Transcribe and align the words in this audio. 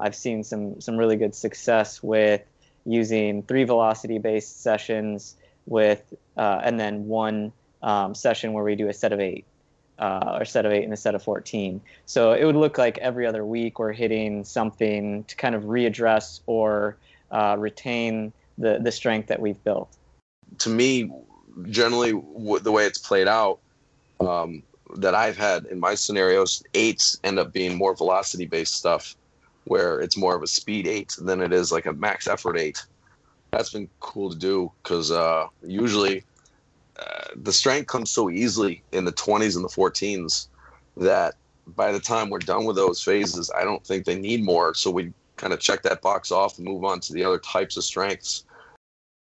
I've 0.00 0.14
seen 0.14 0.42
some 0.44 0.80
some 0.80 0.96
really 0.96 1.16
good 1.16 1.34
success 1.34 2.02
with 2.02 2.42
using 2.84 3.42
three 3.42 3.64
velocity 3.64 4.18
based 4.18 4.62
sessions 4.62 5.36
with 5.66 6.14
uh, 6.36 6.60
and 6.62 6.80
then 6.80 7.06
one 7.06 7.52
um, 7.82 8.14
session 8.14 8.52
where 8.52 8.64
we 8.64 8.74
do 8.74 8.88
a 8.88 8.94
set 8.94 9.12
of 9.12 9.20
eight 9.20 9.44
uh, 9.98 10.38
or 10.40 10.44
set 10.44 10.64
of 10.66 10.72
eight 10.72 10.84
and 10.84 10.92
a 10.92 10.96
set 10.96 11.14
of 11.14 11.22
14 11.22 11.80
so 12.06 12.32
it 12.32 12.44
would 12.44 12.56
look 12.56 12.78
like 12.78 12.96
every 12.98 13.26
other 13.26 13.44
week 13.44 13.78
we're 13.78 13.92
hitting 13.92 14.44
something 14.44 15.24
to 15.24 15.36
kind 15.36 15.54
of 15.54 15.64
readdress 15.64 16.40
or 16.46 16.96
uh, 17.30 17.54
retain 17.58 18.32
the 18.58 18.78
the 18.78 18.92
strength 18.92 19.28
that 19.28 19.40
we've 19.40 19.62
built. 19.62 19.96
To 20.58 20.70
me 20.70 21.10
generally 21.68 22.12
w- 22.12 22.58
the 22.58 22.72
way 22.72 22.86
it's 22.86 22.98
played 22.98 23.28
out 23.28 23.58
um, 24.20 24.62
that 24.96 25.14
i've 25.14 25.36
had 25.36 25.66
in 25.66 25.78
my 25.78 25.94
scenarios 25.94 26.62
eights 26.74 27.18
end 27.22 27.38
up 27.38 27.52
being 27.52 27.76
more 27.76 27.94
velocity 27.94 28.46
based 28.46 28.74
stuff 28.74 29.14
where 29.64 30.00
it's 30.00 30.16
more 30.16 30.34
of 30.34 30.42
a 30.42 30.46
speed 30.46 30.86
eight 30.86 31.14
than 31.18 31.40
it 31.40 31.52
is 31.52 31.72
like 31.72 31.86
a 31.86 31.92
max 31.92 32.26
effort 32.26 32.58
eight. 32.58 32.84
That's 33.50 33.70
been 33.70 33.88
cool 34.00 34.30
to 34.30 34.36
do 34.36 34.72
because 34.82 35.10
uh, 35.10 35.46
usually 35.62 36.24
uh, 36.98 37.24
the 37.36 37.52
strength 37.52 37.86
comes 37.88 38.10
so 38.10 38.30
easily 38.30 38.82
in 38.92 39.04
the 39.04 39.12
20s 39.12 39.56
and 39.56 39.64
the 39.64 39.68
14s 39.68 40.48
that 40.96 41.34
by 41.66 41.92
the 41.92 42.00
time 42.00 42.30
we're 42.30 42.38
done 42.38 42.64
with 42.64 42.76
those 42.76 43.02
phases, 43.02 43.50
I 43.56 43.64
don't 43.64 43.84
think 43.84 44.04
they 44.04 44.18
need 44.18 44.42
more. 44.42 44.74
So 44.74 44.90
we 44.90 45.12
kind 45.36 45.52
of 45.52 45.60
check 45.60 45.82
that 45.82 46.02
box 46.02 46.30
off 46.30 46.58
and 46.58 46.66
move 46.66 46.84
on 46.84 47.00
to 47.00 47.12
the 47.12 47.24
other 47.24 47.38
types 47.38 47.76
of 47.76 47.84
strengths. 47.84 48.44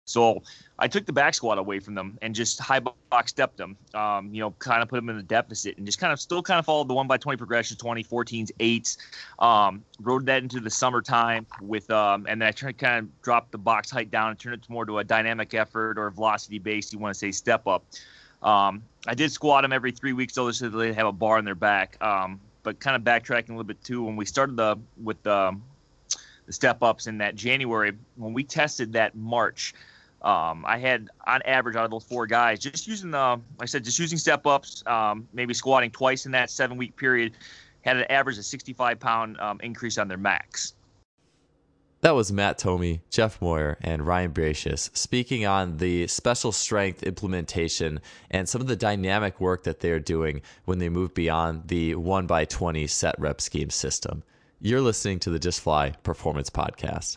So 0.06 0.42
I 0.78 0.86
took 0.86 1.04
the 1.04 1.12
back 1.12 1.34
squat 1.34 1.58
away 1.58 1.80
from 1.80 1.94
them 1.94 2.16
and 2.22 2.32
just 2.32 2.60
high 2.60 2.78
box 2.78 3.30
stepped 3.30 3.56
them. 3.56 3.76
Um, 3.92 4.32
you 4.32 4.40
know, 4.40 4.52
kind 4.52 4.80
of 4.80 4.88
put 4.88 4.96
them 4.96 5.08
in 5.08 5.16
the 5.16 5.22
deficit 5.22 5.76
and 5.76 5.84
just 5.84 5.98
kind 5.98 6.12
of 6.12 6.20
still 6.20 6.42
kind 6.42 6.60
of 6.60 6.64
followed 6.64 6.88
the 6.88 6.94
one 6.94 7.08
by 7.08 7.16
20 7.16 7.36
progression, 7.36 7.76
20, 7.76 8.04
14s, 8.04 8.52
8s. 8.60 8.96
Um, 9.44 9.84
rode 10.00 10.24
that 10.26 10.44
into 10.44 10.60
the 10.60 10.70
summertime 10.70 11.44
with, 11.60 11.90
um, 11.90 12.24
and 12.28 12.40
then 12.40 12.48
I 12.48 12.52
tried 12.52 12.78
kind 12.78 13.04
of 13.04 13.22
drop 13.22 13.50
the 13.50 13.58
box 13.58 13.90
height 13.90 14.12
down 14.12 14.30
and 14.30 14.38
turn 14.38 14.54
it 14.54 14.60
more 14.68 14.86
to 14.86 14.98
a 14.98 15.04
dynamic 15.04 15.54
effort 15.54 15.98
or 15.98 16.08
velocity 16.10 16.60
based, 16.60 16.92
you 16.92 17.00
want 17.00 17.12
to 17.12 17.18
say 17.18 17.32
step 17.32 17.66
up. 17.66 17.84
Um, 18.42 18.84
I 19.08 19.14
did 19.14 19.32
squat 19.32 19.62
them 19.62 19.72
every 19.72 19.90
three 19.90 20.12
weeks 20.12 20.34
though, 20.34 20.50
so 20.52 20.68
they 20.68 20.92
have 20.92 21.06
a 21.06 21.12
bar 21.12 21.38
in 21.38 21.44
their 21.44 21.56
back. 21.56 21.96
Um, 22.00 22.40
but 22.62 22.78
kind 22.78 22.94
of 22.94 23.02
backtracking 23.02 23.48
a 23.48 23.52
little 23.52 23.64
bit 23.64 23.82
too, 23.82 24.04
when 24.04 24.14
we 24.14 24.24
started 24.24 24.56
the 24.56 24.76
with 25.02 25.20
the, 25.24 25.56
the 26.46 26.52
step 26.52 26.82
ups 26.82 27.08
in 27.08 27.18
that 27.18 27.34
January, 27.34 27.92
when 28.14 28.32
we 28.32 28.44
tested 28.44 28.92
that 28.92 29.16
March, 29.16 29.74
um, 30.22 30.64
I 30.66 30.78
had 30.78 31.08
on 31.26 31.42
average 31.42 31.76
out 31.76 31.84
of 31.84 31.90
those 31.90 32.04
four 32.04 32.26
guys, 32.26 32.58
just 32.58 32.86
using 32.86 33.10
the, 33.10 33.18
like 33.18 33.40
I 33.60 33.66
said, 33.66 33.84
just 33.84 33.98
using 33.98 34.18
step 34.18 34.46
ups, 34.46 34.82
um, 34.86 35.28
maybe 35.32 35.54
squatting 35.54 35.90
twice 35.90 36.26
in 36.26 36.32
that 36.32 36.50
seven 36.50 36.76
week 36.76 36.96
period, 36.96 37.32
had 37.82 37.96
an 37.96 38.04
average 38.10 38.38
of 38.38 38.44
65 38.44 38.98
pound 38.98 39.38
um, 39.40 39.60
increase 39.62 39.98
on 39.98 40.08
their 40.08 40.18
max. 40.18 40.74
That 42.02 42.14
was 42.14 42.30
Matt 42.30 42.58
Thome, 42.58 43.00
Jeff 43.10 43.40
Moyer, 43.40 43.78
and 43.80 44.06
Ryan 44.06 44.32
Bracius 44.32 44.96
speaking 44.96 45.46
on 45.46 45.78
the 45.78 46.06
special 46.06 46.52
strength 46.52 47.02
implementation 47.02 48.00
and 48.30 48.48
some 48.48 48.60
of 48.60 48.66
the 48.66 48.76
dynamic 48.76 49.40
work 49.40 49.64
that 49.64 49.80
they're 49.80 49.98
doing 49.98 50.42
when 50.66 50.78
they 50.78 50.88
move 50.88 51.14
beyond 51.14 51.68
the 51.68 51.94
1 51.94 52.26
by 52.26 52.44
20 52.44 52.86
set 52.86 53.18
rep 53.18 53.40
scheme 53.40 53.70
system. 53.70 54.22
You're 54.60 54.82
listening 54.82 55.18
to 55.20 55.30
the 55.30 55.38
Just 55.38 55.60
Fly 55.60 55.90
Performance 56.02 56.50
Podcast. 56.50 57.16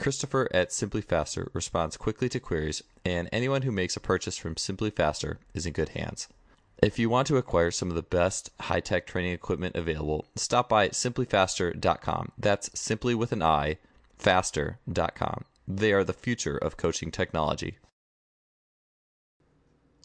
Christopher 0.00 0.48
at 0.50 0.72
Simply 0.72 1.02
Faster 1.02 1.50
responds 1.52 1.98
quickly 1.98 2.30
to 2.30 2.40
queries, 2.40 2.82
and 3.04 3.28
anyone 3.30 3.62
who 3.62 3.70
makes 3.70 3.96
a 3.96 4.00
purchase 4.00 4.38
from 4.38 4.56
Simply 4.56 4.90
Faster 4.90 5.38
is 5.52 5.66
in 5.66 5.74
good 5.74 5.90
hands. 5.90 6.26
If 6.82 6.98
you 6.98 7.10
want 7.10 7.26
to 7.26 7.36
acquire 7.36 7.70
some 7.70 7.90
of 7.90 7.94
the 7.94 8.02
best 8.02 8.50
high 8.60 8.80
tech 8.80 9.06
training 9.06 9.32
equipment 9.32 9.76
available, 9.76 10.24
stop 10.34 10.70
by 10.70 10.88
simplyfaster.com. 10.88 12.32
That's 12.38 12.70
simply 12.74 13.14
with 13.14 13.32
an 13.32 13.42
I, 13.42 13.76
faster.com. 14.16 15.44
They 15.68 15.92
are 15.92 16.04
the 16.04 16.14
future 16.14 16.56
of 16.56 16.78
coaching 16.78 17.10
technology. 17.10 17.76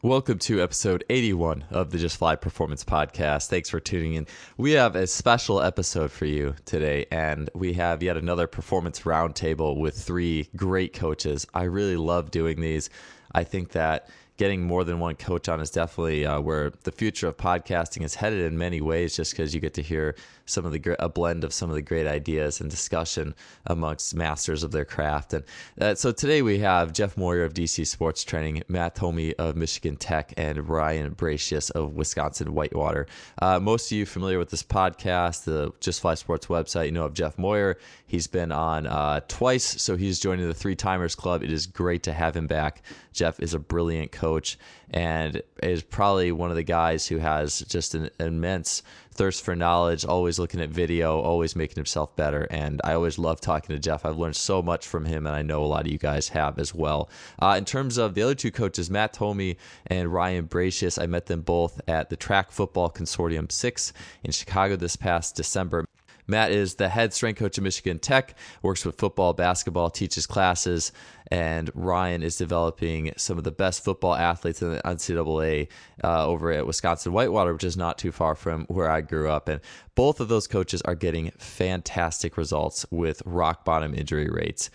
Welcome 0.06 0.38
to 0.38 0.62
episode 0.62 1.04
81 1.10 1.66
of 1.72 1.90
the 1.90 1.98
Just 1.98 2.18
Fly 2.18 2.36
Performance 2.36 2.84
Podcast. 2.84 3.48
Thanks 3.48 3.72
for 3.72 3.80
tuning 3.80 4.14
in. 4.14 4.28
We 4.56 4.74
have 4.74 4.96
a 4.96 5.08
special 5.08 5.60
episode 5.60 6.12
for 6.12 6.26
you 6.26 6.54
today, 6.64 7.08
and 7.10 7.50
we 7.56 7.74
have 7.74 8.04
yet 8.04 8.16
another 8.16 8.46
performance 8.46 9.00
roundtable 9.00 9.80
with 9.80 9.98
three 9.98 10.48
great 10.56 10.94
coaches. 10.94 11.48
I 11.56 11.64
really 11.64 11.96
love 11.96 12.30
doing 12.30 12.62
these. 12.62 12.92
I 13.32 13.46
think 13.46 13.70
that 13.72 14.08
getting 14.38 14.64
more 14.64 14.84
than 14.84 15.00
one 15.00 15.16
coach 15.16 15.48
on 15.48 15.62
is 15.62 15.70
definitely 15.70 16.26
uh, 16.26 16.40
where 16.40 16.72
the 16.84 16.92
future 16.92 17.28
of 17.28 17.38
podcasting 17.38 18.04
is 18.04 18.16
headed 18.16 18.42
in 18.42 18.58
many 18.58 18.82
ways 18.82 19.16
just 19.16 19.32
because 19.32 19.54
you 19.54 19.62
get 19.62 19.74
to 19.74 19.82
hear 19.82 20.16
some 20.46 20.66
of 20.66 20.72
the 20.72 20.96
a 21.00 21.10
blend 21.10 21.44
of 21.44 21.54
some 21.54 21.70
of 21.70 21.76
the 21.76 21.82
great 21.82 22.06
ideas 22.06 22.62
and 22.62 22.70
discussion 22.70 23.34
amongst 23.66 24.14
masters 24.14 24.62
of 24.62 24.72
their 24.72 24.86
craft. 24.86 25.34
And 25.34 25.44
uh, 25.80 25.96
so 25.96 26.12
today 26.12 26.42
we 26.42 26.60
have 26.60 26.94
jeff 26.94 27.18
moyer 27.18 27.44
of 27.44 27.54
dc 27.54 27.88
sports 27.88 28.24
training 28.24 28.64
matt 28.68 28.96
Thome 28.96 29.34
of 29.40 29.56
michigan 29.56 29.96
tech 29.96 30.34
and 30.38 30.68
ryan 30.70 31.16
Bracius 31.16 31.72
of 31.72 31.94
wisconsin 31.94 32.54
whitewater. 32.54 33.08
Uh, 33.42 33.60
most 33.60 33.92
of 33.92 33.98
you 33.98 34.06
familiar 34.06 34.38
with 34.38 34.50
this 34.50 34.64
podcast 34.64 35.46
the 35.46 35.72
just 35.80 36.02
fly 36.02 36.16
sports 36.16 36.48
website. 36.48 36.88
You 36.88 36.92
know 36.92 37.06
of 37.06 37.14
jeff 37.14 37.38
moyer. 37.38 37.78
He's 38.08 38.28
been 38.28 38.52
on 38.52 38.86
uh, 38.86 39.22
twice 39.28 39.82
so 39.82 39.96
he's 39.96 40.20
joining 40.20 40.48
the 40.48 40.54
three 40.54 40.76
timers 40.76 41.16
club. 41.16 41.42
It 41.42 41.52
is 41.52 41.66
great 41.66 42.04
to 42.04 42.14
have 42.14 42.36
him 42.36 42.48
back 42.48 42.84
jeff 43.16 43.40
is 43.40 43.54
a 43.54 43.60
brilliant 43.60 44.12
coach 44.12 44.58
and 44.92 45.42
is 45.64 45.82
probably 45.82 46.32
one 46.32 46.50
of 46.50 46.56
the 46.56 46.64
guys 46.64 47.08
who 47.08 47.18
has 47.18 47.60
just 47.62 47.96
an 47.96 48.10
immense 48.20 48.84
thirst 49.16 49.44
for 49.44 49.56
knowledge, 49.56 50.06
always 50.06 50.38
looking 50.38 50.60
at 50.60 50.70
video, 50.70 51.20
always 51.20 51.56
making 51.56 51.76
himself 51.76 52.16
better. 52.16 52.48
And 52.52 52.82
I 52.84 52.94
always 52.94 53.18
love 53.18 53.42
talking 53.42 53.76
to 53.76 53.80
Jeff. 53.80 54.06
I've 54.06 54.18
learned 54.18 54.36
so 54.36 54.62
much 54.62 54.86
from 54.86 55.06
him, 55.06 55.26
and 55.26 55.36
I 55.36 55.42
know 55.42 55.64
a 55.64 55.66
lot 55.66 55.86
of 55.86 55.92
you 55.92 55.98
guys 55.98 56.30
have 56.30 56.60
as 56.60 56.76
well. 56.76 57.10
Uh, 57.42 57.56
in 57.58 57.66
terms 57.66 57.98
of 57.98 58.14
the 58.14 58.22
other 58.22 58.36
two 58.36 58.52
coaches, 58.52 58.92
Matt 58.92 59.14
Thome 59.14 59.56
and 59.88 60.14
Ryan 60.14 60.48
Bracius, 60.48 61.02
I 61.02 61.08
met 61.08 61.26
them 61.26 61.42
both 61.42 61.82
at 61.88 62.10
the 62.10 62.18
Track 62.18 62.52
Football 62.52 62.90
Consortium 62.90 63.52
6 63.52 63.94
in 64.24 64.32
Chicago 64.32 64.76
this 64.76 64.96
past 64.96 65.36
December. 65.36 65.85
Matt 66.28 66.52
is 66.52 66.76
the 66.76 66.90
head 66.90 67.14
strength 67.14 67.40
coach 67.40 67.58
at 67.58 67.64
Michigan 67.64 68.00
Tech, 68.00 68.36
works 68.62 68.86
with 68.86 68.98
football, 68.98 69.34
basketball, 69.34 69.90
teaches 69.90 70.26
classes, 70.26 70.92
and 71.32 71.70
Ryan 71.74 72.24
is 72.24 72.38
developing 72.38 73.12
some 73.18 73.38
of 73.38 73.44
the 73.44 73.52
best 73.52 73.84
football 73.84 74.16
athletes 74.16 74.62
in 74.62 74.74
the 74.74 74.82
NCAA 74.84 75.68
uh, 76.04 76.26
over 76.26 76.52
at 76.52 76.66
Wisconsin 76.68 77.14
Whitewater, 77.14 77.54
which 77.54 77.64
is 77.64 77.78
not 77.78 77.98
too 77.98 78.12
far 78.12 78.36
from 78.36 78.66
where 78.66 78.90
I 78.90 79.02
grew 79.02 79.30
up. 79.30 79.48
And 79.48 79.62
both 79.96 80.20
of 80.20 80.28
those 80.28 80.48
coaches 80.48 80.82
are 80.84 80.96
getting 80.96 81.32
fantastic 81.38 82.38
results 82.38 82.86
with 82.92 83.22
rock 83.26 83.66
bottom 83.66 83.94
injury 83.96 84.30
rates 84.30 84.70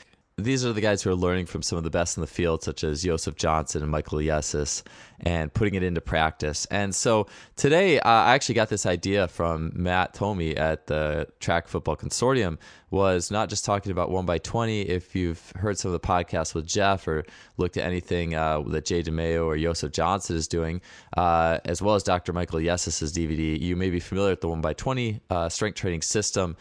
these 0.44 0.64
are 0.64 0.72
the 0.72 0.80
guys 0.80 1.02
who 1.02 1.10
are 1.10 1.14
learning 1.14 1.46
from 1.46 1.62
some 1.62 1.78
of 1.78 1.84
the 1.84 1.90
best 1.90 2.16
in 2.16 2.20
the 2.20 2.26
field, 2.26 2.62
such 2.62 2.84
as 2.84 3.02
Joseph 3.02 3.36
Johnson 3.36 3.82
and 3.82 3.90
Michael 3.90 4.18
Yessis, 4.18 4.82
and 5.20 5.52
putting 5.52 5.74
it 5.74 5.82
into 5.82 6.00
practice. 6.00 6.66
And 6.66 6.94
so 6.94 7.26
today, 7.56 8.00
uh, 8.00 8.08
I 8.08 8.34
actually 8.34 8.54
got 8.54 8.68
this 8.68 8.86
idea 8.86 9.28
from 9.28 9.72
Matt 9.74 10.14
Thome 10.14 10.56
at 10.58 10.86
the 10.86 11.28
Track 11.40 11.68
Football 11.68 11.96
Consortium. 11.96 12.58
Was 12.90 13.30
not 13.30 13.48
just 13.48 13.64
talking 13.64 13.92
about 13.92 14.10
one 14.10 14.26
by 14.26 14.38
twenty. 14.38 14.82
If 14.82 15.14
you've 15.14 15.52
heard 15.54 15.78
some 15.78 15.92
of 15.92 16.00
the 16.00 16.06
podcasts 16.06 16.54
with 16.54 16.66
Jeff 16.66 17.06
or 17.06 17.24
looked 17.56 17.76
at 17.76 17.84
anything 17.84 18.34
uh, 18.34 18.62
that 18.62 18.84
Jay 18.84 19.00
DeMayo 19.00 19.46
or 19.46 19.56
Joseph 19.56 19.92
Johnson 19.92 20.34
is 20.34 20.48
doing, 20.48 20.80
uh, 21.16 21.60
as 21.64 21.80
well 21.80 21.94
as 21.94 22.02
Dr. 22.02 22.32
Michael 22.32 22.58
Yessis's 22.58 23.12
DVD, 23.12 23.60
you 23.60 23.76
may 23.76 23.90
be 23.90 24.00
familiar 24.00 24.30
with 24.30 24.40
the 24.40 24.48
one 24.48 24.60
by 24.60 24.72
twenty 24.72 25.20
uh, 25.30 25.48
strength 25.48 25.76
training 25.76 26.02
system 26.02 26.56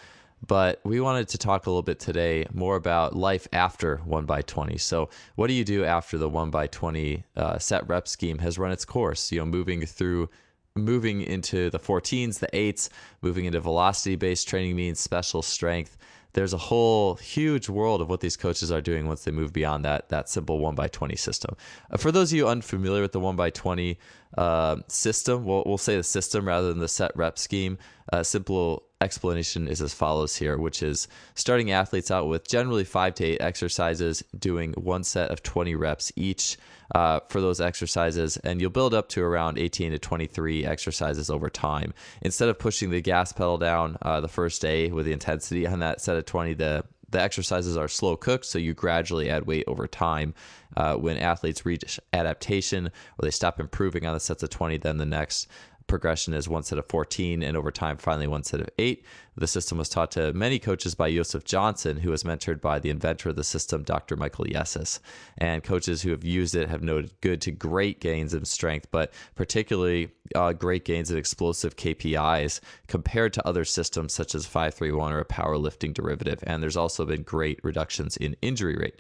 but 0.46 0.80
we 0.84 1.00
wanted 1.00 1.28
to 1.28 1.38
talk 1.38 1.66
a 1.66 1.70
little 1.70 1.84
bit 1.84 2.00
today 2.00 2.46
more 2.54 2.76
about 2.76 3.16
life 3.16 3.48
after 3.54 3.98
1 3.98 4.26
by 4.26 4.42
20 4.42 4.78
so 4.78 5.10
what 5.36 5.48
do 5.48 5.54
you 5.54 5.64
do 5.64 5.84
after 5.84 6.18
the 6.18 6.30
1 6.30 6.50
by 6.50 6.68
20 6.68 7.24
uh, 7.36 7.58
set 7.58 7.88
rep 7.88 8.08
scheme 8.08 8.40
has 8.40 8.58
run 8.58 8.72
its 8.72 8.86
course? 8.86 9.32
You 9.32 9.40
know 9.40 9.46
moving 9.46 9.86
through 9.86 10.30
moving 10.76 11.22
into 11.22 11.70
the 11.70 11.80
14s 11.80 12.40
the 12.40 12.48
8s 12.48 12.90
moving 13.22 13.46
into 13.46 13.60
velocity 13.60 14.16
based 14.16 14.48
training 14.48 14.76
means 14.76 15.00
special 15.00 15.42
strength. 15.42 15.98
There's 16.34 16.54
a 16.54 16.58
whole 16.58 17.16
huge 17.16 17.70
world 17.70 18.02
of 18.02 18.10
what 18.10 18.20
these 18.20 18.38
coaches 18.38 18.72
are 18.72 18.82
doing 18.82 19.08
once 19.08 19.24
they 19.24 19.32
move 19.32 19.52
beyond 19.52 19.84
that 19.86 20.10
that 20.10 20.30
simple 20.30 20.60
1 20.60 20.76
by 20.76 20.88
20 20.88 21.16
system. 21.16 21.56
Uh, 21.92 21.98
for 21.98 22.12
those 22.12 22.32
of 22.32 22.38
you 22.38 22.48
unfamiliar 22.48 23.02
with 23.02 23.12
the 23.12 23.20
1 23.20 23.36
by 23.36 23.50
20 23.50 23.98
uh, 24.38 24.78
system 24.88 25.44
we'll, 25.44 25.64
we'll 25.66 25.78
say 25.78 25.96
the 25.98 26.04
system 26.04 26.48
rather 26.48 26.70
than 26.70 26.80
the 26.80 26.88
set 26.88 27.16
rep 27.16 27.38
scheme 27.38 27.78
uh, 28.14 28.24
simple 28.24 28.84
explanation 29.02 29.68
is 29.68 29.82
as 29.82 29.94
follows 29.94 30.36
here, 30.36 30.58
which 30.58 30.84
is 30.84 31.08
starting 31.36 31.72
athletes 31.72 32.12
out 32.12 32.28
with 32.28 32.48
generally 32.48 32.84
five 32.84 33.16
to 33.16 33.24
eight 33.24 33.42
exercises, 33.42 34.24
doing 34.38 34.74
one 34.74 35.04
set 35.04 35.32
of 35.32 35.42
20 35.42 35.76
reps 35.76 36.12
each 36.16 36.58
uh, 36.94 37.20
for 37.30 37.40
those 37.40 37.62
exercises, 37.62 38.38
and 38.38 38.60
you'll 38.60 38.70
build 38.70 38.94
up 38.94 39.08
to 39.10 39.24
around 39.24 39.58
18 39.58 39.92
to 39.92 40.00
23 40.00 40.66
exercises 40.66 41.30
over 41.30 41.50
time. 41.50 41.94
Instead 42.22 42.50
of 42.50 42.60
pushing 42.60 42.90
the 42.90 43.02
gas 43.02 43.32
pedal 43.32 43.58
down 43.58 43.98
uh, 44.02 44.20
the 44.20 44.28
first 44.28 44.62
day 44.62 44.92
with 44.92 45.06
the 45.06 45.14
intensity 45.14 45.66
on 45.66 45.80
that 45.80 46.02
set 46.02 46.18
of 46.18 46.26
20, 46.26 46.54
the 46.56 46.84
the 47.12 47.20
exercises 47.20 47.76
are 47.76 47.88
slow 47.88 48.16
cooked, 48.16 48.46
so 48.46 48.60
you 48.60 48.76
gradually 48.76 49.32
add 49.32 49.48
weight 49.48 49.64
over 49.66 49.88
time. 49.88 50.36
Uh, 50.78 50.96
when 50.96 51.18
athletes 51.18 51.66
reach 51.66 52.00
adaptation 52.14 52.86
or 52.88 53.24
they 53.24 53.32
stop 53.32 53.60
improving 53.60 54.06
on 54.06 54.14
the 54.14 54.20
sets 54.20 54.44
of 54.44 54.52
20, 54.52 54.78
then 54.78 54.98
the 54.98 55.06
next 55.08 55.48
progression 55.90 56.34
is 56.34 56.48
one 56.48 56.64
set 56.64 56.78
of 56.78 56.86
14, 56.88 57.44
and 57.44 57.58
over 57.58 57.72
time, 57.72 57.98
finally, 57.98 58.28
one 58.28 58.44
set 58.44 58.62
of 58.62 58.70
eight. 58.78 59.04
The 59.36 59.48
system 59.48 59.78
was 59.78 59.90
taught 59.90 60.12
to 60.12 60.34
many 60.34 60.60
coaches 60.60 60.96
by 60.96 61.12
Joseph 61.12 61.44
Johnson, 61.44 61.98
who 61.98 62.12
was 62.12 62.24
mentored 62.24 62.62
by 62.62 62.80
the 62.80 62.90
inventor 62.90 63.30
of 63.30 63.36
the 63.36 63.44
system, 63.44 63.84
Dr. 63.84 64.16
Michael 64.16 64.46
Yessis. 64.46 65.00
And 65.38 65.64
coaches 65.64 66.02
who 66.02 66.12
have 66.12 66.24
used 66.24 66.56
it 66.56 66.70
have 66.70 66.84
noted 66.84 67.14
good 67.22 67.42
to 67.42 67.52
great 67.52 68.00
gains 68.02 68.34
in 68.34 68.46
strength, 68.46 68.88
but 68.92 69.14
particularly 69.36 70.12
uh, 70.36 70.54
great 70.54 70.86
gains 70.86 71.10
in 71.10 71.18
explosive 71.18 71.76
KPIs 71.76 72.60
compared 72.88 73.34
to 73.34 73.48
other 73.48 73.66
systems 73.66 74.14
such 74.14 74.36
as 74.36 74.46
531 74.46 75.14
or 75.14 75.20
a 75.20 75.26
powerlifting 75.26 75.94
derivative. 75.94 76.44
And 76.44 76.62
there's 76.62 76.78
also 76.78 77.06
been 77.06 77.24
great 77.24 77.60
reductions 77.64 78.18
in 78.18 78.36
injury 78.42 78.76
rate. 78.76 79.00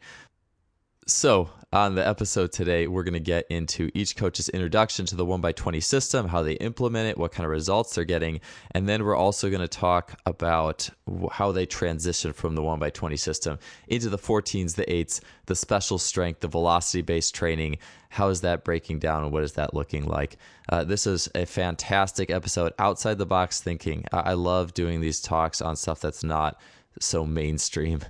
So, 1.07 1.49
on 1.71 1.95
the 1.95 2.07
episode 2.07 2.51
today, 2.51 2.87
we're 2.87 3.03
going 3.03 3.13
to 3.13 3.19
get 3.19 3.45
into 3.49 3.91
each 3.93 4.15
coach's 4.15 4.49
introduction 4.49 5.05
to 5.07 5.15
the 5.15 5.25
1x20 5.25 5.83
system, 5.83 6.27
how 6.27 6.41
they 6.41 6.53
implement 6.53 7.09
it, 7.09 7.17
what 7.17 7.31
kind 7.31 7.45
of 7.45 7.51
results 7.51 7.93
they're 7.93 8.05
getting, 8.05 8.41
and 8.71 8.89
then 8.89 9.03
we're 9.03 9.15
also 9.15 9.49
going 9.49 9.61
to 9.61 9.67
talk 9.67 10.19
about 10.25 10.89
how 11.31 11.51
they 11.51 11.65
transition 11.65 12.33
from 12.33 12.55
the 12.55 12.61
1x20 12.61 13.19
system 13.19 13.59
into 13.87 14.09
the 14.09 14.17
14s, 14.17 14.75
the 14.75 14.85
8s, 14.85 15.21
the 15.45 15.55
special 15.55 15.99
strength, 15.99 16.39
the 16.39 16.47
velocity 16.47 17.01
based 17.01 17.35
training. 17.35 17.77
How 18.09 18.29
is 18.29 18.41
that 18.41 18.63
breaking 18.63 18.99
down 18.99 19.23
and 19.23 19.31
what 19.31 19.43
is 19.43 19.53
that 19.53 19.75
looking 19.75 20.05
like? 20.05 20.37
Uh, 20.69 20.83
this 20.83 21.05
is 21.05 21.29
a 21.35 21.45
fantastic 21.45 22.31
episode, 22.31 22.73
outside 22.79 23.19
the 23.19 23.25
box 23.27 23.61
thinking. 23.61 24.05
I 24.11 24.33
love 24.33 24.73
doing 24.73 25.01
these 25.01 25.21
talks 25.21 25.61
on 25.61 25.75
stuff 25.75 26.01
that's 26.01 26.23
not 26.23 26.59
so 26.99 27.25
mainstream 27.25 28.01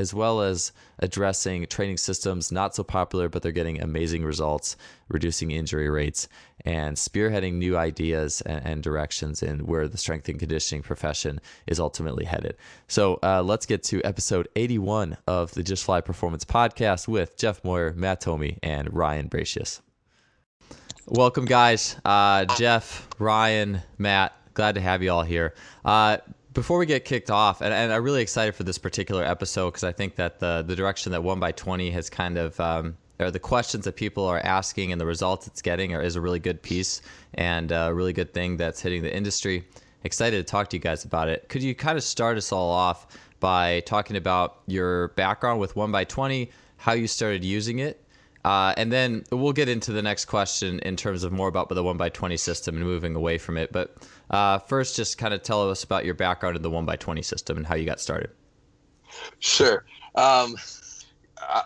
as 0.00 0.14
well 0.14 0.40
as 0.40 0.72
addressing 0.98 1.66
training 1.66 1.98
systems 1.98 2.50
not 2.50 2.74
so 2.74 2.82
popular, 2.82 3.28
but 3.28 3.42
they're 3.42 3.52
getting 3.52 3.80
amazing 3.80 4.24
results, 4.24 4.76
reducing 5.08 5.50
injury 5.50 5.88
rates, 5.88 6.26
and 6.64 6.96
spearheading 6.96 7.54
new 7.54 7.76
ideas 7.76 8.40
and, 8.42 8.64
and 8.66 8.82
directions 8.82 9.42
in 9.42 9.66
where 9.66 9.86
the 9.86 9.98
strength 9.98 10.28
and 10.28 10.38
conditioning 10.38 10.82
profession 10.82 11.40
is 11.66 11.78
ultimately 11.78 12.24
headed. 12.24 12.56
So 12.88 13.18
uh, 13.22 13.42
let's 13.42 13.66
get 13.66 13.82
to 13.84 14.02
episode 14.02 14.48
81 14.56 15.18
of 15.26 15.52
the 15.52 15.62
Just 15.62 15.84
Fly 15.84 16.00
Performance 16.00 16.44
podcast 16.44 17.06
with 17.06 17.36
Jeff 17.36 17.62
Moyer, 17.62 17.92
Matt 17.92 18.22
Thome, 18.22 18.58
and 18.62 18.92
Ryan 18.92 19.28
Bracius. 19.28 19.80
Welcome, 21.06 21.44
guys. 21.44 21.96
Uh, 22.04 22.46
Jeff, 22.56 23.08
Ryan, 23.18 23.82
Matt, 23.98 24.32
glad 24.54 24.76
to 24.76 24.80
have 24.80 25.02
you 25.02 25.10
all 25.10 25.24
here. 25.24 25.54
Uh, 25.84 26.18
before 26.52 26.78
we 26.78 26.86
get 26.86 27.04
kicked 27.04 27.30
off, 27.30 27.60
and, 27.60 27.72
and 27.72 27.92
I'm 27.92 28.02
really 28.02 28.22
excited 28.22 28.54
for 28.54 28.64
this 28.64 28.78
particular 28.78 29.24
episode 29.24 29.70
because 29.70 29.84
I 29.84 29.92
think 29.92 30.16
that 30.16 30.40
the 30.40 30.64
the 30.66 30.74
direction 30.74 31.12
that 31.12 31.22
one 31.22 31.38
by 31.38 31.52
twenty 31.52 31.90
has 31.90 32.10
kind 32.10 32.38
of 32.38 32.58
um, 32.58 32.96
or 33.18 33.30
the 33.30 33.38
questions 33.38 33.84
that 33.84 33.96
people 33.96 34.24
are 34.24 34.40
asking 34.40 34.92
and 34.92 35.00
the 35.00 35.06
results 35.06 35.46
it's 35.46 35.62
getting 35.62 35.94
are, 35.94 36.02
is 36.02 36.16
a 36.16 36.20
really 36.20 36.38
good 36.38 36.62
piece 36.62 37.02
and 37.34 37.70
a 37.70 37.92
really 37.92 38.12
good 38.12 38.32
thing 38.34 38.56
that's 38.56 38.80
hitting 38.80 39.02
the 39.02 39.14
industry. 39.14 39.64
Excited 40.02 40.38
to 40.38 40.50
talk 40.50 40.70
to 40.70 40.76
you 40.76 40.80
guys 40.80 41.04
about 41.04 41.28
it. 41.28 41.48
Could 41.48 41.62
you 41.62 41.74
kind 41.74 41.98
of 41.98 42.02
start 42.02 42.38
us 42.38 42.52
all 42.52 42.70
off 42.70 43.06
by 43.38 43.80
talking 43.80 44.16
about 44.16 44.60
your 44.66 45.08
background 45.08 45.60
with 45.60 45.76
one 45.76 45.92
by 45.92 46.04
twenty, 46.04 46.50
how 46.78 46.92
you 46.92 47.06
started 47.06 47.44
using 47.44 47.78
it, 47.78 48.02
uh, 48.44 48.74
and 48.76 48.90
then 48.90 49.24
we'll 49.30 49.52
get 49.52 49.68
into 49.68 49.92
the 49.92 50.02
next 50.02 50.24
question 50.24 50.78
in 50.80 50.96
terms 50.96 51.22
of 51.22 51.32
more 51.32 51.48
about 51.48 51.68
the 51.68 51.82
one 51.82 51.96
by 51.96 52.08
twenty 52.08 52.36
system 52.36 52.76
and 52.76 52.84
moving 52.84 53.14
away 53.14 53.38
from 53.38 53.56
it. 53.56 53.70
But 53.72 53.96
uh, 54.30 54.58
first, 54.60 54.96
just 54.96 55.18
kind 55.18 55.34
of 55.34 55.42
tell 55.42 55.68
us 55.68 55.84
about 55.84 56.04
your 56.04 56.14
background 56.14 56.56
in 56.56 56.62
the 56.62 56.70
one 56.70 56.86
by 56.86 56.96
twenty 56.96 57.22
system 57.22 57.56
and 57.56 57.66
how 57.66 57.74
you 57.74 57.84
got 57.84 58.00
started. 58.00 58.30
Sure. 59.40 59.84
Um, 60.14 60.56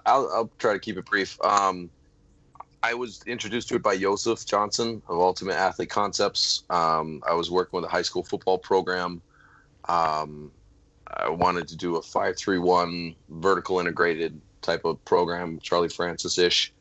I'll, 0.07 0.31
I'll, 0.33 0.51
try 0.59 0.73
to 0.73 0.79
keep 0.79 0.97
it 0.97 1.05
brief. 1.05 1.39
Um, 1.43 1.91
I 2.83 2.95
was 2.95 3.23
introduced 3.27 3.69
to 3.69 3.77
it 3.77 3.83
by 3.83 3.97
Joseph 3.97 4.45
Johnson 4.45 5.03
of 5.09 5.19
Ultimate 5.19 5.57
Athlete 5.57 5.91
Concepts. 5.91 6.65
Um, 6.71 7.23
I 7.27 7.35
was 7.35 7.51
working 7.51 7.79
with 7.79 7.85
a 7.85 7.93
high 7.93 8.03
school 8.03 8.23
football 8.23 8.59
program. 8.59 9.23
Um, 9.87 10.51
I 11.07 11.31
wanted 11.31 11.69
to 11.69 11.77
do 11.77 11.97
a 11.97 12.03
five-three-one 12.03 13.15
vertical 13.29 13.79
integrated 13.79 14.41
type 14.63 14.85
of 14.85 15.03
program, 15.05 15.59
Charlie 15.61 15.89
Francis 15.89 16.39
ish, 16.39 16.73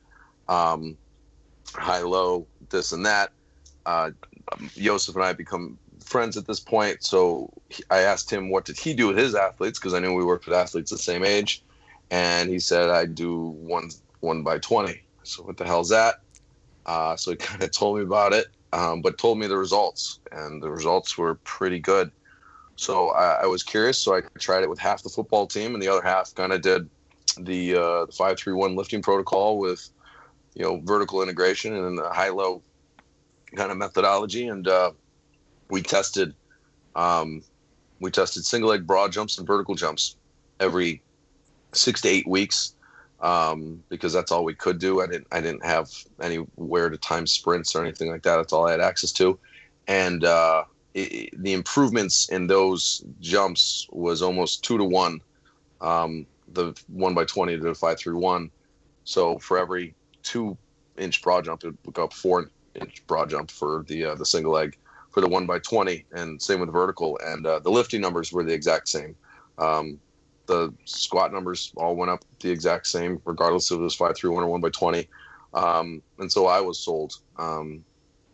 um, 0.47 0.97
high 1.74 2.01
low, 2.01 2.47
this 2.69 2.91
and 2.91 3.06
that. 3.06 3.31
Uh, 3.85 4.12
Joseph 4.75 5.16
and 5.16 5.24
I 5.24 5.34
become 5.34 5.80
friends 6.04 6.38
at 6.38 6.48
this 6.48 6.60
point. 6.60 7.04
So 7.04 7.50
I 7.90 8.00
asked 8.00 8.31
him 8.31 8.50
what 8.50 8.66
did 8.66 8.78
he 8.78 8.94
do 8.94 9.07
with 9.07 9.18
his 9.18 9.36
athletes 9.36 9.80
because 9.80 9.94
I 9.94 10.00
knew 10.00 10.13
we 10.13 10.24
worked 10.24 10.45
with 10.45 10.56
athletes 10.56 10.92
the 10.92 10.98
same 10.98 11.24
age, 11.24 11.63
and 12.12 12.50
he 12.50 12.60
said 12.60 12.90
I 12.90 13.06
do 13.06 13.50
one 13.50 13.90
one 14.19 14.44
by 14.44 14.60
twenty. 14.60 15.01
So 15.24 15.44
what 15.44 15.57
the 15.57 15.66
hell's 15.66 15.90
that? 15.90 16.16
Uh, 16.86 17.16
so 17.16 17.31
he 17.31 17.38
kind 17.38 17.63
of 17.63 17.72
told 17.72 17.98
me 17.98 18.04
about 18.04 18.34
it, 18.34 18.48
um, 18.74 19.02
but 19.02 19.18
told 19.18 19.40
me 19.40 19.47
the 19.47 19.57
results, 19.57 20.19
and 20.31 20.62
the 20.62 20.69
results 20.69 21.18
were 21.18 21.35
pretty 21.44 21.80
good. 21.80 22.12
So 22.76 23.09
I, 23.09 23.44
I 23.44 23.45
was 23.45 23.64
curious, 23.64 24.00
so 24.00 24.16
I 24.16 24.21
tried 24.40 24.64
it 24.64 24.69
with 24.69 24.80
half 24.80 25.04
the 25.04 25.09
football 25.09 25.47
team, 25.47 25.73
and 25.73 25.81
the 25.81 25.88
other 25.88 26.02
half 26.02 26.33
kind 26.35 26.52
of 26.52 26.62
did 26.62 26.90
the 27.40 27.76
uh, 27.76 28.06
the 28.06 28.12
five 28.12 28.38
three 28.38 28.54
one 28.54 28.76
lifting 28.76 29.02
protocol 29.02 29.57
with 29.57 29.90
you 30.56 30.64
know 30.64 30.81
vertical 30.83 31.21
integration 31.21 31.76
and 31.76 31.97
the 31.97 32.09
high 32.09 32.30
low 32.30 32.64
kind 33.56 33.72
of 33.72 33.78
methodology, 33.78 34.48
and 34.48 34.68
uh, 34.68 34.92
we 35.69 35.81
tested 35.81 36.33
um, 36.95 37.42
we 38.00 38.12
tested 38.12 38.45
single 38.45 38.69
leg 38.69 38.86
broad 38.86 39.12
jumps 39.12 39.38
and 39.38 39.48
vertical 39.48 39.76
jumps 39.76 40.18
every 40.60 41.02
six 41.74 42.02
to 42.02 42.10
eight 42.10 42.28
weeks 42.28 42.76
um, 43.19 43.83
because 43.90 44.14
that's 44.14 44.31
all 44.31 44.44
we 44.44 44.56
could 44.56 44.80
do. 44.80 45.02
I 45.02 45.07
didn't 45.07 45.28
I 45.31 45.42
didn't 45.42 45.66
have 45.66 45.88
anywhere 46.22 46.90
to 46.90 46.98
time 46.98 47.28
sprints 47.28 47.76
or 47.76 47.83
anything 47.83 48.10
like 48.10 48.24
that. 48.24 48.38
That's 48.38 48.54
all 48.54 48.68
I 48.68 48.72
had 48.72 48.81
access 48.81 49.12
to, 49.14 49.40
and 49.88 50.24
uh, 50.24 50.64
it, 50.94 51.30
the 51.42 51.54
improvements 51.54 52.30
in 52.30 52.48
those 52.48 53.02
jumps 53.19 53.88
was 53.92 54.22
almost 54.22 54.64
two 54.64 54.78
to 54.78 54.83
one. 54.83 55.19
Um, 55.81 56.28
the 56.48 56.74
one 56.88 57.14
by 57.14 57.26
twenty 57.26 57.57
to 57.57 57.64
the 57.64 57.74
five 57.74 58.00
three 58.00 58.16
one. 58.16 58.52
So 59.06 59.40
for 59.40 59.57
every 59.57 59.95
two 60.24 60.57
inch 60.98 61.22
broad 61.22 61.45
jump, 61.45 61.64
it 61.64 61.74
would 61.86 61.95
go 61.95 62.06
up 62.06 62.14
four 62.14 62.50
inch 62.75 63.06
broad 63.07 63.30
jump 63.30 63.51
for 63.51 63.83
the 63.87 64.06
uh, 64.06 64.15
the 64.15 64.25
single 64.25 64.53
leg 64.53 64.77
for 65.11 65.21
the 65.21 65.27
one 65.27 65.45
by 65.45 65.59
twenty, 65.59 66.06
and 66.11 66.42
same 66.42 66.59
with 66.59 66.71
vertical. 66.71 67.19
And 67.25 67.45
uh, 67.45 67.59
the 67.59 67.71
lifting 67.71 68.01
numbers 68.01 68.31
were 68.31 68.44
the 68.44 68.53
exact 68.53 68.89
same. 68.89 69.15
Um, 69.57 69.99
the 70.45 70.73
squat 70.85 71.31
numbers 71.31 71.71
all 71.77 71.95
went 71.95 72.11
up 72.11 72.23
the 72.39 72.51
exact 72.51 72.87
same, 72.87 73.21
regardless 73.25 73.71
if 73.71 73.77
it 73.77 73.81
was 73.81 73.95
five 73.95 74.15
three 74.15 74.30
one 74.30 74.44
or 74.44 74.47
one 74.47 74.61
by 74.61 74.69
twenty. 74.69 75.07
Um, 75.53 76.01
and 76.19 76.31
so 76.31 76.47
I 76.47 76.61
was 76.61 76.80
sold. 76.80 77.13
Um, 77.37 77.83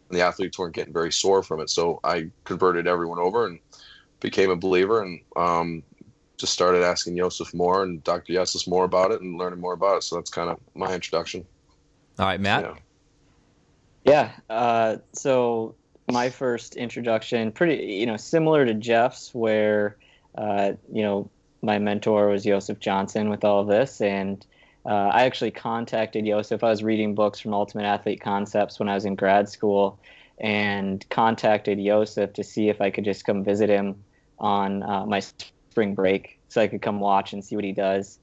and 0.10 0.18
the 0.18 0.24
athletes 0.24 0.58
weren't 0.58 0.74
getting 0.74 0.94
very 0.94 1.12
sore 1.12 1.44
from 1.44 1.60
it, 1.60 1.70
so 1.70 2.00
I 2.04 2.32
converted 2.44 2.88
everyone 2.88 3.20
over 3.20 3.46
and 3.46 3.60
became 4.20 4.50
a 4.50 4.56
believer. 4.56 5.04
And 5.04 5.22
um, 5.36 5.84
just 6.40 6.54
started 6.54 6.84
asking 6.84 7.18
Joseph 7.18 7.54
more 7.54 7.84
and 7.84 8.04
Dr. 8.04 8.34
Yessis 8.34 8.68
more 8.68 8.86
about 8.86 9.12
it 9.12 9.22
and 9.22 9.38
learning 9.38 9.60
more 9.60 9.74
about 9.74 9.98
it. 9.98 10.04
So 10.04 10.16
that's 10.16 10.30
kind 10.30 10.50
of 10.50 10.58
my 10.74 10.94
introduction. 10.94 11.46
All 12.18 12.26
right, 12.26 12.40
Matt. 12.40 12.64
Yeah. 12.64 12.76
Yeah. 14.04 14.32
Uh, 14.50 14.98
so 15.14 15.76
my 16.12 16.30
first 16.30 16.76
introduction, 16.76 17.52
pretty 17.52 17.86
you 17.86 18.06
know 18.06 18.18
similar 18.18 18.66
to 18.66 18.74
Jeff's, 18.74 19.34
where 19.34 19.98
uh, 20.36 20.74
you 20.92 21.04
know 21.04 21.30
my 21.62 21.80
mentor 21.80 22.30
was 22.30 22.44
Joseph 22.44 22.80
Johnson 22.80 23.30
with 23.30 23.44
all 23.44 23.64
this, 23.66 24.02
and 24.02 24.46
uh, 24.86 25.10
I 25.14 25.24
actually 25.24 25.52
contacted 25.52 26.26
Joseph. 26.26 26.64
I 26.64 26.70
was 26.70 26.84
reading 26.84 27.16
books 27.16 27.40
from 27.40 27.54
Ultimate 27.54 27.86
Athlete 27.86 28.22
Concepts 28.22 28.80
when 28.80 28.90
I 28.90 28.96
was 28.96 29.06
in 29.06 29.16
grad 29.16 29.50
school, 29.50 30.00
and 30.40 31.06
contacted 31.10 31.80
Joseph 31.84 32.34
to 32.34 32.44
see 32.44 32.70
if 32.70 32.82
I 32.82 32.90
could 32.90 33.06
just 33.06 33.26
come 33.26 33.44
visit 33.44 33.70
him 33.70 34.04
on 34.40 34.84
uh, 34.84 35.06
my 35.06 35.20
spring 35.20 35.94
break, 35.94 36.40
so 36.48 36.62
I 36.62 36.68
could 36.68 36.82
come 36.82 37.00
watch 37.00 37.34
and 37.34 37.44
see 37.44 37.56
what 37.56 37.66
he 37.66 37.74
does. 37.74 38.20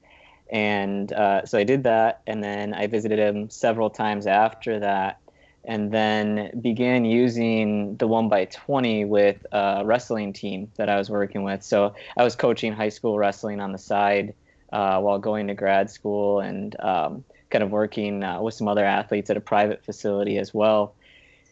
And 0.49 1.11
uh, 1.11 1.45
so 1.45 1.57
I 1.57 1.63
did 1.63 1.83
that, 1.83 2.21
and 2.25 2.43
then 2.43 2.73
I 2.73 2.87
visited 2.87 3.19
him 3.19 3.49
several 3.49 3.89
times 3.89 4.25
after 4.25 4.79
that 4.79 5.19
and 5.67 5.91
then 5.91 6.49
began 6.61 7.03
using 7.03 7.97
the 7.97 8.07
one 8.07 8.29
by 8.29 8.45
20 8.45 9.03
with 9.03 9.45
a 9.51 9.83
wrestling 9.83 10.31
team 10.31 10.71
that 10.77 10.87
I 10.87 10.97
was 10.97 11.09
working 11.09 11.43
with. 11.43 11.61
So 11.61 11.93
I 12.15 12.23
was 12.23 12.37
coaching 12.37 12.71
high 12.71 12.87
school 12.87 13.17
wrestling 13.19 13.59
on 13.59 13.73
the 13.73 13.77
side 13.77 14.33
uh, 14.71 15.01
while 15.01 15.19
going 15.19 15.47
to 15.47 15.53
grad 15.53 15.91
school 15.91 16.39
and 16.39 16.73
um, 16.79 17.25
kind 17.49 17.65
of 17.65 17.69
working 17.69 18.23
uh, 18.23 18.41
with 18.41 18.53
some 18.53 18.69
other 18.69 18.85
athletes 18.85 19.29
at 19.29 19.35
a 19.35 19.41
private 19.41 19.83
facility 19.83 20.37
as 20.37 20.53
well. 20.53 20.95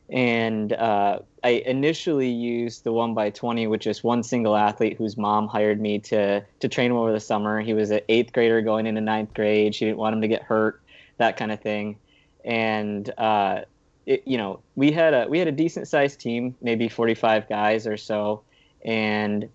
And 0.09 0.71
uh, 0.71 1.19
I 1.43 1.49
initially 1.49 2.29
used 2.29 2.85
the 2.85 2.93
one 2.93 3.15
by 3.15 3.31
20 3.31 3.67
with 3.67 3.81
just 3.81 4.05
one 4.05 4.23
single 4.23 4.55
athlete 4.55 4.95
whose 4.97 5.17
mom 5.17 5.47
hired 5.49 5.81
me 5.81 5.99
to, 5.99 6.45
to 6.61 6.69
train 6.69 6.91
him 6.91 6.97
over 6.97 7.11
the 7.11 7.19
summer. 7.19 7.59
He 7.59 7.73
was 7.73 7.91
an 7.91 7.99
eighth 8.07 8.31
grader 8.31 8.61
going 8.61 8.87
into 8.87 9.01
ninth 9.01 9.33
grade. 9.33 9.75
She 9.75 9.83
didn't 9.83 9.97
want 9.97 10.15
him 10.15 10.21
to 10.21 10.29
get 10.29 10.43
hurt, 10.43 10.81
that 11.17 11.35
kind 11.35 11.51
of 11.51 11.59
thing. 11.59 11.97
And 12.45 13.11
uh, 13.17 13.61
it, 14.05 14.23
you 14.25 14.37
know, 14.37 14.59
we 14.75 14.91
had 14.91 15.13
a 15.13 15.27
we 15.27 15.39
had 15.39 15.47
a 15.47 15.51
decent 15.51 15.87
sized 15.87 16.19
team, 16.19 16.55
maybe 16.61 16.87
45 16.87 17.49
guys 17.49 17.87
or 17.87 17.97
so, 17.97 18.43
and 18.83 19.49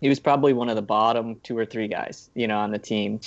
he 0.00 0.08
was 0.08 0.20
probably 0.20 0.52
one 0.52 0.68
of 0.68 0.76
the 0.76 0.82
bottom 0.82 1.36
two 1.42 1.56
or 1.56 1.66
three 1.66 1.88
guys, 1.88 2.30
you 2.34 2.46
know, 2.46 2.58
on 2.58 2.70
the 2.70 2.78
team. 2.78 3.20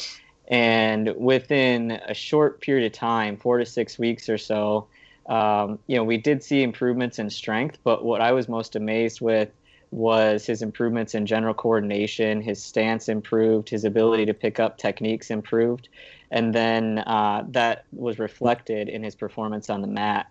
And 0.48 1.14
within 1.18 1.92
a 1.92 2.14
short 2.14 2.62
period 2.62 2.86
of 2.86 2.92
time, 2.92 3.38
four 3.38 3.60
to 3.60 3.66
six 3.66 3.98
weeks 3.98 4.28
or 4.28 4.38
so, 4.38 4.88
um, 5.28 5.80
you 5.88 5.96
know, 5.96 6.04
we 6.04 6.18
did 6.18 6.44
see 6.44 6.64
improvements 6.64 7.20
in 7.20 7.30
strength. 7.30 7.78
But 7.84 8.04
what 8.04 8.22
I 8.22 8.34
was 8.34 8.50
most 8.50 8.76
amazed 8.76 9.22
with 9.22 9.50
was 9.92 10.46
his 10.46 10.62
improvements 10.62 11.14
in 11.14 11.26
general 11.26 11.54
coordination. 11.54 12.42
His 12.42 12.62
stance 12.62 13.08
improved. 13.08 13.70
His 13.70 13.86
ability 13.86 14.26
to 14.26 14.34
pick 14.34 14.60
up 14.60 14.78
techniques 14.78 15.30
improved, 15.30 15.88
and 16.32 16.54
then 16.54 17.00
uh, 17.00 17.46
that 17.50 17.86
was 17.94 18.20
reflected 18.20 18.90
in 18.90 19.04
his 19.04 19.16
performance 19.16 19.70
on 19.70 19.82
the 19.82 19.88
mat. 19.88 20.28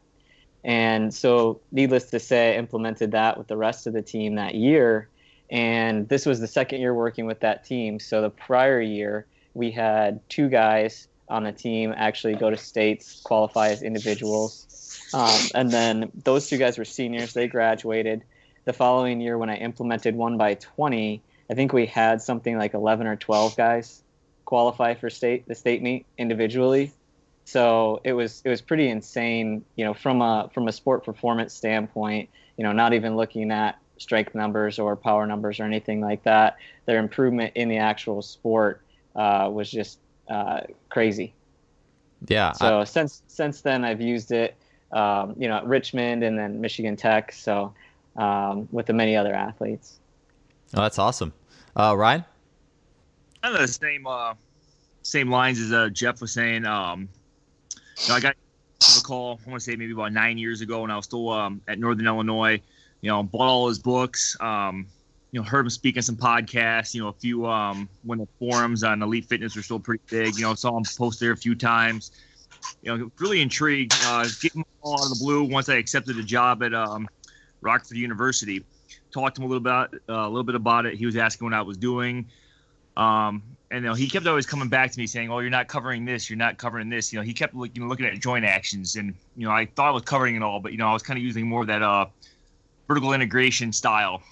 And 0.64 1.12
so, 1.12 1.60
needless 1.72 2.10
to 2.10 2.20
say, 2.20 2.54
I 2.54 2.58
implemented 2.58 3.12
that 3.12 3.36
with 3.36 3.48
the 3.48 3.56
rest 3.56 3.86
of 3.86 3.92
the 3.92 4.02
team 4.02 4.36
that 4.36 4.54
year. 4.54 5.08
And 5.50 6.08
this 6.08 6.24
was 6.24 6.40
the 6.40 6.46
second 6.46 6.80
year 6.80 6.94
working 6.94 7.26
with 7.26 7.40
that 7.40 7.64
team. 7.64 7.98
So, 7.98 8.22
the 8.22 8.30
prior 8.30 8.80
year, 8.80 9.26
we 9.54 9.70
had 9.70 10.20
two 10.28 10.48
guys 10.48 11.08
on 11.28 11.44
the 11.44 11.52
team 11.52 11.92
actually 11.96 12.34
go 12.34 12.50
to 12.50 12.56
states, 12.56 13.20
qualify 13.22 13.68
as 13.68 13.82
individuals. 13.82 15.00
Um, 15.14 15.40
and 15.54 15.70
then 15.70 16.10
those 16.24 16.48
two 16.48 16.58
guys 16.58 16.78
were 16.78 16.84
seniors, 16.84 17.32
they 17.32 17.48
graduated. 17.48 18.22
The 18.64 18.72
following 18.72 19.20
year, 19.20 19.36
when 19.38 19.50
I 19.50 19.56
implemented 19.56 20.14
one 20.14 20.36
by 20.36 20.54
20, 20.54 21.20
I 21.50 21.54
think 21.54 21.72
we 21.72 21.86
had 21.86 22.22
something 22.22 22.56
like 22.56 22.74
11 22.74 23.06
or 23.06 23.16
12 23.16 23.56
guys 23.56 24.02
qualify 24.44 24.92
for 24.92 25.08
state 25.08 25.46
the 25.48 25.54
state 25.54 25.82
meet 25.82 26.04
individually 26.18 26.92
so 27.44 28.00
it 28.04 28.12
was 28.12 28.42
it 28.44 28.48
was 28.48 28.60
pretty 28.60 28.88
insane, 28.88 29.64
you 29.76 29.84
know, 29.84 29.94
from 29.94 30.22
a 30.22 30.50
from 30.54 30.68
a 30.68 30.72
sport 30.72 31.04
performance 31.04 31.54
standpoint. 31.54 32.28
You 32.56 32.64
know, 32.64 32.72
not 32.72 32.92
even 32.92 33.16
looking 33.16 33.50
at 33.50 33.78
strength 33.98 34.34
numbers 34.34 34.78
or 34.78 34.96
power 34.96 35.26
numbers 35.26 35.60
or 35.60 35.64
anything 35.64 36.00
like 36.00 36.22
that. 36.24 36.56
Their 36.86 36.98
improvement 36.98 37.52
in 37.54 37.68
the 37.68 37.78
actual 37.78 38.22
sport 38.22 38.82
uh, 39.16 39.48
was 39.52 39.70
just 39.70 39.98
uh, 40.28 40.60
crazy. 40.88 41.32
Yeah. 42.28 42.52
So 42.52 42.80
I, 42.80 42.84
since 42.84 43.22
since 43.26 43.62
then, 43.62 43.84
I've 43.84 44.00
used 44.00 44.32
it, 44.32 44.56
um, 44.92 45.34
you 45.38 45.48
know, 45.48 45.56
at 45.56 45.66
Richmond 45.66 46.22
and 46.22 46.38
then 46.38 46.60
Michigan 46.60 46.96
Tech. 46.96 47.32
So 47.32 47.74
um, 48.16 48.68
with 48.70 48.86
the 48.86 48.92
many 48.92 49.16
other 49.16 49.34
athletes. 49.34 49.98
Oh, 50.74 50.82
that's 50.82 50.98
awesome, 50.98 51.32
uh, 51.76 51.94
Ryan. 51.96 52.24
Kind 53.42 53.56
of 53.56 53.60
the 53.60 53.68
same 53.68 54.06
uh, 54.06 54.34
same 55.02 55.30
lines 55.30 55.58
as 55.58 55.72
uh, 55.72 55.88
Jeff 55.88 56.20
was 56.20 56.32
saying. 56.32 56.64
Um, 56.64 57.08
I 58.10 58.20
got 58.20 58.34
a 58.80 59.02
call, 59.02 59.40
I 59.46 59.50
want 59.50 59.62
to 59.62 59.70
say 59.70 59.76
maybe 59.76 59.92
about 59.92 60.12
nine 60.12 60.38
years 60.38 60.60
ago 60.60 60.82
when 60.82 60.90
I 60.90 60.96
was 60.96 61.04
still 61.04 61.30
um, 61.30 61.60
at 61.68 61.78
Northern 61.78 62.06
Illinois. 62.06 62.60
You 63.00 63.10
know, 63.10 63.22
bought 63.22 63.48
all 63.48 63.68
his 63.68 63.78
books. 63.78 64.36
Um, 64.40 64.86
you 65.32 65.40
know, 65.40 65.44
heard 65.44 65.66
him 65.66 65.70
speak 65.70 65.96
on 65.96 66.02
some 66.02 66.16
podcasts. 66.16 66.94
You 66.94 67.02
know, 67.02 67.08
a 67.08 67.12
few 67.12 67.46
um, 67.46 67.88
when 68.04 68.18
the 68.18 68.28
forums 68.38 68.84
on 68.84 69.02
Elite 69.02 69.26
Fitness 69.26 69.56
were 69.56 69.62
still 69.62 69.80
pretty 69.80 70.02
big. 70.08 70.36
You 70.36 70.42
know, 70.42 70.54
saw 70.54 70.76
him 70.76 70.84
post 70.96 71.20
there 71.20 71.32
a 71.32 71.36
few 71.36 71.54
times. 71.54 72.12
You 72.82 72.96
know, 72.96 73.10
really 73.18 73.40
intrigued. 73.40 73.94
Uh, 74.04 74.26
getting 74.40 74.64
all 74.82 75.00
out 75.00 75.10
of 75.10 75.18
the 75.18 75.24
blue 75.24 75.44
once 75.44 75.68
I 75.68 75.76
accepted 75.76 76.18
a 76.18 76.22
job 76.22 76.62
at 76.62 76.74
um, 76.74 77.08
Rockford 77.60 77.96
University. 77.96 78.64
Talked 79.10 79.36
to 79.36 79.42
him 79.42 79.50
a 79.50 79.54
little 79.54 79.62
bit, 79.62 80.00
uh, 80.08 80.26
a 80.26 80.28
little 80.28 80.44
bit 80.44 80.54
about 80.54 80.86
it. 80.86 80.94
He 80.94 81.06
was 81.06 81.16
asking 81.16 81.46
what 81.46 81.54
I 81.54 81.62
was 81.62 81.76
doing. 81.76 82.26
Um, 82.96 83.42
and 83.72 83.84
you 83.84 83.88
know, 83.88 83.94
he 83.94 84.06
kept 84.06 84.26
always 84.26 84.44
coming 84.44 84.68
back 84.68 84.92
to 84.92 84.98
me 84.98 85.06
saying, 85.06 85.30
"Oh, 85.30 85.38
you're 85.38 85.48
not 85.48 85.66
covering 85.66 86.04
this. 86.04 86.28
You're 86.28 86.36
not 86.36 86.58
covering 86.58 86.90
this." 86.90 87.10
You 87.10 87.18
know, 87.18 87.24
he 87.24 87.32
kept 87.32 87.54
looking 87.54 88.04
at 88.04 88.18
joint 88.20 88.44
actions, 88.44 88.96
and 88.96 89.14
you 89.34 89.46
know, 89.46 89.50
I 89.50 89.64
thought 89.64 89.88
I 89.88 89.92
was 89.92 90.02
covering 90.02 90.36
it 90.36 90.42
all, 90.42 90.60
but 90.60 90.72
you 90.72 90.78
know, 90.78 90.86
I 90.86 90.92
was 90.92 91.02
kind 91.02 91.18
of 91.18 91.24
using 91.24 91.48
more 91.48 91.62
of 91.62 91.68
that 91.68 91.82
uh, 91.82 92.04
vertical 92.86 93.14
integration 93.14 93.72
style. 93.72 94.22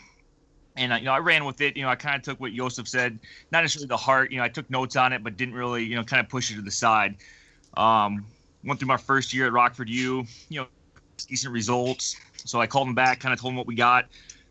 And 0.77 0.93
you 0.93 1.07
know, 1.07 1.13
I 1.13 1.19
ran 1.21 1.47
with 1.47 1.63
it. 1.63 1.75
You 1.75 1.85
know, 1.85 1.89
I 1.89 1.95
kind 1.95 2.17
of 2.17 2.23
took 2.23 2.39
what 2.39 2.53
Joseph 2.53 2.87
said, 2.87 3.19
not 3.51 3.63
necessarily 3.63 3.89
the 3.89 3.97
heart. 3.97 4.31
You 4.31 4.39
know, 4.39 4.45
I 4.45 4.51
took 4.51 4.69
notes 4.69 4.95
on 4.95 5.15
it, 5.15 5.25
but 5.25 5.39
didn't 5.39 5.55
really, 5.55 5.85
you 5.85 5.97
know, 5.97 6.05
kind 6.05 6.21
of 6.21 6.29
push 6.29 6.51
it 6.51 6.57
to 6.57 6.63
the 6.63 6.71
side. 6.71 7.17
Um, 7.79 8.27
went 8.63 8.79
through 8.79 8.89
my 8.89 8.99
first 8.99 9.33
year 9.33 9.47
at 9.47 9.53
Rockford 9.55 9.89
U. 9.89 10.27
You 10.51 10.61
know, 10.61 10.67
decent 11.17 11.55
results. 11.55 12.15
So 12.37 12.61
I 12.61 12.67
called 12.67 12.89
him 12.89 12.95
back, 12.95 13.21
kind 13.21 13.33
of 13.33 13.41
told 13.41 13.53
him 13.53 13.57
what 13.57 13.67
we 13.67 13.75
got, 13.75 14.07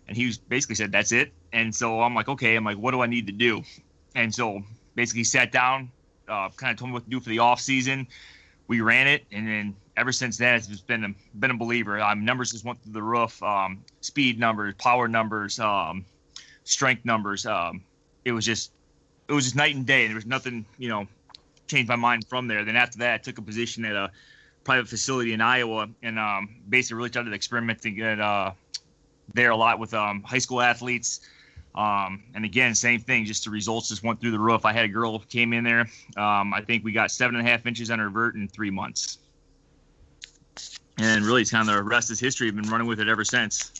and 0.07 0.17
he 0.17 0.25
was 0.25 0.39
basically 0.39 0.75
said, 0.75 0.91
"That's 0.91 1.11
it." 1.11 1.31
And 1.53 1.73
so 1.75 2.01
I'm 2.01 2.15
like, 2.15 2.27
"Okay." 2.27 2.55
I'm 2.55 2.63
like, 2.63 2.77
"What 2.77 2.89
do 2.89 3.01
I 3.01 3.07
need 3.07 3.27
to 3.27 3.33
do?" 3.33 3.61
And 4.15 4.33
so 4.33 4.63
basically 4.99 5.23
sat 5.23 5.49
down, 5.49 5.89
uh, 6.27 6.49
kind 6.57 6.73
of 6.73 6.77
told 6.77 6.89
me 6.89 6.93
what 6.93 7.05
to 7.05 7.09
do 7.09 7.21
for 7.21 7.29
the 7.29 7.39
off 7.39 7.61
season. 7.61 8.05
We 8.67 8.81
ran 8.81 9.07
it, 9.07 9.25
and 9.31 9.47
then 9.47 9.75
ever 9.95 10.11
since 10.11 10.35
then, 10.35 10.55
it's 10.55 10.67
been 10.81 11.05
a, 11.05 11.37
been 11.39 11.51
a 11.51 11.57
believer. 11.57 12.01
Um, 12.01 12.25
numbers 12.25 12.51
just 12.51 12.65
went 12.65 12.83
through 12.83 12.91
the 12.91 13.01
roof. 13.01 13.41
Um, 13.41 13.81
speed 14.01 14.37
numbers, 14.37 14.75
power 14.77 15.07
numbers, 15.07 15.57
um, 15.57 16.05
strength 16.65 17.05
numbers. 17.05 17.45
Um, 17.45 17.81
it 18.25 18.33
was 18.33 18.45
just 18.45 18.73
it 19.29 19.31
was 19.31 19.45
just 19.45 19.55
night 19.55 19.73
and 19.73 19.85
day. 19.85 20.01
and 20.01 20.09
There 20.09 20.15
was 20.15 20.25
nothing, 20.25 20.65
you 20.77 20.89
know, 20.89 21.07
changed 21.67 21.87
my 21.87 21.95
mind 21.95 22.27
from 22.27 22.49
there. 22.49 22.65
Then 22.65 22.75
after 22.75 22.97
that, 22.97 23.13
I 23.13 23.17
took 23.19 23.37
a 23.37 23.41
position 23.41 23.85
at 23.85 23.95
a 23.95 24.11
private 24.65 24.89
facility 24.89 25.31
in 25.31 25.39
Iowa, 25.39 25.87
and 26.03 26.19
um, 26.19 26.57
basically 26.67 26.97
really 26.97 27.09
started 27.09 27.33
experimenting 27.33 28.01
at, 28.01 28.19
uh, 28.19 28.51
there 29.33 29.51
a 29.51 29.55
lot 29.55 29.79
with 29.79 29.93
um, 29.93 30.23
high 30.23 30.39
school 30.39 30.59
athletes 30.59 31.21
um, 31.79 32.21
and 32.35 32.43
again, 32.43 32.75
same 32.75 32.99
thing, 32.99 33.23
just 33.23 33.45
the 33.45 33.49
results 33.49 33.87
just 33.87 34.03
went 34.03 34.19
through 34.19 34.31
the 34.31 34.39
roof. 34.39 34.65
I 34.65 34.73
had 34.73 34.83
a 34.83 34.89
girl 34.89 35.17
came 35.19 35.53
in 35.53 35.63
there. 35.63 35.87
Um, 36.17 36.53
I 36.53 36.61
think 36.61 36.83
we 36.83 36.91
got 36.91 37.09
seven 37.09 37.37
and 37.37 37.47
a 37.47 37.49
half 37.49 37.65
inches 37.65 37.89
on 37.89 37.99
her 37.99 38.09
vert 38.09 38.35
in 38.35 38.49
three 38.49 38.69
months. 38.69 39.19
And 40.97 41.25
really, 41.25 41.41
it's 41.43 41.51
kind 41.51 41.69
of 41.69 41.73
the 41.73 41.81
rest 41.81 42.11
is 42.11 42.19
history. 42.19 42.49
I've 42.49 42.55
been 42.57 42.69
running 42.69 42.85
with 42.85 42.99
it 42.99 43.07
ever 43.07 43.23
since. 43.23 43.71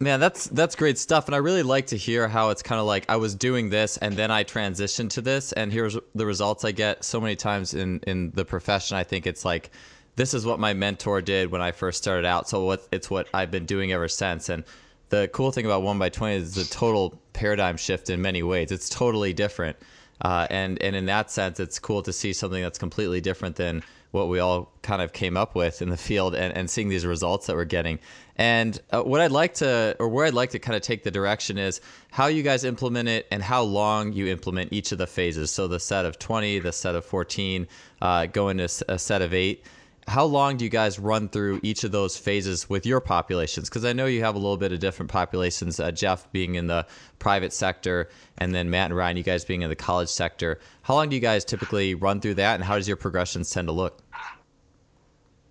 Man, 0.00 0.20
that's 0.20 0.46
that's 0.46 0.74
great 0.74 0.96
stuff, 0.96 1.26
and 1.26 1.34
I 1.34 1.38
really 1.38 1.62
like 1.62 1.88
to 1.88 1.98
hear 1.98 2.28
how 2.28 2.48
it's 2.48 2.62
kind 2.62 2.80
of 2.80 2.86
like 2.86 3.04
I 3.10 3.16
was 3.16 3.34
doing 3.34 3.68
this 3.68 3.98
and 3.98 4.16
then 4.16 4.30
I 4.30 4.42
transitioned 4.42 5.10
to 5.10 5.20
this, 5.20 5.52
and 5.52 5.70
here's 5.70 5.98
the 6.14 6.24
results 6.24 6.64
I 6.64 6.72
get. 6.72 7.04
So 7.04 7.20
many 7.20 7.36
times 7.36 7.74
in 7.74 8.00
in 8.06 8.30
the 8.30 8.46
profession, 8.46 8.96
I 8.96 9.04
think 9.04 9.26
it's 9.26 9.44
like 9.44 9.70
this 10.16 10.32
is 10.32 10.46
what 10.46 10.58
my 10.58 10.72
mentor 10.72 11.20
did 11.20 11.52
when 11.52 11.60
I 11.60 11.72
first 11.72 11.98
started 12.02 12.24
out, 12.24 12.48
so 12.48 12.64
what 12.64 12.88
it's 12.90 13.10
what 13.10 13.28
I've 13.34 13.50
been 13.50 13.66
doing 13.66 13.92
ever 13.92 14.08
since, 14.08 14.48
and 14.48 14.64
the 15.12 15.28
cool 15.28 15.52
thing 15.52 15.66
about 15.66 15.82
one 15.82 15.98
by 15.98 16.08
twenty 16.08 16.36
is 16.36 16.54
the 16.54 16.64
total 16.64 17.20
paradigm 17.34 17.76
shift 17.76 18.08
in 18.08 18.22
many 18.22 18.42
ways. 18.42 18.72
It's 18.72 18.88
totally 18.88 19.34
different, 19.34 19.76
uh, 20.22 20.46
and 20.48 20.80
and 20.82 20.96
in 20.96 21.04
that 21.06 21.30
sense, 21.30 21.60
it's 21.60 21.78
cool 21.78 22.02
to 22.02 22.12
see 22.14 22.32
something 22.32 22.62
that's 22.62 22.78
completely 22.78 23.20
different 23.20 23.56
than 23.56 23.82
what 24.10 24.28
we 24.28 24.40
all 24.40 24.72
kind 24.82 25.02
of 25.02 25.12
came 25.12 25.36
up 25.36 25.54
with 25.54 25.82
in 25.82 25.90
the 25.90 25.96
field, 25.98 26.34
and, 26.34 26.56
and 26.56 26.70
seeing 26.70 26.88
these 26.88 27.04
results 27.04 27.46
that 27.46 27.56
we're 27.56 27.66
getting. 27.66 27.98
And 28.36 28.80
uh, 28.90 29.02
what 29.02 29.20
I'd 29.20 29.32
like 29.32 29.54
to, 29.54 29.96
or 29.98 30.08
where 30.08 30.24
I'd 30.26 30.34
like 30.34 30.50
to 30.50 30.58
kind 30.58 30.76
of 30.76 30.82
take 30.82 31.02
the 31.04 31.10
direction 31.10 31.58
is 31.58 31.82
how 32.10 32.28
you 32.28 32.42
guys 32.42 32.64
implement 32.64 33.08
it 33.10 33.26
and 33.30 33.42
how 33.42 33.62
long 33.62 34.14
you 34.14 34.28
implement 34.28 34.72
each 34.72 34.92
of 34.92 34.98
the 34.98 35.06
phases. 35.06 35.50
So 35.50 35.68
the 35.68 35.78
set 35.78 36.06
of 36.06 36.18
twenty, 36.18 36.58
the 36.58 36.72
set 36.72 36.94
of 36.94 37.04
fourteen, 37.04 37.68
uh, 38.00 38.26
going 38.26 38.56
to 38.58 38.68
a 38.88 38.98
set 38.98 39.20
of 39.20 39.34
eight 39.34 39.66
how 40.08 40.24
long 40.24 40.56
do 40.56 40.64
you 40.64 40.70
guys 40.70 40.98
run 40.98 41.28
through 41.28 41.60
each 41.62 41.84
of 41.84 41.92
those 41.92 42.16
phases 42.16 42.68
with 42.68 42.84
your 42.84 43.00
populations? 43.00 43.68
Because 43.68 43.84
I 43.84 43.92
know 43.92 44.06
you 44.06 44.22
have 44.24 44.34
a 44.34 44.38
little 44.38 44.56
bit 44.56 44.72
of 44.72 44.80
different 44.80 45.10
populations. 45.10 45.78
Uh, 45.78 45.92
Jeff 45.92 46.30
being 46.32 46.56
in 46.56 46.66
the 46.66 46.86
private 47.18 47.52
sector, 47.52 48.08
and 48.38 48.54
then 48.54 48.68
Matt 48.68 48.90
and 48.90 48.96
Ryan, 48.96 49.16
you 49.16 49.22
guys 49.22 49.44
being 49.44 49.62
in 49.62 49.70
the 49.70 49.76
college 49.76 50.08
sector. 50.08 50.58
How 50.82 50.94
long 50.94 51.08
do 51.08 51.16
you 51.16 51.22
guys 51.22 51.44
typically 51.44 51.94
run 51.94 52.20
through 52.20 52.34
that, 52.34 52.56
and 52.56 52.64
how 52.64 52.76
does 52.76 52.88
your 52.88 52.96
progressions 52.96 53.50
tend 53.50 53.68
to 53.68 53.72
look? 53.72 54.02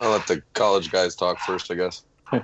I'll 0.02 0.12
let 0.12 0.28
the 0.28 0.42
college 0.54 0.92
guys 0.92 1.16
talk 1.16 1.40
first, 1.40 1.72
I 1.72 1.76
guess. 1.76 2.04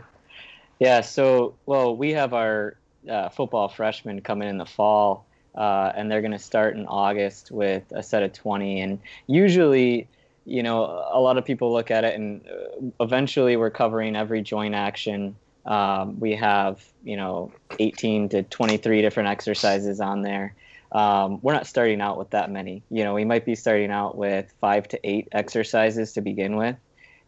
yeah. 0.79 1.01
So, 1.01 1.55
well, 1.65 1.95
we 1.95 2.11
have 2.13 2.33
our 2.33 2.77
uh, 3.09 3.29
football 3.29 3.67
freshmen 3.67 4.21
coming 4.21 4.47
in 4.47 4.57
the 4.57 4.65
fall, 4.65 5.25
uh, 5.55 5.91
and 5.95 6.09
they're 6.09 6.21
going 6.21 6.31
to 6.31 6.39
start 6.39 6.77
in 6.77 6.85
August 6.85 7.51
with 7.51 7.83
a 7.91 8.03
set 8.03 8.23
of 8.23 8.31
20. 8.31 8.81
And 8.81 8.99
usually, 9.25 10.07
you 10.47 10.63
know, 10.63 11.05
a 11.11 11.19
lot 11.19 11.37
of 11.37 11.43
people 11.43 11.73
look 11.73 11.91
at 11.91 12.05
it, 12.05 12.15
and 12.15 12.41
uh, 12.47 13.03
eventually 13.03 13.57
we're 13.57 13.69
covering 13.69 14.15
every 14.15 14.41
joint 14.41 14.73
action. 14.73 15.35
Um, 15.65 16.21
we 16.21 16.35
have, 16.37 16.81
you 17.03 17.17
know, 17.17 17.51
18 17.79 18.29
to 18.29 18.43
23 18.43 19.01
different 19.01 19.27
exercises 19.27 19.99
on 19.99 20.21
there. 20.21 20.55
Um, 20.93 21.39
we're 21.41 21.53
not 21.53 21.67
starting 21.67 21.99
out 21.99 22.17
with 22.17 22.29
that 22.29 22.49
many. 22.49 22.81
You 22.89 23.03
know, 23.03 23.13
we 23.13 23.25
might 23.25 23.43
be 23.43 23.55
starting 23.55 23.91
out 23.91 24.15
with 24.15 24.49
five 24.61 24.87
to 24.87 24.99
eight 25.03 25.27
exercises 25.33 26.13
to 26.13 26.21
begin 26.21 26.55
with 26.55 26.77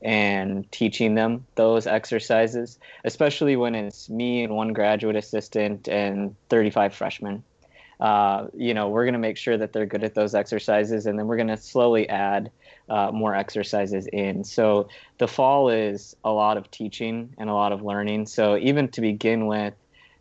and 0.01 0.71
teaching 0.71 1.15
them 1.15 1.45
those 1.55 1.87
exercises, 1.87 2.79
especially 3.03 3.57
when 3.57 3.75
it's 3.75 4.09
me 4.09 4.45
and 4.45 4.55
one 4.55 4.71
graduate 4.71 5.17
assistant 5.17 5.89
and 5.89 6.37
35 6.49 6.95
freshmen. 6.95 7.43
Uh, 7.99 8.47
you 8.53 8.73
know, 8.73 8.87
we're 8.87 9.03
going 9.03 9.11
to 9.11 9.19
make 9.19 9.35
sure 9.35 9.57
that 9.57 9.73
they're 9.73 9.85
good 9.85 10.05
at 10.05 10.15
those 10.15 10.33
exercises, 10.33 11.05
and 11.05 11.19
then 11.19 11.27
we're 11.27 11.35
going 11.35 11.49
to 11.49 11.57
slowly 11.57 12.07
add 12.07 12.49
uh, 12.89 13.11
more 13.11 13.35
exercises 13.35 14.07
in. 14.07 14.43
So 14.43 14.89
the 15.17 15.27
fall 15.27 15.69
is 15.69 16.15
a 16.23 16.31
lot 16.31 16.57
of 16.57 16.69
teaching 16.71 17.33
and 17.37 17.49
a 17.49 17.53
lot 17.53 17.71
of 17.71 17.83
learning. 17.83 18.27
So 18.27 18.57
even 18.57 18.89
to 18.89 19.01
begin 19.01 19.47
with, 19.47 19.73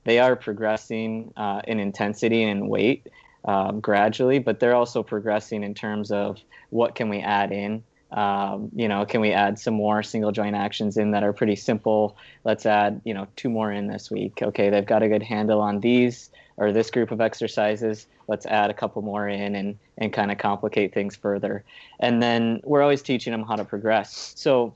they 0.05 0.19
are 0.19 0.37
progressing 0.37 1.33
uh, 1.37 1.63
in 1.67 1.81
intensity 1.81 2.43
and 2.43 2.69
weight 2.69 3.09
um, 3.45 3.81
gradually, 3.81 4.39
but 4.39 4.61
they're 4.61 4.75
also 4.75 5.03
progressing 5.03 5.63
in 5.63 5.75
terms 5.75 6.11
of 6.11 6.39
what 6.71 6.95
can 6.95 7.09
we 7.09 7.21
add 7.21 7.53
in. 7.53 7.83
Um, 8.11 8.71
you 8.75 8.89
know, 8.89 9.05
can 9.05 9.21
we 9.21 9.33
add 9.33 9.59
some 9.59 9.75
more 9.75 10.03
single 10.03 10.33
joint 10.33 10.57
actions 10.57 10.97
in 10.97 11.11
that 11.11 11.23
are 11.23 11.35
pretty 11.35 11.57
simple? 11.57 12.17
Let's 12.43 12.65
add, 12.65 13.03
you 13.05 13.13
know, 13.13 13.27
two 13.37 13.51
more 13.51 13.71
in 13.71 13.87
this 13.87 14.11
week. 14.11 14.41
Okay, 14.43 14.71
they've 14.71 14.87
got 14.87 15.03
a 15.03 15.09
good 15.09 15.23
handle 15.23 15.61
on 15.61 15.81
these 15.81 16.31
or 16.59 16.73
this 16.73 16.91
group 16.91 17.11
of 17.11 17.21
exercises. 17.21 18.07
Let's 18.27 18.45
add 18.45 18.69
a 18.69 18.75
couple 18.75 19.00
more 19.00 19.29
in 19.29 19.55
and, 19.55 19.79
and 19.97 20.12
kind 20.12 20.31
of 20.31 20.38
complicate 20.38 20.93
things 20.93 21.17
further. 21.17 21.65
And 22.00 22.23
then 22.23 22.61
we're 22.65 22.83
always 22.83 23.00
teaching 23.00 23.31
them 23.31 23.45
how 23.45 23.57
to 23.57 23.65
progress. 23.65 24.35
So 24.37 24.75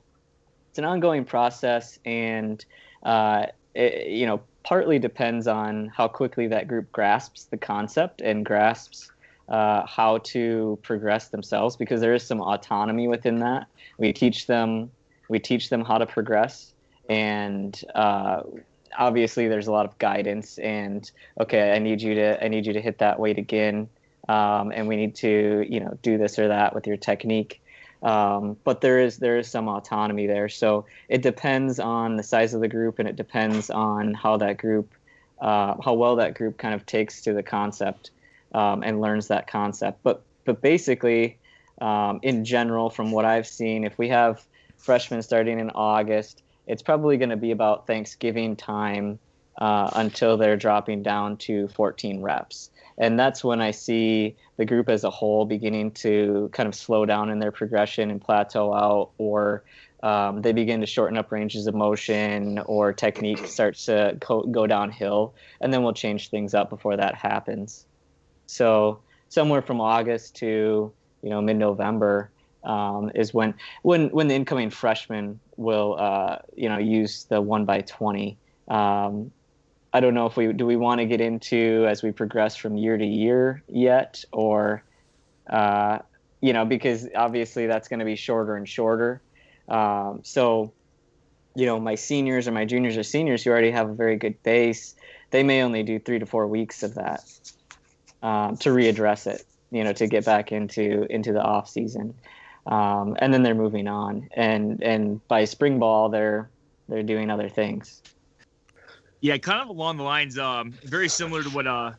it's 0.71 0.79
an 0.79 0.87
ongoing 0.87 1.27
process, 1.27 1.99
and 2.07 2.65
uh, 3.03 3.47
it, 3.75 4.07
you 4.07 4.25
know, 4.25 4.41
partly 4.63 4.99
depends 4.99 5.47
on 5.47 5.89
how 5.89 6.09
quickly 6.09 6.47
that 6.47 6.67
group 6.67 6.91
grasps 6.93 7.45
the 7.45 7.59
concept 7.59 8.23
and 8.23 8.43
grasps 8.47 9.11
uh, 9.49 9.85
how 9.87 10.19
to 10.19 10.79
progress 10.83 11.29
themselves 11.29 11.77
because 11.77 12.01
there 12.01 12.15
is 12.15 12.23
some 12.23 12.41
autonomy 12.41 13.07
within 13.07 13.41
that. 13.41 13.67
We 13.99 14.15
teach 14.15 14.47
them 14.47 14.91
we 15.29 15.39
teach 15.39 15.69
them 15.69 15.85
how 15.85 15.99
to 15.99 16.07
progress, 16.07 16.73
and 17.09 17.79
uh, 17.95 18.43
obviously 18.99 19.49
there's 19.49 19.67
a 19.67 19.73
lot 19.73 19.87
of 19.87 19.97
guidance 19.99 20.59
and 20.59 21.11
okay 21.41 21.73
i 21.73 21.79
need 21.79 22.01
you 22.03 22.15
to 22.15 22.45
i 22.45 22.49
need 22.49 22.67
you 22.67 22.73
to 22.73 22.81
hit 22.81 22.99
that 22.99 23.19
weight 23.19 23.39
again 23.39 23.89
um, 24.29 24.73
and 24.73 24.89
we 24.89 24.97
need 24.97 25.15
to 25.17 25.67
you 25.69 25.81
know 25.81 25.99
do 26.03 26.19
this 26.19 26.39
or 26.39 26.49
that 26.49 26.75
with 26.75 26.87
your 26.87 26.97
technique. 26.97 27.61
Um, 28.03 28.57
but 28.65 28.81
there 28.81 28.99
is 28.99 29.19
there 29.19 29.39
is 29.39 29.49
some 29.49 29.69
autonomy 29.69 30.27
there. 30.27 30.49
So 30.49 30.87
it 31.09 31.23
depends 31.23 31.79
on 31.79 32.17
the 32.17 32.23
size 32.23 32.55
of 32.55 32.61
the 32.61 32.69
group 32.69 32.99
and 32.99 33.09
it 33.09 33.17
depends 33.17 33.71
on 33.71 34.15
how 34.15 34.37
that 34.39 34.59
group 34.59 34.93
uh, 35.41 35.75
how 35.85 35.95
well 35.95 36.17
that 36.17 36.35
group 36.35 36.59
kind 36.59 36.75
of 36.75 36.87
takes 36.87 37.23
to 37.23 37.33
the 37.33 37.43
concept 37.43 38.11
um, 38.55 38.83
and 38.83 39.01
learns 39.01 39.29
that 39.29 39.47
concept. 39.47 40.01
But 40.03 40.23
but 40.45 40.61
basically 40.61 41.39
um, 41.81 42.21
in 42.23 42.45
general 42.45 42.91
from 42.91 43.11
what 43.13 43.25
i've 43.25 43.47
seen 43.47 43.85
if 43.85 43.97
we 43.97 44.09
have 44.09 44.45
freshmen 44.77 45.23
starting 45.23 45.59
in 45.59 45.71
august 45.71 46.42
it's 46.67 46.83
probably 46.83 47.17
going 47.17 47.31
to 47.31 47.37
be 47.37 47.51
about 47.51 47.87
Thanksgiving 47.87 48.57
time 48.57 49.19
uh, 49.59 49.91
until 49.95 50.37
they're 50.37 50.57
dropping 50.57 51.03
down 51.03 51.37
to 51.37 51.69
14 51.69 52.23
reps. 52.23 52.71
And 52.99 53.19
that's 53.19 53.43
when 53.45 53.61
I 53.61 53.71
see 53.71 54.37
the 54.57 54.65
group 54.65 54.89
as 54.89 55.05
a 55.05 55.11
whole 55.11 55.45
beginning 55.45 55.93
to 55.93 56.51
kind 56.53 56.69
of 56.69 56.75
slow 56.75 57.07
down 57.07 57.31
in 57.31 57.39
their 57.39 57.53
progression 57.53 58.11
and 58.11 58.21
plateau 58.21 58.73
out, 58.73 59.11
or 59.19 59.65
um, 60.03 60.43
they 60.43 60.53
begin 60.53 60.81
to 60.81 60.87
shorten 60.87 61.17
up 61.17 61.31
ranges 61.33 61.67
of 61.67 61.75
motion, 61.75 62.59
or 62.61 62.93
technique 62.93 63.47
starts 63.47 63.87
to 63.87 64.17
co- 64.21 64.43
go 64.45 64.67
downhill. 64.67 65.35
And 65.61 65.73
then 65.73 65.83
we'll 65.83 65.95
change 65.95 66.31
things 66.31 66.55
up 66.55 66.71
before 66.71 66.97
that 66.97 67.15
happens. 67.15 67.87
So, 68.47 69.01
somewhere 69.29 69.63
from 69.63 69.81
August 69.81 70.37
to 70.37 70.93
you 71.23 71.31
know 71.31 71.41
mid 71.41 71.57
November, 71.57 72.31
um, 72.65 73.11
is 73.15 73.35
when 73.35 73.55
when 73.83 74.09
when 74.11 74.29
the 74.29 74.35
incoming 74.35 74.71
freshmen 74.71 75.41
will 75.57 75.97
uh, 75.99 76.39
you 76.57 76.69
know 76.69 76.79
use 76.79 77.25
the 77.25 77.41
one 77.41 77.65
by 77.65 77.81
twenty. 77.83 78.37
Um, 78.69 79.33
I 79.93 80.01
don't 80.01 80.15
know 80.15 80.27
if 80.27 80.37
we 80.37 80.53
do 80.53 80.67
we 80.67 80.77
want 80.77 81.01
to 81.01 81.07
get 81.07 81.21
into 81.21 81.87
as 81.89 82.03
we 82.03 82.13
progress 82.13 82.57
from 82.57 82.77
year 82.77 82.97
to 82.97 83.05
year 83.05 83.63
yet, 83.69 84.25
or 84.33 84.83
uh, 85.51 85.99
you 86.41 86.53
know 86.53 86.65
because 86.65 87.09
obviously 87.15 87.67
that's 87.67 87.89
going 87.89 88.01
to 88.01 88.07
be 88.07 88.17
shorter 88.17 88.57
and 88.57 88.69
shorter. 88.69 89.21
Um, 89.69 90.21
so 90.23 90.73
you 91.55 91.67
know 91.67 91.79
my 91.81 91.97
seniors 91.97 92.47
or 92.47 92.53
my 92.53 92.65
juniors 92.65 92.97
or 92.97 93.03
seniors 93.03 93.43
who 93.43 93.51
already 93.51 93.71
have 93.71 93.91
a 93.91 93.95
very 93.95 94.17
good 94.17 94.43
base, 94.43 94.95
they 95.31 95.43
may 95.43 95.63
only 95.63 95.83
do 95.83 95.99
three 95.99 96.19
to 96.19 96.27
four 96.27 96.47
weeks 96.47 96.83
of 96.83 96.95
that 96.95 97.25
um, 98.23 98.57
to 98.59 98.71
readdress 98.71 99.27
it. 99.27 99.45
You 99.73 99.85
know 99.85 99.93
to 99.95 100.07
get 100.07 100.25
back 100.25 100.53
into 100.53 101.07
into 101.11 101.33
the 101.33 101.43
off 101.43 101.69
season 101.69 102.15
um, 102.67 103.17
and 103.21 103.33
then 103.33 103.43
they're 103.43 103.55
moving 103.55 103.89
on. 103.89 104.29
And 104.35 104.83
and 104.83 105.27
by 105.29 105.45
spring 105.45 105.79
ball, 105.79 106.09
they're 106.09 106.49
they're 106.89 107.03
doing 107.03 107.31
other 107.31 107.49
things. 107.49 108.03
Yeah, 109.21 109.39
kind 109.39 109.61
of 109.61 109.69
along 109.69 109.99
the 109.99 110.03
lines, 110.03 110.37
um, 110.37 110.73
very 110.85 111.09
similar 111.09 111.45
to 111.45 111.49
what 111.51 111.67
uh, 111.67 111.93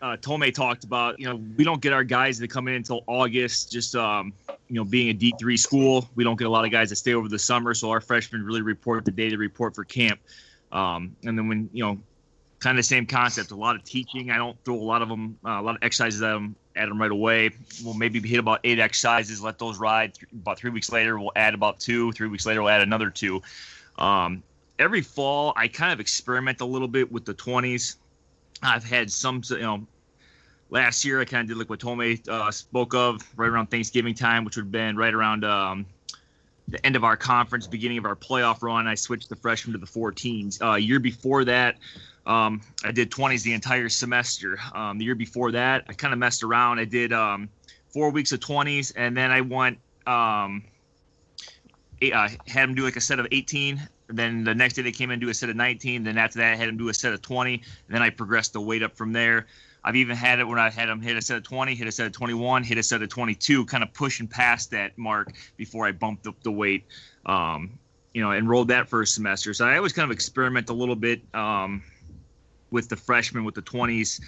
uh, 0.00 0.16
Thome 0.18 0.52
talked 0.54 0.84
about. 0.84 1.18
You 1.18 1.28
know, 1.28 1.36
we 1.56 1.64
don't 1.64 1.80
get 1.80 1.92
our 1.92 2.04
guys 2.04 2.38
that 2.38 2.48
come 2.48 2.68
in 2.68 2.74
until 2.74 3.02
August. 3.06 3.72
Just 3.72 3.96
um, 3.96 4.32
you 4.68 4.76
know, 4.76 4.84
being 4.84 5.08
a 5.08 5.12
D 5.12 5.34
three 5.38 5.56
school, 5.56 6.08
we 6.14 6.24
don't 6.24 6.38
get 6.38 6.46
a 6.46 6.50
lot 6.50 6.64
of 6.64 6.70
guys 6.70 6.90
that 6.90 6.96
stay 6.96 7.14
over 7.14 7.28
the 7.28 7.38
summer. 7.38 7.74
So 7.74 7.90
our 7.90 8.00
freshmen 8.00 8.44
really 8.44 8.62
report 8.62 9.04
the 9.04 9.10
day 9.10 9.30
they 9.30 9.36
report 9.36 9.74
for 9.74 9.84
camp. 9.84 10.20
Um, 10.70 11.16
and 11.24 11.36
then 11.36 11.48
when 11.48 11.68
you 11.72 11.84
know, 11.84 11.98
kind 12.60 12.78
of 12.78 12.84
the 12.84 12.86
same 12.86 13.06
concept. 13.06 13.50
A 13.50 13.56
lot 13.56 13.74
of 13.74 13.82
teaching. 13.82 14.30
I 14.30 14.36
don't 14.36 14.56
throw 14.64 14.76
a 14.76 14.76
lot 14.76 15.02
of 15.02 15.08
them, 15.08 15.36
uh, 15.44 15.60
a 15.60 15.62
lot 15.62 15.74
of 15.74 15.82
exercises 15.82 16.22
at 16.22 16.32
them 16.32 16.54
add 16.76 16.88
them 16.88 17.00
right 17.00 17.10
away. 17.10 17.50
We'll 17.84 17.94
maybe 17.94 18.20
hit 18.20 18.38
about 18.38 18.60
eight 18.64 18.78
X 18.78 19.00
sizes, 19.00 19.42
let 19.42 19.58
those 19.58 19.78
ride. 19.78 20.12
About 20.32 20.58
three 20.58 20.70
weeks 20.70 20.90
later, 20.92 21.18
we'll 21.18 21.32
add 21.36 21.54
about 21.54 21.80
two. 21.80 22.12
Three 22.12 22.28
weeks 22.28 22.46
later, 22.46 22.62
we'll 22.62 22.70
add 22.70 22.82
another 22.82 23.10
two. 23.10 23.42
Um, 23.98 24.42
every 24.78 25.02
fall, 25.02 25.52
I 25.56 25.68
kind 25.68 25.92
of 25.92 26.00
experiment 26.00 26.60
a 26.60 26.64
little 26.64 26.88
bit 26.88 27.10
with 27.10 27.24
the 27.24 27.34
20s. 27.34 27.96
I've 28.62 28.84
had 28.84 29.10
some, 29.10 29.42
you 29.48 29.58
know, 29.58 29.86
last 30.70 31.04
year 31.04 31.20
I 31.20 31.24
kind 31.24 31.42
of 31.42 31.48
did 31.48 31.58
like 31.58 31.70
what 31.70 31.80
Thome 31.80 32.28
uh, 32.28 32.50
spoke 32.50 32.94
of 32.94 33.22
right 33.36 33.48
around 33.48 33.66
Thanksgiving 33.68 34.14
time, 34.14 34.44
which 34.44 34.56
would 34.56 34.66
have 34.66 34.72
been 34.72 34.96
right 34.96 35.12
around 35.12 35.44
um, 35.44 35.86
the 36.68 36.84
end 36.84 36.96
of 36.96 37.04
our 37.04 37.16
conference, 37.16 37.66
beginning 37.66 37.98
of 37.98 38.04
our 38.04 38.16
playoff 38.16 38.62
run. 38.62 38.86
I 38.86 38.94
switched 38.94 39.28
the 39.28 39.36
freshmen 39.36 39.72
to 39.72 39.78
the 39.78 39.86
14s. 39.86 40.62
Uh, 40.62 40.76
year 40.76 41.00
before 41.00 41.44
that, 41.44 41.76
um, 42.26 42.60
I 42.84 42.92
did 42.92 43.10
20s 43.10 43.42
the 43.42 43.52
entire 43.52 43.88
semester. 43.88 44.58
Um, 44.74 44.98
the 44.98 45.04
year 45.04 45.14
before 45.14 45.52
that, 45.52 45.84
I 45.88 45.92
kind 45.92 46.12
of 46.12 46.18
messed 46.18 46.42
around. 46.42 46.78
I 46.78 46.84
did 46.84 47.12
um, 47.12 47.48
four 47.88 48.10
weeks 48.10 48.32
of 48.32 48.40
20s, 48.40 48.92
and 48.96 49.16
then 49.16 49.30
I 49.30 49.40
went, 49.40 49.78
um, 50.06 50.64
eight, 52.02 52.12
uh, 52.12 52.28
had 52.46 52.68
them 52.68 52.74
do 52.74 52.84
like 52.84 52.96
a 52.96 53.00
set 53.00 53.18
of 53.18 53.26
18. 53.32 53.88
Then 54.08 54.44
the 54.44 54.54
next 54.54 54.74
day 54.74 54.82
they 54.82 54.92
came 54.92 55.10
in 55.10 55.14
and 55.14 55.22
do 55.22 55.28
a 55.28 55.34
set 55.34 55.48
of 55.48 55.56
19. 55.56 56.02
Then 56.04 56.18
after 56.18 56.38
that, 56.38 56.52
I 56.52 56.56
had 56.56 56.68
them 56.68 56.76
do 56.76 56.88
a 56.88 56.94
set 56.94 57.12
of 57.12 57.22
20. 57.22 57.54
And 57.54 57.62
then 57.88 58.02
I 58.02 58.10
progressed 58.10 58.52
the 58.52 58.60
weight 58.60 58.82
up 58.82 58.96
from 58.96 59.12
there. 59.12 59.46
I've 59.82 59.96
even 59.96 60.16
had 60.16 60.40
it 60.40 60.44
when 60.44 60.58
I 60.58 60.68
had 60.68 60.88
them 60.88 61.00
hit 61.00 61.16
a 61.16 61.22
set 61.22 61.38
of 61.38 61.42
20, 61.44 61.74
hit 61.74 61.88
a 61.88 61.92
set 61.92 62.06
of 62.06 62.12
21, 62.12 62.64
hit 62.64 62.76
a 62.76 62.82
set 62.82 63.02
of 63.02 63.08
22, 63.08 63.64
kind 63.64 63.82
of 63.82 63.92
pushing 63.94 64.26
past 64.26 64.70
that 64.72 64.96
mark 64.98 65.32
before 65.56 65.86
I 65.86 65.92
bumped 65.92 66.26
up 66.26 66.42
the 66.42 66.52
weight. 66.52 66.84
Um, 67.24 67.78
you 68.12 68.20
know, 68.22 68.32
enrolled 68.32 68.68
that 68.68 68.88
first 68.88 69.14
semester. 69.14 69.54
So 69.54 69.66
I 69.66 69.76
always 69.76 69.92
kind 69.92 70.04
of 70.04 70.10
experiment 70.10 70.68
a 70.68 70.72
little 70.72 70.96
bit. 70.96 71.22
Um, 71.32 71.82
with 72.70 72.88
the 72.88 72.96
freshmen 72.96 73.44
with 73.44 73.54
the 73.54 73.62
20s 73.62 74.20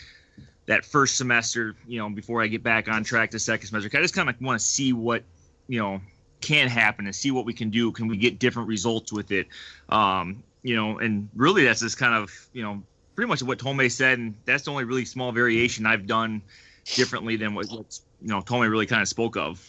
that 0.67 0.85
first 0.85 1.17
semester, 1.17 1.75
you 1.87 1.99
know, 1.99 2.09
before 2.09 2.43
I 2.43 2.47
get 2.47 2.63
back 2.63 2.89
on 2.89 3.05
track 3.05 3.31
the 3.31 3.39
second 3.39 3.67
semester. 3.67 3.91
I 3.97 4.01
just 4.01 4.15
kind 4.15 4.29
of 4.29 4.41
want 4.41 4.61
to 4.61 4.65
see 4.65 4.93
what, 4.93 5.23
you 5.69 5.81
know, 5.81 6.01
can 6.41 6.69
happen 6.69 7.07
and 7.07 7.15
see 7.15 7.31
what 7.31 7.45
we 7.45 7.53
can 7.53 7.71
do. 7.71 7.91
Can 7.93 8.09
we 8.09 8.17
get 8.17 8.39
different 8.39 8.69
results 8.69 9.13
with 9.13 9.31
it? 9.33 9.49
Um, 9.89 10.43
you 10.63 10.77
know, 10.77 10.99
and 10.99 11.29
really 11.35 11.65
that's 11.65 11.81
just 11.81 11.99
kind 11.99 12.15
of, 12.15 12.31
you 12.53 12.63
know, 12.63 12.83
pretty 13.15 13.29
much 13.29 13.43
what 13.43 13.59
Thome 13.59 13.91
said. 13.91 14.19
And 14.19 14.35
that's 14.45 14.65
the 14.65 14.71
only 14.71 14.85
really 14.85 15.05
small 15.05 15.33
variation 15.33 15.87
I've 15.87 16.07
done 16.07 16.43
differently 16.85 17.37
than 17.37 17.55
what, 17.55 17.67
what's, 17.71 18.03
you 18.21 18.29
know, 18.29 18.41
Thome 18.41 18.69
really 18.71 18.87
kind 18.87 19.03
of 19.03 19.09
spoke 19.09 19.37
of. 19.37 19.65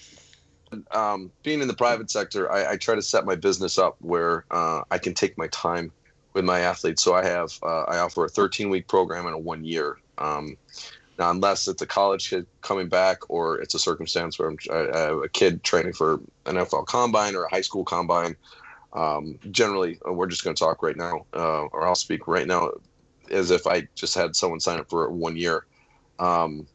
um, 0.91 1.31
being 1.43 1.61
in 1.61 1.67
the 1.67 1.73
private 1.73 2.11
sector, 2.11 2.51
I, 2.51 2.71
I, 2.71 2.77
try 2.77 2.95
to 2.95 3.01
set 3.01 3.25
my 3.25 3.35
business 3.35 3.77
up 3.77 3.95
where 3.99 4.45
uh, 4.49 4.81
I 4.89 4.97
can 4.97 5.13
take 5.13 5.37
my 5.37 5.47
time 5.47 5.91
with 6.33 6.45
my 6.45 6.61
athletes. 6.61 7.03
So 7.03 7.13
I 7.13 7.25
have 7.25 7.51
uh, 7.63 7.83
I 7.83 7.99
offer 7.99 8.25
a 8.25 8.29
13 8.29 8.69
week 8.69 8.87
program 8.87 9.25
and 9.25 9.35
a 9.35 9.39
one 9.39 9.63
year. 9.63 9.97
Um, 10.17 10.57
now, 11.19 11.29
unless 11.29 11.67
it's 11.67 11.81
a 11.81 11.87
college 11.87 12.29
kid 12.29 12.47
coming 12.61 12.89
back 12.89 13.29
or 13.29 13.59
it's 13.61 13.75
a 13.75 13.79
circumstance 13.79 14.39
where 14.39 14.49
I'm 14.49 14.57
I 14.71 14.97
have 14.97 15.17
a 15.19 15.29
kid 15.29 15.63
training 15.63 15.93
for 15.93 16.15
an 16.45 16.55
NFL 16.55 16.87
combine 16.87 17.35
or 17.35 17.43
a 17.43 17.49
high 17.49 17.61
school 17.61 17.85
combine, 17.85 18.35
um, 18.93 19.37
generally 19.51 19.99
uh, 20.07 20.11
we're 20.11 20.27
just 20.27 20.43
going 20.43 20.55
to 20.55 20.59
talk 20.59 20.81
right 20.81 20.97
now, 20.97 21.25
uh, 21.33 21.63
or 21.65 21.87
I'll 21.87 21.95
speak 21.95 22.27
right 22.27 22.47
now 22.47 22.71
as 23.29 23.51
if 23.51 23.67
I 23.67 23.87
just 23.95 24.15
had 24.15 24.35
someone 24.35 24.59
sign 24.59 24.79
up 24.79 24.89
for 24.89 25.09
one 25.11 25.35
year. 25.35 25.65
Um, 26.19 26.67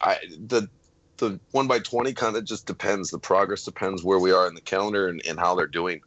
I 0.00 0.18
the 0.46 0.68
the 1.16 1.38
one 1.52 1.66
by 1.66 1.78
twenty 1.78 2.12
kind 2.12 2.36
of 2.36 2.44
just 2.44 2.66
depends. 2.66 3.10
The 3.10 3.18
progress 3.18 3.64
depends 3.64 4.02
where 4.02 4.18
we 4.18 4.32
are 4.32 4.46
in 4.46 4.54
the 4.54 4.60
calendar 4.60 5.08
and, 5.08 5.22
and 5.26 5.38
how 5.38 5.54
they're 5.54 5.66
doing. 5.66 6.00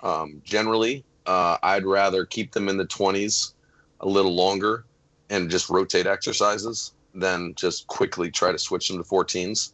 Um, 0.00 0.40
generally, 0.44 1.04
uh, 1.26 1.58
I'd 1.62 1.84
rather 1.84 2.24
keep 2.24 2.52
them 2.52 2.68
in 2.68 2.76
the 2.76 2.86
twenties 2.86 3.54
a 4.00 4.08
little 4.08 4.34
longer 4.34 4.84
and 5.30 5.50
just 5.50 5.70
rotate 5.70 6.06
exercises 6.06 6.92
than 7.14 7.54
just 7.54 7.86
quickly 7.86 8.30
try 8.30 8.52
to 8.52 8.58
switch 8.58 8.88
them 8.88 9.02
to 9.02 9.08
14s. 9.08 9.72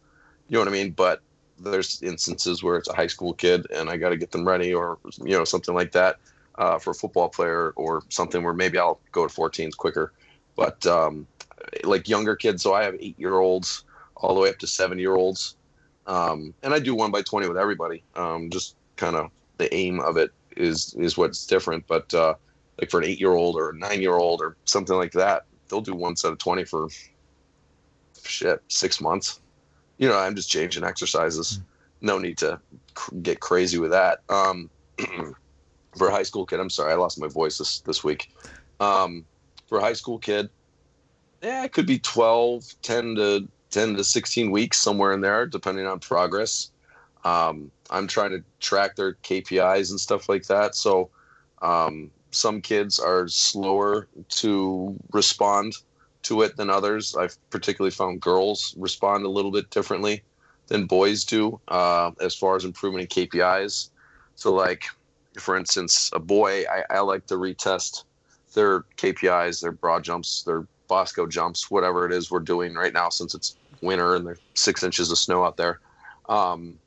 You 0.48 0.54
know 0.54 0.60
what 0.60 0.68
I 0.68 0.72
mean? 0.72 0.90
But 0.90 1.20
there's 1.58 2.02
instances 2.02 2.62
where 2.62 2.76
it's 2.76 2.88
a 2.88 2.94
high 2.94 3.06
school 3.06 3.32
kid 3.34 3.66
and 3.74 3.90
I 3.90 3.96
got 3.96 4.10
to 4.10 4.16
get 4.16 4.30
them 4.30 4.46
ready 4.46 4.72
or 4.72 4.98
you 5.18 5.36
know 5.36 5.44
something 5.44 5.74
like 5.74 5.92
that 5.92 6.18
uh, 6.56 6.78
for 6.78 6.90
a 6.90 6.94
football 6.94 7.28
player 7.28 7.70
or 7.70 8.02
something 8.08 8.42
where 8.42 8.54
maybe 8.54 8.78
I'll 8.78 9.00
go 9.12 9.26
to 9.26 9.34
14s 9.34 9.76
quicker. 9.76 10.12
But 10.56 10.86
um, 10.86 11.26
like 11.84 12.08
younger 12.08 12.36
kids, 12.36 12.62
so 12.62 12.74
I 12.74 12.84
have 12.84 12.96
eight 13.00 13.18
year 13.18 13.38
olds 13.38 13.84
all 14.16 14.34
the 14.34 14.40
way 14.40 14.50
up 14.50 14.58
to 14.58 14.66
seven 14.66 14.98
year 14.98 15.14
olds, 15.14 15.56
um, 16.06 16.54
and 16.62 16.74
I 16.74 16.78
do 16.78 16.94
one 16.94 17.10
by 17.10 17.22
20 17.22 17.48
with 17.48 17.58
everybody. 17.58 18.02
Um, 18.16 18.50
just 18.50 18.74
kind 18.96 19.16
of 19.16 19.30
the 19.58 19.72
aim 19.74 20.00
of 20.00 20.16
it 20.16 20.32
is 20.58 20.94
is 20.98 21.16
what's 21.16 21.46
different. 21.46 21.86
But 21.86 22.12
uh, 22.12 22.34
like 22.80 22.90
for 22.90 22.98
an 23.00 23.06
eight 23.06 23.20
year 23.20 23.32
old 23.32 23.56
or 23.56 23.70
a 23.70 23.76
nine 23.76 24.00
year 24.00 24.14
old 24.14 24.40
or 24.40 24.56
something 24.64 24.96
like 24.96 25.12
that, 25.12 25.44
they'll 25.68 25.80
do 25.80 25.94
one 25.94 26.16
set 26.16 26.32
of 26.32 26.38
20 26.38 26.64
for 26.64 26.88
shit 28.24 28.60
six 28.68 29.00
months 29.00 29.40
you 29.98 30.08
know, 30.08 30.16
I'm 30.16 30.34
just 30.34 30.50
changing 30.50 30.84
exercises. 30.84 31.60
No 32.00 32.18
need 32.18 32.38
to 32.38 32.60
cr- 32.94 33.14
get 33.16 33.40
crazy 33.40 33.78
with 33.78 33.90
that. 33.90 34.20
Um, 34.28 34.70
for 35.96 36.08
a 36.08 36.12
high 36.12 36.22
school 36.22 36.46
kid, 36.46 36.60
I'm 36.60 36.70
sorry, 36.70 36.92
I 36.92 36.96
lost 36.96 37.20
my 37.20 37.26
voice 37.26 37.58
this 37.58 37.80
this 37.80 38.02
week. 38.02 38.32
Um, 38.80 39.26
for 39.68 39.78
a 39.78 39.82
high 39.82 39.92
school 39.92 40.18
kid, 40.18 40.48
yeah, 41.42 41.64
it 41.64 41.72
could 41.72 41.86
be 41.86 41.98
12, 41.98 42.64
10 42.82 43.16
to 43.16 43.48
10 43.70 43.96
to 43.96 44.04
16 44.04 44.50
weeks, 44.50 44.80
somewhere 44.80 45.12
in 45.12 45.20
there, 45.20 45.46
depending 45.46 45.86
on 45.86 45.98
progress. 45.98 46.70
Um, 47.24 47.70
I'm 47.90 48.06
trying 48.06 48.30
to 48.30 48.42
track 48.60 48.96
their 48.96 49.14
KPIs 49.14 49.90
and 49.90 50.00
stuff 50.00 50.28
like 50.28 50.46
that. 50.46 50.74
So 50.74 51.10
um, 51.62 52.10
some 52.30 52.60
kids 52.60 52.98
are 52.98 53.28
slower 53.28 54.08
to 54.28 54.96
respond 55.12 55.74
to 56.24 56.42
it 56.42 56.56
than 56.56 56.70
others. 56.70 57.16
I've 57.16 57.36
particularly 57.50 57.90
found 57.90 58.20
girls 58.20 58.74
respond 58.76 59.24
a 59.24 59.30
little 59.30 59.50
bit 59.50 59.70
differently 59.70 60.22
than 60.66 60.86
boys 60.86 61.24
do 61.24 61.60
uh, 61.68 62.10
as 62.20 62.34
far 62.34 62.56
as 62.56 62.64
improvement 62.64 63.16
in 63.16 63.26
KPIs. 63.26 63.90
So, 64.34 64.52
like, 64.52 64.84
for 65.38 65.56
instance, 65.56 66.10
a 66.12 66.18
boy, 66.18 66.64
I, 66.70 66.96
I 66.96 67.00
like 67.00 67.26
to 67.26 67.34
retest 67.34 68.04
their 68.54 68.80
KPIs, 68.96 69.62
their 69.62 69.72
broad 69.72 70.04
jumps, 70.04 70.42
their 70.42 70.66
Bosco 70.88 71.26
jumps, 71.26 71.70
whatever 71.70 72.06
it 72.06 72.12
is 72.12 72.30
we're 72.30 72.40
doing 72.40 72.74
right 72.74 72.92
now 72.92 73.08
since 73.08 73.34
it's 73.34 73.56
winter 73.82 74.14
and 74.16 74.26
there's 74.26 74.40
six 74.54 74.82
inches 74.82 75.10
of 75.10 75.18
snow 75.18 75.44
out 75.44 75.56
there. 75.56 75.80
Um, 76.28 76.78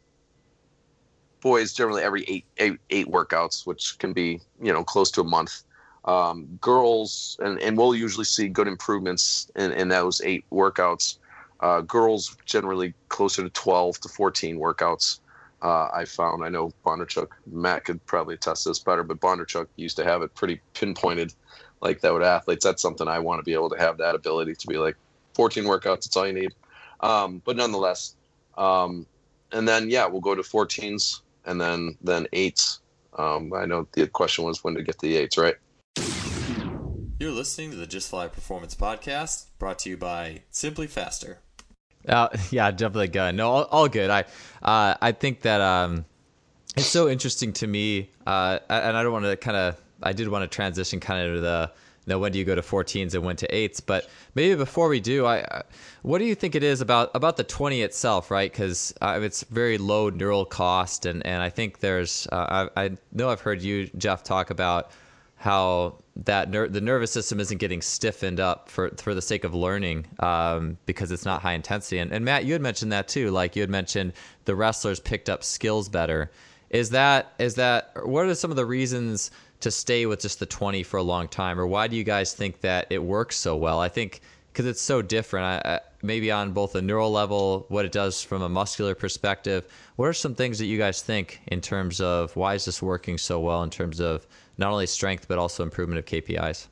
boys 1.41 1.73
generally 1.73 2.03
every 2.03 2.23
eight, 2.27 2.45
eight, 2.57 2.79
eight 2.89 3.07
workouts, 3.07 3.65
which 3.65 3.97
can 3.99 4.13
be 4.13 4.39
you 4.61 4.71
know 4.71 4.83
close 4.83 5.11
to 5.11 5.21
a 5.21 5.25
month 5.25 5.63
um, 6.05 6.47
girls, 6.61 7.37
and, 7.41 7.59
and 7.59 7.77
we'll 7.77 7.95
usually 7.95 8.25
see 8.25 8.47
good 8.47 8.67
improvements 8.67 9.51
in, 9.55 9.71
in 9.71 9.89
those 9.89 10.21
eight 10.21 10.45
workouts. 10.51 11.17
Uh, 11.59 11.81
girls 11.81 12.35
generally 12.45 12.93
closer 13.09 13.43
to 13.43 13.49
12 13.49 13.99
to 14.01 14.09
14 14.09 14.57
workouts. 14.57 15.19
Uh, 15.61 15.89
I 15.93 16.05
found, 16.05 16.43
I 16.43 16.49
know 16.49 16.73
Bondarchuk, 16.83 17.27
Matt 17.45 17.85
could 17.85 18.03
probably 18.07 18.33
attest 18.33 18.65
this 18.65 18.79
better, 18.79 19.03
but 19.03 19.19
Bondarchuk 19.19 19.67
used 19.75 19.95
to 19.97 20.03
have 20.03 20.23
it 20.23 20.33
pretty 20.33 20.59
pinpointed 20.73 21.33
like 21.81 22.01
that 22.01 22.13
with 22.13 22.23
athletes. 22.23 22.65
That's 22.65 22.81
something 22.81 23.07
I 23.07 23.19
want 23.19 23.39
to 23.39 23.43
be 23.43 23.53
able 23.53 23.69
to 23.69 23.77
have 23.77 23.97
that 23.97 24.15
ability 24.15 24.55
to 24.55 24.67
be 24.67 24.77
like 24.77 24.95
14 25.35 25.63
workouts, 25.65 26.03
that's 26.03 26.17
all 26.17 26.25
you 26.25 26.33
need. 26.33 26.53
Um, 27.01 27.43
but 27.45 27.57
nonetheless, 27.57 28.15
um, 28.57 29.05
and 29.51 29.67
then, 29.67 29.89
yeah, 29.89 30.07
we'll 30.07 30.21
go 30.21 30.33
to 30.33 30.41
14s 30.41 31.21
and 31.45 31.59
then, 31.59 31.97
then 32.01 32.27
eights. 32.33 32.79
Um, 33.17 33.51
I 33.53 33.65
know 33.65 33.87
the 33.91 34.07
question 34.07 34.45
was 34.45 34.63
when 34.63 34.75
to 34.75 34.83
get 34.83 34.99
the 34.99 35.17
eights, 35.17 35.37
right? 35.37 35.55
You're 37.19 37.31
listening 37.31 37.69
to 37.71 37.77
the 37.77 37.85
Just 37.85 38.09
Fly 38.09 38.27
Performance 38.27 38.73
Podcast, 38.73 39.45
brought 39.59 39.79
to 39.79 39.89
you 39.89 39.97
by 39.97 40.41
Simply 40.49 40.87
Faster. 40.87 41.39
Uh, 42.07 42.29
yeah, 42.51 42.71
definitely 42.71 43.09
good. 43.09 43.35
No, 43.35 43.49
all, 43.49 43.63
all 43.65 43.87
good. 43.87 44.09
I 44.09 44.21
uh, 44.61 44.95
I 45.01 45.11
think 45.11 45.41
that 45.41 45.61
um, 45.61 46.05
it's 46.75 46.87
so 46.87 47.09
interesting 47.09 47.53
to 47.53 47.67
me, 47.67 48.09
uh, 48.25 48.59
and 48.69 48.97
I 48.97 49.03
don't 49.03 49.13
want 49.13 49.25
to 49.25 49.35
kind 49.35 49.57
of. 49.57 49.81
I 50.03 50.13
did 50.13 50.29
want 50.29 50.49
to 50.49 50.55
transition 50.55 50.99
kind 50.99 51.27
of 51.27 51.35
to 51.35 51.41
the. 51.41 51.71
Know, 52.07 52.17
when 52.17 52.31
do 52.31 52.39
you 52.39 52.45
go 52.45 52.55
to 52.55 52.61
14s 52.61 53.13
and 53.13 53.23
when 53.23 53.35
to 53.37 53.47
8s? 53.47 53.81
But 53.85 54.09
maybe 54.33 54.55
before 54.55 54.89
we 54.89 54.99
do, 54.99 55.25
I, 55.25 55.61
what 56.01 56.17
do 56.17 56.25
you 56.25 56.33
think 56.33 56.55
it 56.55 56.63
is 56.63 56.81
about 56.81 57.11
about 57.13 57.37
the 57.37 57.43
20 57.43 57.81
itself, 57.83 58.31
right? 58.31 58.51
Because 58.51 58.93
uh, 59.01 59.19
it's 59.21 59.43
very 59.43 59.77
low 59.77 60.09
neural 60.09 60.45
cost, 60.45 61.05
and, 61.05 61.25
and 61.25 61.43
I 61.43 61.49
think 61.49 61.79
there's. 61.79 62.27
Uh, 62.31 62.67
I, 62.75 62.85
I 62.85 62.97
know 63.11 63.29
I've 63.29 63.41
heard 63.41 63.61
you, 63.61 63.87
Jeff, 63.97 64.23
talk 64.23 64.49
about 64.49 64.91
how 65.35 65.95
that 66.15 66.51
ner- 66.51 66.67
the 66.67 66.81
nervous 66.81 67.11
system 67.11 67.39
isn't 67.39 67.57
getting 67.57 67.81
stiffened 67.81 68.39
up 68.39 68.69
for 68.69 68.89
for 68.97 69.13
the 69.13 69.21
sake 69.21 69.43
of 69.43 69.55
learning 69.55 70.05
um, 70.19 70.77
because 70.85 71.11
it's 71.11 71.25
not 71.25 71.41
high 71.41 71.53
intensity. 71.53 71.97
And, 71.99 72.11
and 72.11 72.25
Matt, 72.25 72.45
you 72.45 72.53
had 72.53 72.61
mentioned 72.61 72.91
that 72.91 73.07
too. 73.07 73.31
Like 73.31 73.55
you 73.55 73.61
had 73.61 73.69
mentioned, 73.69 74.13
the 74.45 74.55
wrestlers 74.55 74.99
picked 74.99 75.29
up 75.29 75.43
skills 75.43 75.89
better. 75.89 76.31
Is 76.69 76.91
that 76.91 77.33
is 77.39 77.55
that 77.55 77.91
what 78.05 78.25
are 78.25 78.35
some 78.35 78.51
of 78.51 78.57
the 78.57 78.65
reasons 78.65 79.31
to 79.61 79.71
stay 79.71 80.05
with 80.05 80.21
just 80.21 80.39
the 80.39 80.45
20 80.45 80.83
for 80.83 80.97
a 80.97 81.03
long 81.03 81.27
time, 81.27 81.59
or 81.59 81.67
why 81.67 81.87
do 81.87 81.95
you 81.95 82.03
guys 82.03 82.33
think 82.33 82.61
that 82.61 82.87
it 82.89 83.01
works 83.01 83.37
so 83.37 83.55
well? 83.55 83.79
I 83.79 83.89
think 83.89 84.21
because 84.51 84.65
it's 84.65 84.81
so 84.81 85.01
different. 85.01 85.65
I, 85.65 85.75
I, 85.75 85.79
maybe 86.01 86.31
on 86.31 86.51
both 86.51 86.75
a 86.75 86.81
neural 86.81 87.11
level, 87.11 87.65
what 87.69 87.85
it 87.85 87.91
does 87.91 88.21
from 88.21 88.41
a 88.41 88.49
muscular 88.49 88.95
perspective. 88.95 89.65
What 89.95 90.07
are 90.07 90.13
some 90.13 90.35
things 90.35 90.59
that 90.59 90.65
you 90.65 90.77
guys 90.77 91.01
think 91.01 91.41
in 91.47 91.61
terms 91.61 92.01
of 92.01 92.35
why 92.35 92.55
is 92.55 92.65
this 92.65 92.81
working 92.81 93.17
so 93.17 93.39
well 93.39 93.63
in 93.63 93.69
terms 93.69 93.99
of 93.99 94.27
not 94.57 94.71
only 94.71 94.87
strength 94.87 95.27
but 95.27 95.37
also 95.37 95.63
improvement 95.63 95.99
of 95.99 96.05
KPIs? 96.05 96.67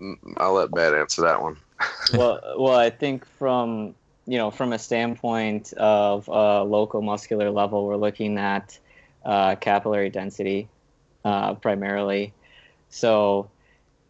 Mm, 0.00 0.16
I'll 0.36 0.54
let 0.54 0.74
Matt 0.74 0.94
answer 0.94 1.22
that 1.22 1.40
one. 1.40 1.56
well, 2.14 2.40
well, 2.58 2.78
I 2.78 2.90
think 2.90 3.26
from 3.38 3.94
you 4.26 4.38
know 4.38 4.50
from 4.50 4.72
a 4.72 4.78
standpoint 4.78 5.72
of 5.74 6.28
a 6.28 6.62
local 6.62 7.02
muscular 7.02 7.50
level, 7.50 7.86
we're 7.86 7.96
looking 7.96 8.38
at 8.38 8.78
uh, 9.24 9.56
capillary 9.56 10.10
density 10.10 10.68
uh, 11.26 11.54
primarily. 11.54 12.32
So, 12.88 13.50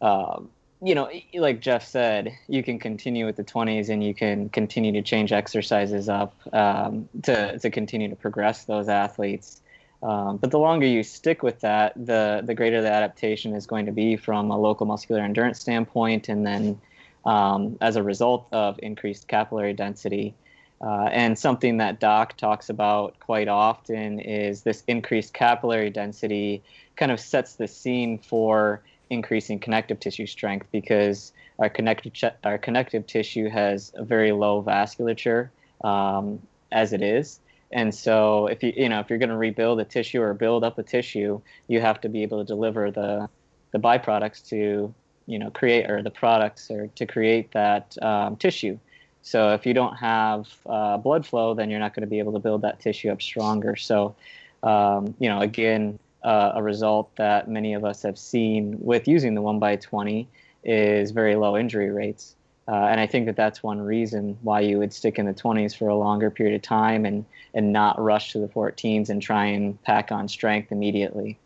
um, 0.02 0.50
you 0.82 0.94
know, 0.94 1.10
like 1.34 1.60
Jeff 1.60 1.86
said, 1.86 2.36
you 2.46 2.62
can 2.62 2.78
continue 2.78 3.24
with 3.24 3.36
the 3.36 3.44
20s 3.44 3.88
and 3.88 4.04
you 4.04 4.12
can 4.12 4.50
continue 4.50 4.92
to 4.92 5.00
change 5.00 5.32
exercises 5.32 6.10
up 6.10 6.34
um, 6.52 7.08
to 7.22 7.58
to 7.58 7.70
continue 7.70 8.10
to 8.10 8.16
progress 8.16 8.64
those 8.64 8.88
athletes. 8.88 9.62
Um, 10.02 10.36
but 10.36 10.50
the 10.50 10.58
longer 10.58 10.86
you 10.86 11.02
stick 11.02 11.42
with 11.42 11.60
that, 11.60 11.94
the 11.96 12.42
the 12.44 12.54
greater 12.54 12.82
the 12.82 12.92
adaptation 12.92 13.54
is 13.54 13.66
going 13.66 13.86
to 13.86 13.92
be 13.92 14.16
from 14.16 14.50
a 14.50 14.58
local 14.58 14.84
muscular 14.84 15.22
endurance 15.22 15.58
standpoint, 15.58 16.28
and 16.28 16.46
then 16.46 16.78
um, 17.24 17.78
as 17.80 17.96
a 17.96 18.02
result 18.02 18.46
of 18.52 18.78
increased 18.82 19.26
capillary 19.26 19.72
density. 19.72 20.34
Uh, 20.78 21.08
and 21.10 21.38
something 21.38 21.78
that 21.78 22.00
Doc 22.00 22.36
talks 22.36 22.68
about 22.68 23.18
quite 23.18 23.48
often 23.48 24.20
is 24.20 24.60
this 24.60 24.84
increased 24.86 25.32
capillary 25.32 25.88
density 25.88 26.62
kind 26.96 27.12
of 27.12 27.20
sets 27.20 27.54
the 27.54 27.68
scene 27.68 28.18
for 28.18 28.82
increasing 29.10 29.58
connective 29.58 30.00
tissue 30.00 30.26
strength 30.26 30.66
because 30.72 31.32
our 31.58 31.68
connective 31.68 32.12
our 32.44 32.58
connective 32.58 33.06
tissue 33.06 33.48
has 33.48 33.92
a 33.94 34.04
very 34.04 34.32
low 34.32 34.62
vasculature 34.62 35.48
um, 35.84 36.40
as 36.72 36.92
it 36.92 37.02
is. 37.02 37.40
And 37.72 37.94
so 37.94 38.46
if 38.46 38.62
you 38.62 38.72
you 38.76 38.88
know 38.88 39.00
if 39.00 39.10
you're 39.10 39.18
going 39.18 39.30
to 39.30 39.36
rebuild 39.36 39.80
a 39.80 39.84
tissue 39.84 40.20
or 40.20 40.34
build 40.34 40.64
up 40.64 40.78
a 40.78 40.82
tissue, 40.82 41.40
you 41.68 41.80
have 41.80 42.00
to 42.02 42.08
be 42.08 42.22
able 42.22 42.38
to 42.38 42.44
deliver 42.44 42.90
the 42.90 43.28
the 43.72 43.78
byproducts 43.78 44.48
to 44.48 44.94
you 45.26 45.38
know 45.38 45.50
create 45.50 45.90
or 45.90 46.02
the 46.02 46.10
products 46.10 46.70
or 46.70 46.88
to 46.96 47.06
create 47.06 47.52
that 47.52 47.96
um, 48.02 48.36
tissue. 48.36 48.78
So 49.22 49.54
if 49.54 49.66
you 49.66 49.74
don't 49.74 49.96
have 49.96 50.46
uh, 50.66 50.98
blood 50.98 51.26
flow, 51.26 51.54
then 51.54 51.68
you're 51.68 51.80
not 51.80 51.94
going 51.94 52.02
to 52.02 52.10
be 52.10 52.20
able 52.20 52.32
to 52.34 52.38
build 52.38 52.62
that 52.62 52.78
tissue 52.78 53.10
up 53.10 53.20
stronger. 53.20 53.74
So 53.74 54.14
um, 54.62 55.14
you 55.18 55.28
know 55.28 55.40
again, 55.40 55.98
uh, 56.22 56.52
a 56.54 56.62
result 56.62 57.14
that 57.16 57.48
many 57.48 57.74
of 57.74 57.84
us 57.84 58.02
have 58.02 58.18
seen 58.18 58.76
with 58.80 59.06
using 59.08 59.34
the 59.34 59.42
one 59.42 59.58
by 59.58 59.76
twenty 59.76 60.28
is 60.64 61.12
very 61.12 61.36
low 61.36 61.56
injury 61.56 61.90
rates. 61.90 62.34
Uh, 62.68 62.88
and 62.90 62.98
I 62.98 63.06
think 63.06 63.26
that 63.26 63.36
that's 63.36 63.62
one 63.62 63.80
reason 63.80 64.36
why 64.42 64.60
you 64.60 64.78
would 64.78 64.92
stick 64.92 65.20
in 65.20 65.26
the 65.26 65.32
20s 65.32 65.76
for 65.76 65.86
a 65.86 65.94
longer 65.94 66.32
period 66.32 66.56
of 66.56 66.62
time 66.62 67.04
and, 67.04 67.24
and 67.54 67.72
not 67.72 68.00
rush 68.00 68.32
to 68.32 68.40
the 68.40 68.48
14s 68.48 69.08
and 69.08 69.22
try 69.22 69.44
and 69.46 69.80
pack 69.84 70.10
on 70.10 70.26
strength 70.26 70.72
immediately. 70.72 71.38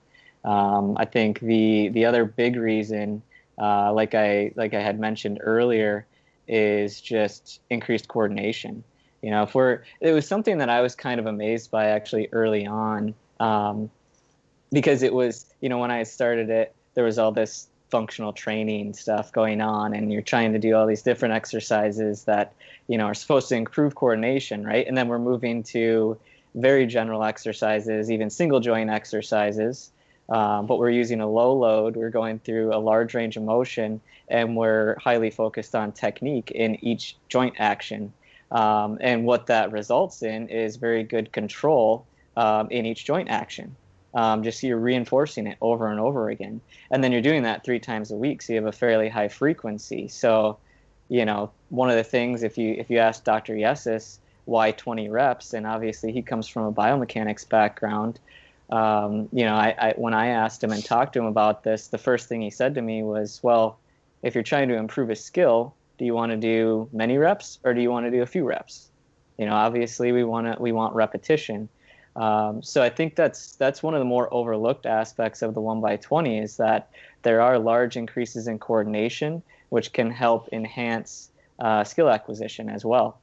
Um, 0.45 0.97
I 0.97 1.05
think 1.05 1.41
the 1.41 1.89
the 1.89 2.07
other 2.07 2.25
big 2.25 2.57
reason, 2.57 3.23
uh, 3.61 3.93
like 3.93 4.15
I 4.15 4.53
like 4.57 4.73
I 4.73 4.81
had 4.81 4.99
mentioned 4.99 5.41
earlier, 5.43 6.07
is 6.49 7.01
just 7.01 7.61
increased 7.69 8.09
coordination. 8.09 8.83
You 9.21 9.31
know, 9.31 9.43
if 9.43 9.55
we're 9.55 9.83
it 10.01 10.13
was 10.13 10.27
something 10.27 10.57
that 10.59 10.71
I 10.71 10.81
was 10.81 10.95
kind 10.95 11.21
of 11.21 11.27
amazed 11.27 11.71
by 11.71 11.89
actually 11.89 12.31
early 12.33 12.67
on, 12.67 13.15
um, 13.39 13.91
because 14.73 15.03
it 15.03 15.13
was 15.13 15.47
you 15.61 15.69
know 15.69 15.79
when 15.79 15.91
I 15.91 16.03
started 16.03 16.51
it, 16.51 16.75
there 16.95 17.05
was 17.05 17.19
all 17.19 17.33
this 17.33 17.69
functional 17.91 18.33
training 18.33 18.95
stuff 18.95 19.33
going 19.33 19.61
on 19.61 19.95
and 19.95 20.13
you're 20.13 20.23
trying 20.23 20.53
to 20.53 20.59
do 20.61 20.77
all 20.77 20.87
these 20.87 21.03
different 21.03 21.35
exercises 21.35 22.25
that 22.25 22.53
you 22.87 22.97
know 22.97 23.07
are 23.07 23.15
supposed 23.15 23.49
to 23.49 23.57
improve 23.57 23.95
coordination 23.95 24.65
right? 24.65 24.87
And 24.87 24.97
then 24.97 25.09
we're 25.09 25.19
moving 25.19 25.63
to 25.65 26.19
very 26.55 26.87
general 26.87 27.25
exercises 27.25 28.11
even 28.11 28.31
single 28.31 28.61
joint 28.61 28.91
exercises 28.91 29.91
um, 30.31 30.67
but 30.67 30.79
we're 30.79 30.91
using 30.91 31.21
a 31.21 31.29
low 31.29 31.53
load. 31.53 31.97
We're 31.97 32.11
going 32.11 32.39
through 32.39 32.73
a 32.73 32.79
large 32.79 33.15
range 33.15 33.37
of 33.37 33.43
motion 33.43 34.01
and 34.29 34.57
we're 34.57 34.97
highly 34.99 35.31
focused 35.31 35.75
on 35.75 35.91
technique 35.91 36.53
in 36.53 36.83
each 36.85 37.17
joint 37.29 37.57
action. 37.59 38.13
Um, 38.53 38.99
and 39.01 39.25
what 39.25 39.47
that 39.47 39.73
results 39.73 40.23
in 40.23 40.49
is 40.49 40.77
very 40.77 41.03
good 41.03 41.33
control 41.33 42.07
um, 42.37 42.69
in 42.71 42.87
each 42.87 43.05
joint 43.05 43.29
action 43.29 43.75
um, 44.15 44.43
just 44.43 44.63
you're 44.63 44.79
reinforcing 44.79 45.47
it 45.47 45.59
over 45.61 45.89
and 45.89 46.01
over 46.01 46.31
again. 46.31 46.61
And 46.91 47.03
then 47.03 47.13
you're 47.13 47.23
doing 47.23 47.43
that 47.43 47.65
three 47.65 47.79
times 47.79 48.11
a 48.11 48.17
week 48.17 48.43
so 48.43 48.53
you 48.53 48.59
have 48.59 48.69
a 48.69 48.73
fairly 48.73 49.09
high 49.09 49.29
frequency. 49.29 50.09
So 50.09 50.59
you 51.11 51.25
know 51.25 51.51
one 51.69 51.91
of 51.91 51.97
the 51.97 52.05
things 52.05 52.43
if 52.43 52.57
you 52.57 52.75
if 52.79 52.89
you 52.89 52.99
ask 52.99 53.25
dr 53.25 53.53
Yessis 53.53 54.19
why 54.47 54.71
20 54.71 55.11
reps 55.11 55.53
and 55.53 55.67
obviously 55.67 56.13
he 56.13 56.23
comes 56.23 56.49
from 56.49 56.65
a 56.65 56.73
biomechanics 56.73 57.47
background 57.47 58.19
um, 58.71 59.29
you 59.33 59.45
know 59.45 59.55
I, 59.55 59.75
I 59.77 59.95
when 59.97 60.15
i 60.15 60.29
asked 60.29 60.63
him 60.65 60.71
and 60.71 60.83
talked 60.83 61.13
to 61.15 61.19
him 61.19 61.27
about 61.27 61.65
this 61.65 61.89
the 61.89 61.99
first 61.99 62.29
thing 62.29 62.41
he 62.41 62.51
said 62.51 62.77
to 62.77 62.83
me 62.83 63.03
was 63.03 63.41
well 63.43 63.79
if 64.23 64.35
you're 64.35 64.45
trying 64.45 64.69
to 64.69 64.77
improve 64.77 65.11
a 65.11 65.17
skill 65.17 65.75
do 65.99 66.07
you 66.07 66.15
want 66.15 66.31
to 66.31 66.39
do 66.39 66.89
many 66.93 67.19
reps 67.19 67.59
or 67.65 67.75
do 67.75 67.83
you 67.83 67.91
want 67.91 68.07
to 68.07 68.11
do 68.11 68.23
a 68.23 68.27
few 68.27 68.45
reps? 68.45 68.89
You 69.37 69.47
know 69.47 69.53
obviously 69.53 70.13
we 70.13 70.25
want 70.25 70.47
to 70.47 70.63
we 70.63 70.73
want 70.73 70.95
repetition 70.95 71.69
um, 72.17 72.63
so 72.63 72.83
I 72.83 72.91
think 72.91 73.15
that's 73.15 73.55
that's 73.57 73.83
one 73.83 73.95
of 73.95 74.01
the 74.01 74.05
more 74.05 74.33
overlooked 74.33 74.87
aspects 74.87 75.43
of 75.43 75.55
the 75.55 75.61
one 75.61 75.81
by 75.81 75.97
twenty 75.97 76.39
is 76.39 76.57
that 76.57 76.91
there 77.23 77.41
are 77.41 77.59
large 77.59 77.97
increases 77.97 78.49
in 78.49 78.59
coordination, 78.59 79.43
which 79.69 79.93
can 79.93 80.11
help 80.11 80.49
enhance 80.53 81.31
uh, 81.61 81.85
skill 81.85 82.09
acquisition 82.09 82.69
as 82.69 82.85
well. 82.85 83.21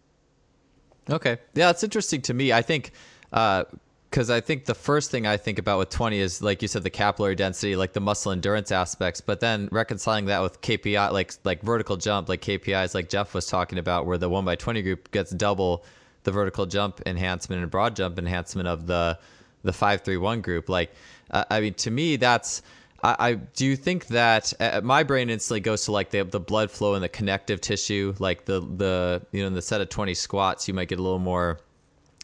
Okay, 1.10 1.38
yeah, 1.54 1.70
it's 1.70 1.84
interesting 1.84 2.22
to 2.24 2.34
me. 2.34 2.54
I 2.54 2.62
think 2.62 2.92
because 3.30 4.30
uh, 4.30 4.36
I 4.36 4.40
think 4.40 4.66
the 4.66 4.76
first 4.76 5.12
thing 5.12 5.28
I 5.28 5.36
think 5.36 5.60
about 5.60 5.80
with 5.80 5.90
20 5.90 6.18
is, 6.20 6.42
like 6.42 6.62
you 6.62 6.68
said, 6.68 6.84
the 6.84 6.90
capillary 6.90 7.36
density, 7.36 7.76
like 7.76 7.94
the 7.94 8.00
muscle 8.00 8.32
endurance 8.32 8.72
aspects, 8.72 9.20
but 9.20 9.42
then 9.42 9.68
reconciling 9.72 10.26
that 10.26 10.42
with 10.42 10.62
KPI, 10.62 11.12
like 11.12 11.34
like 11.44 11.62
vertical 11.62 11.98
jump, 11.98 12.30
like 12.30 12.42
KPIs, 12.42 12.96
like 12.96 13.10
Jeff 13.10 13.34
was 13.34 13.48
talking 13.48 13.80
about, 13.80 14.06
where 14.06 14.18
the 14.18 14.30
one 14.30 14.46
by 14.46 14.56
20 14.56 14.82
group 14.82 15.12
gets 15.12 15.32
double 15.32 15.84
the 16.28 16.32
vertical 16.34 16.66
jump 16.66 17.00
enhancement 17.06 17.62
and 17.62 17.72
broad 17.72 17.96
jump 17.96 18.20
enhancement 18.20 18.68
of 18.68 18.86
the 18.86 19.18
the 19.64 19.72
531 19.72 20.42
group 20.42 20.68
like 20.68 20.92
uh, 21.32 21.46
i 21.50 21.62
mean 21.62 21.74
to 21.74 21.90
me 21.90 22.18
that's 22.18 22.62
I, 23.02 23.16
I 23.20 23.34
do 23.36 23.78
think 23.78 24.08
that 24.08 24.52
uh, 24.60 24.82
my 24.84 25.04
brain 25.04 25.30
instantly 25.30 25.62
goes 25.62 25.86
to 25.86 25.94
like 25.94 26.10
the 26.10 26.26
the 26.26 26.42
blood 26.42 26.70
flow 26.70 26.96
and 26.96 27.04
the 27.04 27.08
connective 27.08 27.62
tissue 27.62 28.14
like 28.20 28.44
the 28.44 28.60
the 28.60 29.22
you 29.32 29.40
know 29.40 29.48
in 29.48 29.54
the 29.54 29.62
set 29.62 29.80
of 29.80 29.88
20 29.88 30.14
squats 30.14 30.68
you 30.68 30.74
might 30.74 30.90
get 30.90 31.00
a 31.00 31.02
little 31.02 31.18
more 31.18 31.62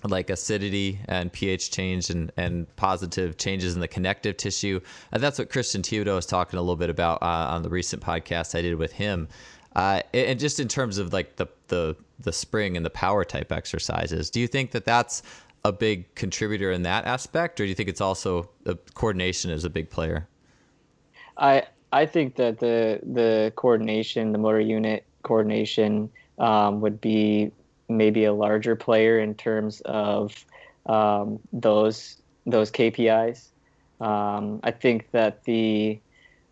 like 0.04 0.30
acidity 0.30 1.00
and 1.08 1.32
pH 1.32 1.72
change 1.72 2.10
and, 2.10 2.30
and 2.36 2.76
positive 2.76 3.38
changes 3.38 3.74
in 3.74 3.80
the 3.80 3.88
connective 3.88 4.36
tissue. 4.36 4.82
And 5.14 5.24
that's 5.24 5.40
what 5.40 5.50
Christian 5.50 5.82
Thibaudeau 5.82 6.16
was 6.16 6.26
talking 6.26 6.60
a 6.60 6.62
little 6.62 6.76
bit 6.76 6.90
about 6.90 7.24
uh, 7.24 7.48
on 7.52 7.62
the 7.62 7.70
recent 7.70 8.04
podcast 8.04 8.54
I 8.54 8.62
did 8.62 8.76
with 8.76 8.92
him. 8.92 9.30
Uh, 9.76 10.02
and 10.14 10.40
just 10.40 10.60
in 10.60 10.68
terms 10.68 10.98
of 10.98 11.14
like 11.14 11.36
the, 11.38 11.48
the 11.68 11.96
the 12.24 12.34
spring 12.34 12.76
and 12.76 12.86
the 12.86 12.90
power 12.90 13.24
type 13.24 13.52
exercises, 13.52 14.30
do 14.30 14.40
you 14.40 14.48
think 14.48 14.72
that 14.72 14.86
that's 14.86 15.24
a 15.66 15.72
big 15.72 16.14
contributor 16.16 16.72
in 16.72 16.84
that 16.84 17.06
aspect, 17.06 17.60
or 17.60 17.64
do 17.64 17.70
you 17.70 17.76
think 17.76 17.90
it's 17.90 18.02
also 18.02 18.50
the 18.64 18.76
coordination 18.96 19.50
is 19.50 19.64
a 19.64 19.70
big 19.70 19.90
player? 19.90 20.28
I 21.38 21.64
I 21.92 22.06
think 22.06 22.36
that 22.36 22.60
the 22.60 23.00
the 23.04 23.54
coordination, 23.56 24.32
the 24.32 24.38
motor 24.38 24.60
unit 24.60 25.06
coordination, 25.24 26.10
um, 26.40 26.82
would 26.82 27.00
be 27.00 27.52
maybe 27.88 28.26
a 28.26 28.34
larger 28.34 28.76
player 28.76 29.20
in 29.20 29.36
terms 29.36 29.82
of 29.82 30.46
um, 30.86 31.40
those 31.52 32.18
those 32.46 32.72
KPIs. 32.72 33.50
Um, 34.02 34.60
I 34.64 34.72
think 34.72 35.12
that 35.12 35.44
the 35.46 36.00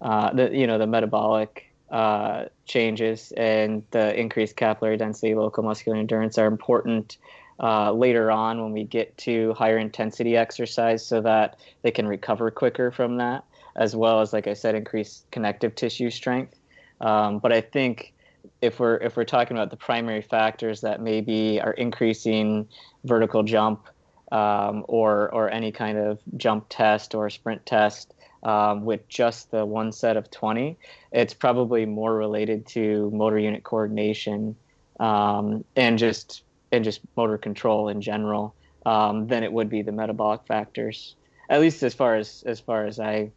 uh, 0.01 0.33
the 0.33 0.55
you 0.55 0.67
know 0.67 0.77
the 0.77 0.87
metabolic 0.87 1.70
uh, 1.91 2.45
changes 2.65 3.33
and 3.35 3.83
the 3.91 4.17
increased 4.17 4.55
capillary 4.55 4.97
density, 4.97 5.35
local 5.35 5.63
muscular 5.63 5.97
endurance 5.97 6.37
are 6.37 6.47
important 6.47 7.17
uh, 7.61 7.91
later 7.91 8.31
on 8.31 8.61
when 8.61 8.71
we 8.71 8.83
get 8.83 9.15
to 9.17 9.53
higher 9.53 9.77
intensity 9.77 10.35
exercise 10.35 11.05
so 11.05 11.21
that 11.21 11.59
they 11.83 11.91
can 11.91 12.07
recover 12.07 12.49
quicker 12.49 12.91
from 12.91 13.17
that, 13.17 13.43
as 13.75 13.95
well 13.95 14.21
as, 14.21 14.33
like 14.33 14.47
I 14.47 14.53
said, 14.53 14.73
increase 14.73 15.25
connective 15.31 15.75
tissue 15.75 16.09
strength. 16.09 16.57
Um, 17.01 17.39
but 17.39 17.51
I 17.51 17.61
think 17.61 18.13
if 18.61 18.79
we're 18.79 18.97
if 18.97 19.15
we're 19.15 19.23
talking 19.25 19.57
about 19.57 19.69
the 19.69 19.77
primary 19.77 20.21
factors 20.21 20.81
that 20.81 21.01
maybe 21.01 21.59
are 21.61 21.73
increasing 21.73 22.67
vertical 23.03 23.43
jump 23.43 23.87
um, 24.31 24.85
or 24.87 25.29
or 25.33 25.49
any 25.49 25.71
kind 25.71 25.97
of 25.97 26.19
jump 26.37 26.65
test 26.69 27.13
or 27.13 27.29
sprint 27.29 27.65
test, 27.65 28.13
um, 28.43 28.85
with 28.85 29.07
just 29.07 29.51
the 29.51 29.65
one 29.65 29.91
set 29.91 30.17
of 30.17 30.29
20, 30.31 30.77
it's 31.11 31.33
probably 31.33 31.85
more 31.85 32.15
related 32.15 32.65
to 32.67 33.09
motor 33.11 33.37
unit 33.37 33.63
coordination 33.63 34.55
um, 34.99 35.63
and 35.75 35.97
just 35.97 36.43
and 36.71 36.83
just 36.83 37.01
motor 37.17 37.37
control 37.37 37.89
in 37.89 38.01
general 38.01 38.55
um, 38.85 39.27
than 39.27 39.43
it 39.43 39.51
would 39.51 39.69
be 39.69 39.81
the 39.81 39.91
metabolic 39.91 40.41
factors. 40.47 41.15
At 41.49 41.59
least 41.59 41.83
as 41.83 41.93
far 41.93 42.15
as 42.15 42.43
as 42.45 42.59
far 42.59 42.85
as 42.85 42.99
I 42.99 43.31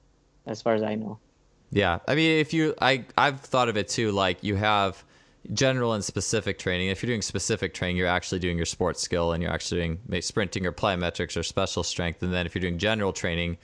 as 0.47 0.63
far 0.63 0.75
as 0.75 0.83
I 0.83 0.95
know. 0.95 1.19
Yeah, 1.71 1.99
I 2.07 2.15
mean, 2.15 2.39
if 2.39 2.53
you, 2.53 2.75
I 2.81 3.05
I've 3.19 3.41
thought 3.41 3.69
of 3.69 3.77
it 3.77 3.89
too. 3.89 4.13
Like 4.13 4.45
you 4.45 4.55
have 4.55 5.05
general 5.53 5.93
and 5.93 6.05
specific 6.05 6.59
training. 6.59 6.89
If 6.89 7.03
you're 7.03 7.09
doing 7.09 7.23
specific 7.23 7.75
training, 7.75 7.97
you're 7.97 8.07
actually 8.07 8.39
doing 8.39 8.57
your 8.57 8.67
sports 8.67 9.03
skill 9.03 9.33
and 9.33 9.43
you're 9.43 9.53
actually 9.53 9.99
doing 10.09 10.23
sprinting 10.23 10.65
or 10.67 10.73
plyometrics 10.73 11.37
or 11.37 11.43
special 11.43 11.83
strength. 11.83 12.23
And 12.23 12.33
then 12.33 12.47
if 12.47 12.55
you're 12.55 12.61
doing 12.61 12.79
general 12.79 13.13
training, 13.13 13.59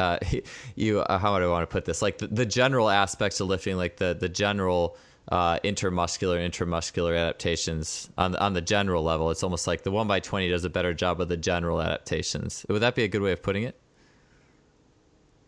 uh, 0.00 0.18
you 0.74 1.00
uh, 1.00 1.18
how 1.18 1.38
do 1.38 1.44
I 1.44 1.48
want 1.48 1.68
to 1.68 1.72
put 1.72 1.84
this? 1.84 2.02
Like 2.02 2.18
the, 2.18 2.26
the 2.26 2.46
general 2.46 2.90
aspects 2.90 3.40
of 3.40 3.48
lifting, 3.48 3.76
like 3.76 3.96
the 3.98 4.16
the 4.18 4.28
general 4.28 4.96
uh, 5.28 5.58
intermuscular 5.60 6.38
intramuscular 6.38 7.16
adaptations 7.16 8.10
on 8.18 8.34
on 8.36 8.54
the 8.54 8.60
general 8.60 9.02
level. 9.04 9.30
It's 9.30 9.42
almost 9.42 9.66
like 9.66 9.82
the 9.82 9.90
one 9.90 10.08
by 10.08 10.20
twenty 10.20 10.48
does 10.48 10.64
a 10.64 10.70
better 10.70 10.94
job 10.94 11.20
of 11.20 11.28
the 11.28 11.36
general 11.36 11.80
adaptations. 11.80 12.64
Would 12.68 12.82
that 12.82 12.94
be 12.94 13.04
a 13.04 13.08
good 13.08 13.22
way 13.22 13.32
of 13.32 13.42
putting 13.42 13.64
it? 13.64 13.78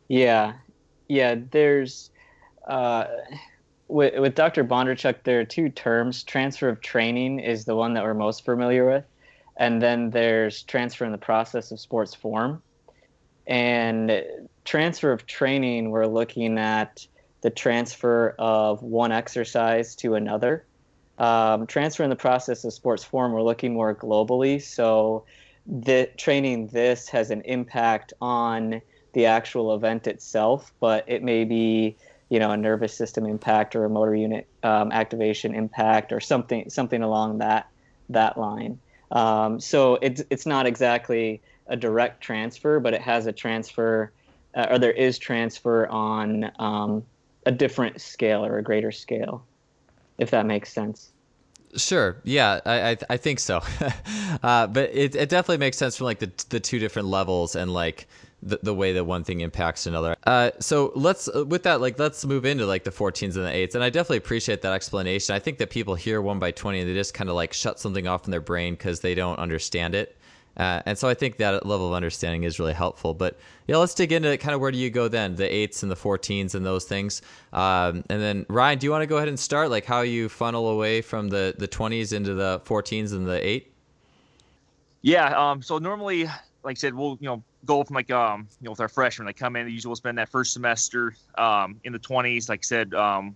Yeah, 0.09 0.55
yeah. 1.09 1.37
There's 1.51 2.11
uh, 2.69 3.07
with 3.89 4.19
with 4.19 4.35
Dr. 4.35 4.65
Bondarchuk, 4.65 5.25
there 5.25 5.41
are 5.41 5.45
two 5.45 5.69
terms. 5.71 6.23
Transfer 6.23 6.69
of 6.69 6.81
training 6.81 7.41
is 7.41 7.65
the 7.65 7.75
one 7.75 7.95
that 7.95 8.05
we're 8.05 8.15
most 8.15 8.45
familiar 8.45 8.87
with, 8.87 9.05
and 9.57 9.81
then 9.81 10.11
there's 10.11 10.63
transfer 10.63 11.05
in 11.05 11.13
the 11.13 11.19
process 11.19 11.73
of 11.73 11.81
sports 11.81 12.15
form 12.15 12.63
and 13.47 14.25
transfer 14.65 15.13
of 15.13 15.27
training, 15.27 15.91
we're 15.91 16.07
looking 16.07 16.59
at 16.59 17.07
the 17.41 17.51
transfer 17.51 18.35
of 18.39 18.83
one 18.83 19.13
exercise 19.13 19.97
to 19.97 20.15
another. 20.15 20.65
Um, 21.19 21.67
transfer 21.67 22.05
in 22.05 22.11
the 22.11 22.17
process 22.17 22.65
of 22.65 22.73
sports 22.73 23.05
form, 23.05 23.33
we're 23.33 23.43
looking 23.43 23.75
more 23.75 23.95
globally. 23.95 24.63
So, 24.63 25.25
the 25.67 26.11
training 26.17 26.69
this 26.69 27.09
has 27.09 27.31
an 27.31 27.43
impact 27.43 28.13
on 28.21 28.81
the 29.13 29.27
actual 29.27 29.75
event 29.75 30.07
itself, 30.07 30.73
but 30.81 31.05
it 31.07 31.23
may 31.23 31.45
be 31.45 31.97
you 32.29 32.39
know 32.39 32.51
a 32.51 32.57
nervous 32.57 32.95
system 32.97 33.27
impact 33.27 33.77
or 33.77 33.85
a 33.85 33.91
motor 33.91 34.15
unit 34.15 34.47
um, 34.63 34.91
activation 34.91 35.55
impact 35.55 36.13
or 36.13 36.21
something 36.21 36.71
something 36.71 37.03
along 37.03 37.39
that 37.39 37.69
that 38.09 38.39
line. 38.39 38.79
Um, 39.11 39.61
so 39.61 39.99
it's 40.01 40.23
it's 40.31 40.47
not 40.47 40.67
exactly 40.67 41.43
a 41.67 41.77
direct 41.77 42.21
transfer, 42.21 42.81
but 42.81 42.95
it 42.95 43.01
has 43.01 43.27
a 43.27 43.33
transfer, 43.33 44.13
uh, 44.55 44.67
or 44.71 44.79
there 44.79 44.93
is 44.93 45.19
transfer 45.19 45.87
on 45.89 46.51
um, 46.59 47.05
a 47.47 47.53
different 47.53 48.01
scale 48.01 48.45
or 48.45 48.59
a 48.59 48.63
greater 48.63 48.93
scale, 48.93 49.45
if 50.19 50.31
that 50.31 50.47
makes 50.47 50.73
sense. 50.73 51.11
Sure. 51.77 52.17
Yeah, 52.25 52.61
I 52.67 52.91
I, 52.91 52.97
I 53.11 53.17
think 53.17 53.39
so. 53.41 53.63
uh, 54.43 54.67
but 54.67 54.91
it, 54.93 55.15
it 55.15 55.29
definitely 55.29 55.59
makes 55.59 55.79
sense 55.79 55.97
from 55.97 56.05
like 56.05 56.19
the 56.19 56.31
the 56.51 56.61
two 56.61 56.79
different 56.79 57.09
levels 57.09 57.57
and 57.57 57.73
like 57.73 58.07
the, 58.43 58.59
the 58.63 58.75
way 58.75 58.93
that 58.93 59.05
one 59.05 59.25
thing 59.25 59.41
impacts 59.41 59.87
another. 59.87 60.17
Uh, 60.25 60.51
so 60.59 60.93
let's 60.95 61.33
with 61.33 61.63
that 61.63 61.81
like 61.81 61.99
let's 61.99 62.25
move 62.25 62.45
into 62.45 62.67
like 62.67 62.85
the 62.85 62.91
14s 62.91 63.37
and 63.37 63.47
the 63.47 63.51
8s, 63.51 63.75
and 63.75 63.83
I 63.83 63.89
definitely 63.89 64.19
appreciate 64.19 64.63
that 64.63 64.73
explanation. 64.73 65.35
I 65.35 65.39
think 65.39 65.59
that 65.59 65.71
people 65.71 65.95
hear 65.95 66.21
one 66.21 66.39
by 66.39 66.51
20 66.51 66.81
and 66.81 66.91
they 66.91 66.95
just 66.95 67.15
kind 67.15 67.31
of 67.31 67.37
like 67.37 67.53
shut 67.53 67.81
something 67.81 68.07
off 68.07 68.27
in 68.27 68.31
their 68.31 68.41
brain 68.41 68.75
because 68.75 69.01
they 69.01 69.15
don't 69.15 69.39
understand 69.39 69.95
it. 69.95 70.19
Uh, 70.57 70.83
and 70.85 70.99
so 70.99 71.09
I 71.09 71.15
think 71.15 71.39
that 71.39 71.65
level 71.65 71.89
of 71.89 71.95
understanding 71.95 72.45
is 72.45 72.59
really 72.59 72.75
helpful. 72.75 73.15
But 73.15 73.39
yeah, 73.67 73.77
let's 73.77 73.95
dig 73.95 74.13
into 74.13 74.37
kind 74.37 74.55
of 74.55 74.61
where 74.61 74.71
do 74.71 74.79
you 74.79 74.91
go 74.91 75.09
then, 75.09 75.35
the 75.35 75.53
eights 75.53 75.83
and 75.83 75.91
the 75.91 75.97
14s 75.97 76.55
and 76.55 76.65
those 76.65 76.85
things. 76.85 77.23
Um, 77.53 78.05
and 78.11 78.21
then 78.21 78.47
Ryan, 78.49 78.79
do 78.79 78.87
you 78.87 78.91
want 78.91 79.03
to 79.03 79.07
go 79.07 79.17
ahead 79.17 79.29
and 79.29 79.39
start 79.39 79.71
like 79.71 79.85
how 79.85 80.03
you 80.03 80.29
funnel 80.29 80.69
away 80.69 81.01
from 81.01 81.29
the 81.29 81.55
the 81.59 81.69
20s 81.69 82.13
into 82.13 82.35
the 82.35 82.61
14s 82.65 83.13
and 83.13 83.27
the 83.27 83.47
eight? 83.47 83.73
Yeah. 85.01 85.29
Um, 85.37 85.63
so 85.63 85.79
normally, 85.79 86.25
like 86.63 86.73
I 86.73 86.75
said, 86.75 86.95
we'll 86.95 87.17
you 87.21 87.29
know 87.29 87.43
go 87.65 87.83
from 87.85 87.95
like 87.95 88.11
um 88.11 88.49
you 88.61 88.67
know 88.67 88.73
with 88.73 88.81
our 88.81 88.89
freshmen, 88.89 89.27
they 89.27 89.33
come 89.33 89.57
in, 89.57 89.67
they 89.67 89.73
usually 89.73 89.95
spend 89.95 90.19
that 90.19 90.29
first 90.29 90.53
semester 90.53 91.15
um 91.39 91.81
in 91.85 91.93
the 91.93 91.99
20s. 91.99 92.49
Like 92.49 92.61
I 92.61 92.63
said, 92.63 92.95
um, 92.95 93.35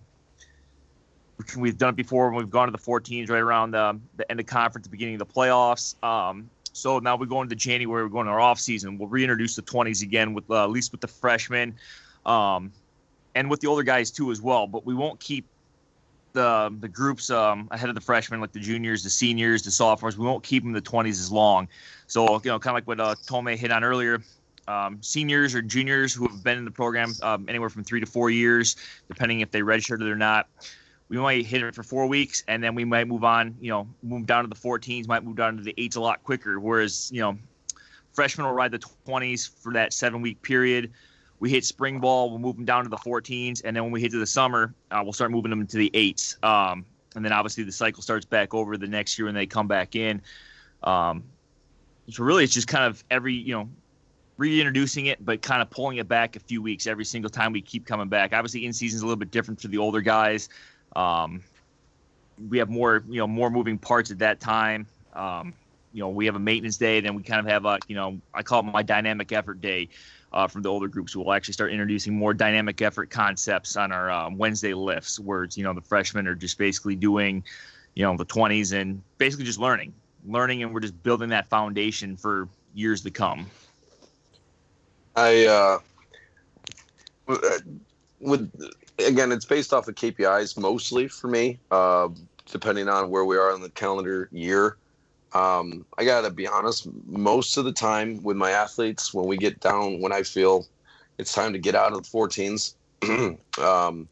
we've 1.57 1.77
done 1.77 1.89
it 1.89 1.95
before 1.95 2.29
when 2.29 2.39
we've 2.39 2.49
gone 2.49 2.67
to 2.67 2.71
the 2.71 2.77
14s 2.77 3.29
right 3.29 3.39
around 3.39 3.71
the, 3.71 3.99
the 4.15 4.29
end 4.29 4.39
of 4.39 4.45
conference, 4.45 4.85
the 4.85 4.91
beginning 4.91 5.15
of 5.15 5.19
the 5.19 5.33
playoffs. 5.33 6.01
Um, 6.03 6.49
so 6.77 6.99
now 6.99 7.15
we're 7.15 7.25
going 7.25 7.49
to 7.49 7.55
January. 7.55 8.03
We're 8.03 8.09
going 8.09 8.27
to 8.27 8.31
our 8.31 8.39
off 8.39 8.59
season. 8.59 8.97
We'll 8.97 9.09
reintroduce 9.09 9.55
the 9.55 9.63
20s 9.63 10.03
again 10.03 10.33
with 10.33 10.49
uh, 10.49 10.63
at 10.63 10.69
least 10.69 10.91
with 10.91 11.01
the 11.01 11.07
freshmen, 11.07 11.75
um, 12.25 12.71
and 13.35 13.49
with 13.49 13.61
the 13.61 13.67
older 13.67 13.83
guys 13.83 14.11
too 14.11 14.31
as 14.31 14.41
well. 14.41 14.67
But 14.67 14.85
we 14.85 14.93
won't 14.93 15.19
keep 15.19 15.45
the 16.33 16.73
the 16.79 16.87
groups 16.87 17.29
um, 17.29 17.67
ahead 17.71 17.89
of 17.89 17.95
the 17.95 18.01
freshmen, 18.01 18.39
like 18.39 18.51
the 18.51 18.59
juniors, 18.59 19.03
the 19.03 19.09
seniors, 19.09 19.63
the 19.63 19.71
sophomores. 19.71 20.17
We 20.17 20.25
won't 20.25 20.43
keep 20.43 20.63
them 20.63 20.71
the 20.71 20.81
20s 20.81 21.09
as 21.09 21.31
long. 21.31 21.67
So 22.05 22.39
you 22.43 22.51
know, 22.51 22.59
kind 22.59 22.71
of 22.71 22.75
like 22.75 22.87
what 22.87 22.99
uh, 22.99 23.15
Thome 23.25 23.57
hit 23.57 23.71
on 23.71 23.83
earlier. 23.83 24.21
Um, 24.67 24.97
seniors 25.01 25.55
or 25.55 25.61
juniors 25.61 26.13
who 26.13 26.27
have 26.27 26.43
been 26.43 26.57
in 26.57 26.65
the 26.65 26.71
program 26.71 27.13
um, 27.23 27.45
anywhere 27.47 27.69
from 27.69 27.85
three 27.85 28.01
to 28.01 28.05
four 28.05 28.29
years, 28.29 28.75
depending 29.07 29.39
if 29.39 29.49
they 29.49 29.61
redshirted 29.61 30.09
or 30.09 30.17
not 30.17 30.49
we 31.09 31.17
might 31.17 31.45
hit 31.45 31.63
it 31.63 31.73
for 31.73 31.83
four 31.83 32.05
weeks 32.07 32.43
and 32.47 32.63
then 32.63 32.75
we 32.75 32.83
might 32.83 33.07
move 33.07 33.23
on, 33.23 33.55
you 33.61 33.69
know, 33.69 33.87
move 34.03 34.25
down 34.25 34.43
to 34.43 34.49
the 34.49 34.55
14s, 34.55 35.07
might 35.07 35.23
move 35.23 35.37
down 35.37 35.57
to 35.57 35.63
the 35.63 35.73
eights 35.77 35.95
a 35.95 36.01
lot 36.01 36.23
quicker. 36.23 36.59
Whereas, 36.59 37.09
you 37.13 37.21
know, 37.21 37.37
freshmen 38.13 38.45
will 38.45 38.53
ride 38.53 38.71
the 38.71 38.79
20s 39.07 39.49
for 39.61 39.73
that 39.73 39.93
seven 39.93 40.21
week 40.21 40.41
period. 40.41 40.91
We 41.39 41.49
hit 41.49 41.63
spring 41.63 41.99
ball, 41.99 42.29
we'll 42.29 42.39
move 42.39 42.55
them 42.55 42.65
down 42.65 42.83
to 42.83 42.89
the 42.89 42.97
14s. 42.97 43.61
And 43.63 43.75
then 43.75 43.83
when 43.83 43.91
we 43.91 44.01
hit 44.01 44.11
to 44.11 44.19
the 44.19 44.25
summer, 44.25 44.73
uh, 44.91 45.01
we'll 45.03 45.13
start 45.13 45.31
moving 45.31 45.51
them 45.51 45.65
to 45.67 45.77
the 45.77 45.91
eights. 45.93 46.37
Um, 46.43 46.85
and 47.15 47.23
then 47.23 47.31
obviously 47.31 47.63
the 47.63 47.71
cycle 47.71 48.03
starts 48.03 48.25
back 48.25 48.53
over 48.53 48.75
the 48.75 48.87
next 48.87 49.17
year 49.17 49.27
when 49.27 49.35
they 49.35 49.45
come 49.45 49.67
back 49.67 49.95
in. 49.95 50.21
Um, 50.83 51.23
so 52.09 52.23
really, 52.23 52.43
it's 52.43 52.53
just 52.53 52.67
kind 52.67 52.85
of 52.85 53.03
every, 53.11 53.33
you 53.33 53.53
know, 53.53 53.69
reintroducing 54.37 55.07
it, 55.07 55.23
but 55.25 55.41
kind 55.41 55.61
of 55.61 55.69
pulling 55.69 55.97
it 55.97 56.07
back 56.07 56.35
a 56.35 56.39
few 56.39 56.61
weeks 56.61 56.87
every 56.87 57.05
single 57.05 57.29
time 57.29 57.51
we 57.51 57.61
keep 57.61 57.85
coming 57.85 58.07
back. 58.07 58.33
Obviously, 58.33 58.65
in 58.65 58.73
season 58.73 58.97
is 58.97 59.01
a 59.01 59.05
little 59.05 59.17
bit 59.17 59.31
different 59.31 59.59
for 59.59 59.67
the 59.67 59.77
older 59.77 60.01
guys. 60.01 60.49
Um, 60.95 61.43
we 62.49 62.57
have 62.59 62.69
more, 62.69 63.03
you 63.07 63.17
know, 63.17 63.27
more 63.27 63.49
moving 63.49 63.77
parts 63.77 64.11
at 64.11 64.19
that 64.19 64.39
time. 64.39 64.87
Um, 65.13 65.53
you 65.93 66.01
know, 66.01 66.09
we 66.09 66.25
have 66.25 66.35
a 66.35 66.39
maintenance 66.39 66.77
day, 66.77 66.99
then 67.01 67.15
we 67.15 67.23
kind 67.23 67.39
of 67.39 67.47
have 67.47 67.65
a, 67.65 67.79
you 67.87 67.95
know, 67.95 68.19
I 68.33 68.43
call 68.43 68.59
it 68.59 68.63
my 68.63 68.83
dynamic 68.83 69.31
effort 69.31 69.61
day 69.61 69.89
uh, 70.31 70.47
from 70.47 70.61
the 70.61 70.69
older 70.69 70.87
groups. 70.87 71.15
We'll 71.15 71.33
actually 71.33 71.53
start 71.53 71.71
introducing 71.71 72.13
more 72.15 72.33
dynamic 72.33 72.81
effort 72.81 73.09
concepts 73.09 73.75
on 73.75 73.91
our 73.91 74.11
um, 74.11 74.37
Wednesday 74.37 74.73
lifts, 74.73 75.19
where 75.19 75.43
it's, 75.43 75.57
you 75.57 75.63
know, 75.63 75.73
the 75.73 75.81
freshmen 75.81 76.27
are 76.27 76.35
just 76.35 76.57
basically 76.57 76.95
doing, 76.95 77.43
you 77.95 78.03
know, 78.03 78.15
the 78.15 78.25
20s 78.25 78.79
and 78.79 79.01
basically 79.17 79.45
just 79.45 79.59
learning, 79.59 79.93
learning, 80.27 80.61
and 80.61 80.73
we're 80.73 80.81
just 80.81 81.01
building 81.03 81.29
that 81.29 81.47
foundation 81.47 82.15
for 82.15 82.47
years 82.75 83.01
to 83.01 83.11
come. 83.11 83.47
I, 85.15 85.45
uh, 85.45 85.79
with 88.19 88.51
again, 89.05 89.31
it's 89.31 89.45
based 89.45 89.73
off 89.73 89.87
of 89.87 89.95
KPIs 89.95 90.57
mostly 90.57 91.07
for 91.07 91.27
me, 91.27 91.59
uh, 91.71 92.09
depending 92.51 92.87
on 92.89 93.09
where 93.09 93.25
we 93.25 93.37
are 93.37 93.53
in 93.53 93.61
the 93.61 93.69
calendar 93.69 94.29
year. 94.31 94.77
Um, 95.33 95.85
I 95.97 96.05
gotta 96.05 96.29
be 96.29 96.47
honest, 96.47 96.87
most 97.05 97.57
of 97.57 97.65
the 97.65 97.73
time 97.73 98.23
with 98.23 98.37
my 98.37 98.51
athletes, 98.51 99.13
when 99.13 99.27
we 99.27 99.37
get 99.37 99.59
down, 99.59 99.99
when 100.01 100.11
I 100.11 100.23
feel 100.23 100.65
it's 101.17 101.33
time 101.33 101.53
to 101.53 101.59
get 101.59 101.75
out 101.75 101.93
of 101.93 102.03
the 102.03 102.09
14s, 102.09 102.75
um, 103.59 104.07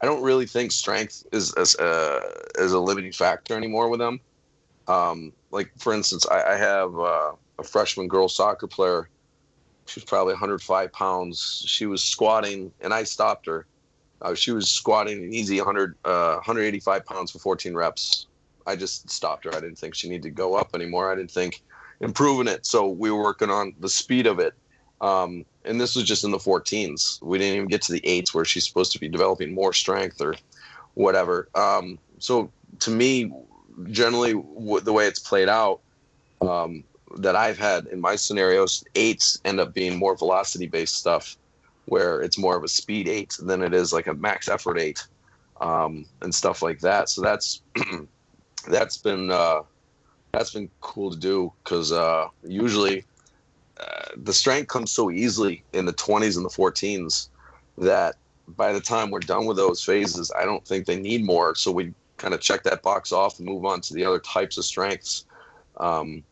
I 0.00 0.06
don't 0.06 0.22
really 0.22 0.46
think 0.46 0.72
strength 0.72 1.24
is 1.32 1.54
is, 1.56 1.76
uh, 1.76 2.20
is 2.58 2.72
a 2.72 2.80
limiting 2.80 3.12
factor 3.12 3.56
anymore 3.56 3.88
with 3.88 4.00
them. 4.00 4.20
Um, 4.88 5.32
like 5.50 5.70
for 5.78 5.92
instance, 5.92 6.26
I, 6.30 6.42
I 6.42 6.56
have 6.56 6.98
uh, 6.98 7.32
a 7.58 7.62
freshman 7.62 8.08
girl 8.08 8.28
soccer 8.28 8.66
player. 8.66 9.08
She 9.86 10.00
was 10.00 10.04
probably 10.04 10.32
105 10.32 10.92
pounds. 10.92 11.62
She 11.66 11.84
was 11.84 12.02
squatting, 12.02 12.72
and 12.80 12.94
I 12.94 13.04
stopped 13.04 13.46
her 13.46 13.66
uh, 14.24 14.34
she 14.34 14.50
was 14.52 14.70
squatting 14.70 15.22
an 15.22 15.32
easy 15.32 15.58
100, 15.58 15.96
uh, 16.04 16.34
185 16.36 17.04
pounds 17.04 17.30
for 17.30 17.38
14 17.38 17.74
reps. 17.74 18.26
I 18.66 18.74
just 18.74 19.08
stopped 19.10 19.44
her. 19.44 19.54
I 19.54 19.60
didn't 19.60 19.76
think 19.76 19.94
she 19.94 20.08
needed 20.08 20.22
to 20.22 20.30
go 20.30 20.54
up 20.54 20.70
anymore. 20.74 21.12
I 21.12 21.14
didn't 21.14 21.30
think 21.30 21.60
improving 22.00 22.48
it. 22.48 22.64
So 22.64 22.88
we 22.88 23.10
were 23.10 23.22
working 23.22 23.50
on 23.50 23.74
the 23.78 23.88
speed 23.88 24.26
of 24.26 24.38
it. 24.38 24.54
Um, 25.02 25.44
and 25.66 25.78
this 25.78 25.94
was 25.94 26.06
just 26.06 26.24
in 26.24 26.30
the 26.30 26.38
14s. 26.38 27.18
We 27.22 27.36
didn't 27.38 27.56
even 27.56 27.68
get 27.68 27.82
to 27.82 27.92
the 27.92 28.06
eights 28.06 28.32
where 28.32 28.46
she's 28.46 28.66
supposed 28.66 28.92
to 28.92 28.98
be 28.98 29.08
developing 29.08 29.54
more 29.54 29.74
strength 29.74 30.20
or 30.22 30.34
whatever. 30.94 31.48
Um, 31.54 31.98
so 32.18 32.50
to 32.80 32.90
me, 32.90 33.30
generally, 33.90 34.32
w- 34.32 34.80
the 34.80 34.92
way 34.94 35.06
it's 35.06 35.20
played 35.20 35.50
out 35.50 35.82
um, 36.40 36.84
that 37.18 37.36
I've 37.36 37.58
had 37.58 37.86
in 37.88 38.00
my 38.00 38.16
scenarios, 38.16 38.82
eights 38.94 39.38
end 39.44 39.60
up 39.60 39.74
being 39.74 39.98
more 39.98 40.16
velocity 40.16 40.66
based 40.66 40.94
stuff 40.94 41.36
where 41.86 42.20
it's 42.20 42.38
more 42.38 42.56
of 42.56 42.64
a 42.64 42.68
speed 42.68 43.08
eight 43.08 43.36
than 43.40 43.62
it 43.62 43.74
is 43.74 43.92
like 43.92 44.06
a 44.06 44.14
max 44.14 44.48
effort 44.48 44.78
eight 44.78 45.06
um, 45.60 46.06
and 46.22 46.34
stuff 46.34 46.62
like 46.62 46.80
that. 46.80 47.08
So 47.08 47.22
that's 47.22 47.62
that's 48.68 48.96
been 48.96 49.30
uh, 49.30 49.62
that's 50.32 50.52
been 50.52 50.70
cool 50.80 51.10
to 51.10 51.16
do 51.16 51.52
because 51.62 51.92
uh, 51.92 52.28
usually 52.42 53.04
uh, 53.78 54.08
the 54.16 54.32
strength 54.32 54.68
comes 54.68 54.90
so 54.90 55.10
easily 55.10 55.62
in 55.72 55.86
the 55.86 55.92
20s 55.92 56.36
and 56.36 56.44
the 56.44 56.50
14s 56.50 57.28
that 57.78 58.16
by 58.48 58.72
the 58.72 58.80
time 58.80 59.10
we're 59.10 59.20
done 59.20 59.46
with 59.46 59.56
those 59.56 59.82
phases, 59.82 60.30
I 60.36 60.44
don't 60.44 60.64
think 60.66 60.86
they 60.86 61.00
need 61.00 61.24
more. 61.24 61.54
So 61.54 61.72
we 61.72 61.92
kind 62.16 62.34
of 62.34 62.40
check 62.40 62.62
that 62.64 62.82
box 62.82 63.10
off 63.10 63.38
and 63.38 63.48
move 63.48 63.64
on 63.64 63.80
to 63.82 63.94
the 63.94 64.04
other 64.04 64.20
types 64.20 64.58
of 64.58 64.64
strengths. 64.64 65.24
Um, 65.78 66.22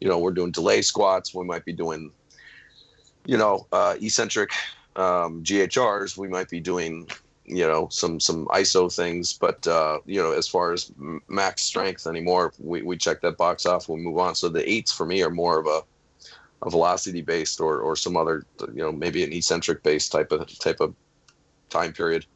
you 0.00 0.08
know, 0.08 0.18
we're 0.18 0.32
doing 0.32 0.50
delay 0.50 0.82
squats. 0.82 1.34
We 1.34 1.44
might 1.44 1.64
be 1.64 1.72
doing, 1.72 2.10
you 3.26 3.36
know, 3.36 3.66
uh, 3.72 3.96
eccentric 4.00 4.50
um, 4.98 5.44
GHRs, 5.44 6.18
we 6.18 6.28
might 6.28 6.50
be 6.50 6.60
doing 6.60 7.08
you 7.44 7.66
know 7.66 7.88
some 7.90 8.20
some 8.20 8.46
ISO 8.48 8.94
things, 8.94 9.32
but 9.32 9.66
uh, 9.66 9.98
you 10.04 10.20
know 10.20 10.32
as 10.32 10.46
far 10.46 10.72
as 10.72 10.92
max 11.28 11.62
strength 11.62 12.06
anymore, 12.06 12.52
we, 12.58 12.82
we 12.82 12.96
check 12.96 13.20
that 13.22 13.36
box 13.38 13.64
off. 13.64 13.88
We 13.88 13.96
move 13.96 14.18
on. 14.18 14.34
So 14.34 14.48
the 14.48 14.68
eights 14.70 14.92
for 14.92 15.06
me 15.06 15.22
are 15.22 15.30
more 15.30 15.58
of 15.58 15.66
a, 15.66 15.82
a 16.66 16.70
velocity 16.70 17.22
based 17.22 17.60
or 17.60 17.80
or 17.80 17.96
some 17.96 18.16
other 18.16 18.44
you 18.60 18.82
know 18.82 18.92
maybe 18.92 19.24
an 19.24 19.32
eccentric 19.32 19.82
based 19.82 20.12
type 20.12 20.32
of 20.32 20.58
type 20.58 20.80
of 20.80 20.94
time 21.70 21.92
period. 21.92 22.26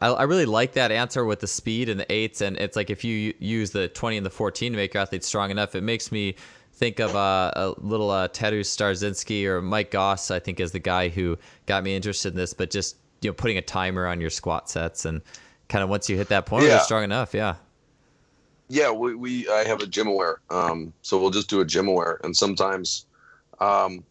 I, 0.00 0.08
I 0.08 0.22
really 0.24 0.46
like 0.46 0.72
that 0.72 0.90
answer 0.90 1.24
with 1.24 1.40
the 1.40 1.46
speed 1.46 1.88
and 1.88 2.00
the 2.00 2.12
eights, 2.12 2.40
and 2.40 2.56
it's 2.56 2.76
like 2.76 2.90
if 2.90 3.04
you 3.04 3.32
use 3.38 3.70
the 3.70 3.88
twenty 3.88 4.16
and 4.16 4.26
the 4.26 4.30
fourteen 4.30 4.72
to 4.72 4.76
make 4.76 4.92
your 4.92 5.02
athlete 5.02 5.24
strong 5.24 5.50
enough, 5.50 5.74
it 5.74 5.82
makes 5.82 6.10
me 6.10 6.34
think 6.82 6.98
of 6.98 7.14
uh, 7.14 7.52
a 7.54 7.74
little 7.78 8.10
uh, 8.10 8.26
Starzinski 8.26 9.44
or 9.44 9.62
Mike 9.62 9.92
Goss. 9.92 10.32
I 10.32 10.40
think 10.40 10.58
is 10.58 10.72
the 10.72 10.80
guy 10.80 11.08
who 11.08 11.38
got 11.66 11.84
me 11.84 11.94
interested 11.94 12.32
in 12.32 12.36
this. 12.36 12.52
But 12.54 12.72
just 12.72 12.96
you 13.20 13.30
know, 13.30 13.34
putting 13.34 13.56
a 13.56 13.62
timer 13.62 14.08
on 14.08 14.20
your 14.20 14.30
squat 14.30 14.68
sets 14.68 15.04
and 15.04 15.22
kind 15.68 15.84
of 15.84 15.88
once 15.88 16.10
you 16.10 16.16
hit 16.16 16.28
that 16.28 16.44
point, 16.44 16.64
yeah. 16.64 16.70
you're 16.70 16.80
strong 16.80 17.04
enough. 17.04 17.34
Yeah. 17.34 17.54
Yeah, 18.68 18.90
we, 18.90 19.14
we 19.14 19.48
I 19.48 19.64
have 19.64 19.80
a 19.82 19.86
GymAware, 19.86 20.36
um, 20.50 20.92
so 21.02 21.20
we'll 21.20 21.30
just 21.30 21.50
do 21.50 21.60
a 21.60 21.64
GymAware, 21.64 22.18
and 22.24 22.34
sometimes 22.34 23.06
um, 23.60 24.02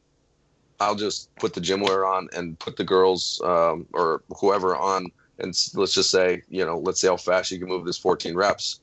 I'll 0.79 0.95
just 0.95 1.33
put 1.35 1.53
the 1.53 1.61
GymAware 1.61 2.07
on 2.07 2.29
and 2.37 2.59
put 2.59 2.77
the 2.77 2.83
girls 2.83 3.41
um, 3.43 3.87
or 3.91 4.21
whoever 4.39 4.75
on, 4.75 5.07
and 5.39 5.57
let's 5.73 5.93
just 5.93 6.11
say, 6.11 6.43
you 6.47 6.63
know, 6.63 6.77
let's 6.77 7.01
see 7.01 7.07
how 7.07 7.17
fast 7.17 7.49
you 7.49 7.57
can 7.57 7.67
move 7.67 7.85
this 7.85 7.97
14 7.97 8.35
reps, 8.35 8.81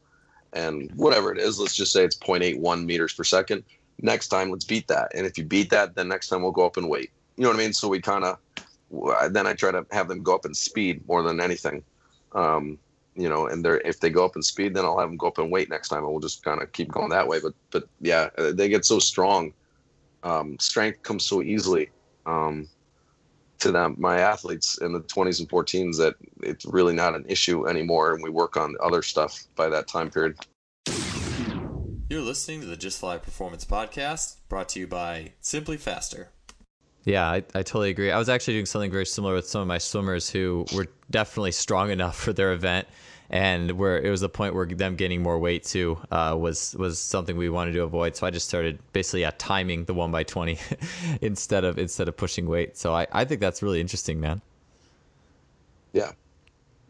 and 0.53 0.91
whatever 0.97 1.31
it 1.33 1.39
is, 1.39 1.61
let's 1.61 1.77
just 1.77 1.93
say 1.93 2.05
it's 2.05 2.17
0.81 2.17 2.85
meters 2.85 3.13
per 3.13 3.23
second 3.23 3.63
next 4.01 4.29
time 4.29 4.51
let's 4.51 4.65
beat 4.65 4.89
that. 4.89 5.11
And 5.15 5.27
if 5.27 5.39
you 5.39 5.45
beat 5.45 5.71
that 5.71 5.95
then 5.95 6.09
next 6.09 6.29
time 6.29 6.43
we'll 6.43 6.53
go 6.53 6.67
up 6.67 6.77
and 6.77 6.89
wait. 6.89 7.11
You 7.37 7.45
know 7.45 7.51
what 7.51 7.57
i 7.57 7.63
mean? 7.63 7.73
So 7.73 7.89
we 7.89 8.01
kind 8.01 8.25
of 8.25 8.39
then 9.33 9.47
i 9.47 9.55
try 9.55 9.71
to 9.71 9.87
have 9.91 10.09
them 10.09 10.23
go 10.23 10.35
up 10.35 10.47
in 10.47 10.55
speed 10.55 11.07
more 11.07 11.23
than 11.23 11.41
anything. 11.41 11.83
Um, 12.33 12.79
you 13.17 13.29
know 13.29 13.47
and 13.47 13.65
they're 13.65 13.81
if 13.81 13.99
they 14.01 14.11
go 14.11 14.25
up 14.25 14.37
in 14.37 14.43
speed 14.43 14.75
then 14.75 14.85
i'll 14.85 14.99
have 14.99 15.09
them 15.09 15.17
go 15.17 15.27
up 15.27 15.41
in 15.41 15.51
weight 15.51 15.69
next 15.69 15.89
time 15.89 16.05
and 16.05 16.11
we'll 16.11 16.21
just 16.21 16.45
kind 16.45 16.63
of 16.63 16.73
keep 16.73 16.89
going 16.93 17.11
that 17.11 17.29
way. 17.29 17.41
But 17.41 17.55
but 17.71 17.85
yeah 18.01 18.31
uh, 18.39 18.53
they 18.53 18.69
get 18.69 18.85
so 18.85 18.99
strong. 18.99 19.53
Um, 20.25 20.57
strength 20.59 21.03
comes 21.03 21.25
so 21.25 21.43
easily 21.43 21.91
um, 22.27 22.69
to 23.61 23.73
them 23.73 23.97
my 23.99 24.19
athletes 24.19 24.79
in 24.79 24.93
the 24.93 25.01
20s 25.01 25.41
and 25.41 25.49
14s 25.49 25.97
that 25.97 26.15
it's 26.43 26.65
really 26.67 26.95
not 26.95 27.15
an 27.15 27.25
issue 27.29 27.69
anymore 27.69 28.15
and 28.15 28.23
we 28.23 28.31
work 28.31 28.57
on 28.57 28.77
other 28.81 29.03
stuff 29.03 29.45
by 29.57 29.69
that 29.69 29.89
time 29.89 30.11
period 30.11 30.37
you're 32.09 32.23
listening 32.23 32.61
to 32.63 32.67
the 32.67 32.77
Just 32.77 33.01
Fly 33.01 33.19
Performance 33.19 33.65
Podcast, 33.65 34.37
brought 34.49 34.71
to 34.71 34.81
you 34.81 34.87
by 34.87 35.33
Simply 35.41 35.77
Faster. 35.77 36.31
Yeah, 37.05 37.29
I, 37.29 37.37
I 37.37 37.63
totally 37.63 37.91
agree. 37.91 38.11
I 38.11 38.19
was 38.19 38.29
actually 38.29 38.55
doing 38.55 38.67
something 38.67 38.91
very 38.91 39.07
similar 39.07 39.35
with 39.35 39.47
some 39.47 39.61
of 39.61 39.69
my 39.69 39.79
swimmers 39.79 40.29
who 40.31 40.65
were 40.75 40.87
definitely 41.11 41.53
strong 41.53 41.91
enough 41.91 42.19
for 42.19 42.33
their 42.33 42.53
event, 42.53 42.89
and 43.31 43.73
where 43.73 44.01
it 44.01 44.11
was 44.11 44.23
the 44.23 44.29
point 44.29 44.55
where 44.55 44.67
them 44.67 44.97
gaining 44.97 45.23
more 45.23 45.39
weight 45.39 45.65
too 45.65 45.99
uh, 46.11 46.35
was 46.39 46.75
was 46.79 46.99
something 46.99 47.37
we 47.37 47.51
wanted 47.51 47.73
to 47.73 47.83
avoid. 47.83 48.17
So 48.17 48.27
I 48.27 48.31
just 48.31 48.49
started 48.49 48.79
basically 48.93 49.23
yeah, 49.23 49.33
timing 49.37 49.85
the 49.85 49.95
one 49.95 50.11
by 50.11 50.23
twenty 50.23 50.59
instead 51.21 51.65
of 51.65 51.79
instead 51.79 52.09
of 52.09 52.17
pushing 52.17 52.47
weight. 52.47 52.77
So 52.77 52.95
I, 52.95 53.07
I 53.13 53.25
think 53.25 53.41
that's 53.41 53.63
really 53.63 53.81
interesting, 53.81 54.19
man. 54.19 54.41
Yeah. 55.93 56.13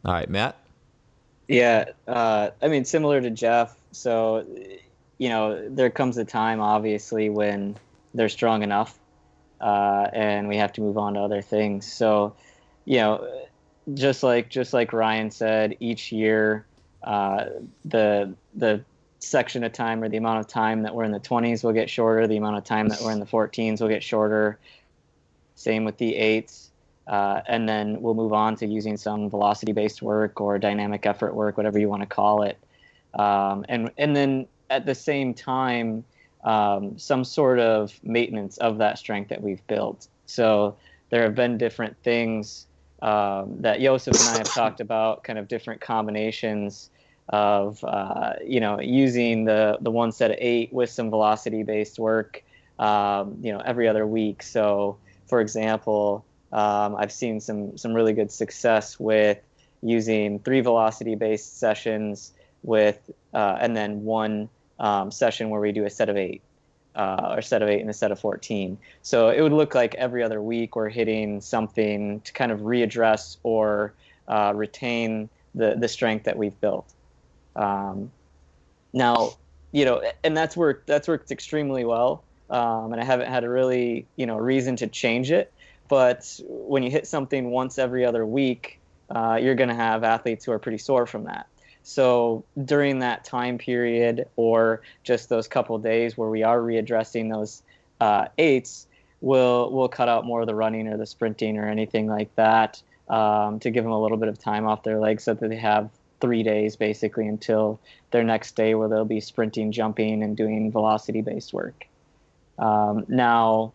All 0.05 0.13
right, 0.13 0.29
Matt. 0.29 0.57
Yeah, 1.49 1.87
uh, 2.07 2.51
I 2.61 2.69
mean, 2.69 2.85
similar 2.85 3.21
to 3.21 3.31
Jeff. 3.31 3.75
So, 3.93 4.45
you 5.19 5.29
know, 5.29 5.69
there 5.69 5.91
comes 5.91 6.17
a 6.17 6.25
time, 6.25 6.61
obviously, 6.61 7.29
when 7.29 7.77
they're 8.15 8.29
strong 8.29 8.63
enough, 8.63 8.99
uh, 9.61 10.07
and 10.13 10.49
we 10.49 10.57
have 10.57 10.73
to 10.75 10.81
move 10.81 10.97
on 10.97 11.15
to 11.15 11.21
other 11.21 11.43
things. 11.43 11.91
So, 11.91 12.35
you 12.85 12.99
know, 12.99 13.47
just 13.95 14.23
like 14.23 14.49
just 14.49 14.73
like 14.73 14.93
Ryan 14.93 15.31
said, 15.31 15.77
each 15.81 16.13
year, 16.13 16.67
uh, 17.03 17.47
the 17.85 18.35
the 18.55 18.85
section 19.21 19.65
of 19.65 19.73
time 19.73 20.03
or 20.03 20.09
the 20.09 20.17
amount 20.17 20.39
of 20.39 20.47
time 20.47 20.83
that 20.83 20.95
we're 20.95 21.05
in 21.05 21.11
the 21.11 21.21
20s 21.21 21.65
will 21.65 21.73
get 21.73 21.91
shorter. 21.91 22.27
The 22.27 22.37
amount 22.37 22.57
of 22.57 22.65
time 22.65 22.89
that 22.89 23.01
we're 23.01 23.13
in 23.13 23.19
the 23.19 23.27
14s 23.27 23.81
will 23.81 23.89
get 23.89 24.03
shorter. 24.03 24.59
Same 25.55 25.85
with 25.85 25.99
the 25.99 26.15
eights. 26.15 26.71
Uh, 27.07 27.41
and 27.49 27.69
then 27.69 28.01
we'll 28.03 28.15
move 28.15 28.33
on 28.33 28.55
to 28.57 28.67
using 28.67 28.97
some 28.97 29.31
velocity 29.31 29.73
based 29.73 30.03
work 30.03 30.41
or 30.41 30.59
dynamic 30.59 31.07
effort 31.07 31.35
work, 31.35 31.57
whatever 31.57 31.79
you 31.79 31.89
want 31.89 32.03
to 32.03 32.07
call 32.07 32.43
it. 32.43 32.59
Um, 33.15 33.65
and, 33.69 33.91
and 33.97 34.15
then 34.15 34.47
at 34.71 34.87
the 34.87 34.95
same 34.95 35.35
time, 35.35 36.05
um, 36.45 36.99
some 36.99 37.25
sort 37.25 37.59
of 37.59 37.93
maintenance 38.03 38.59
of 38.59 38.79
that 38.79 38.99
strength 38.99 39.29
that 39.29 39.43
we've 39.43 39.67
built. 39.67 40.09
So 40.27 40.77
there 41.11 41.23
have 41.23 41.35
been 41.35 41.59
different 41.59 41.97
things 42.03 42.67
um, 43.03 43.61
that 43.61 43.81
Joseph 43.81 44.15
and 44.15 44.29
I 44.29 44.39
have 44.39 44.55
talked 44.55 44.81
about, 44.81 45.25
kind 45.25 45.39
of 45.39 45.49
different 45.49 45.81
combinations 45.81 46.91
of, 47.29 47.83
uh, 47.85 48.35
you 48.45 48.61
know, 48.61 48.81
using 48.81 49.45
the, 49.45 49.79
the 49.81 49.91
one 49.91 50.13
set 50.13 50.31
of 50.31 50.37
eight 50.41 50.73
with 50.73 50.91
some 50.91 51.11
velocity 51.11 51.63
based 51.63 51.99
work, 51.99 52.43
um, 52.79 53.39
you 53.43 53.53
know, 53.53 53.61
every 53.61 53.89
other 53.89 54.07
week. 54.07 54.43
So, 54.43 54.97
for 55.27 55.41
example, 55.41 56.25
um, 56.53 56.97
I've 56.97 57.13
seen 57.13 57.41
some 57.41 57.77
some 57.77 57.93
really 57.93 58.15
good 58.15 58.33
success 58.33 58.99
with 58.99 59.39
using 59.83 60.39
three 60.41 60.61
velocity 60.61 61.15
based 61.15 61.59
sessions 61.59 62.33
with 62.63 62.99
uh, 63.35 63.59
and 63.61 63.77
then 63.77 64.05
one 64.05 64.49
um, 64.79 65.11
session 65.11 65.51
where 65.51 65.61
we 65.61 65.73
do 65.73 65.85
a 65.85 65.91
set 65.91 66.09
of 66.09 66.17
eight 66.17 66.43
uh, 66.95 67.35
or 67.37 67.43
set 67.43 67.63
of 67.63 67.69
eight 67.69 67.81
and 67.81 67.91
a 67.91 67.95
set 67.95 68.11
of 68.11 68.19
14 68.19 68.79
so 69.03 69.29
it 69.29 69.41
would 69.41 69.53
look 69.53 69.75
like 69.75 69.95
every 69.95 70.23
other 70.23 70.43
week 70.43 70.77
we're 70.77 70.89
hitting 70.89 71.41
something 71.41 72.21
to 72.21 72.33
kind 72.33 72.51
of 72.51 72.61
readdress 72.61 73.37
or 73.43 73.93
uh, 74.29 74.53
retain 74.55 75.29
the 75.55 75.75
the 75.77 75.89
strength 75.89 76.25
that 76.25 76.37
we've 76.37 76.59
built. 76.61 76.93
Um, 77.57 78.11
now 78.93 79.33
you 79.73 79.85
know 79.85 80.03
and 80.25 80.37
that's 80.37 80.57
worked 80.57 80.87
that's 80.87 81.09
worked 81.09 81.31
extremely 81.31 81.85
well 81.85 82.23
um, 82.49 82.93
and 82.93 83.03
i 83.03 83.05
haven't 83.05 83.29
had 83.29 83.45
a 83.45 83.51
really 83.51 84.07
you 84.17 84.25
know 84.25 84.37
reason 84.37 84.77
to 84.77 84.87
change 84.87 85.31
it. 85.31 85.53
But 85.89 86.39
when 86.47 86.83
you 86.83 86.91
hit 86.91 87.07
something 87.07 87.51
once 87.51 87.79
every 87.79 88.05
other 88.05 88.25
week, 88.27 88.79
uh, 89.09 89.39
you're 89.41 89.55
going 89.55 89.71
to 89.71 89.75
have 89.75 90.05
athletes 90.05 90.45
who 90.45 90.53
are 90.53 90.59
pretty 90.59 90.77
sore 90.77 91.07
from 91.07 91.25
that. 91.25 91.47
So 91.89 92.45
during 92.67 92.99
that 92.99 93.25
time 93.25 93.57
period, 93.57 94.29
or 94.37 94.83
just 95.05 95.31
those 95.31 95.49
couple 95.49 95.79
days 95.79 96.19
where 96.19 96.29
we 96.29 96.43
are 96.43 96.59
readdressing 96.61 97.33
those 97.33 97.63
uh, 97.99 98.27
eights, 98.37 98.87
we'll 99.23 99.73
we'll 99.73 99.89
cut 99.89 100.07
out 100.07 100.27
more 100.27 100.43
of 100.43 100.47
the 100.47 100.55
running 100.55 100.87
or 100.87 100.99
the 100.99 101.07
sprinting 101.07 101.57
or 101.57 101.67
anything 101.67 102.07
like 102.07 102.29
that 102.37 102.83
um, 103.09 103.59
to 103.61 103.71
give 103.71 103.85
them 103.85 103.93
a 103.95 104.01
little 104.01 104.19
bit 104.19 104.29
of 104.29 104.39
time 104.39 104.67
off 104.67 104.83
their 104.83 104.99
legs, 104.99 105.25
so 105.25 105.33
that 105.33 105.49
they 105.49 105.57
have 105.57 105.89
three 106.21 106.43
days 106.43 106.77
basically 106.77 107.27
until 107.27 107.81
their 108.11 108.23
next 108.23 108.55
day 108.55 108.75
where 108.75 108.91
they'll 108.91 109.07
be 109.07 109.21
sprinting, 109.21 109.73
jumping, 109.73 110.23
and 110.23 110.37
doing 110.37 110.71
velocity-based 110.71 111.55
work. 111.55 111.87
Um, 112.59 113.07
now, 113.09 113.73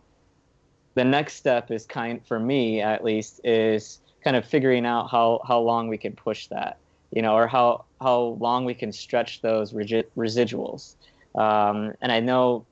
the 0.94 1.04
next 1.04 1.34
step 1.34 1.72
is 1.72 1.84
kind 1.84 2.24
for 2.24 2.38
me 2.38 2.80
at 2.80 3.02
least 3.02 3.40
is 3.42 3.98
kind 4.22 4.36
of 4.36 4.44
figuring 4.44 4.86
out 4.86 5.10
how 5.10 5.40
how 5.44 5.58
long 5.58 5.88
we 5.88 5.98
can 5.98 6.12
push 6.12 6.46
that 6.46 6.78
you 7.10 7.22
know 7.22 7.34
or 7.34 7.46
how 7.46 7.84
how 8.04 8.36
long 8.40 8.64
we 8.64 8.74
can 8.74 8.92
stretch 8.92 9.40
those 9.40 9.72
residuals. 9.72 10.94
Um, 11.34 11.94
and 12.00 12.12
i 12.12 12.20
know 12.20 12.64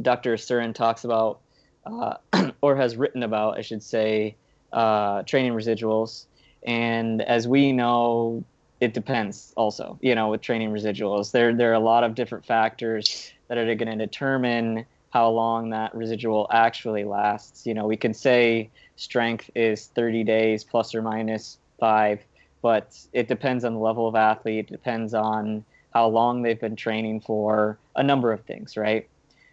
dr 0.00 0.32
Issurin 0.32 0.72
talks 0.72 1.02
about 1.04 1.40
uh, 1.84 2.14
or 2.62 2.76
has 2.76 2.96
written 2.96 3.22
about 3.24 3.58
i 3.58 3.62
should 3.62 3.82
say 3.82 4.36
uh, 4.72 5.22
training 5.24 5.52
residuals. 5.52 6.26
And 6.62 7.22
as 7.22 7.48
we 7.48 7.72
know 7.72 8.44
it 8.80 8.94
depends 8.94 9.52
also 9.56 9.98
you 10.00 10.14
know 10.14 10.28
with 10.28 10.40
training 10.40 10.70
residuals. 10.70 11.32
There 11.32 11.54
there 11.54 11.70
are 11.70 11.80
a 11.84 11.86
lot 11.92 12.04
of 12.04 12.14
different 12.14 12.44
factors 12.44 13.32
that 13.48 13.58
are 13.58 13.74
going 13.74 13.98
to 13.98 14.06
determine 14.06 14.86
how 15.10 15.28
long 15.28 15.70
that 15.70 15.94
residual 15.94 16.46
actually 16.52 17.04
lasts. 17.04 17.66
You 17.66 17.74
know, 17.74 17.86
we 17.86 17.96
can 17.96 18.14
say 18.14 18.70
strength 18.96 19.50
is 19.54 19.86
30 19.88 20.24
days 20.24 20.64
plus 20.64 20.94
or 20.94 21.02
minus 21.02 21.58
five, 21.80 22.20
but 22.62 22.98
it 23.12 23.28
depends 23.28 23.64
on 23.64 23.74
the 23.74 23.80
level 23.80 24.06
of 24.06 24.14
athlete, 24.14 24.66
it 24.68 24.72
depends 24.72 25.14
on 25.14 25.64
how 25.92 26.06
long 26.08 26.42
they've 26.42 26.60
been 26.60 26.76
training 26.76 27.20
for, 27.20 27.78
a 27.96 28.02
number 28.02 28.32
of 28.32 28.40
things, 28.44 28.76
right? 28.76 29.08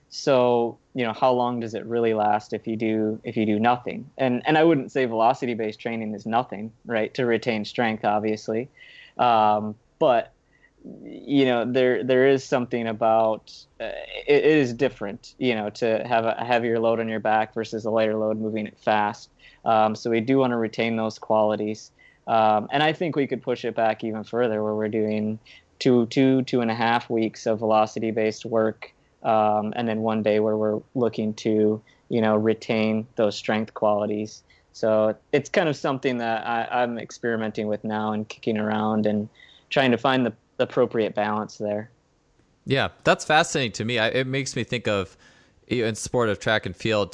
So, 0.10 0.78
you 0.94 1.04
know, 1.04 1.14
how 1.14 1.32
long 1.34 1.60
does 1.60 1.74
it 1.74 1.86
really 1.86 2.14
last 2.14 2.54
if 2.54 2.66
you 2.66 2.78
do 2.78 3.20
if 3.24 3.36
you 3.36 3.46
do 3.46 3.60
nothing? 3.60 4.10
And 4.18 4.42
and 4.46 4.58
I 4.58 4.64
wouldn't 4.64 4.92
say 4.92 5.06
velocity 5.06 5.54
based 5.54 5.80
training 5.80 6.14
is 6.14 6.26
nothing, 6.26 6.72
right? 6.86 7.14
To 7.16 7.26
retain 7.26 7.66
strength, 7.66 8.06
obviously, 8.06 8.70
um, 9.18 9.76
but 10.00 10.34
you 11.04 11.46
know 11.46 11.66
there 11.66 12.04
there 12.04 12.28
is 12.28 12.44
something 12.44 12.88
about 12.88 13.52
uh, 13.80 13.90
it, 14.28 14.44
it 14.44 14.58
is 14.58 14.74
different 14.74 15.34
you 15.38 15.54
know 15.56 15.70
to 15.70 16.06
have 16.08 16.26
a 16.26 16.44
heavier 16.46 16.80
load 16.80 17.00
on 17.00 17.08
your 17.08 17.20
back 17.20 17.54
versus 17.54 17.86
a 17.86 17.90
lighter 17.90 18.16
load 18.16 18.40
moving 18.40 18.68
it 18.68 18.78
fast 18.78 19.30
um, 19.66 19.96
so 19.96 20.10
we 20.10 20.22
do 20.22 20.38
want 20.38 20.52
to 20.52 20.58
retain 20.58 20.96
those 20.96 21.20
qualities 21.20 21.92
um, 22.28 22.68
and 22.72 22.84
i 22.84 22.94
think 22.94 23.16
we 23.16 23.28
could 23.28 23.42
push 23.42 23.66
it 23.66 23.76
back 23.76 24.04
even 24.04 24.24
further 24.24 24.64
where 24.64 24.76
we're 24.76 24.88
doing 24.88 25.40
two 25.80 26.06
two 26.08 26.42
two 26.44 26.62
and 26.62 26.72
a 26.72 26.76
half 26.76 27.10
weeks 27.10 27.46
of 27.46 27.60
velocity 27.60 28.12
based 28.12 28.46
work 28.46 28.94
um, 29.24 29.74
and 29.76 29.88
then 29.88 30.02
one 30.02 30.22
day 30.22 30.40
where 30.40 30.58
we're 30.58 30.80
looking 30.96 31.34
to 31.34 31.82
you 32.10 32.22
know 32.22 32.36
retain 32.36 33.08
those 33.16 33.36
strength 33.36 33.74
qualities 33.74 34.44
so 34.74 35.16
it's 35.32 35.50
kind 35.50 35.68
of 35.68 35.76
something 35.76 36.18
that 36.18 36.46
I, 36.46 36.84
i'm 36.84 36.98
experimenting 36.98 37.68
with 37.68 37.84
now 37.84 38.12
and 38.12 38.28
kicking 38.28 38.58
around 38.58 39.06
and 39.06 39.30
trying 39.70 39.92
to 39.92 39.98
find 39.98 40.26
the 40.26 40.34
appropriate 40.60 41.16
balance 41.16 41.58
there. 41.58 41.90
Yeah, 42.66 42.90
that's 43.04 43.26
fascinating 43.26 43.74
to 43.74 43.86
me. 43.86 44.00
I, 44.00 44.08
it 44.10 44.28
makes 44.28 44.56
me 44.56 44.64
think 44.64 44.88
of 44.88 45.18
in 45.68 45.96
sport 45.96 46.30
of 46.30 46.40
track 46.40 46.66
and 46.66 46.76
field, 46.76 47.12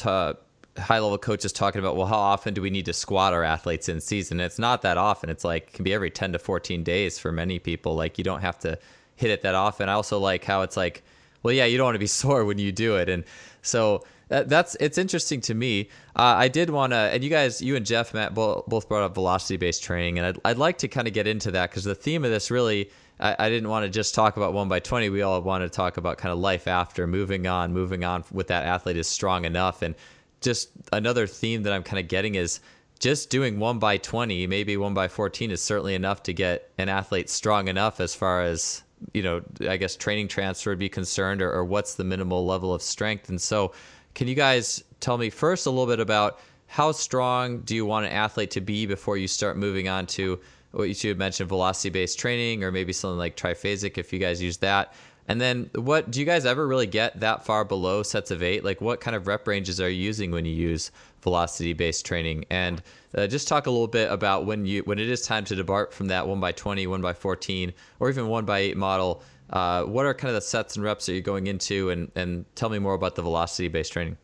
high 0.78 1.00
level 1.00 1.18
coaches 1.18 1.52
talking 1.52 1.80
about, 1.80 1.96
well, 1.96 2.08
how 2.08 2.18
often 2.18 2.54
do 2.54 2.62
we 2.62 2.70
need 2.70 2.86
to 2.86 2.94
squat 2.94 3.34
our 3.34 3.44
athletes 3.44 3.90
in 3.90 4.02
season? 4.02 4.40
It's 4.40 4.60
not 4.60 4.82
that 4.82 4.98
often. 4.98 5.30
It's 5.30 5.44
like 5.44 5.68
it 5.68 5.74
can 5.74 5.84
be 5.84 5.94
every 5.94 6.10
10 6.10 6.34
to 6.34 6.40
14 6.40 6.84
days 6.84 7.20
for 7.20 7.32
many 7.32 7.60
people. 7.60 7.96
Like 7.96 8.18
you 8.18 8.24
don't 8.24 8.42
have 8.42 8.60
to 8.60 8.78
hit 9.16 9.30
it 9.30 9.42
that 9.44 9.56
often. 9.56 9.90
I 9.90 9.94
also 9.94 10.20
like 10.20 10.44
how 10.44 10.62
it's 10.62 10.76
like, 10.76 11.04
well, 11.44 11.54
yeah, 11.54 11.66
you 11.66 11.78
don't 11.78 11.86
want 11.86 11.96
to 11.96 12.00
be 12.00 12.08
sore 12.22 12.46
when 12.46 12.58
you 12.58 12.72
do 12.72 12.98
it. 12.98 13.10
And 13.10 13.24
so 13.62 14.04
that, 14.30 14.50
that's 14.50 14.76
it's 14.80 14.98
interesting 14.98 15.42
to 15.42 15.54
me. 15.54 15.90
Uh, 16.16 16.36
I 16.38 16.48
did 16.48 16.70
want 16.70 16.94
to, 16.94 16.98
and 16.98 17.24
you 17.24 17.30
guys, 17.30 17.62
you 17.62 17.76
and 17.76 17.86
Jeff, 17.86 18.14
Matt, 18.14 18.34
both, 18.34 18.88
brought 18.88 19.04
up 19.04 19.14
velocity 19.14 19.58
based 19.58 19.84
training, 19.84 20.18
and 20.18 20.26
I'd, 20.28 20.40
I'd 20.46 20.58
like 20.58 20.80
to 20.80 20.88
kind 20.88 21.08
of 21.08 21.14
get 21.14 21.28
into 21.28 21.52
that 21.52 21.70
because 21.70 21.84
the 21.84 21.94
theme 21.94 22.24
of 22.26 22.32
this 22.32 22.50
really 22.50 22.90
I, 23.20 23.50
didn't 23.50 23.70
want 23.70 23.86
to 23.86 23.90
just 23.90 24.16
talk 24.16 24.38
about 24.38 24.54
one 24.54 24.68
by 24.68 24.80
20. 24.80 25.10
We 25.10 25.22
all 25.22 25.42
want 25.42 25.64
to 25.64 25.70
talk 25.70 25.98
about 25.98 26.18
kind 26.18 26.34
of 26.34 26.40
life 26.40 26.68
after, 26.68 27.08
moving 27.08 27.48
on, 27.48 27.72
moving 27.72 28.04
on 28.04 28.24
with 28.32 28.48
that 28.48 28.66
athlete 28.66 28.98
is 28.98 29.08
strong 29.08 29.46
enough. 29.46 29.82
And 29.82 29.96
just 30.44 30.70
another 30.92 31.28
theme 31.28 31.64
that 31.64 31.74
I'm 31.74 31.84
kind 31.84 32.00
of 32.00 32.08
getting 32.08 32.36
is 32.36 32.60
just 33.00 33.30
doing 33.30 33.60
one 33.60 33.80
by 33.80 33.98
20, 33.98 34.48
maybe 34.48 34.78
one 34.78 34.94
by 34.94 35.08
14 35.08 35.52
is 35.52 35.62
certainly 35.62 35.96
enough 35.96 36.24
to 36.24 36.34
get 36.34 36.70
an 36.78 36.90
athlete 36.90 37.30
strong 37.30 37.68
enough 37.68 38.00
as 38.00 38.16
far 38.16 38.44
as, 38.44 38.84
you 39.14 39.24
know, 39.24 39.42
I 39.68 39.78
guess 39.78 39.96
training 39.96 40.28
transfer 40.28 40.70
would 40.70 40.80
be 40.80 40.90
concerned 40.90 41.42
or, 41.42 41.52
or 41.52 41.66
what's 41.66 41.96
the 41.96 42.04
minimal 42.04 42.46
level 42.46 42.74
of 42.74 42.82
strength. 42.82 43.30
And 43.30 43.42
so, 43.42 43.74
can 44.14 44.28
you 44.28 44.36
guys 44.36 44.84
tell 45.00 45.18
me 45.18 45.30
first 45.30 45.66
a 45.66 45.70
little 45.70 45.88
bit 45.88 46.00
about 46.00 46.40
how 46.68 46.92
strong 46.92 47.60
do 47.62 47.76
you 47.76 47.86
want 47.86 48.06
an 48.06 48.12
athlete 48.12 48.52
to 48.52 48.62
be 48.62 48.86
before 48.86 49.18
you 49.18 49.28
start 49.28 49.58
moving 49.58 49.90
on 49.90 50.06
to 50.08 50.40
what 50.72 51.04
you 51.04 51.10
had 51.10 51.18
mentioned 51.18 51.50
velocity 51.50 51.90
based 51.90 52.18
training 52.18 52.64
or 52.64 52.72
maybe 52.72 52.94
something 52.94 53.18
like 53.18 53.36
triphasic 53.36 53.98
if 53.98 54.12
you 54.12 54.20
guys 54.20 54.42
use 54.42 54.58
that. 54.58 54.94
And 55.28 55.40
then 55.40 55.70
what 55.76 56.12
do 56.12 56.20
you 56.20 56.26
guys 56.26 56.46
ever 56.46 56.68
really 56.68 56.88
get 56.88 57.20
that 57.22 57.46
far 57.46 57.64
below 57.64 58.04
sets 58.04 58.32
of 58.32 58.44
eight? 58.44 58.64
Like 58.64 58.82
what 58.82 59.00
kind 59.00 59.16
of 59.16 59.28
rep 59.28 59.48
ranges 59.48 59.80
are 59.80 59.90
you 59.90 60.04
using 60.04 60.32
when 60.32 60.46
you 60.46 60.54
use 60.54 60.92
velocity 61.22 61.74
based 61.74 62.06
training? 62.06 62.46
And 62.50 62.82
uh, 63.16 63.28
just 63.28 63.48
talk 63.48 63.68
a 63.68 63.72
little 63.72 63.88
bit 63.88 64.12
about 64.12 64.46
when 64.46 64.66
you 64.66 64.82
when 64.84 65.00
it 65.00 65.10
is 65.10 65.22
time 65.22 65.46
to 65.46 65.56
depart 65.56 65.94
from 65.94 66.08
that 66.08 66.28
one 66.28 66.40
by 66.40 66.52
20, 66.52 66.88
one 66.88 67.02
by 67.02 67.14
14, 67.14 67.74
or 68.00 68.10
even 68.10 68.28
one 68.28 68.46
by 68.46 68.60
eight 68.60 68.78
model. 68.78 69.24
Uh, 69.50 69.84
what 69.84 70.06
are 70.06 70.14
kind 70.14 70.30
of 70.30 70.36
the 70.36 70.42
sets 70.42 70.76
and 70.76 70.84
reps 70.84 71.06
that 71.06 71.14
you're 71.14 71.22
going 71.22 71.48
into? 71.48 71.90
And, 71.90 72.12
and 72.16 72.46
tell 72.56 72.70
me 72.70 72.80
more 72.80 72.94
about 72.94 73.16
the 73.16 73.22
velocity 73.22 73.68
based 73.70 73.94
training. 73.94 74.18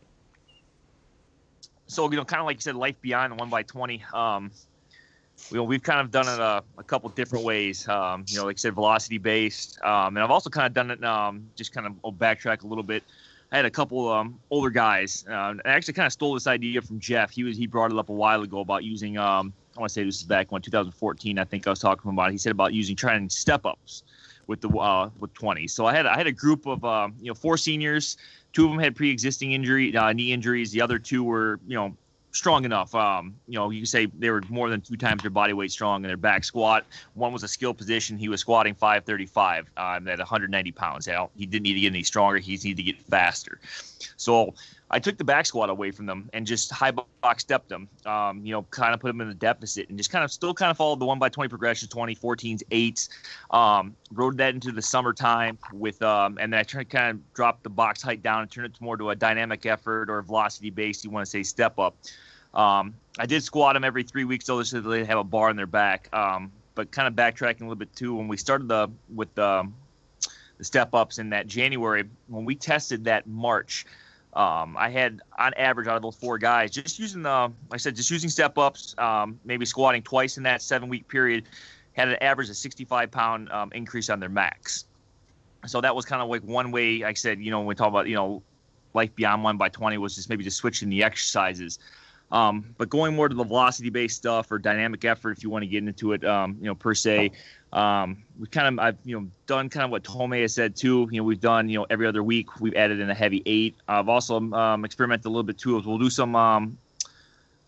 so 1.88 2.10
you 2.10 2.18
know, 2.18 2.26
kind 2.26 2.40
of 2.42 2.46
like 2.46 2.58
you 2.58 2.62
said, 2.62 2.76
life 2.76 3.00
beyond 3.02 3.40
one 3.40 3.50
by 3.50 3.64
twenty. 3.64 4.04
Um, 4.14 4.52
know, 5.52 5.64
we've 5.64 5.84
kind 5.84 6.00
of 6.00 6.12
done 6.12 6.28
it 6.28 6.40
a, 6.40 6.64
a 6.78 6.84
couple 6.84 7.10
different 7.10 7.46
ways. 7.46 7.88
Um, 7.88 8.26
you 8.28 8.38
know, 8.38 8.46
like 8.46 8.58
I 8.58 8.60
said, 8.60 8.74
velocity 8.74 9.18
based, 9.18 9.82
um, 9.82 10.18
and 10.18 10.24
I've 10.24 10.32
also 10.32 10.50
kind 10.50 10.68
of 10.68 10.74
done 10.74 10.92
it. 10.92 11.04
Um, 11.04 11.50
just 11.56 11.74
kind 11.74 11.88
of 11.88 11.94
I'll 12.04 12.14
backtrack 12.14 12.64
a 12.64 12.68
little 12.68 12.84
bit. 12.84 13.04
I 13.52 13.56
had 13.56 13.66
a 13.66 13.72
couple 13.72 14.12
um, 14.12 14.40
older 14.52 14.70
guys. 14.70 15.26
Uh, 15.28 15.56
I 15.66 15.70
actually 15.70 15.96
kind 15.96 16.06
of 16.06 16.14
stole 16.14 16.36
this 16.36 16.46
idea 16.46 16.82
from 16.82 17.00
Jeff. 17.00 17.32
He 17.32 17.44
was 17.44 17.58
he 17.58 17.68
brought 17.68 17.92
it 17.92 17.98
up 17.98 18.10
a 18.10 18.14
while 18.14 18.42
ago 18.42 18.60
about 18.60 18.84
using. 18.84 19.18
Um, 19.18 19.54
I 19.76 19.80
want 19.80 19.90
to 19.90 19.94
say 19.94 20.04
this 20.04 20.18
is 20.18 20.24
back 20.24 20.52
when 20.52 20.62
2014. 20.62 21.40
I 21.40 21.44
think 21.46 21.66
I 21.66 21.70
was 21.70 21.80
talking 21.80 22.12
about. 22.12 22.30
It. 22.30 22.34
He 22.34 22.38
said 22.38 22.52
about 22.52 22.74
using 22.74 22.96
trying 22.96 23.30
step 23.30 23.66
ups 23.66 24.04
with 24.48 24.62
the 24.62 24.70
uh, 24.70 25.10
with 25.20 25.34
20. 25.34 25.68
So 25.68 25.86
I 25.86 25.96
had 25.96 26.06
I 26.06 26.18
had 26.18 26.28
a 26.28 26.32
group 26.32 26.68
of 26.68 26.84
um, 26.86 27.16
you 27.20 27.28
know 27.28 27.36
four 27.36 27.58
seniors. 27.58 28.18
Two 28.52 28.66
of 28.66 28.72
them 28.72 28.80
had 28.80 28.96
pre-existing 28.96 29.52
injury 29.54 29.96
uh, 29.96 30.12
knee 30.12 30.32
injuries. 30.32 30.72
The 30.72 30.82
other 30.82 31.00
two 31.00 31.24
were 31.24 31.60
you 31.68 31.76
know 31.76 31.96
strong 32.32 32.66
enough. 32.66 32.94
Um, 32.94 33.36
you 33.48 33.58
know, 33.58 33.70
you 33.70 33.80
can 33.80 33.86
say 33.86 34.06
they 34.06 34.30
were 34.30 34.42
more 34.50 34.70
than 34.70 34.82
two 34.82 34.98
times 34.98 35.22
their 35.22 35.32
body 35.32 35.54
weight 35.54 35.72
strong 35.72 36.04
in 36.04 36.08
their 36.08 36.18
back 36.18 36.44
squat. 36.44 36.86
One 37.14 37.34
was 37.34 37.44
a 37.44 37.48
skill 37.48 37.74
position. 37.74 38.18
He 38.18 38.30
was 38.30 38.42
squatting 38.42 38.76
535 38.76 39.70
um, 39.78 40.08
at 40.08 40.20
190 40.20 40.72
pounds. 40.72 41.08
He 41.36 41.46
didn't 41.46 41.64
need 41.64 41.74
to 41.74 41.80
get 41.80 41.88
any 41.88 42.04
stronger. 42.04 42.40
He 42.40 42.52
needed 42.58 42.78
to 42.78 42.84
get 42.84 43.02
faster. 43.02 43.60
So 44.18 44.54
I 44.92 45.00
took 45.00 45.18
the 45.18 45.24
back 45.24 45.46
squat 45.46 45.70
away 45.70 45.92
from 45.92 46.08
them 46.08 46.30
and 46.34 46.48
just 46.48 46.72
high 46.72 46.92
box 46.92 47.44
stepped 47.44 47.70
them. 47.70 47.88
Um, 48.06 48.44
you 48.44 48.52
know, 48.52 48.64
kind 48.72 48.94
of 48.94 49.00
put 49.00 49.08
them 49.08 49.22
in 49.22 49.30
a 49.30 49.34
deficit 49.34 49.90
and 49.90 49.98
just 49.98 50.10
kind 50.10 50.24
of 50.24 50.32
still 50.32 50.54
kind 50.54 50.72
of 50.72 50.78
followed 50.78 51.00
the 51.00 51.06
one 51.06 51.20
by 51.20 51.30
20 51.30 51.48
progression, 51.48 51.88
20, 51.88 52.16
14s, 52.16 52.64
8s. 52.72 53.10
Um, 53.56 53.96
rode 54.12 54.38
that 54.38 54.54
into 54.56 54.72
the 54.72 54.82
summertime 54.82 55.60
with, 55.74 56.02
um, 56.02 56.38
and 56.40 56.52
then 56.52 56.60
I 56.60 56.64
tried 56.64 56.90
to 56.90 56.98
kind 56.98 57.10
of 57.12 57.34
drop 57.34 57.62
the 57.62 57.70
box 57.70 58.02
height 58.02 58.24
down 58.24 58.42
and 58.42 58.52
turn 58.52 58.66
it 58.66 58.82
more 58.82 58.98
to 58.98 59.12
a 59.12 59.16
dynamic 59.16 59.66
effort 59.66 60.10
or 60.10 60.22
velocity 60.24 60.72
based. 60.72 61.04
You 61.04 61.12
want 61.12 61.26
to 61.26 61.30
say 61.30 61.44
step 61.44 61.78
up. 61.78 61.96
Um, 62.54 62.96
I 63.20 63.28
did 63.28 63.44
squat 63.44 63.76
them 63.76 63.84
every 63.84 64.04
three 64.04 64.24
weeks, 64.24 64.46
so 64.46 64.62
they 64.64 65.06
have 65.06 65.20
a 65.20 65.24
bar 65.24 65.52
in 65.52 65.56
their 65.56 65.68
back. 65.68 66.10
Um, 66.14 66.52
but 66.74 66.92
kind 66.92 67.08
of 67.08 67.14
backtracking 67.14 67.62
a 67.62 67.66
little 67.66 67.76
bit 67.76 67.94
too, 67.96 68.16
when 68.16 68.28
we 68.28 68.38
started 68.38 68.68
the 68.68 68.90
with 69.14 69.34
the, 69.36 69.70
the 70.58 70.64
step 70.64 70.94
ups 70.96 71.20
in 71.20 71.30
that 71.30 71.46
January, 71.46 72.06
when 72.28 72.46
we 72.46 72.56
tested 72.56 73.04
that 73.04 73.28
March, 73.28 73.86
um, 74.34 74.78
I 74.78 74.90
had 74.90 75.22
on 75.38 75.54
average 75.56 75.88
out 75.88 75.96
of 75.96 76.02
those 76.04 76.16
four 76.16 76.38
guys, 76.38 76.72
just 76.72 77.00
using 77.00 77.24
the, 77.24 77.30
like 77.30 77.54
I 77.74 77.78
said, 77.78 77.96
just 77.96 78.12
using 78.12 78.30
step 78.30 78.58
ups, 78.58 78.94
um, 78.98 79.40
maybe 79.44 79.66
squatting 79.66 80.04
twice 80.04 80.38
in 80.38 80.44
that 80.44 80.62
seven 80.62 80.88
week 80.88 81.08
period, 81.08 81.46
had 81.94 82.10
an 82.10 82.18
average 82.22 82.50
of 82.50 82.56
65 82.56 83.10
pound 83.10 83.52
um, 83.52 83.72
increase 83.74 84.10
on 84.10 84.20
their 84.20 84.30
max. 84.30 84.86
So 85.66 85.82
that 85.82 85.96
was 85.96 86.06
kind 86.06 86.22
of 86.22 86.30
like 86.30 86.44
one 86.44 86.72
way. 86.72 87.00
Like 87.00 87.10
I 87.10 87.14
said, 87.14 87.40
you 87.40 87.50
know, 87.52 87.60
when 87.60 87.68
we 87.68 87.76
talk 87.76 87.90
about 87.90 88.08
you 88.08 88.16
know, 88.16 88.44
life 88.94 89.14
beyond 89.16 89.44
one 89.44 89.58
by 89.58 89.70
20 89.70 89.98
was 89.98 90.16
just 90.16 90.30
maybe 90.30 90.44
just 90.44 90.58
switching 90.58 90.90
the 90.90 91.04
exercises. 91.04 91.80
Um, 92.32 92.76
but 92.78 92.90
going 92.90 93.16
more 93.16 93.28
to 93.28 93.36
the 93.36 93.44
velocity 93.44 93.90
based 93.90 94.18
stuff 94.18 94.52
or 94.52 94.60
dynamic 94.60 95.04
effort, 95.04 95.32
if 95.38 95.44
you 95.44 95.50
want 95.50 95.64
to 95.64 95.68
get 95.68 95.84
into 95.84 96.14
it, 96.14 96.24
um, 96.24 96.58
you 96.60 96.68
know, 96.68 96.76
per 96.76 96.94
se, 96.94 97.32
um, 97.74 98.24
we 98.40 98.48
kind 98.48 98.80
of 98.80 98.84
I've 98.84 98.98
you 99.04 99.20
know 99.20 99.28
done 99.48 99.70
kind 99.70 99.84
of 99.84 99.92
what 99.92 100.04
Thome 100.04 100.42
has 100.42 100.54
said 100.54 100.76
too. 100.76 101.08
You 101.12 101.20
know, 101.20 101.24
we've 101.26 101.42
done 101.42 101.70
you 101.70 101.78
know 101.78 101.86
every 101.90 102.08
other 102.08 102.24
week 102.24 102.60
we've 102.62 102.74
added 102.76 103.00
in 103.00 103.10
a 103.10 103.14
heavy 103.14 103.44
eight. 103.46 103.76
I've 103.88 104.10
also 104.10 104.40
um, 104.54 104.86
experimented 104.86 105.26
a 105.26 105.30
little 105.30 105.44
bit 105.44 105.58
too. 105.58 105.80
We'll 105.80 105.98
do 105.98 106.10
some 106.10 106.36
um, 106.36 106.78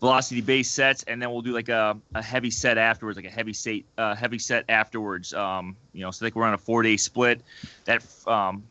velocity 0.00 0.40
based 0.40 0.74
sets, 0.74 1.02
and 1.04 1.20
then 1.20 1.30
we'll 1.30 1.42
do 1.42 1.52
like 1.52 1.68
a, 1.68 1.96
a 2.14 2.22
heavy 2.22 2.50
set 2.50 2.78
afterwards, 2.78 3.16
like 3.16 3.26
a 3.26 3.30
heavy 3.30 3.52
set 3.52 3.82
uh, 3.98 4.14
heavy 4.14 4.38
set 4.38 4.64
afterwards. 4.68 5.34
Um, 5.34 5.76
you 5.92 6.00
know, 6.00 6.10
so 6.10 6.24
like 6.24 6.34
we're 6.34 6.44
on 6.44 6.54
a 6.54 6.58
four 6.58 6.82
day 6.82 6.96
split. 6.96 7.42
That 7.84 8.02
um, 8.26 8.62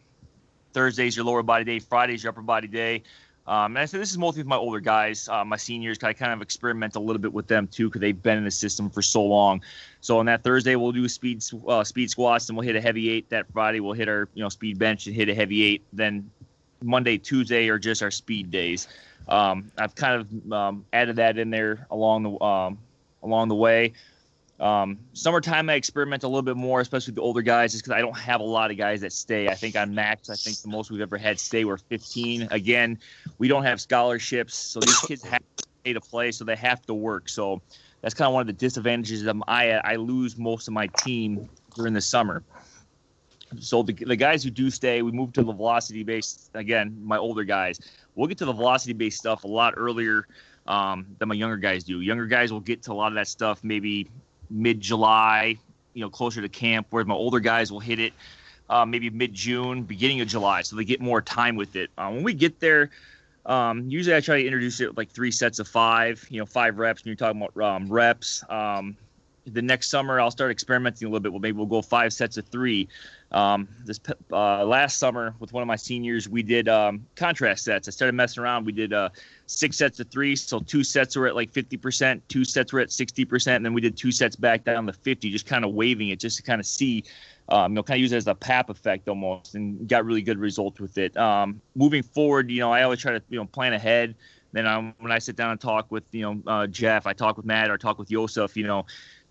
Thursday's 0.74 1.16
your 1.16 1.26
lower 1.26 1.44
body 1.44 1.66
day, 1.66 1.80
Friday's 1.80 2.24
your 2.24 2.32
upper 2.32 2.42
body 2.42 2.68
day. 2.68 3.04
Um, 3.52 3.76
and 3.76 3.80
I 3.80 3.86
said 3.86 4.00
this 4.00 4.12
is 4.12 4.18
mostly 4.18 4.40
with 4.40 4.48
my 4.48 4.56
older 4.56 4.80
guys, 4.80 5.28
uh, 5.28 5.44
my 5.44 5.58
seniors. 5.58 6.02
I 6.02 6.14
kind 6.14 6.32
of 6.32 6.42
experiment 6.42 6.96
a 6.96 7.02
little 7.02 7.22
bit 7.22 7.34
with 7.34 7.48
them 7.48 7.68
too 7.68 7.90
because 7.90 8.00
they've 8.00 8.24
been 8.24 8.38
in 8.38 8.46
the 8.46 8.52
system 8.52 8.90
for 8.90 9.02
so 9.02 9.22
long. 9.22 9.62
So 10.00 10.20
on 10.20 10.26
that 10.28 10.42
Thursday 10.42 10.78
we'll 10.78 10.94
do 10.94 11.06
speed 11.10 11.44
uh, 11.68 11.84
speed 11.84 12.10
squats 12.10 12.48
and 12.48 12.58
we'll 12.58 12.66
hit 12.66 12.78
a 12.78 12.82
heavy 12.82 13.10
eight. 13.10 13.30
That 13.30 13.52
Friday 13.52 13.82
we'll 13.82 13.92
hit 13.92 14.08
our 14.08 14.30
you 14.36 14.42
know 14.42 14.48
speed 14.48 14.80
bench 14.80 15.06
and 15.06 15.14
hit 15.14 15.28
a 15.28 15.36
heavy 15.36 15.64
eight. 15.64 15.84
Then 15.92 16.32
Monday, 16.82 17.18
Tuesday 17.18 17.68
are 17.68 17.78
just 17.78 18.02
our 18.02 18.10
speed 18.10 18.52
days. 18.52 18.88
Um, 19.28 19.70
I've 19.78 19.96
kind 19.96 20.22
of 20.22 20.54
um, 20.54 20.86
added 20.94 21.18
that 21.18 21.38
in 21.38 21.50
there 21.50 21.88
along 21.92 22.24
the 22.24 22.42
um, 22.42 22.78
along 23.22 23.50
the 23.50 23.56
way. 23.56 23.92
Um, 24.62 25.00
summertime, 25.14 25.70
I 25.72 25.74
experiment 25.74 26.24
a 26.24 26.28
little 26.28 26.44
bit 26.44 26.56
more, 26.56 26.82
especially 26.82 27.12
with 27.12 27.16
the 27.16 27.22
older 27.22 27.42
guys, 27.42 27.72
just 27.72 27.84
because 27.84 27.98
I 27.98 28.02
don't 28.02 28.18
have 28.18 28.42
a 28.42 28.46
lot 28.46 28.70
of 28.70 28.78
guys 28.78 29.02
that 29.02 29.12
stay. 29.12 29.50
I 29.50 29.56
think 29.56 29.76
on 29.76 29.96
max, 29.96 30.30
I 30.30 30.36
think 30.36 30.60
the 30.60 30.68
most 30.68 30.92
we've 30.92 31.02
ever 31.02 31.18
had 31.18 31.40
stay 31.40 31.66
were 31.66 31.80
15. 31.80 32.48
Again, 32.52 33.00
we 33.40 33.48
don't 33.48 33.64
have 33.64 33.82
scholarships, 33.82 34.56
so 34.56 34.80
these 34.80 35.00
kids 35.00 35.24
have 35.24 35.42
to 35.58 35.94
to 35.94 36.00
play, 36.00 36.32
so 36.32 36.46
they 36.46 36.56
have 36.56 36.84
to 36.84 36.94
work. 36.94 37.28
So 37.28 37.60
that's 38.02 38.14
kind 38.14 38.28
of 38.28 38.34
one 38.34 38.42
of 38.42 38.48
the 38.48 38.54
disadvantages 38.54 39.26
of 39.26 39.42
I 39.48 39.72
I 39.72 39.96
lose 39.96 40.38
most 40.38 40.68
of 40.68 40.76
my 40.76 40.88
team 40.88 41.50
during 41.76 41.94
the 41.94 42.02
summer. 42.02 42.44
So 43.60 43.82
the, 43.82 43.94
the 43.94 44.16
guys 44.16 44.44
who 44.44 44.52
do 44.52 44.70
stay, 44.70 45.02
we 45.02 45.12
move 45.12 45.34
to 45.34 45.44
the 45.44 45.52
velocity 45.52 46.04
base 46.04 46.50
Again, 46.54 46.98
my 47.04 47.18
older 47.18 47.44
guys, 47.44 47.80
we'll 48.16 48.28
get 48.28 48.38
to 48.38 48.46
the 48.46 48.54
velocity 48.54 48.94
based 48.94 49.18
stuff 49.18 49.44
a 49.44 49.48
lot 49.48 49.74
earlier 49.76 50.28
um, 50.68 51.08
than 51.18 51.28
my 51.30 51.36
younger 51.36 51.58
guys 51.58 51.84
do. 51.84 52.00
Younger 52.00 52.28
guys 52.28 52.54
will 52.54 52.62
get 52.62 52.84
to 52.84 52.92
a 52.92 52.94
lot 52.94 53.08
of 53.08 53.16
that 53.16 53.28
stuff 53.28 53.64
maybe 53.64 54.08
mid 54.52 54.82
July, 54.82 55.58
you 55.94 56.02
know, 56.02 56.10
closer 56.10 56.42
to 56.42 56.50
camp, 56.50 56.88
where 56.90 57.04
my 57.06 57.16
older 57.16 57.40
guys 57.40 57.72
will 57.72 57.80
hit 57.80 58.00
it 58.00 58.14
uh, 58.72 58.86
maybe 58.86 59.10
mid 59.10 59.34
June, 59.34 59.84
beginning 59.84 60.22
of 60.22 60.30
July, 60.30 60.62
so 60.62 60.76
they 60.78 60.86
get 60.86 61.02
more 61.02 61.22
time 61.22 61.58
with 61.58 61.76
it. 61.76 61.92
Uh, 61.98 62.10
when 62.10 62.24
we 62.24 62.34
get 62.34 62.60
there, 62.62 62.90
um, 63.46 63.90
usually 63.90 64.16
I 64.16 64.22
try 64.22 64.38
to 64.42 64.46
introduce 64.46 64.80
it 64.80 64.88
with 64.88 64.98
like 64.98 65.12
three 65.12 65.30
sets 65.30 65.60
of 65.60 65.68
five, 65.68 66.26
you 66.30 66.40
know, 66.40 66.46
five 66.46 66.78
reps. 66.80 67.04
When 67.04 67.10
you're 67.10 67.18
talking 67.18 67.42
about 67.42 67.64
um, 67.64 67.92
reps, 67.92 68.44
um, 68.50 68.96
the 69.46 69.62
next 69.62 69.90
summer 69.90 70.20
I'll 70.20 70.32
start 70.32 70.52
experimenting 70.52 71.08
a 71.08 71.10
little 71.10 71.22
bit. 71.22 71.32
Well, 71.32 71.40
maybe 71.40 71.58
we'll 71.58 71.66
go 71.66 71.82
five 71.82 72.14
sets 72.14 72.38
of 72.38 72.48
three. 72.48 72.88
Um, 73.32 73.68
this 73.86 74.00
uh, 74.32 74.66
last 74.66 74.98
summer 74.98 75.34
with 75.40 75.54
one 75.54 75.62
of 75.62 75.68
my 75.68 75.76
seniors, 75.76 76.28
we 76.28 76.44
did 76.44 76.68
um, 76.68 77.06
contrast 77.16 77.64
sets. 77.64 77.88
I 77.88 77.92
started 77.92 78.14
messing 78.14 78.44
around. 78.44 78.66
We 78.66 78.72
did 78.72 78.94
uh, 78.94 79.10
six 79.46 79.78
sets 79.78 80.00
of 80.00 80.10
three, 80.10 80.36
so 80.36 80.60
two 80.60 80.84
sets 80.84 81.16
were 81.16 81.28
at 81.28 81.36
like 81.36 81.52
50%, 81.52 82.22
two 82.28 82.44
sets 82.44 82.74
were 82.74 82.82
at 82.82 82.90
60%, 82.90 83.56
and 83.56 83.66
then 83.66 83.74
we 83.74 83.82
did 83.82 83.96
two 83.98 84.12
sets 84.12 84.36
back 84.36 84.64
down 84.64 84.86
to 84.86 84.94
50, 84.94 85.32
just 85.32 85.46
kind 85.46 85.64
of 85.64 85.74
waving 85.74 86.10
it, 86.10 86.20
just 86.20 86.38
to 86.38 86.44
kind 86.44 86.60
of 86.60 86.66
see. 86.66 87.04
Um, 87.50 87.72
you 87.72 87.76
know, 87.76 87.84
kind 87.84 87.98
of 87.98 88.02
use 88.02 88.14
it 88.14 88.18
as 88.18 88.28
a 88.28 88.36
pap 88.36 88.70
effect 88.70 89.10
almost, 89.10 89.56
and 89.56 89.86
got 89.88 90.06
really 90.06 90.22
good 90.22 90.38
results 90.38 90.80
with 90.80 90.98
it. 90.98 91.18
Um, 91.18 91.60
moving 91.76 92.02
forward, 92.04 92.50
you 92.50 92.60
know, 92.60 92.72
I 92.72 92.84
always 92.84 93.00
try 93.00 93.12
to 93.12 93.22
you 93.30 93.40
know 93.40 93.46
plan 93.46 93.74
ahead. 93.74 94.16
Then 94.54 94.68
um, 94.68 94.94
when 95.00 95.12
I 95.12 95.20
sit 95.20 95.36
down 95.36 95.52
and 95.52 95.60
talk 95.60 95.92
with 95.92 96.04
you 96.12 96.22
know 96.22 96.42
uh, 96.48 96.68
Jeff, 96.68 97.08
I 97.08 97.14
talk 97.14 97.38
with 97.38 97.46
Matt 97.46 97.70
or 97.70 97.78
talk 97.78 97.98
with 97.98 98.12
Yosef, 98.12 98.56
you 98.56 98.66
know, 98.66 98.86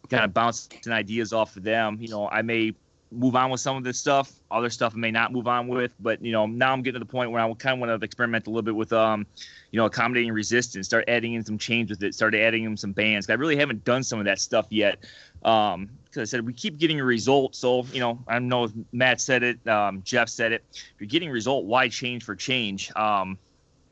kind 0.09 0.25
of 0.25 0.33
bouncing 0.33 0.93
ideas 0.93 1.33
off 1.33 1.57
of 1.57 1.63
them. 1.63 1.99
You 2.01 2.09
know, 2.09 2.29
I 2.29 2.43
may 2.43 2.75
move 3.13 3.35
on 3.35 3.51
with 3.51 3.61
some 3.61 3.77
of 3.77 3.85
this 3.85 3.99
stuff. 3.99 4.33
Other 4.51 4.71
stuff 4.71 4.93
I 4.95 4.99
may 4.99 5.11
not 5.11 5.33
move 5.33 5.49
on 5.49 5.69
with, 5.69 5.93
but 6.01 6.23
you 6.25 6.33
know, 6.33 6.47
now 6.47 6.73
I'm 6.73 6.83
getting 6.83 7.01
to 7.01 7.05
the 7.05 7.11
point 7.11 7.31
where 7.31 7.43
I 7.43 7.53
kind 7.55 7.75
of 7.75 7.81
want 7.81 8.01
to 8.01 8.05
experiment 8.05 8.47
a 8.47 8.51
little 8.51 8.63
bit 8.63 8.75
with, 8.75 8.93
um, 8.93 9.27
you 9.71 9.79
know, 9.79 9.87
accommodating 9.87 10.33
resistance. 10.33 10.87
Start 10.87 11.05
adding 11.09 11.35
in 11.35 11.45
some 11.45 11.59
change 11.59 11.91
with 11.91 12.03
it. 12.03 12.15
Start 12.15 12.35
adding 12.35 12.65
in 12.65 12.77
some 12.77 12.93
bands. 12.93 13.29
I 13.29 13.35
really 13.35 13.57
haven't 13.57 13.85
done 13.85 14.03
some 14.03 14.19
of 14.19 14.25
that 14.27 14.39
stuff 14.39 14.67
yet. 14.71 15.05
Um, 15.45 15.91
because 16.05 16.29
I 16.29 16.31
said 16.31 16.45
we 16.45 16.53
keep 16.53 16.79
getting 16.79 16.99
a 16.99 17.05
result. 17.05 17.55
So 17.55 17.85
you 17.93 18.01
know, 18.01 18.19
I 18.27 18.39
know 18.41 18.69
Matt 18.93 19.21
said 19.21 19.43
it, 19.43 19.67
um, 19.69 20.03
Jeff 20.05 20.29
said 20.29 20.53
it. 20.53 20.65
If 20.73 21.01
you're 21.01 21.09
getting 21.09 21.29
a 21.29 21.33
result, 21.33 21.65
why 21.67 21.89
change 21.89 22.25
for 22.25 22.35
change? 22.35 22.95
Um, 22.97 23.39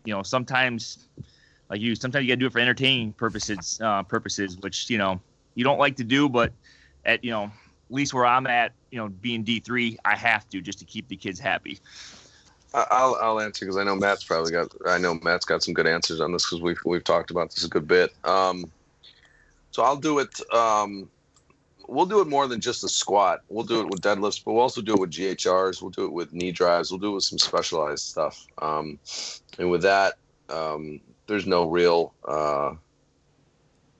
you 0.04 0.12
know, 0.12 0.22
sometimes, 0.22 1.06
like 1.70 1.80
you, 1.80 1.94
sometimes 1.94 2.24
you 2.24 2.28
got 2.30 2.34
to 2.34 2.40
do 2.40 2.46
it 2.46 2.52
for 2.52 2.59
entertaining 2.59 3.12
purposes. 3.12 3.80
Uh, 3.82 4.02
purposes, 4.02 4.59
which 4.59 4.90
you 4.90 4.98
know 4.98 5.20
you 5.59 5.64
don't 5.64 5.80
like 5.80 5.96
to 5.96 6.04
do, 6.04 6.28
but 6.28 6.52
at 7.04 7.24
you 7.24 7.32
know 7.32 7.44
at 7.44 7.50
least 7.94 8.14
where 8.14 8.24
I'm 8.24 8.46
at, 8.46 8.72
you 8.92 8.98
know, 8.98 9.09
being 9.09 9.42
D 9.42 9.59
three, 9.59 9.98
I 10.04 10.14
have 10.14 10.48
to 10.50 10.61
just 10.61 10.78
to 10.78 10.84
keep 10.84 11.09
the 11.09 11.16
kids 11.16 11.40
happy. 11.40 11.80
I'll 12.72 13.18
I'll 13.20 13.40
answer 13.40 13.64
because 13.64 13.76
I 13.76 13.82
know 13.82 13.96
Matt's 13.96 14.22
probably 14.22 14.52
got 14.52 14.72
I 14.86 14.98
know 14.98 15.14
Matt's 15.14 15.44
got 15.44 15.64
some 15.64 15.74
good 15.74 15.88
answers 15.88 16.20
on 16.20 16.32
this 16.32 16.44
because 16.44 16.62
we've 16.62 16.78
we've 16.84 17.02
talked 17.02 17.32
about 17.32 17.50
this 17.50 17.64
a 17.64 17.68
good 17.68 17.88
bit. 17.88 18.14
Um, 18.24 18.70
so 19.72 19.82
I'll 19.82 19.96
do 19.96 20.20
it. 20.20 20.40
Um, 20.54 21.11
we'll 21.88 22.06
do 22.06 22.20
it 22.20 22.28
more 22.28 22.46
than 22.46 22.61
just 22.61 22.84
a 22.84 22.88
squat. 22.88 23.40
We'll 23.48 23.64
do 23.64 23.80
it 23.80 23.88
with 23.88 24.00
deadlifts, 24.00 24.44
but 24.44 24.52
we'll 24.52 24.62
also 24.62 24.80
do 24.80 24.94
it 24.94 25.00
with 25.00 25.11
GHRs. 25.11 25.82
We'll 25.82 25.90
do 25.90 26.04
it 26.04 26.12
with 26.12 26.32
knee 26.32 26.52
drives. 26.52 26.92
We'll 26.92 27.00
do 27.00 27.11
it 27.11 27.14
with 27.14 27.24
some 27.24 27.38
specialized 27.38 28.04
stuff. 28.04 28.46
Um, 28.59 29.00
and 29.59 29.70
with 29.72 29.82
that, 29.82 30.18
um, 30.50 31.00
there's 31.26 31.46
no 31.46 31.68
real 31.68 32.14
uh, 32.28 32.74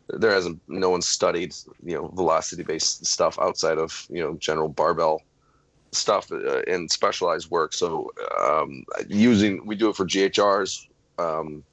there 0.09 0.32
hasn't 0.32 0.61
no 0.68 0.90
one 0.90 1.02
studied 1.02 1.54
you 1.84 1.94
know 1.94 2.09
velocity 2.09 2.62
based 2.62 3.04
stuff 3.06 3.38
outside 3.38 3.78
of 3.78 4.06
you 4.11 4.20
know 4.20 4.34
general 4.34 4.68
barbell 4.68 5.22
stuff 5.92 6.30
uh, 6.32 6.61
and 6.66 6.90
specialized 6.90 7.50
work. 7.50 7.72
So 7.72 8.11
um, 8.40 8.84
using 9.09 9.64
we 9.66 9.76
do 9.76 9.90
it 9.90 9.96
for 9.96 10.06
ghrs 10.06 10.86
um, 11.18 11.64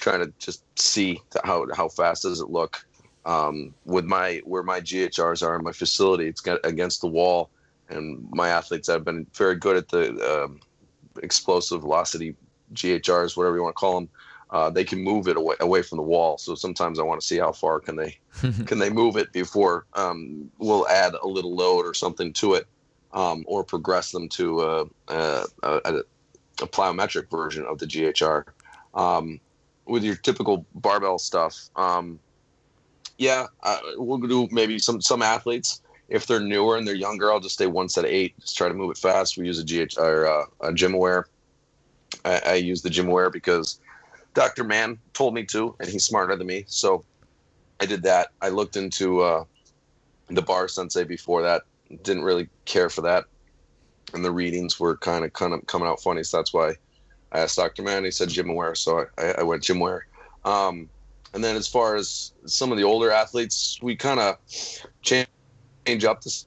trying 0.00 0.20
to 0.20 0.32
just 0.38 0.62
see 0.78 1.20
how 1.44 1.66
how 1.74 1.88
fast 1.88 2.22
does 2.22 2.40
it 2.40 2.50
look. 2.50 2.84
Um, 3.24 3.74
with 3.84 4.04
my 4.04 4.40
where 4.44 4.62
my 4.62 4.80
ghrs 4.80 5.42
are 5.42 5.56
in 5.56 5.64
my 5.64 5.72
facility 5.72 6.28
it's 6.28 6.40
got 6.40 6.64
against 6.64 7.00
the 7.00 7.08
wall 7.08 7.50
and 7.88 8.24
my 8.30 8.50
athletes 8.50 8.86
have 8.86 9.04
been 9.04 9.26
very 9.34 9.56
good 9.56 9.76
at 9.76 9.88
the 9.88 10.44
um, 10.44 10.60
explosive 11.24 11.80
velocity 11.80 12.36
ghrs 12.72 13.36
whatever 13.36 13.56
you 13.56 13.64
want 13.64 13.74
to 13.74 13.80
call 13.80 13.94
them 13.96 14.08
uh, 14.50 14.70
they 14.70 14.84
can 14.84 15.02
move 15.02 15.28
it 15.28 15.36
away 15.36 15.56
away 15.60 15.82
from 15.82 15.96
the 15.96 16.02
wall. 16.02 16.38
So 16.38 16.54
sometimes 16.54 16.98
I 16.98 17.02
want 17.02 17.20
to 17.20 17.26
see 17.26 17.38
how 17.38 17.52
far 17.52 17.80
can 17.80 17.96
they 17.96 18.18
can 18.66 18.78
they 18.78 18.90
move 18.90 19.16
it 19.16 19.32
before 19.32 19.86
um, 19.94 20.50
we'll 20.58 20.88
add 20.88 21.14
a 21.14 21.26
little 21.26 21.54
load 21.54 21.84
or 21.84 21.94
something 21.94 22.32
to 22.34 22.54
it, 22.54 22.66
um, 23.12 23.44
or 23.46 23.64
progress 23.64 24.12
them 24.12 24.28
to 24.30 24.62
a, 24.62 24.84
a, 25.08 25.44
a, 25.62 26.02
a, 26.62 26.66
plyometric 26.66 27.30
version 27.30 27.64
of 27.64 27.78
the 27.78 27.86
GHR. 27.86 28.44
Um, 28.94 29.40
with 29.86 30.02
your 30.02 30.16
typical 30.16 30.66
barbell 30.74 31.18
stuff, 31.18 31.68
um, 31.76 32.18
yeah, 33.18 33.46
uh, 33.62 33.78
we'll 33.96 34.18
do 34.18 34.48
maybe 34.50 34.78
some 34.78 35.00
some 35.00 35.22
athletes 35.22 35.80
if 36.08 36.26
they're 36.26 36.40
newer 36.40 36.76
and 36.76 36.86
they're 36.86 36.94
younger. 36.94 37.32
I'll 37.32 37.40
just 37.40 37.54
stay 37.54 37.66
one 37.66 37.88
set 37.88 38.04
of 38.04 38.10
eight. 38.10 38.38
Just 38.40 38.56
try 38.56 38.68
to 38.68 38.74
move 38.74 38.90
it 38.90 38.98
fast. 38.98 39.36
We 39.36 39.46
use 39.46 39.58
a 39.58 39.64
GH 39.64 39.98
or 39.98 40.26
uh, 40.26 40.44
a 40.60 40.72
GymAware. 40.72 41.24
I, 42.24 42.42
I 42.46 42.54
use 42.54 42.82
the 42.82 42.90
GymAware 42.90 43.32
because 43.32 43.80
Dr. 44.36 44.64
Mann 44.64 44.98
told 45.14 45.32
me 45.32 45.44
to, 45.46 45.74
and 45.80 45.88
he's 45.88 46.04
smarter 46.04 46.36
than 46.36 46.46
me. 46.46 46.66
So 46.68 47.06
I 47.80 47.86
did 47.86 48.02
that. 48.02 48.28
I 48.42 48.50
looked 48.50 48.76
into 48.76 49.22
uh, 49.22 49.44
the 50.28 50.42
bar 50.42 50.68
sensei 50.68 51.04
before 51.04 51.40
that. 51.40 51.62
Didn't 52.02 52.22
really 52.22 52.50
care 52.66 52.90
for 52.90 53.00
that, 53.00 53.24
and 54.12 54.22
the 54.22 54.30
readings 54.30 54.78
were 54.78 54.98
kind 54.98 55.24
of 55.24 55.32
kind 55.32 55.54
of 55.54 55.66
coming 55.66 55.88
out 55.88 56.02
funny. 56.02 56.22
So 56.22 56.36
that's 56.36 56.52
why 56.52 56.74
I 57.32 57.40
asked 57.40 57.56
Dr. 57.56 57.82
Mann. 57.82 58.04
He 58.04 58.10
said 58.10 58.28
GymAware, 58.28 58.76
so 58.76 59.06
I, 59.16 59.36
I 59.38 59.42
went 59.42 59.62
GymAware. 59.62 60.02
Um, 60.44 60.90
and 61.32 61.42
then 61.42 61.56
as 61.56 61.66
far 61.66 61.96
as 61.96 62.32
some 62.44 62.70
of 62.70 62.76
the 62.76 62.84
older 62.84 63.10
athletes, 63.10 63.78
we 63.80 63.96
kind 63.96 64.20
of 64.20 64.36
change 65.00 65.28
change 65.86 66.04
up 66.04 66.20
the 66.20 66.44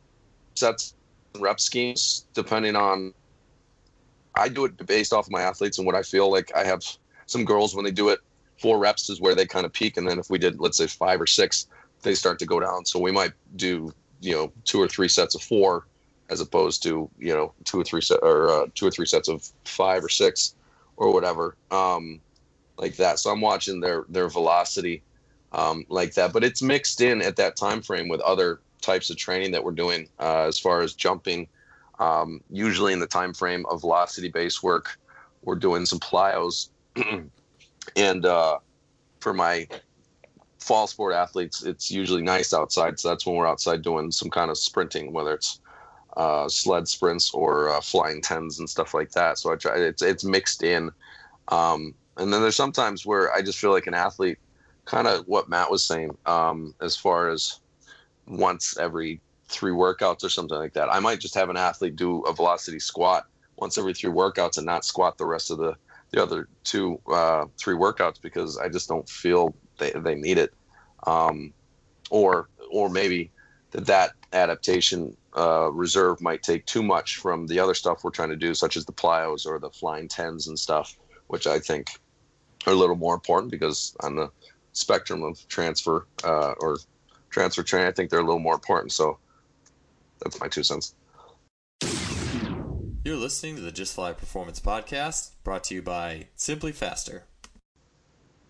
sets 0.53 0.93
and 1.33 1.41
rep 1.41 1.59
schemes 1.59 2.27
depending 2.35 2.75
on. 2.75 3.15
I 4.35 4.47
do 4.47 4.65
it 4.65 4.85
based 4.85 5.11
off 5.11 5.25
of 5.25 5.31
my 5.31 5.41
athletes 5.41 5.79
and 5.79 5.87
what 5.87 5.95
I 5.95 6.03
feel 6.03 6.31
like. 6.31 6.51
I 6.55 6.63
have 6.63 6.83
some 7.29 7.45
girls 7.45 7.75
when 7.75 7.85
they 7.85 7.91
do 7.91 8.09
it, 8.09 8.19
four 8.59 8.79
reps 8.79 9.09
is 9.09 9.21
where 9.21 9.35
they 9.35 9.45
kind 9.45 9.65
of 9.65 9.73
peak, 9.73 9.97
and 9.97 10.07
then 10.07 10.19
if 10.19 10.29
we 10.29 10.37
did 10.37 10.59
let's 10.59 10.77
say 10.77 10.87
five 10.87 11.21
or 11.21 11.27
six, 11.27 11.67
they 12.01 12.15
start 12.15 12.39
to 12.39 12.45
go 12.45 12.59
down. 12.59 12.85
So 12.85 12.99
we 12.99 13.11
might 13.11 13.33
do 13.55 13.93
you 14.21 14.33
know 14.33 14.51
two 14.65 14.81
or 14.81 14.87
three 14.87 15.07
sets 15.07 15.35
of 15.35 15.41
four, 15.41 15.85
as 16.29 16.41
opposed 16.41 16.83
to 16.83 17.09
you 17.17 17.33
know 17.33 17.53
two 17.63 17.79
or 17.79 17.83
three 17.83 18.01
set 18.01 18.19
or 18.21 18.49
uh, 18.49 18.65
two 18.75 18.87
or 18.87 18.91
three 18.91 19.05
sets 19.05 19.27
of 19.27 19.47
five 19.65 20.03
or 20.03 20.09
six, 20.09 20.55
or 20.97 21.13
whatever, 21.13 21.55
um, 21.71 22.19
like 22.77 22.95
that. 22.97 23.19
So 23.19 23.31
I'm 23.31 23.41
watching 23.41 23.79
their 23.79 24.05
their 24.09 24.29
velocity 24.29 25.01
um, 25.51 25.85
like 25.89 26.13
that, 26.15 26.33
but 26.33 26.43
it's 26.43 26.61
mixed 26.61 27.01
in 27.01 27.21
at 27.21 27.35
that 27.37 27.55
time 27.55 27.81
frame 27.81 28.07
with 28.07 28.21
other 28.21 28.59
types 28.81 29.09
of 29.09 29.17
training 29.17 29.51
that 29.51 29.63
we're 29.63 29.71
doing 29.71 30.07
uh, 30.19 30.45
as 30.47 30.59
far 30.59 30.81
as 30.81 30.93
jumping. 30.93 31.47
Um, 31.99 32.41
usually 32.49 32.93
in 32.93 32.99
the 32.99 33.07
time 33.07 33.33
frame 33.33 33.65
of 33.69 33.81
velocity 33.81 34.29
based 34.29 34.63
work, 34.63 34.97
we're 35.43 35.55
doing 35.55 35.85
some 35.85 35.99
plyos, 35.99 36.69
and 37.95 38.25
uh, 38.25 38.59
for 39.19 39.33
my 39.33 39.67
fall 40.59 40.87
sport 40.87 41.13
athletes, 41.13 41.63
it's 41.63 41.89
usually 41.91 42.21
nice 42.21 42.53
outside. 42.53 42.99
So 42.99 43.09
that's 43.09 43.25
when 43.25 43.35
we're 43.35 43.47
outside 43.47 43.81
doing 43.81 44.11
some 44.11 44.29
kind 44.29 44.51
of 44.51 44.57
sprinting, 44.57 45.13
whether 45.13 45.33
it's 45.33 45.59
uh, 46.17 46.47
sled 46.49 46.87
sprints 46.87 47.31
or 47.33 47.69
uh, 47.69 47.81
flying 47.81 48.21
tens 48.21 48.59
and 48.59 48.69
stuff 48.69 48.93
like 48.93 49.11
that. 49.11 49.37
So 49.37 49.51
I 49.51 49.55
try 49.55 49.77
it's 49.77 50.01
it's 50.01 50.23
mixed 50.23 50.63
in, 50.63 50.91
um, 51.49 51.93
and 52.17 52.31
then 52.33 52.41
there's 52.41 52.55
sometimes 52.55 53.05
where 53.05 53.33
I 53.33 53.41
just 53.41 53.59
feel 53.59 53.71
like 53.71 53.87
an 53.87 53.93
athlete, 53.93 54.37
kind 54.85 55.07
of 55.07 55.25
what 55.27 55.49
Matt 55.49 55.71
was 55.71 55.85
saying, 55.85 56.17
um, 56.25 56.73
as 56.81 56.95
far 56.95 57.29
as 57.29 57.59
once 58.27 58.77
every 58.77 59.21
three 59.47 59.71
workouts 59.71 60.23
or 60.23 60.29
something 60.29 60.57
like 60.57 60.73
that. 60.73 60.93
I 60.93 60.99
might 60.99 61.19
just 61.19 61.35
have 61.35 61.49
an 61.49 61.57
athlete 61.57 61.95
do 61.95 62.21
a 62.21 62.33
velocity 62.33 62.79
squat 62.79 63.25
once 63.57 63.77
every 63.77 63.93
three 63.93 64.11
workouts 64.11 64.57
and 64.57 64.65
not 64.65 64.85
squat 64.85 65.17
the 65.17 65.25
rest 65.25 65.49
of 65.51 65.57
the 65.57 65.75
the 66.11 66.21
other 66.21 66.47
two 66.63 66.99
uh, 67.11 67.45
three 67.57 67.75
workouts 67.75 68.21
because 68.21 68.57
I 68.57 68.69
just 68.69 68.87
don't 68.87 69.07
feel 69.07 69.55
they, 69.77 69.91
they 69.91 70.15
need 70.15 70.37
it. 70.37 70.53
Um, 71.05 71.53
or 72.09 72.49
or 72.71 72.89
maybe 72.89 73.31
that 73.71 73.85
that 73.85 74.11
adaptation 74.33 75.15
uh, 75.37 75.69
reserve 75.71 76.21
might 76.21 76.41
take 76.43 76.65
too 76.65 76.83
much 76.83 77.17
from 77.17 77.47
the 77.47 77.59
other 77.59 77.73
stuff 77.73 78.03
we're 78.03 78.09
trying 78.09 78.29
to 78.29 78.35
do, 78.35 78.53
such 78.53 78.77
as 78.77 78.85
the 78.85 78.91
plyos 78.91 79.45
or 79.45 79.59
the 79.59 79.69
flying 79.69 80.07
tens 80.07 80.47
and 80.47 80.57
stuff, 80.57 80.97
which 81.27 81.47
I 81.47 81.59
think 81.59 81.87
are 82.65 82.73
a 82.73 82.75
little 82.75 82.95
more 82.95 83.13
important 83.13 83.51
because 83.51 83.95
on 84.01 84.15
the 84.15 84.29
spectrum 84.73 85.23
of 85.23 85.47
transfer 85.47 86.07
uh, 86.23 86.53
or 86.59 86.77
transfer 87.29 87.63
training, 87.63 87.87
I 87.87 87.91
think 87.91 88.09
they're 88.09 88.19
a 88.19 88.25
little 88.25 88.39
more 88.39 88.55
important. 88.55 88.91
So 88.91 89.19
that's 90.21 90.39
my 90.39 90.47
two 90.47 90.63
cents. 90.63 90.95
You're 93.09 93.17
listening 93.17 93.55
to 93.55 93.61
the 93.63 93.71
Just 93.71 93.95
Fly 93.95 94.13
Performance 94.13 94.59
Podcast, 94.59 95.31
brought 95.43 95.63
to 95.63 95.73
you 95.73 95.81
by 95.81 96.27
Simply 96.35 96.71
Faster. 96.71 97.23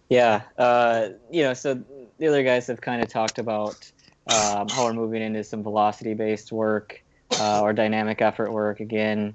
Yeah, 0.09 0.41
uh, 0.57 1.11
you 1.31 1.43
know, 1.43 1.53
so 1.53 1.81
the 2.17 2.27
other 2.27 2.43
guys 2.43 2.67
have 2.67 2.81
kind 2.81 3.01
of 3.01 3.07
talked 3.07 3.39
about 3.39 3.89
um, 4.27 4.67
how 4.67 4.83
we're 4.83 4.91
moving 4.91 5.21
into 5.21 5.45
some 5.45 5.63
velocity-based 5.63 6.51
work 6.51 7.01
uh, 7.39 7.61
or 7.61 7.71
dynamic 7.71 8.21
effort 8.21 8.51
work 8.51 8.81
again. 8.81 9.33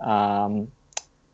Um, 0.00 0.70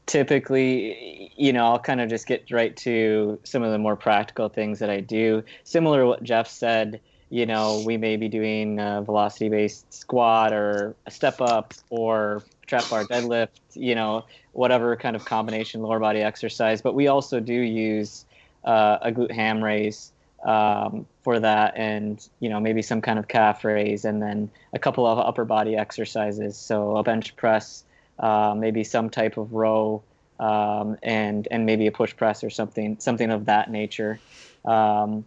typically, 0.07 1.33
you 1.37 1.53
know, 1.53 1.65
I'll 1.65 1.81
kind 1.81 2.01
of 2.01 2.09
just 2.09 2.29
get 2.29 2.53
right 2.53 2.77
to 2.77 3.41
some 3.43 3.65
of 3.65 3.73
the 3.73 3.79
more 3.79 3.97
practical 3.97 4.49
things 4.49 4.79
that 4.79 4.91
I 4.91 5.01
do. 5.01 5.43
Similar 5.65 6.03
to 6.03 6.07
what 6.07 6.23
Jeff 6.23 6.47
said, 6.47 7.01
you 7.31 7.47
know, 7.47 7.83
we 7.85 7.97
may 7.97 8.17
be 8.17 8.29
doing 8.29 8.79
a 8.79 9.03
velocity 9.03 9.49
based 9.49 9.93
squat 9.93 10.53
or 10.53 10.95
a 11.05 11.11
step 11.11 11.41
up 11.41 11.75
or 11.91 12.45
trap 12.67 12.89
bar 12.91 13.05
deadlift, 13.05 13.61
you 13.75 13.95
know, 13.95 14.25
whatever 14.53 14.97
kind 14.97 15.17
of 15.17 15.25
combination 15.25 15.83
lower 15.83 15.99
body 15.99 16.21
exercise. 16.21 16.83
But 16.83 16.95
we 16.95 17.09
also 17.09 17.41
do 17.41 17.55
use 17.55 18.25
uh, 18.65 18.99
a 19.03 19.13
glute 19.13 19.31
ham 19.31 19.63
raise 19.63 20.13
um, 20.45 21.07
for 21.23 21.41
that 21.41 21.77
and, 21.77 22.27
you 22.41 22.49
know, 22.49 22.61
maybe 22.61 22.83
some 22.83 23.01
kind 23.01 23.19
of 23.19 23.29
calf 23.29 23.65
raise 23.65 24.05
and 24.05 24.23
then 24.23 24.51
a 24.73 24.79
couple 24.79 25.07
of 25.07 25.19
upper 25.19 25.45
body 25.45 25.77
exercises. 25.77 26.57
So 26.57 26.97
a 26.97 27.03
bench 27.03 27.37
press, 27.37 27.85
uh, 28.19 28.55
maybe 28.57 28.85
some 28.85 29.11
type 29.11 29.37
of 29.37 29.53
row. 29.53 30.03
Um, 30.41 30.99
and 31.01 31.47
and 31.53 31.65
maybe 31.65 31.87
a 31.87 31.93
push 31.93 32.15
press 32.17 32.43
or 32.43 32.51
something 32.51 32.97
something 32.99 33.31
of 33.31 33.45
that 33.45 33.71
nature. 33.71 34.19
Um, 34.65 35.25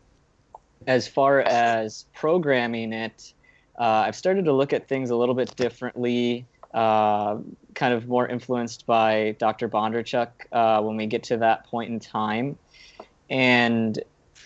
as 0.85 1.07
far 1.07 1.39
as 1.39 2.03
programming 2.13 2.91
it, 2.91 3.31
uh, 3.79 4.03
I've 4.05 4.17
started 4.17 4.43
to 4.45 4.51
look 4.51 4.73
at 4.73 4.89
things 4.89 5.09
a 5.09 5.15
little 5.15 5.33
bit 5.33 5.55
differently, 5.55 6.45
uh, 6.74 7.38
kind 7.76 7.93
of 7.93 8.07
more 8.07 8.28
influenced 8.28 8.86
by 8.86 9.36
Dr. 9.39 9.70
Bondarchuk 9.70 10.30
uh, 10.51 10.82
when 10.82 10.97
we 10.97 11.05
get 11.05 11.24
to 11.24 11.38
that 11.38 11.65
point 11.65 11.89
in 11.91 11.99
time. 11.99 12.57
And 13.30 14.01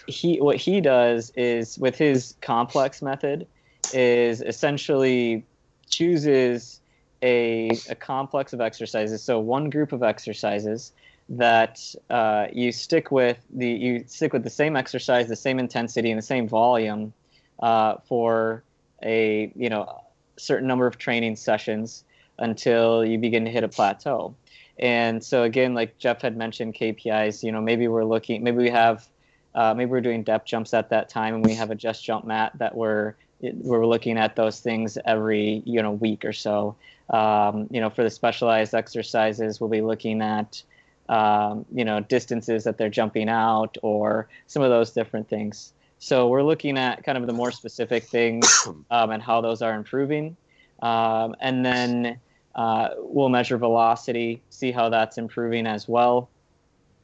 he, 0.08 0.40
what 0.40 0.58
he 0.58 0.82
does 0.82 1.32
is 1.36 1.78
with 1.78 1.98
his 1.98 2.36
complex 2.42 3.02
method, 3.02 3.48
is 3.94 4.42
essentially 4.42 5.46
chooses 5.90 6.80
a, 7.22 7.70
a 7.90 7.96
complex 7.96 8.54
of 8.54 8.62
exercises. 8.62 9.22
So 9.22 9.40
one 9.40 9.70
group 9.70 9.92
of 9.92 10.04
exercises 10.04 10.94
that 11.30 11.80
uh, 12.10 12.48
you 12.52 12.72
stick 12.72 13.12
with 13.12 13.38
the 13.52 13.70
you 13.70 14.04
stick 14.08 14.34
with 14.34 14.44
the 14.44 14.50
same 14.50 14.76
exercise, 14.76 15.28
the 15.28 15.36
same 15.36 15.60
intensity, 15.60 16.12
and 16.12 16.18
the 16.18 16.26
same 16.26 16.48
volume 16.48 17.14
uh, 17.60 17.96
for 18.06 18.64
a 19.04 19.52
you 19.56 19.70
know 19.70 20.02
certain 20.38 20.68
number 20.68 20.88
of 20.88 20.98
training 20.98 21.36
sessions 21.36 22.04
until 22.42 23.06
you 23.06 23.18
begin 23.18 23.46
to 23.46 23.52
hit 23.52 23.64
a 23.64 23.68
plateau. 23.68 24.36
And 24.80 25.24
so 25.24 25.44
again, 25.44 25.74
like 25.74 25.98
Jeff 25.98 26.22
had 26.22 26.36
mentioned, 26.36 26.76
KPIs. 26.76 27.44
You 27.44 27.52
know, 27.52 27.62
maybe 27.62 27.88
we're 27.88 28.04
looking, 28.04 28.44
maybe 28.44 28.58
we 28.58 28.70
have, 28.70 29.08
uh, 29.56 29.74
maybe 29.74 29.90
we're 29.90 30.02
doing 30.02 30.24
depth 30.24 30.48
jumps 30.48 30.74
at 30.74 30.90
that 30.90 31.08
time, 31.08 31.36
and 31.36 31.46
we 31.46 31.54
have 31.54 31.72
a 31.72 31.76
just 31.76 32.04
jump 32.04 32.26
mat 32.26 32.52
that 32.58 32.76
we're 32.76 33.16
we're 33.42 33.88
looking 33.88 34.18
at 34.18 34.36
those 34.36 34.60
things 34.60 34.98
every 35.06 35.64
you 35.66 35.82
know 35.82 35.92
week 35.92 36.26
or 36.26 36.34
so. 36.34 36.76
Um, 37.10 37.68
you 37.70 37.80
know, 37.80 37.90
for 37.90 38.04
the 38.04 38.10
specialized 38.10 38.74
exercises, 38.74 39.60
we'll 39.60 39.70
be 39.70 39.82
looking 39.82 40.22
at 40.22 40.64
um, 41.12 41.66
you 41.74 41.84
know, 41.84 42.00
distances 42.00 42.64
that 42.64 42.78
they're 42.78 42.90
jumping 42.90 43.28
out 43.30 43.78
or 43.84 44.30
some 44.48 44.64
of 44.64 44.70
those 44.70 44.92
different 44.92 45.28
things. 45.28 45.74
So 46.00 46.30
we're 46.30 46.42
looking 46.42 46.78
at 46.78 47.04
kind 47.04 47.18
of 47.18 47.28
the 47.28 47.34
more 47.34 47.52
specific 47.52 48.06
things 48.06 48.68
um, 48.92 49.12
and 49.12 49.22
how 49.22 49.42
those 49.42 49.62
are 49.62 49.74
improving. 49.74 50.38
Um, 50.82 51.36
and 51.42 51.66
then 51.66 52.18
uh, 52.56 52.90
we'll 52.98 53.30
measure 53.30 53.58
velocity, 53.58 54.42
see 54.50 54.72
how 54.72 54.90
that's 54.90 55.18
improving 55.18 55.68
as 55.68 55.88
well. 55.88 56.30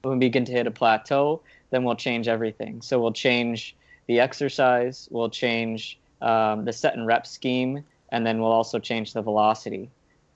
When 0.02 0.20
we 0.20 0.28
begin 0.28 0.46
to 0.46 0.52
hit 0.52 0.68
a 0.68 0.72
plateau, 0.72 1.42
then 1.70 1.84
we'll 1.84 1.96
change 1.96 2.28
everything. 2.28 2.82
So 2.82 3.00
we'll 3.00 3.14
change 3.14 3.76
the 4.08 4.20
exercise, 4.20 5.08
we'll 5.12 5.30
change 5.30 6.00
um, 6.22 6.66
the 6.66 6.74
set 6.74 6.96
and 6.96 7.06
rep 7.06 7.28
scheme, 7.28 7.84
and 8.10 8.26
then 8.26 8.40
we'll 8.40 8.52
also 8.52 8.80
change 8.80 9.14
the 9.14 9.22
velocity 9.22 9.90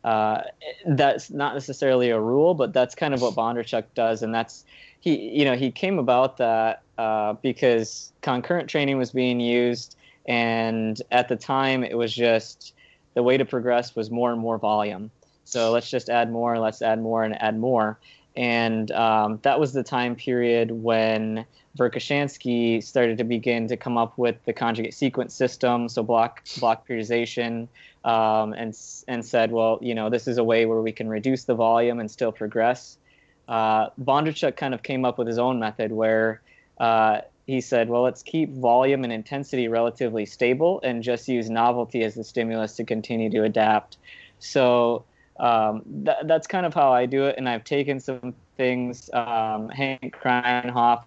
uh, 0.03 0.41
that's 0.85 1.29
not 1.29 1.53
necessarily 1.53 2.09
a 2.09 2.19
rule, 2.19 2.53
but 2.53 2.73
that's 2.73 2.95
kind 2.95 3.13
of 3.13 3.21
what 3.21 3.35
Bondarchuk 3.35 3.83
does, 3.93 4.23
and 4.23 4.33
that's 4.33 4.65
he. 4.99 5.29
You 5.29 5.45
know, 5.45 5.55
he 5.55 5.71
came 5.71 5.99
about 5.99 6.37
that 6.37 6.81
uh, 6.97 7.33
because 7.33 8.11
concurrent 8.21 8.67
training 8.67 8.97
was 8.97 9.11
being 9.11 9.39
used, 9.39 9.95
and 10.25 10.99
at 11.11 11.27
the 11.27 11.35
time 11.35 11.83
it 11.83 11.97
was 11.97 12.13
just 12.13 12.73
the 13.13 13.23
way 13.23 13.37
to 13.37 13.45
progress 13.45 13.95
was 13.95 14.09
more 14.09 14.31
and 14.31 14.39
more 14.39 14.57
volume. 14.57 15.11
So 15.43 15.71
let's 15.71 15.89
just 15.89 16.09
add 16.09 16.31
more, 16.31 16.59
let's 16.59 16.81
add 16.81 17.01
more, 17.01 17.23
and 17.23 17.41
add 17.41 17.57
more. 17.57 17.97
and 18.35 18.91
um, 18.91 19.39
that 19.41 19.59
was 19.59 19.73
the 19.73 19.83
time 19.83 20.15
period 20.15 20.71
when 20.71 21.45
Verkhoshansky 21.77 22.83
started 22.83 23.17
to 23.17 23.23
begin 23.23 23.67
to 23.67 23.77
come 23.77 23.97
up 23.97 24.17
with 24.17 24.35
the 24.45 24.53
conjugate 24.53 24.93
sequence 24.93 25.33
system, 25.33 25.89
so 25.89 26.03
block 26.03 26.43
block 26.59 26.87
periodization, 26.87 27.67
um, 28.03 28.53
and 28.53 28.77
and 29.07 29.25
said, 29.25 29.51
well, 29.51 29.79
you 29.81 29.95
know, 29.95 30.09
this 30.09 30.27
is 30.27 30.37
a 30.37 30.43
way 30.43 30.65
where 30.65 30.81
we 30.81 30.91
can 30.91 31.09
reduce 31.09 31.43
the 31.45 31.55
volume 31.55 31.99
and 31.99 32.09
still 32.09 32.31
progress. 32.31 32.97
Uh, 33.47 33.89
Bondarchuk 34.01 34.55
kind 34.55 34.73
of 34.73 34.83
came 34.83 35.03
up 35.03 35.17
with 35.17 35.27
his 35.27 35.37
own 35.37 35.59
method 35.59 35.91
where 35.91 36.41
uh, 36.77 37.21
he 37.51 37.59
said, 37.59 37.89
well, 37.89 38.01
let's 38.01 38.23
keep 38.23 38.53
volume 38.53 39.03
and 39.03 39.11
intensity 39.11 39.67
relatively 39.67 40.25
stable 40.25 40.79
and 40.83 41.03
just 41.03 41.27
use 41.27 41.49
novelty 41.49 42.01
as 42.03 42.15
the 42.15 42.23
stimulus 42.23 42.77
to 42.77 42.85
continue 42.85 43.29
to 43.29 43.43
adapt. 43.43 43.97
So 44.39 45.03
um, 45.37 45.81
th- 46.05 46.17
that's 46.23 46.47
kind 46.47 46.65
of 46.65 46.73
how 46.73 46.93
I 46.93 47.05
do 47.05 47.25
it. 47.25 47.35
And 47.37 47.49
I've 47.49 47.65
taken 47.65 47.99
some 47.99 48.33
things, 48.55 49.09
um, 49.13 49.67
Hank 49.67 50.15
Kraaijenhof, 50.15 51.03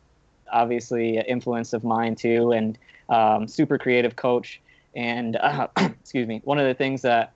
obviously 0.52 1.16
an 1.16 1.24
influence 1.24 1.72
of 1.72 1.82
mine 1.82 2.14
too, 2.14 2.52
and 2.52 2.76
um, 3.08 3.48
super 3.48 3.78
creative 3.78 4.16
coach. 4.16 4.60
And 4.94 5.36
uh, 5.36 5.68
excuse 5.78 6.28
me, 6.28 6.42
one 6.44 6.58
of 6.58 6.66
the 6.66 6.74
things 6.74 7.00
that 7.02 7.32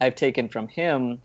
I've 0.00 0.14
taken 0.14 0.48
from 0.48 0.66
him 0.66 1.20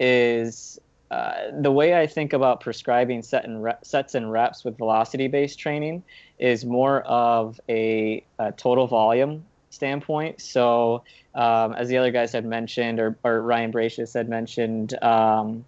is 0.00 0.80
uh, 1.10 1.34
the 1.60 1.72
way 1.72 1.98
I 1.98 2.06
think 2.06 2.32
about 2.32 2.60
prescribing 2.60 3.22
set 3.22 3.44
and 3.44 3.62
re- 3.62 3.74
sets 3.82 4.14
and 4.14 4.30
reps 4.30 4.64
with 4.64 4.76
velocity 4.76 5.28
based 5.28 5.58
training 5.58 6.02
is 6.38 6.64
more 6.64 7.02
of 7.02 7.60
a, 7.68 8.24
a 8.38 8.52
total 8.52 8.86
volume 8.86 9.44
standpoint. 9.70 10.40
So, 10.40 11.04
um, 11.34 11.72
as 11.74 11.88
the 11.88 11.96
other 11.96 12.10
guys 12.10 12.32
had 12.32 12.44
mentioned, 12.44 13.00
or, 13.00 13.16
or 13.24 13.40
Ryan 13.40 13.72
Bracius 13.72 14.12
had 14.12 14.28
mentioned, 14.28 15.02
um, 15.02 15.64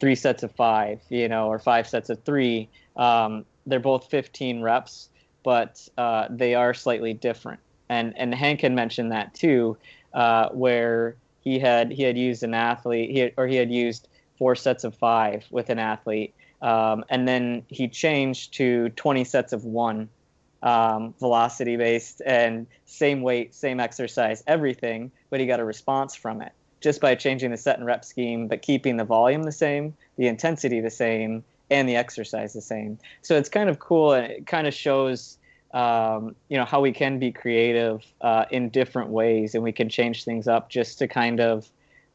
three 0.00 0.14
sets 0.14 0.42
of 0.42 0.50
five, 0.52 1.00
you 1.10 1.28
know, 1.28 1.48
or 1.48 1.58
five 1.58 1.86
sets 1.86 2.10
of 2.10 2.20
three. 2.24 2.68
Um, 2.96 3.44
they're 3.66 3.78
both 3.78 4.10
15 4.10 4.62
reps, 4.62 5.10
but 5.44 5.86
uh, 5.98 6.26
they 6.30 6.54
are 6.54 6.74
slightly 6.74 7.14
different. 7.14 7.60
And 7.88 8.16
and 8.16 8.34
Hank 8.34 8.62
had 8.62 8.72
mentioned 8.72 9.12
that 9.12 9.34
too, 9.34 9.76
uh, 10.14 10.48
where 10.50 11.16
he 11.40 11.58
had 11.58 11.92
he 11.92 12.02
had 12.02 12.16
used 12.16 12.42
an 12.42 12.54
athlete, 12.54 13.10
he 13.10 13.18
had, 13.18 13.32
or 13.36 13.46
he 13.46 13.56
had 13.56 13.70
used 13.70 14.08
four 14.40 14.56
sets 14.56 14.84
of 14.84 14.94
five 14.94 15.44
with 15.50 15.68
an 15.68 15.78
athlete, 15.78 16.34
um, 16.62 17.04
and 17.10 17.28
then 17.28 17.62
he 17.68 17.88
changed 17.88 18.54
to 18.54 18.88
20 18.88 19.22
sets 19.24 19.52
of 19.52 19.64
one 19.66 20.08
um, 20.62 21.14
velocity 21.20 21.76
based 21.76 22.22
and 22.24 22.66
same 22.86 23.20
weight, 23.20 23.54
same 23.54 23.80
exercise, 23.80 24.42
everything, 24.46 25.10
but 25.28 25.40
he 25.40 25.46
got 25.46 25.60
a 25.60 25.64
response 25.64 26.14
from 26.14 26.40
it 26.40 26.52
just 26.80 27.02
by 27.02 27.14
changing 27.14 27.50
the 27.50 27.58
set 27.58 27.76
and 27.76 27.84
rep 27.84 28.02
scheme, 28.02 28.48
but 28.48 28.62
keeping 28.62 28.96
the 28.96 29.04
volume 29.04 29.42
the 29.42 29.52
same, 29.52 29.94
the 30.16 30.26
intensity 30.26 30.80
the 30.80 30.90
same, 30.90 31.44
and 31.70 31.86
the 31.86 31.96
exercise 31.96 32.54
the 32.54 32.62
same. 32.62 32.98
So 33.20 33.36
it's 33.36 33.50
kind 33.50 33.68
of 33.68 33.78
cool, 33.78 34.14
and 34.14 34.32
it 34.32 34.46
kind 34.46 34.66
of 34.66 34.74
shows. 34.74 35.36
Um, 35.72 36.34
you 36.48 36.56
know 36.56 36.64
how 36.64 36.80
we 36.80 36.90
can 36.90 37.20
be 37.20 37.30
creative 37.30 38.04
uh, 38.22 38.46
in 38.50 38.70
different 38.70 39.10
ways, 39.10 39.54
and 39.54 39.62
we 39.62 39.70
can 39.70 39.88
change 39.88 40.24
things 40.24 40.48
up 40.48 40.70
just 40.70 40.98
to 40.98 41.06
kind 41.06 41.40
of 41.40 41.70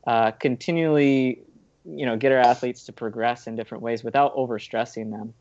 uh, 0.06 0.32
continually, 0.32 1.40
you 1.86 2.06
know, 2.06 2.18
get 2.18 2.32
our 2.32 2.40
athletes 2.40 2.86
to 2.86 2.94
progress 2.94 3.48
in 3.48 3.56
different 3.56 3.84
ways 3.84 4.04
without 4.04 4.36
overstressing 4.36 5.12
them. 5.12 5.34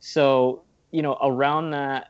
So 0.00 0.62
you 0.90 1.02
know, 1.02 1.16
around 1.20 1.70
that 1.70 2.08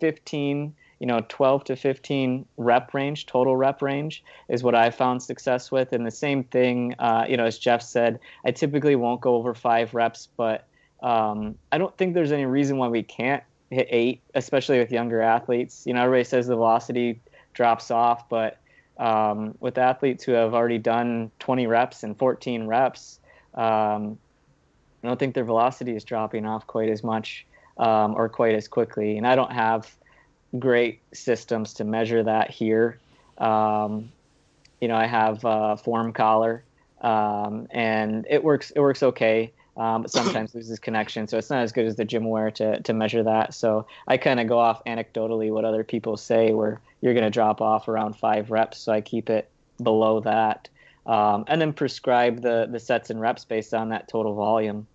15 0.00 0.74
you 0.98 1.06
know 1.06 1.24
12 1.28 1.64
to 1.64 1.76
15 1.76 2.46
rep 2.56 2.94
range 2.94 3.26
total 3.26 3.56
rep 3.56 3.82
range 3.82 4.24
is 4.48 4.62
what 4.62 4.74
i 4.74 4.90
found 4.90 5.22
success 5.22 5.70
with 5.70 5.92
and 5.92 6.06
the 6.06 6.10
same 6.10 6.44
thing 6.44 6.94
uh, 6.98 7.24
you 7.28 7.36
know 7.36 7.44
as 7.44 7.58
jeff 7.58 7.82
said 7.82 8.18
i 8.44 8.50
typically 8.50 8.96
won't 8.96 9.20
go 9.20 9.34
over 9.34 9.54
five 9.54 9.92
reps 9.94 10.28
but 10.36 10.66
um, 11.02 11.54
i 11.72 11.78
don't 11.78 11.96
think 11.96 12.14
there's 12.14 12.32
any 12.32 12.46
reason 12.46 12.78
why 12.78 12.88
we 12.88 13.02
can't 13.02 13.42
hit 13.70 13.86
eight 13.90 14.20
especially 14.34 14.78
with 14.78 14.90
younger 14.90 15.20
athletes 15.20 15.84
you 15.86 15.92
know 15.92 16.02
everybody 16.02 16.24
says 16.24 16.46
the 16.46 16.54
velocity 16.54 17.20
drops 17.54 17.90
off 17.90 18.28
but 18.28 18.58
um, 18.98 19.54
with 19.60 19.76
athletes 19.76 20.24
who 20.24 20.32
have 20.32 20.54
already 20.54 20.78
done 20.78 21.30
20 21.40 21.66
reps 21.66 22.02
and 22.02 22.18
14 22.18 22.66
reps 22.66 23.18
um, 23.56 24.18
i 25.02 25.08
don't 25.08 25.18
think 25.18 25.34
their 25.34 25.44
velocity 25.44 25.94
is 25.94 26.04
dropping 26.04 26.46
off 26.46 26.66
quite 26.66 26.88
as 26.88 27.02
much 27.02 27.46
um, 27.78 28.14
or 28.14 28.28
quite 28.28 28.54
as 28.54 28.68
quickly. 28.68 29.16
And 29.16 29.26
I 29.26 29.34
don't 29.34 29.52
have 29.52 29.94
great 30.58 31.00
systems 31.12 31.74
to 31.74 31.84
measure 31.84 32.22
that 32.22 32.50
here. 32.50 32.98
Um, 33.38 34.10
you 34.80 34.88
know, 34.88 34.96
I 34.96 35.06
have 35.06 35.40
a 35.44 35.76
form 35.76 36.12
collar, 36.12 36.62
um, 37.00 37.66
and 37.70 38.26
it 38.28 38.42
works. 38.42 38.70
It 38.70 38.80
works 38.80 39.02
okay, 39.02 39.52
um, 39.76 40.02
but 40.02 40.10
sometimes 40.10 40.54
loses 40.54 40.78
connection. 40.78 41.26
So 41.26 41.38
it's 41.38 41.50
not 41.50 41.62
as 41.62 41.72
good 41.72 41.86
as 41.86 41.96
the 41.96 42.04
GymAware 42.04 42.54
to 42.56 42.80
to 42.82 42.92
measure 42.92 43.22
that. 43.22 43.54
So 43.54 43.86
I 44.06 44.16
kind 44.16 44.40
of 44.40 44.48
go 44.48 44.58
off 44.58 44.82
anecdotally 44.84 45.50
what 45.50 45.64
other 45.64 45.84
people 45.84 46.16
say, 46.16 46.52
where 46.52 46.80
you're 47.00 47.14
going 47.14 47.24
to 47.24 47.30
drop 47.30 47.60
off 47.60 47.88
around 47.88 48.16
five 48.16 48.50
reps. 48.50 48.78
So 48.78 48.92
I 48.92 49.00
keep 49.00 49.30
it 49.30 49.48
below 49.82 50.20
that, 50.20 50.68
um, 51.06 51.44
and 51.46 51.60
then 51.60 51.72
prescribe 51.72 52.42
the 52.42 52.68
the 52.70 52.80
sets 52.80 53.10
and 53.10 53.20
reps 53.20 53.44
based 53.44 53.72
on 53.72 53.88
that 53.90 54.08
total 54.08 54.34
volume. 54.34 54.86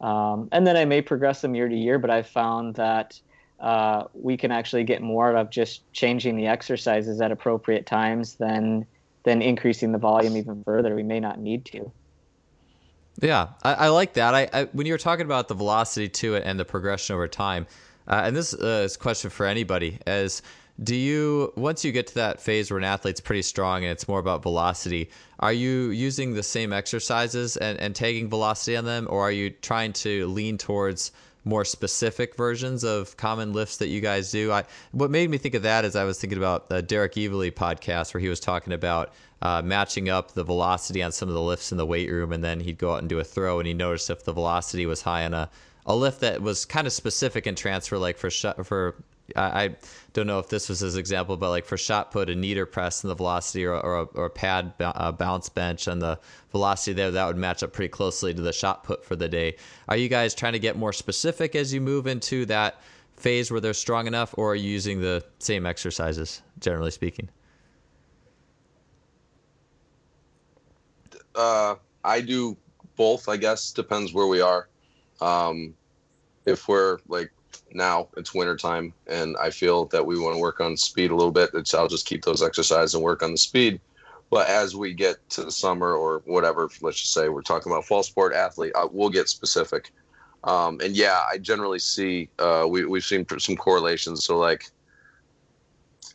Um, 0.00 0.48
and 0.52 0.66
then 0.66 0.76
I 0.76 0.84
may 0.84 1.02
progress 1.02 1.40
them 1.40 1.54
year 1.54 1.68
to 1.68 1.76
year, 1.76 1.98
but 1.98 2.10
I've 2.10 2.28
found 2.28 2.74
that 2.76 3.18
uh, 3.58 4.04
we 4.12 4.36
can 4.36 4.52
actually 4.52 4.84
get 4.84 5.00
more 5.00 5.30
out 5.30 5.36
of 5.36 5.50
just 5.50 5.90
changing 5.92 6.36
the 6.36 6.46
exercises 6.46 7.20
at 7.20 7.32
appropriate 7.32 7.86
times 7.86 8.34
than 8.34 8.86
than 9.24 9.42
increasing 9.42 9.92
the 9.92 9.98
volume 9.98 10.36
even 10.36 10.62
further. 10.62 10.94
We 10.94 11.02
may 11.02 11.20
not 11.20 11.40
need 11.40 11.64
to. 11.66 11.90
Yeah, 13.20 13.48
I, 13.62 13.74
I 13.74 13.88
like 13.88 14.12
that. 14.12 14.34
I, 14.34 14.48
I, 14.52 14.64
when 14.66 14.86
you 14.86 14.92
were 14.92 14.98
talking 14.98 15.24
about 15.24 15.48
the 15.48 15.54
velocity 15.54 16.08
to 16.08 16.34
it 16.34 16.42
and 16.44 16.60
the 16.60 16.66
progression 16.66 17.14
over 17.14 17.26
time, 17.26 17.66
uh, 18.06 18.22
and 18.24 18.36
this 18.36 18.52
uh, 18.52 18.82
is 18.84 18.94
a 18.94 18.98
question 18.98 19.30
for 19.30 19.46
anybody: 19.46 19.98
as 20.06 20.42
do 20.82 20.94
you 20.94 21.52
once 21.56 21.84
you 21.84 21.92
get 21.92 22.06
to 22.06 22.14
that 22.14 22.40
phase 22.40 22.70
where 22.70 22.78
an 22.78 22.84
athlete's 22.84 23.20
pretty 23.20 23.42
strong 23.42 23.82
and 23.82 23.92
it's 23.92 24.06
more 24.08 24.18
about 24.18 24.42
velocity 24.42 25.08
are 25.40 25.52
you 25.52 25.90
using 25.90 26.34
the 26.34 26.42
same 26.42 26.72
exercises 26.72 27.56
and, 27.56 27.78
and 27.78 27.94
taking 27.94 28.28
velocity 28.28 28.76
on 28.76 28.84
them? 28.84 29.06
Or 29.10 29.22
are 29.22 29.32
you 29.32 29.50
trying 29.50 29.92
to 29.94 30.26
lean 30.28 30.56
towards 30.56 31.12
more 31.44 31.64
specific 31.64 32.34
versions 32.36 32.84
of 32.84 33.16
common 33.16 33.52
lifts 33.52 33.76
that 33.76 33.88
you 33.88 34.00
guys 34.00 34.30
do? 34.32 34.50
I, 34.50 34.64
what 34.92 35.10
made 35.10 35.30
me 35.30 35.38
think 35.38 35.54
of 35.54 35.62
that 35.62 35.84
is 35.84 35.94
i 35.94 36.04
was 36.04 36.18
thinking 36.18 36.38
about 36.38 36.68
the 36.68 36.82
derek 36.82 37.12
evely 37.12 37.52
podcast 37.52 38.14
where 38.14 38.20
he 38.20 38.28
was 38.28 38.40
talking 38.40 38.72
about 38.72 39.12
uh, 39.42 39.62
matching 39.62 40.08
up 40.08 40.32
the 40.32 40.42
velocity 40.42 41.02
on 41.02 41.12
some 41.12 41.28
of 41.28 41.34
the 41.34 41.42
lifts 41.42 41.70
in 41.70 41.78
the 41.78 41.86
weight 41.86 42.10
room 42.10 42.32
and 42.32 42.42
then 42.42 42.58
he'd 42.58 42.78
go 42.78 42.94
out 42.94 43.00
and 43.00 43.08
do 43.08 43.18
a 43.20 43.24
throw 43.24 43.58
and 43.60 43.68
he 43.68 43.74
noticed 43.74 44.08
if 44.10 44.24
the 44.24 44.32
velocity 44.32 44.86
was 44.86 45.02
high 45.02 45.24
on 45.24 45.34
a 45.34 45.50
a 45.86 45.94
lift 45.94 46.20
that 46.20 46.42
was 46.42 46.64
kind 46.64 46.86
of 46.86 46.92
specific 46.92 47.46
in 47.46 47.54
transfer, 47.54 47.96
like 47.96 48.18
for 48.18 48.28
sh- 48.28 48.44
for 48.64 48.96
I, 49.34 49.74
don't 50.12 50.26
know 50.26 50.38
if 50.38 50.48
this 50.48 50.68
was 50.68 50.80
his 50.80 50.96
example, 50.96 51.36
but 51.36 51.50
like 51.50 51.64
for 51.64 51.76
shot 51.76 52.10
put, 52.10 52.30
a 52.30 52.34
kneader 52.34 52.64
press 52.64 53.02
and 53.02 53.10
the 53.10 53.14
velocity, 53.14 53.64
or, 53.64 53.74
or, 53.74 53.98
a, 53.98 54.04
or 54.04 54.26
a 54.26 54.30
pad 54.30 54.72
uh, 54.80 55.12
bounce 55.12 55.48
bench 55.48 55.88
and 55.88 56.00
the 56.00 56.18
velocity 56.52 56.92
there, 56.92 57.10
that 57.10 57.26
would 57.26 57.36
match 57.36 57.62
up 57.62 57.72
pretty 57.72 57.88
closely 57.88 58.32
to 58.32 58.40
the 58.40 58.52
shot 58.52 58.84
put 58.84 59.04
for 59.04 59.16
the 59.16 59.28
day. 59.28 59.56
Are 59.88 59.96
you 59.96 60.08
guys 60.08 60.34
trying 60.34 60.52
to 60.52 60.58
get 60.58 60.76
more 60.76 60.92
specific 60.92 61.54
as 61.56 61.74
you 61.74 61.80
move 61.80 62.06
into 62.06 62.46
that 62.46 62.80
phase 63.16 63.50
where 63.50 63.60
they're 63.60 63.74
strong 63.74 64.06
enough, 64.06 64.34
or 64.38 64.52
are 64.52 64.54
you 64.54 64.70
using 64.70 65.00
the 65.00 65.24
same 65.38 65.66
exercises, 65.66 66.42
generally 66.60 66.90
speaking? 66.90 67.28
Uh, 71.34 71.74
I 72.04 72.20
do 72.20 72.56
both, 72.96 73.28
I 73.28 73.36
guess. 73.36 73.72
Depends 73.72 74.14
where 74.14 74.26
we 74.26 74.40
are. 74.40 74.68
Um, 75.20 75.74
if 76.46 76.68
we're 76.68 76.98
like 77.08 77.32
now 77.72 78.08
it's 78.16 78.34
wintertime 78.34 78.92
and 79.06 79.36
I 79.38 79.50
feel 79.50 79.86
that 79.86 80.04
we 80.04 80.18
want 80.18 80.34
to 80.34 80.40
work 80.40 80.60
on 80.60 80.76
speed 80.76 81.10
a 81.10 81.16
little 81.16 81.32
bit, 81.32 81.50
it's, 81.54 81.74
I'll 81.74 81.88
just 81.88 82.06
keep 82.06 82.24
those 82.24 82.42
exercises 82.42 82.94
and 82.94 83.02
work 83.02 83.22
on 83.22 83.32
the 83.32 83.38
speed. 83.38 83.80
But 84.30 84.48
as 84.48 84.74
we 84.74 84.92
get 84.92 85.16
to 85.30 85.44
the 85.44 85.50
summer 85.50 85.94
or 85.94 86.22
whatever, 86.24 86.68
let's 86.80 86.98
just 86.98 87.12
say 87.12 87.28
we're 87.28 87.42
talking 87.42 87.70
about 87.70 87.84
fall 87.84 88.02
sport 88.02 88.34
athlete, 88.34 88.72
I, 88.76 88.86
we'll 88.90 89.10
get 89.10 89.28
specific. 89.28 89.92
Um, 90.44 90.80
and 90.82 90.96
yeah, 90.96 91.20
I 91.30 91.38
generally 91.38 91.78
see 91.78 92.28
uh, 92.38 92.66
we, 92.68 92.84
we've 92.84 93.04
seen 93.04 93.24
some 93.38 93.56
correlations. 93.56 94.24
So 94.24 94.36
like 94.36 94.70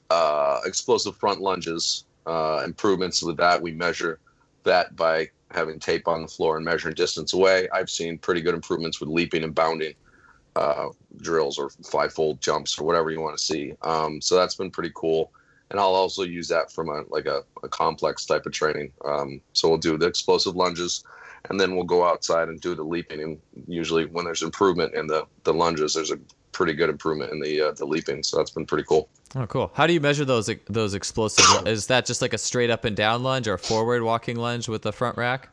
uh, 0.09 0.59
explosive 0.65 1.15
front 1.17 1.41
lunges, 1.41 2.05
uh, 2.25 2.63
improvements 2.65 3.23
with 3.23 3.37
that, 3.37 3.61
we 3.61 3.71
measure 3.71 4.19
that 4.63 4.95
by 4.95 5.29
having 5.51 5.79
tape 5.79 6.07
on 6.07 6.21
the 6.21 6.27
floor 6.27 6.57
and 6.57 6.65
measuring 6.65 6.95
distance 6.95 7.33
away. 7.33 7.67
I've 7.73 7.89
seen 7.89 8.17
pretty 8.17 8.41
good 8.41 8.53
improvements 8.53 8.99
with 8.99 9.09
leaping 9.09 9.43
and 9.43 9.53
bounding 9.53 9.93
uh, 10.55 10.89
drills 11.17 11.57
or 11.57 11.69
five-fold 11.89 12.41
jumps 12.41 12.77
or 12.77 12.85
whatever 12.85 13.11
you 13.11 13.21
want 13.21 13.37
to 13.37 13.43
see. 13.43 13.73
Um, 13.81 14.21
so 14.21 14.35
that's 14.35 14.55
been 14.55 14.71
pretty 14.71 14.91
cool. 14.95 15.31
And 15.69 15.79
I'll 15.79 15.95
also 15.95 16.23
use 16.23 16.49
that 16.49 16.71
from 16.71 16.89
a 16.89 17.03
like 17.09 17.25
a, 17.25 17.43
a 17.63 17.69
complex 17.69 18.25
type 18.25 18.45
of 18.45 18.51
training. 18.51 18.91
Um, 19.05 19.39
so 19.53 19.69
we'll 19.69 19.77
do 19.77 19.97
the 19.97 20.05
explosive 20.05 20.55
lunges, 20.55 21.05
and 21.49 21.57
then 21.57 21.75
we'll 21.75 21.85
go 21.85 22.05
outside 22.05 22.49
and 22.49 22.59
do 22.59 22.75
the 22.75 22.83
leaping. 22.83 23.21
And 23.21 23.39
usually, 23.67 24.05
when 24.05 24.25
there's 24.25 24.41
improvement 24.41 24.93
in 24.95 25.07
the 25.07 25.25
the 25.45 25.53
lunges, 25.53 25.93
there's 25.93 26.11
a 26.11 26.19
pretty 26.51 26.73
good 26.73 26.89
improvement 26.89 27.31
in 27.31 27.39
the 27.39 27.61
uh, 27.61 27.71
the 27.71 27.85
leaping. 27.85 28.21
So 28.21 28.35
that's 28.35 28.51
been 28.51 28.65
pretty 28.65 28.83
cool. 28.83 29.07
Oh, 29.33 29.47
cool. 29.47 29.71
How 29.73 29.87
do 29.87 29.93
you 29.93 30.01
measure 30.01 30.25
those 30.25 30.49
those 30.67 30.93
explosive? 30.93 31.65
is 31.65 31.87
that 31.87 32.05
just 32.05 32.21
like 32.21 32.33
a 32.33 32.37
straight 32.37 32.69
up 32.69 32.83
and 32.83 32.95
down 32.95 33.23
lunge 33.23 33.47
or 33.47 33.57
forward 33.57 34.03
walking 34.03 34.35
lunge 34.35 34.67
with 34.67 34.81
the 34.81 34.91
front 34.91 35.15
rack? 35.17 35.47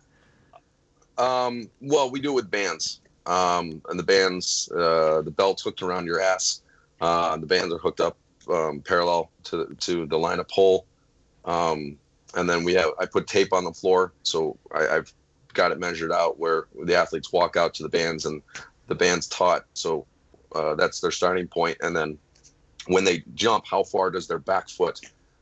Um, 1.16 1.68
well, 1.80 2.10
we 2.10 2.20
do 2.20 2.32
it 2.32 2.34
with 2.34 2.50
bands. 2.50 3.00
Um, 3.28 3.82
and 3.90 3.98
the 3.98 4.04
bands, 4.04 4.70
uh, 4.72 5.20
the 5.22 5.30
belt's 5.30 5.62
hooked 5.62 5.82
around 5.82 6.06
your 6.06 6.20
ass. 6.20 6.62
Uh, 7.00 7.36
the 7.36 7.46
bands 7.46 7.72
are 7.72 7.78
hooked 7.78 8.00
up 8.00 8.16
um, 8.50 8.80
parallel 8.80 9.30
to 9.44 9.76
to 9.80 10.06
the 10.06 10.18
line 10.18 10.40
of 10.40 10.48
pole. 10.48 10.86
Um, 11.44 11.98
and 12.34 12.48
then 12.48 12.64
we 12.64 12.72
have 12.74 12.90
I 12.98 13.06
put 13.06 13.26
tape 13.26 13.52
on 13.52 13.64
the 13.64 13.72
floor, 13.72 14.12
so 14.22 14.56
I, 14.74 14.82
have 14.84 15.12
got 15.52 15.72
it 15.72 15.78
measured 15.78 16.10
out 16.10 16.38
where 16.38 16.66
the 16.84 16.94
athletes 16.94 17.32
walk 17.32 17.56
out 17.56 17.74
to 17.74 17.82
the 17.82 17.88
bands 17.88 18.24
and 18.24 18.42
the 18.86 18.94
band's 18.94 19.26
taut. 19.26 19.66
So 19.74 20.06
uh, 20.54 20.74
that's 20.74 21.00
their 21.00 21.10
starting 21.10 21.46
point. 21.46 21.78
point, 21.78 21.86
and 21.86 21.94
then 21.94 22.18
when 22.86 23.04
they 23.04 23.22
jump, 23.34 23.66
how 23.66 23.82
far 23.82 24.10
does 24.10 24.26
their 24.26 24.38
back 24.38 24.70
foot 24.70 25.00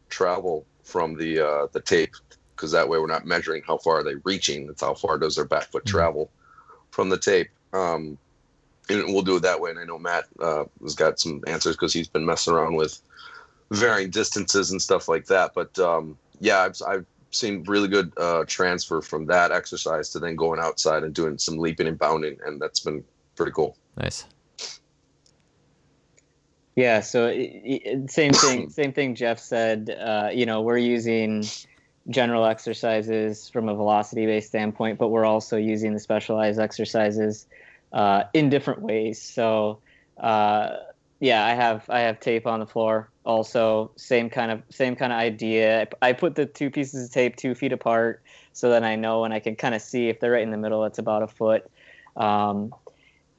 travel 0.09 0.67
from 0.83 1.17
the 1.17 1.41
uh, 1.41 1.67
the 1.73 1.81
tape? 1.81 2.15
Because 2.55 2.73
that 2.73 2.89
way 2.89 2.99
we're 2.99 3.07
not 3.07 3.27
measuring 3.27 3.63
how 3.65 3.79
far 3.79 4.01
are 4.01 4.03
they 4.03 4.17
reaching. 4.25 4.69
It's 4.69 4.83
how 4.83 4.95
far 4.95 5.19
does 5.19 5.37
their 5.37 5.45
back 5.45 5.71
foot 5.71 5.85
mm-hmm. 5.85 5.97
travel 5.97 6.31
from 6.91 7.09
the 7.11 7.19
tape. 7.19 7.51
Um, 7.77 8.19
and 8.89 9.13
we'll 9.13 9.23
do 9.23 9.37
it 9.37 9.43
that 9.43 9.61
way. 9.61 9.71
And 9.71 9.79
I 9.79 9.85
know 9.85 9.99
Matt 9.99 10.25
uh, 10.41 10.65
has 10.83 10.95
got 10.95 11.19
some 11.19 11.43
answers 11.47 11.77
because 11.77 11.93
he's 11.93 12.09
been 12.09 12.25
messing 12.25 12.55
around 12.55 12.77
with 12.77 13.01
varying 13.71 14.11
distances 14.11 14.71
and 14.71 14.81
stuff 14.81 15.09
like 15.09 15.27
that. 15.27 15.53
But 15.55 15.79
um, 15.79 16.17
yeah, 16.41 16.61
I've, 16.61 16.77
I've 16.87 17.07
seen 17.31 17.65
really 17.65 17.89
good 17.89 18.13
uh, 18.17 18.45
transfer 18.47 19.01
from 19.01 19.27
that 19.27 19.51
exercise 19.51 20.11
to 20.11 20.19
then 20.19 20.37
going 20.37 20.61
outside 20.61 21.03
and 21.03 21.15
doing 21.15 21.39
some 21.39 21.59
leaping 21.59 21.87
and 21.87 21.99
bounding, 21.99 22.39
and 22.45 22.61
that's 22.61 22.81
been 22.81 23.05
pretty 23.35 23.53
cool. 23.53 23.77
Nice. 23.97 24.25
Yeah. 26.77 27.01
So 27.01 27.29
same 28.09 28.33
thing. 28.33 28.71
same 28.71 28.93
thing. 28.93 29.15
Jeff 29.15 29.39
said. 29.39 29.91
Uh, 29.91 30.31
you 30.33 30.47
know, 30.47 30.63
we're 30.63 30.79
using 30.79 31.45
general 32.09 32.47
exercises 32.47 33.49
from 33.49 33.69
a 33.69 33.75
velocity-based 33.75 34.47
standpoint, 34.47 34.97
but 34.99 35.09
we're 35.09 35.25
also 35.25 35.57
using 35.57 35.93
the 35.93 35.99
specialized 35.99 36.61
exercises 36.61 37.49
uh, 37.97 38.25
in 38.33 38.49
different 38.49 38.83
ways. 38.83 39.21
So. 39.21 39.81
Uh, 40.17 40.77
yeah, 41.21 41.45
I 41.45 41.55
have 41.55 41.89
I 41.89 42.01
have 42.01 42.21
tape 42.21 42.47
on 42.47 42.61
the 42.61 42.67
floor. 42.67 43.09
Also, 43.25 43.91
same 43.97 44.29
kind 44.29 44.51
of 44.51 44.63
same 44.71 44.97
kind 44.97 45.13
of 45.13 45.19
idea. 45.19 45.89
I 46.03 46.13
put 46.13 46.35
the 46.35 46.47
two 46.47 46.71
pieces 46.71 47.07
of 47.07 47.13
tape 47.13 47.37
two 47.37 47.55
feet 47.55 47.73
apart 47.73 48.23
so 48.53 48.71
that 48.71 48.85
I 48.85 48.97
know 48.97 49.25
and 49.25 49.33
I 49.33 49.41
can 49.41 49.57
kind 49.57 49.75
of 49.75 49.83
see 49.83 50.09
if 50.09 50.21
they're 50.21 50.33
right 50.33 50.43
in 50.43 50.51
the 50.51 50.59
middle. 50.59 50.85
It's 50.85 50.99
about 50.99 51.23
a 51.23 51.27
foot, 51.27 51.71
um, 52.17 52.75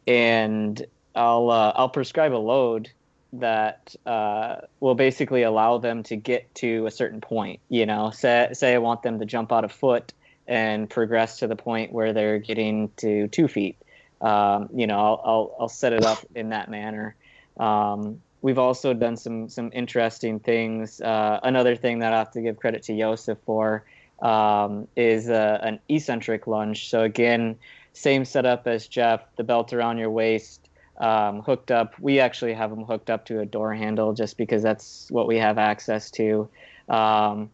and 0.08 0.84
I'll 1.16 1.50
uh, 1.52 1.74
I'll 1.76 1.90
prescribe 1.90 2.34
a 2.34 2.38
load 2.38 2.90
that 3.34 3.96
uh, 4.06 4.58
will 4.80 4.96
basically 4.96 5.44
allow 5.44 5.78
them 5.78 6.02
to 6.04 6.16
get 6.16 6.54
to 6.56 6.88
a 6.88 6.92
certain 6.92 7.22
point. 7.22 7.60
You 7.70 7.86
know, 7.86 8.10
say 8.10 8.50
say 8.54 8.74
I 8.74 8.80
want 8.80 9.04
them 9.04 9.20
to 9.20 9.26
jump 9.26 9.52
out 9.52 9.64
a 9.64 9.70
foot 9.70 10.14
and 10.48 10.90
progress 10.90 11.40
to 11.40 11.48
the 11.48 11.56
point 11.56 11.92
where 11.92 12.14
they're 12.14 12.40
getting 12.40 12.90
to 12.98 13.28
two 13.28 13.48
feet. 13.48 13.78
Um, 14.22 14.70
you 14.74 14.88
know, 14.88 15.00
I'll, 15.00 15.22
I'll 15.26 15.56
I'll 15.62 15.70
set 15.70 15.94
it 15.94 16.04
up 16.04 16.20
in 16.36 16.50
that 16.50 16.70
manner 16.70 17.16
um, 17.60 18.22
we've 18.42 18.58
also 18.60 18.94
done 18.94 19.18
some 19.18 19.50
some 19.50 19.72
interesting 19.74 20.40
things. 20.40 21.02
Uh, 21.02 21.40
another 21.44 21.76
thing 21.76 22.00
that 22.00 22.14
I 22.14 22.20
have 22.20 22.32
to 22.32 22.42
give 22.42 22.58
credit 22.58 22.84
to 22.84 22.98
Joseph 22.98 23.40
for 23.46 23.86
um, 24.22 24.88
is 24.96 25.30
uh, 25.30 25.60
an 25.62 25.80
eccentric 25.90 26.48
lunge. 26.48 26.90
So 26.90 27.04
again, 27.04 27.58
same 27.94 28.26
setup 28.26 28.68
as 28.68 28.88
Jeff, 28.88 29.22
the 29.38 29.44
belt 29.44 29.74
around 29.74 29.98
your 29.98 30.12
waist, 30.12 30.70
um, 31.00 31.42
hooked 31.42 31.72
up. 31.72 32.00
We 32.00 32.20
actually 32.20 32.54
have 32.54 32.70
them 32.70 32.84
hooked 32.84 33.10
up 33.10 33.26
to 33.26 33.40
a 33.40 33.46
door 33.46 33.74
handle 33.74 34.14
just 34.14 34.38
because 34.38 34.64
that's 34.64 35.08
what 35.10 35.28
we 35.28 35.38
have 35.38 35.58
access 35.58 36.12
to. 36.12 36.50
Um, 36.90 37.52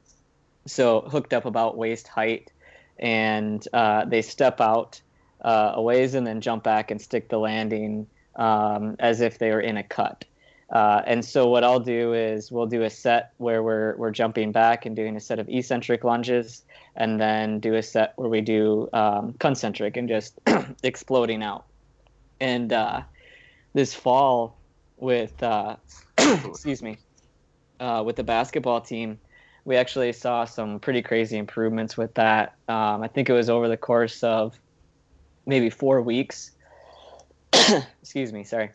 so 0.67 1.01
hooked 1.01 1.33
up 1.33 1.45
about 1.45 1.77
waist 1.77 2.07
height, 2.07 2.51
and 2.99 3.65
uh, 3.73 4.05
they 4.05 4.21
step 4.21 4.61
out 4.61 5.01
uh, 5.43 5.73
a 5.75 5.81
ways 5.81 6.13
and 6.13 6.25
then 6.25 6.41
jump 6.41 6.63
back 6.63 6.91
and 6.91 7.01
stick 7.01 7.29
the 7.29 7.37
landing 7.37 8.07
um, 8.35 8.95
as 8.99 9.21
if 9.21 9.39
they 9.39 9.51
were 9.51 9.61
in 9.61 9.77
a 9.77 9.83
cut. 9.83 10.25
Uh, 10.69 11.03
and 11.05 11.23
so 11.23 11.47
what 11.47 11.63
I'll 11.63 11.79
do 11.79 12.13
is 12.13 12.51
we'll 12.51 12.65
do 12.65 12.83
a 12.83 12.89
set 12.89 13.33
where 13.37 13.61
we're 13.61 13.95
we're 13.97 14.11
jumping 14.11 14.51
back 14.51 14.85
and 14.85 14.95
doing 14.95 15.15
a 15.15 15.19
set 15.19 15.37
of 15.37 15.47
eccentric 15.47 16.03
lunges, 16.03 16.63
and 16.95 17.21
then 17.21 17.59
do 17.59 17.75
a 17.75 17.83
set 17.83 18.13
where 18.15 18.29
we 18.29 18.41
do 18.41 18.89
um, 18.91 19.33
concentric 19.33 19.97
and 19.97 20.09
just 20.09 20.39
exploding 20.83 21.43
out. 21.43 21.65
And 22.39 22.73
uh, 22.73 23.01
this 23.73 23.93
fall, 23.93 24.57
with 24.97 25.43
uh, 25.43 25.75
excuse 26.17 26.81
me, 26.81 26.97
uh, 27.79 28.01
with 28.03 28.15
the 28.15 28.23
basketball 28.23 28.81
team, 28.81 29.19
we 29.65 29.75
actually 29.75 30.11
saw 30.11 30.45
some 30.45 30.79
pretty 30.79 31.03
crazy 31.03 31.37
improvements 31.37 31.97
with 31.97 32.15
that. 32.15 32.55
Um, 32.67 33.03
I 33.03 33.09
think 33.09 33.29
it 33.29 33.33
was 33.33 33.49
over 33.49 33.67
the 33.67 33.77
course 33.77 34.23
of 34.23 34.57
maybe 35.45 35.69
four 35.69 36.01
weeks 36.01 36.51
excuse 38.01 38.33
me, 38.33 38.43
sorry. 38.43 38.71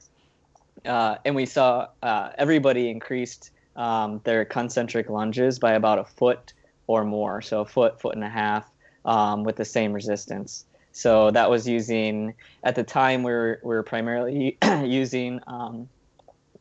Uh, 0.85 1.17
and 1.25 1.35
we 1.35 1.47
saw 1.47 1.89
uh, 2.03 2.31
everybody 2.39 2.89
increased 2.89 3.51
um, 3.77 4.21
their 4.25 4.45
concentric 4.45 5.09
lunges 5.09 5.59
by 5.59 5.73
about 5.73 5.99
a 5.99 6.05
foot 6.05 6.53
or 6.87 7.05
more, 7.05 7.43
so 7.43 7.61
a 7.61 7.65
foot, 7.65 8.01
foot 8.01 8.15
and 8.15 8.25
a 8.25 8.29
half, 8.29 8.71
um, 9.05 9.45
with 9.45 9.57
the 9.57 9.65
same 9.65 9.93
resistance. 9.93 10.65
So 10.93 11.31
that 11.33 11.51
was 11.51 11.69
using 11.69 12.35
at 12.63 12.75
the 12.75 12.83
time 12.83 13.23
we 13.23 13.33
were, 13.33 13.61
we 13.63 13.69
were 13.69 13.83
primarily 13.83 14.57
using 14.85 15.41
um, 15.47 15.89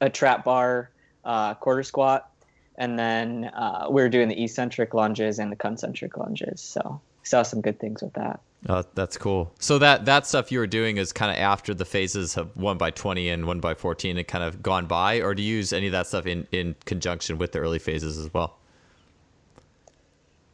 a 0.01 0.09
trap 0.09 0.43
bar 0.43 0.91
uh, 1.23 1.53
quarter 1.55 1.83
squat, 1.83 2.29
and 2.77 2.97
then 2.97 3.45
uh, 3.45 3.87
we 3.89 4.01
were 4.01 4.09
doing 4.09 4.27
the 4.27 4.43
eccentric 4.43 4.93
lunges 4.93 5.39
and 5.39 5.51
the 5.51 5.55
concentric 5.55 6.17
lunges. 6.17 6.61
So 6.61 7.01
saw 7.27 7.43
some 7.43 7.61
good 7.61 7.79
things 7.79 8.01
with 8.01 8.13
that. 8.13 8.39
Oh, 8.67 8.83
that's 8.95 9.17
cool. 9.17 9.53
So 9.59 9.77
that 9.79 10.05
that 10.05 10.25
stuff 10.25 10.51
you 10.51 10.59
were 10.59 10.67
doing 10.67 10.97
is 10.97 11.13
kind 11.13 11.31
of 11.31 11.37
after 11.37 11.73
the 11.73 11.85
phases 11.85 12.37
of 12.37 12.55
one 12.57 12.77
by 12.77 12.91
twenty 12.91 13.29
and 13.29 13.45
one 13.45 13.59
by 13.59 13.75
fourteen 13.75 14.17
had 14.17 14.27
kind 14.27 14.43
of 14.43 14.63
gone 14.63 14.87
by, 14.87 15.21
or 15.21 15.35
do 15.35 15.43
you 15.43 15.57
use 15.57 15.73
any 15.73 15.87
of 15.87 15.91
that 15.91 16.07
stuff 16.07 16.25
in 16.25 16.47
in 16.51 16.75
conjunction 16.85 17.37
with 17.37 17.51
the 17.51 17.59
early 17.59 17.79
phases 17.79 18.17
as 18.17 18.33
well? 18.33 18.57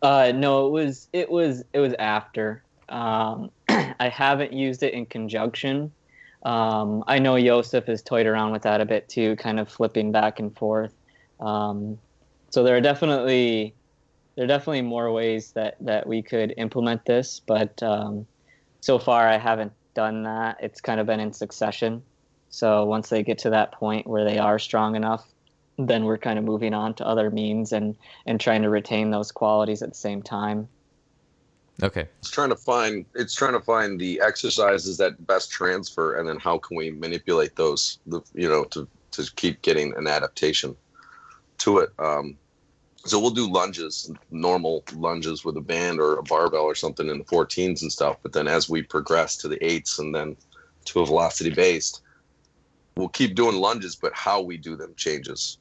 Uh, 0.02 0.34
no, 0.36 0.68
it 0.68 0.72
was 0.72 1.08
it 1.14 1.30
was 1.30 1.64
it 1.74 1.80
was 1.80 1.94
after. 1.98 2.64
Um, 2.90 3.50
I 3.70 4.10
haven't 4.10 4.52
used 4.52 4.84
it 4.84 4.94
in 4.94 5.06
conjunction. 5.06 5.92
Um, 6.44 7.06
I 7.08 7.20
know 7.20 7.40
Joseph 7.40 7.86
has 7.86 8.02
toyed 8.02 8.26
around 8.26 8.52
with 8.52 8.64
that 8.64 8.82
a 8.82 8.86
bit 8.86 9.08
too, 9.08 9.38
kind 9.38 9.62
of 9.62 9.70
flipping 9.70 10.12
back 10.12 10.40
and 10.40 10.56
forth. 10.58 10.94
Um, 11.40 11.98
so 12.50 12.64
there 12.64 12.76
are 12.76 12.82
definitely 12.82 13.74
there 14.36 14.46
are 14.46 14.48
definitely 14.48 14.82
more 14.82 15.12
ways 15.12 15.52
that 15.52 15.78
that 15.82 16.08
we 16.08 16.22
could 16.22 16.54
implement 16.58 17.06
this, 17.06 17.40
but 17.40 17.82
um, 17.84 18.26
so 18.82 18.98
far 18.98 19.28
I 19.28 19.38
haven't 19.38 19.74
done 19.94 20.24
that. 20.24 20.58
It's 20.60 20.82
kind 20.82 21.00
of 21.00 21.06
been 21.06 21.20
in 21.20 21.34
succession. 21.34 22.02
So 22.50 22.86
once 22.86 23.10
they 23.10 23.24
get 23.24 23.38
to 23.40 23.50
that 23.52 23.72
point 23.74 24.08
where 24.08 24.24
they 24.24 24.38
are 24.38 24.60
strong 24.60 24.96
enough, 24.96 25.28
then 25.78 26.06
we're 26.06 26.18
kind 26.18 26.38
of 26.38 26.46
moving 26.46 26.74
on 26.74 26.94
to 26.96 27.08
other 27.08 27.30
means 27.30 27.72
and 27.72 27.96
and 28.26 28.40
trying 28.40 28.64
to 28.64 28.70
retain 28.70 29.12
those 29.12 29.32
qualities 29.32 29.82
at 29.82 29.90
the 29.90 29.96
same 29.96 30.22
time. 30.22 30.68
Okay. 31.82 32.08
It's 32.20 32.30
trying 32.30 32.50
to 32.50 32.56
find 32.56 33.06
it's 33.16 33.34
trying 33.34 33.54
to 33.54 33.60
find 33.60 34.00
the 34.00 34.22
exercises 34.22 34.98
that 34.98 35.26
best 35.26 35.52
transfer 35.52 36.18
and 36.18 36.28
then 36.28 36.38
how 36.38 36.58
can 36.58 36.78
we 36.78 36.92
manipulate 36.92 37.56
those 37.56 38.00
you 38.34 38.50
know 38.50 38.64
to 38.66 38.88
to 39.12 39.32
keep 39.36 39.62
getting 39.62 39.94
an 39.96 40.08
adaptation 40.08 40.76
to 41.60 41.80
it. 41.80 41.90
Um, 42.00 42.38
so 43.06 43.20
we'll 43.20 43.32
do 43.32 43.52
lunges, 43.52 44.12
normal 44.32 44.84
lunges 44.96 45.44
with 45.44 45.58
a 45.58 45.62
band 45.62 46.00
or 46.00 46.18
a 46.18 46.24
barbell 46.24 46.64
or 46.64 46.76
something 46.76 47.10
in 47.10 47.18
the 47.18 47.24
14s 47.26 47.82
and 47.82 47.92
stuff. 47.92 48.18
But 48.24 48.32
then 48.32 48.48
as 48.48 48.70
we 48.70 48.82
progress 48.82 49.36
to 49.38 49.48
the 49.50 49.64
eights 49.64 50.00
and 50.00 50.16
then 50.16 50.38
to 50.86 51.02
a 51.02 51.06
velocity 51.06 51.50
based, 51.50 52.02
we'll 52.96 53.10
keep 53.10 53.36
doing 53.36 53.58
lunges, 53.58 53.96
but 53.96 54.14
how 54.14 54.42
we 54.42 54.58
do 54.58 54.78
them 54.78 54.94
changes. 54.96 55.58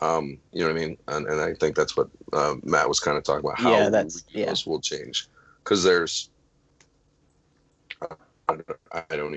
Um, 0.00 0.38
you 0.52 0.60
know 0.60 0.72
what 0.72 0.80
I 0.80 0.86
mean? 0.86 0.96
And, 1.08 1.26
and 1.26 1.40
I 1.40 1.52
think 1.54 1.76
that's 1.76 1.96
what 1.96 2.08
uh, 2.32 2.54
Matt 2.62 2.88
was 2.88 2.98
kind 2.98 3.18
of 3.18 3.24
talking 3.24 3.44
about. 3.44 3.60
How 3.60 3.72
yeah, 3.72 3.90
that's, 3.90 4.24
yeah. 4.30 4.46
those 4.46 4.66
will 4.66 4.80
change 4.80 5.28
because 5.62 5.84
there's 5.84 6.30
I 8.92 9.16
don't 9.16 9.34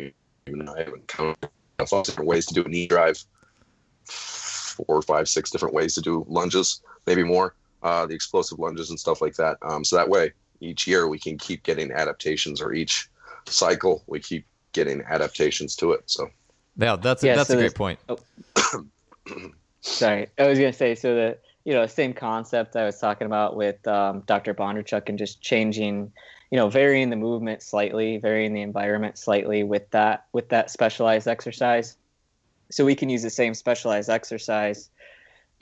even. 0.48 0.68
I 0.68 0.80
haven't 0.80 1.08
counted 1.08 1.38
different 1.78 2.28
ways 2.28 2.46
to 2.48 2.54
do 2.54 2.64
a 2.64 2.68
knee 2.68 2.88
drive. 2.88 3.24
Four, 4.06 5.02
five, 5.02 5.30
six 5.30 5.52
different 5.52 5.74
ways 5.74 5.94
to 5.96 6.02
do 6.02 6.26
lunges 6.28 6.82
maybe 7.06 7.24
more, 7.24 7.56
uh, 7.82 8.06
the 8.06 8.14
explosive 8.14 8.60
lunges 8.60 8.90
and 8.90 9.00
stuff 9.00 9.22
like 9.22 9.36
that. 9.36 9.58
Um, 9.62 9.84
so 9.84 9.96
that 9.96 10.10
way, 10.10 10.32
each 10.60 10.88
year 10.88 11.08
we 11.08 11.20
can 11.20 11.38
keep 11.38 11.64
getting 11.64 11.92
adaptations, 11.92 12.62
or 12.62 12.74
each 12.74 13.10
cycle 13.46 14.04
we 14.08 14.20
keep 14.20 14.46
getting 14.72 15.02
adaptations 15.04 15.76
to 15.78 15.92
it. 15.92 16.04
So, 16.06 16.30
yeah, 16.78 16.96
that's 16.96 17.24
yeah, 17.24 17.36
that's 17.36 17.50
so 17.50 17.56
a 17.56 17.58
great 17.58 17.76
point. 17.76 18.00
Oh. 18.10 18.18
sorry, 19.82 20.28
I 20.38 20.48
was 20.48 20.58
gonna 20.58 20.74
say 20.74 20.96
so 20.96 21.14
the 21.14 21.38
you 21.66 21.74
know 21.74 21.86
same 21.86 22.14
concept 22.14 22.76
I 22.76 22.86
was 22.86 23.00
talking 23.00 23.26
about 23.26 23.56
with 23.56 23.86
um, 23.88 24.22
Dr. 24.22 24.54
Bondarchuk 24.54 25.10
and 25.10 25.18
just 25.18 25.42
changing, 25.42 26.12
you 26.52 26.58
know, 26.58 26.70
varying 26.70 27.10
the 27.10 27.16
movement 27.16 27.62
slightly, 27.62 28.18
varying 28.18 28.54
the 28.54 28.62
environment 28.62 29.18
slightly 29.18 29.64
with 29.64 29.90
that 29.92 30.26
with 30.32 30.50
that 30.50 30.72
specialized 30.72 31.28
exercise. 31.28 31.98
So 32.72 32.86
we 32.86 32.96
can 32.96 33.10
use 33.10 33.22
the 33.22 33.30
same 33.30 33.54
specialized 33.54 34.10
exercise 34.10 34.90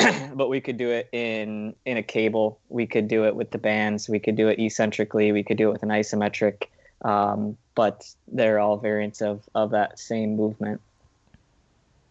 but 0.34 0.50
we 0.50 0.62
could 0.62 0.78
do 0.78 0.90
it 0.90 1.10
in 1.12 1.76
in 1.86 1.98
a 1.98 2.04
cable. 2.04 2.60
We 2.70 2.88
could 2.88 3.08
do 3.08 3.26
it 3.26 3.36
with 3.36 3.52
the 3.52 3.58
bands. 3.58 4.10
We 4.10 4.20
could 4.20 4.36
do 4.36 4.48
it 4.48 4.60
eccentrically. 4.60 5.32
We 5.32 5.44
could 5.44 5.58
do 5.58 5.70
it 5.70 5.74
with 5.74 5.84
an 5.84 5.90
isometric. 5.90 6.64
Um, 7.04 7.58
but 7.76 8.08
they're 8.28 8.60
all 8.60 8.78
variants 8.78 9.22
of 9.22 9.48
of 9.56 9.72
that 9.72 10.00
same 10.00 10.36
movement. 10.36 10.82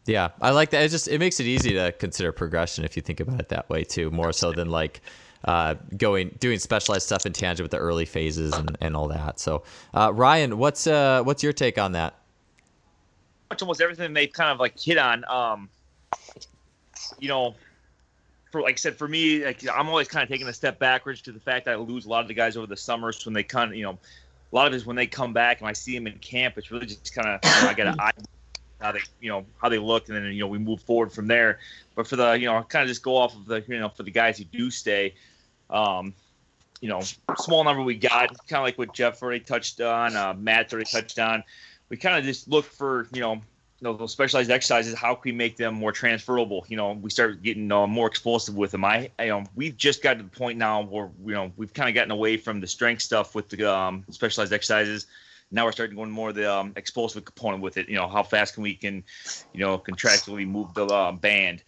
Yeah, 0.07 0.30
I 0.41 0.51
like 0.51 0.70
that. 0.70 0.82
It 0.82 0.88
just 0.88 1.09
it 1.09 1.18
makes 1.18 1.41
it 1.41 1.47
easy 1.47 1.74
to 1.74 1.93
consider 1.93 2.32
progression 2.32 2.84
if 2.84 2.97
you 2.97 3.03
think 3.03 3.20
about 3.20 3.41
it 3.41 3.49
that 3.51 3.68
way 3.68 3.84
too, 3.84 4.11
more 4.11 4.32
so 4.32 4.53
than 4.53 4.70
like 4.70 5.01
uh, 5.45 5.74
going 5.97 6.36
doing 6.41 6.59
specialized 6.59 7.07
stuff 7.07 7.26
in 7.26 7.32
tangent 7.32 7.64
with 7.64 7.70
the 7.70 7.78
early 7.78 8.05
phases 8.05 8.53
and, 8.53 8.76
and 8.80 8.97
all 8.97 9.09
that. 9.09 9.38
So, 9.38 9.62
uh, 9.95 10.12
Ryan, 10.12 10.59
what's 10.59 10.86
uh, 10.86 11.22
what's 11.22 11.43
your 11.43 11.53
take 11.53 11.78
on 11.78 11.93
that? 11.93 12.14
Almost 13.61 13.80
everything 13.80 14.12
they 14.12 14.26
kind 14.26 14.51
of 14.51 14.59
like 14.59 14.78
hit 14.78 14.97
on. 14.97 15.24
Um, 15.28 15.68
you 17.18 17.28
know, 17.28 17.55
for 18.51 18.62
like 18.62 18.74
I 18.74 18.76
said, 18.76 18.96
for 18.96 19.09
me, 19.09 19.44
like 19.44 19.64
I'm 19.68 19.88
always 19.88 20.09
kind 20.09 20.22
of 20.22 20.28
taking 20.28 20.48
a 20.48 20.53
step 20.53 20.78
backwards 20.78 21.22
to 21.22 21.32
the 21.32 21.40
fact 21.40 21.64
that 21.66 21.72
I 21.72 21.76
lose 21.76 22.07
a 22.07 22.09
lot 22.09 22.20
of 22.20 22.28
the 22.28 22.34
guys 22.34 22.57
over 22.57 22.66
the 22.66 22.76
summers 22.76 23.24
when 23.24 23.32
they 23.32 23.42
kind 23.42 23.70
of, 23.70 23.76
you 23.76 23.84
know, 23.84 23.98
a 24.53 24.57
lot 24.57 24.66
of 24.66 24.72
it 24.72 24.76
is 24.76 24.86
when 24.86 24.96
they 24.96 25.07
come 25.07 25.32
back 25.32 25.61
and 25.61 25.68
I 25.68 25.72
see 25.72 25.94
them 25.94 26.07
in 26.07 26.18
camp. 26.18 26.59
It's 26.59 26.70
really 26.70 26.86
just 26.86 27.14
kind 27.14 27.28
of 27.28 27.40
you 27.44 27.62
know, 27.62 27.68
I 27.68 27.74
got 27.74 27.94
to 27.94 28.03
eye 28.03 28.11
how 28.80 28.92
they, 28.92 29.01
you 29.20 29.28
know, 29.28 29.44
how 29.61 29.68
they 29.68 29.78
look, 29.78 30.09
and 30.09 30.16
then 30.16 30.24
you 30.32 30.40
know 30.40 30.46
we 30.48 30.59
move 30.59 30.80
forward 30.82 31.12
from 31.12 31.26
there. 31.26 31.59
But 31.94 32.07
for 32.07 32.16
the, 32.16 32.32
you 32.32 32.46
know, 32.46 32.62
kind 32.62 32.82
of 32.82 32.88
just 32.88 33.03
go 33.03 33.16
off 33.16 33.36
of 33.36 33.46
the, 33.46 33.62
you 33.68 33.78
know, 33.78 33.88
for 33.88 34.03
the 34.03 34.11
guys 34.11 34.38
who 34.38 34.44
do 34.44 34.70
stay, 34.70 35.14
um, 35.68 36.14
you 36.80 36.88
know, 36.88 37.01
small 37.38 37.62
number 37.62 37.82
we 37.82 37.94
got, 37.94 38.28
kind 38.48 38.61
of 38.61 38.62
like 38.62 38.78
what 38.78 38.94
Jeff 38.94 39.22
already 39.22 39.40
touched 39.40 39.80
on, 39.80 40.16
uh, 40.16 40.34
Matt 40.34 40.72
already 40.72 40.90
touched 40.90 41.18
on. 41.18 41.44
We 41.90 41.96
kind 41.96 42.18
of 42.18 42.24
just 42.24 42.48
look 42.48 42.64
for, 42.64 43.09
you 43.12 43.20
know, 43.20 43.42
those 43.80 44.12
specialized 44.12 44.50
exercises. 44.50 44.94
How 44.94 45.14
can 45.14 45.32
we 45.32 45.32
make 45.32 45.56
them 45.56 45.74
more 45.74 45.92
transferable? 45.92 46.64
You 46.68 46.76
know, 46.76 46.92
we 46.92 47.10
start 47.10 47.42
getting 47.42 47.70
uh, 47.72 47.86
more 47.86 48.06
explosive 48.06 48.54
with 48.54 48.70
them. 48.70 48.84
I, 48.84 49.10
I, 49.18 49.24
you 49.24 49.30
know, 49.30 49.44
we've 49.54 49.76
just 49.76 50.02
got 50.02 50.18
to 50.18 50.22
the 50.22 50.28
point 50.28 50.58
now 50.58 50.82
where 50.82 51.10
you 51.24 51.32
know 51.32 51.52
we've 51.56 51.72
kind 51.72 51.88
of 51.88 51.94
gotten 51.94 52.10
away 52.10 52.36
from 52.36 52.60
the 52.60 52.66
strength 52.66 53.02
stuff 53.02 53.34
with 53.34 53.48
the 53.48 53.70
um, 53.70 54.04
specialized 54.10 54.52
exercises. 54.52 55.06
Now 55.50 55.64
we're 55.64 55.72
starting 55.72 55.96
going 55.96 56.10
more 56.10 56.32
the 56.32 56.52
um, 56.52 56.72
explosive 56.76 57.24
component 57.24 57.62
with 57.62 57.76
it. 57.76 57.88
You 57.88 57.96
know, 57.96 58.06
how 58.06 58.22
fast 58.22 58.54
can 58.54 58.62
we 58.62 58.74
can, 58.74 59.02
you 59.52 59.60
know, 59.60 59.78
contractually 59.78 60.46
move 60.46 60.72
the 60.74 60.86
uh, 60.86 61.12
band. 61.12 61.64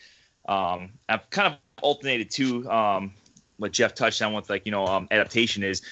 Um, 0.49 0.91
I've 1.09 1.29
kind 1.31 1.55
of 1.55 1.59
alternated 1.83 2.31
too. 2.31 2.71
Um, 2.71 3.15
what 3.57 3.73
Jeff 3.73 3.95
touched 3.95 4.21
on 4.23 4.33
with 4.33 4.51
like 4.51 4.67
you 4.67 4.73
know 4.73 4.87
um, 4.87 5.09
adaptation 5.11 5.63
is 5.63 5.83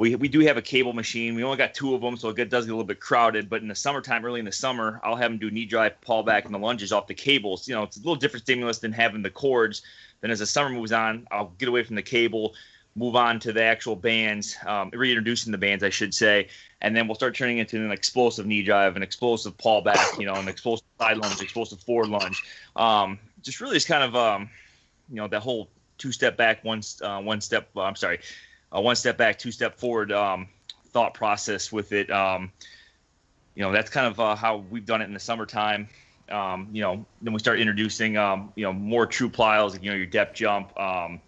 we, 0.00 0.14
we 0.14 0.28
do 0.28 0.40
have 0.40 0.56
a 0.56 0.62
cable 0.62 0.94
machine. 0.94 1.34
We 1.34 1.44
only 1.44 1.58
got 1.58 1.74
two 1.74 1.94
of 1.94 2.00
them, 2.00 2.16
so 2.16 2.30
it 2.30 2.48
does 2.48 2.64
get 2.64 2.72
a 2.72 2.74
little 2.74 2.84
bit 2.84 3.00
crowded. 3.00 3.50
But 3.50 3.60
in 3.60 3.68
the 3.68 3.74
summertime, 3.74 4.24
early 4.24 4.40
in 4.40 4.46
the 4.46 4.50
summer, 4.50 4.98
I'll 5.04 5.14
have 5.14 5.30
them 5.30 5.36
do 5.36 5.50
knee 5.50 5.66
drive, 5.66 6.00
pull 6.00 6.22
back, 6.22 6.46
and 6.46 6.54
the 6.54 6.58
lunges 6.58 6.90
off 6.90 7.06
the 7.06 7.12
cables. 7.12 7.68
You 7.68 7.74
know, 7.74 7.82
it's 7.82 7.98
a 7.98 8.00
little 8.00 8.16
different 8.16 8.44
stimulus 8.44 8.78
than 8.78 8.92
having 8.92 9.20
the 9.20 9.28
cords. 9.28 9.82
Then 10.22 10.30
as 10.30 10.38
the 10.38 10.46
summer 10.46 10.70
moves 10.70 10.90
on, 10.90 11.28
I'll 11.30 11.52
get 11.58 11.68
away 11.68 11.82
from 11.82 11.96
the 11.96 12.02
cable, 12.02 12.54
move 12.96 13.14
on 13.14 13.40
to 13.40 13.52
the 13.52 13.62
actual 13.62 13.94
bands, 13.94 14.56
um, 14.64 14.88
reintroducing 14.94 15.52
the 15.52 15.58
bands, 15.58 15.84
I 15.84 15.90
should 15.90 16.14
say, 16.14 16.48
and 16.80 16.96
then 16.96 17.06
we'll 17.06 17.14
start 17.14 17.34
turning 17.34 17.58
into 17.58 17.76
an 17.76 17.92
explosive 17.92 18.46
knee 18.46 18.62
drive, 18.62 18.96
an 18.96 19.02
explosive 19.02 19.58
pull 19.58 19.82
back, 19.82 20.18
you 20.18 20.24
know, 20.24 20.34
an 20.34 20.48
explosive 20.48 20.86
side 20.98 21.18
lunge, 21.18 21.42
explosive 21.42 21.78
forward 21.80 22.08
lunge. 22.08 22.42
Um, 22.74 23.18
just 23.42 23.60
really 23.60 23.76
is 23.76 23.84
kind 23.84 24.02
of, 24.02 24.16
um, 24.16 24.48
you 25.10 25.16
know, 25.16 25.28
that 25.28 25.40
whole 25.40 25.68
two 25.98 26.10
step 26.10 26.38
back, 26.38 26.64
one 26.64 26.80
uh, 27.02 27.20
one 27.20 27.42
step. 27.42 27.68
I'm 27.76 27.96
sorry, 27.96 28.20
uh, 28.74 28.80
one 28.80 28.96
step 28.96 29.16
back, 29.16 29.38
two 29.38 29.52
step 29.52 29.78
forward 29.78 30.12
um, 30.12 30.48
thought 30.90 31.14
process 31.14 31.72
with 31.72 31.92
it. 31.92 32.10
Um, 32.10 32.52
you 33.54 33.62
know, 33.62 33.72
that's 33.72 33.90
kind 33.90 34.06
of 34.06 34.18
uh, 34.20 34.36
how 34.36 34.58
we've 34.70 34.86
done 34.86 35.02
it 35.02 35.06
in 35.06 35.14
the 35.14 35.20
summertime. 35.20 35.88
Um, 36.30 36.68
you 36.72 36.80
know, 36.80 37.04
then 37.22 37.32
we 37.32 37.40
start 37.40 37.58
introducing 37.58 38.16
um, 38.16 38.52
you 38.54 38.64
know 38.64 38.72
more 38.72 39.06
true 39.06 39.28
plyos, 39.28 39.82
you 39.82 39.90
know, 39.90 39.96
your 39.96 40.06
depth 40.06 40.36
jump, 40.36 40.78
um, 40.78 41.20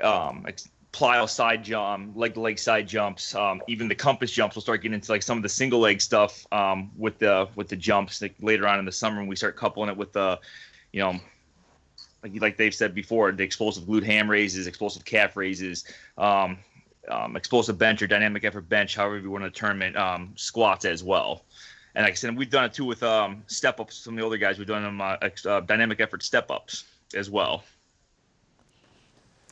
um, 0.00 0.46
plyo 0.94 1.28
side 1.28 1.64
jump, 1.64 2.16
leg 2.16 2.34
to 2.34 2.40
leg 2.40 2.58
side 2.58 2.88
jumps, 2.88 3.34
um, 3.34 3.60
even 3.68 3.88
the 3.88 3.94
compass 3.94 4.30
jumps. 4.30 4.56
We'll 4.56 4.62
start 4.62 4.80
getting 4.80 4.94
into 4.94 5.10
like 5.10 5.22
some 5.22 5.36
of 5.36 5.42
the 5.42 5.48
single 5.48 5.80
leg 5.80 6.00
stuff 6.00 6.46
um, 6.52 6.90
with 6.96 7.18
the 7.18 7.48
with 7.56 7.68
the 7.68 7.76
jumps 7.76 8.22
like 8.22 8.34
later 8.40 8.66
on 8.66 8.78
in 8.78 8.84
the 8.84 8.92
summer 8.92 9.18
when 9.18 9.26
we 9.26 9.36
start 9.36 9.56
coupling 9.56 9.90
it 9.90 9.96
with 9.96 10.12
the, 10.12 10.38
you 10.92 11.00
know, 11.00 11.20
like 12.24 12.40
like 12.40 12.56
they've 12.56 12.74
said 12.74 12.94
before, 12.94 13.30
the 13.32 13.44
explosive 13.44 13.84
glute 13.84 14.04
ham 14.04 14.30
raises, 14.30 14.66
explosive 14.66 15.04
calf 15.04 15.36
raises, 15.36 15.84
um, 16.18 16.58
um, 17.10 17.36
explosive 17.36 17.78
bench 17.78 18.02
or 18.02 18.06
dynamic 18.06 18.44
effort 18.44 18.68
bench, 18.68 18.96
however 18.96 19.18
you 19.18 19.30
want 19.30 19.44
to 19.44 19.50
term 19.50 19.82
it, 19.82 19.96
um, 19.96 20.32
squats 20.36 20.84
as 20.84 21.04
well. 21.04 21.44
And 21.94 22.04
like 22.04 22.12
I 22.12 22.16
said, 22.16 22.36
we've 22.36 22.50
done 22.50 22.64
it 22.64 22.72
too 22.72 22.84
with 22.84 23.02
um, 23.02 23.44
step 23.46 23.78
ups. 23.78 23.96
Some 23.96 24.14
of 24.14 24.18
the 24.18 24.24
older 24.24 24.38
guys, 24.38 24.58
we've 24.58 24.66
done 24.66 24.82
them 24.82 25.00
uh, 25.00 25.16
uh, 25.46 25.60
dynamic 25.60 26.00
effort 26.00 26.22
step 26.22 26.50
ups 26.50 26.84
as 27.14 27.30
well. 27.30 27.62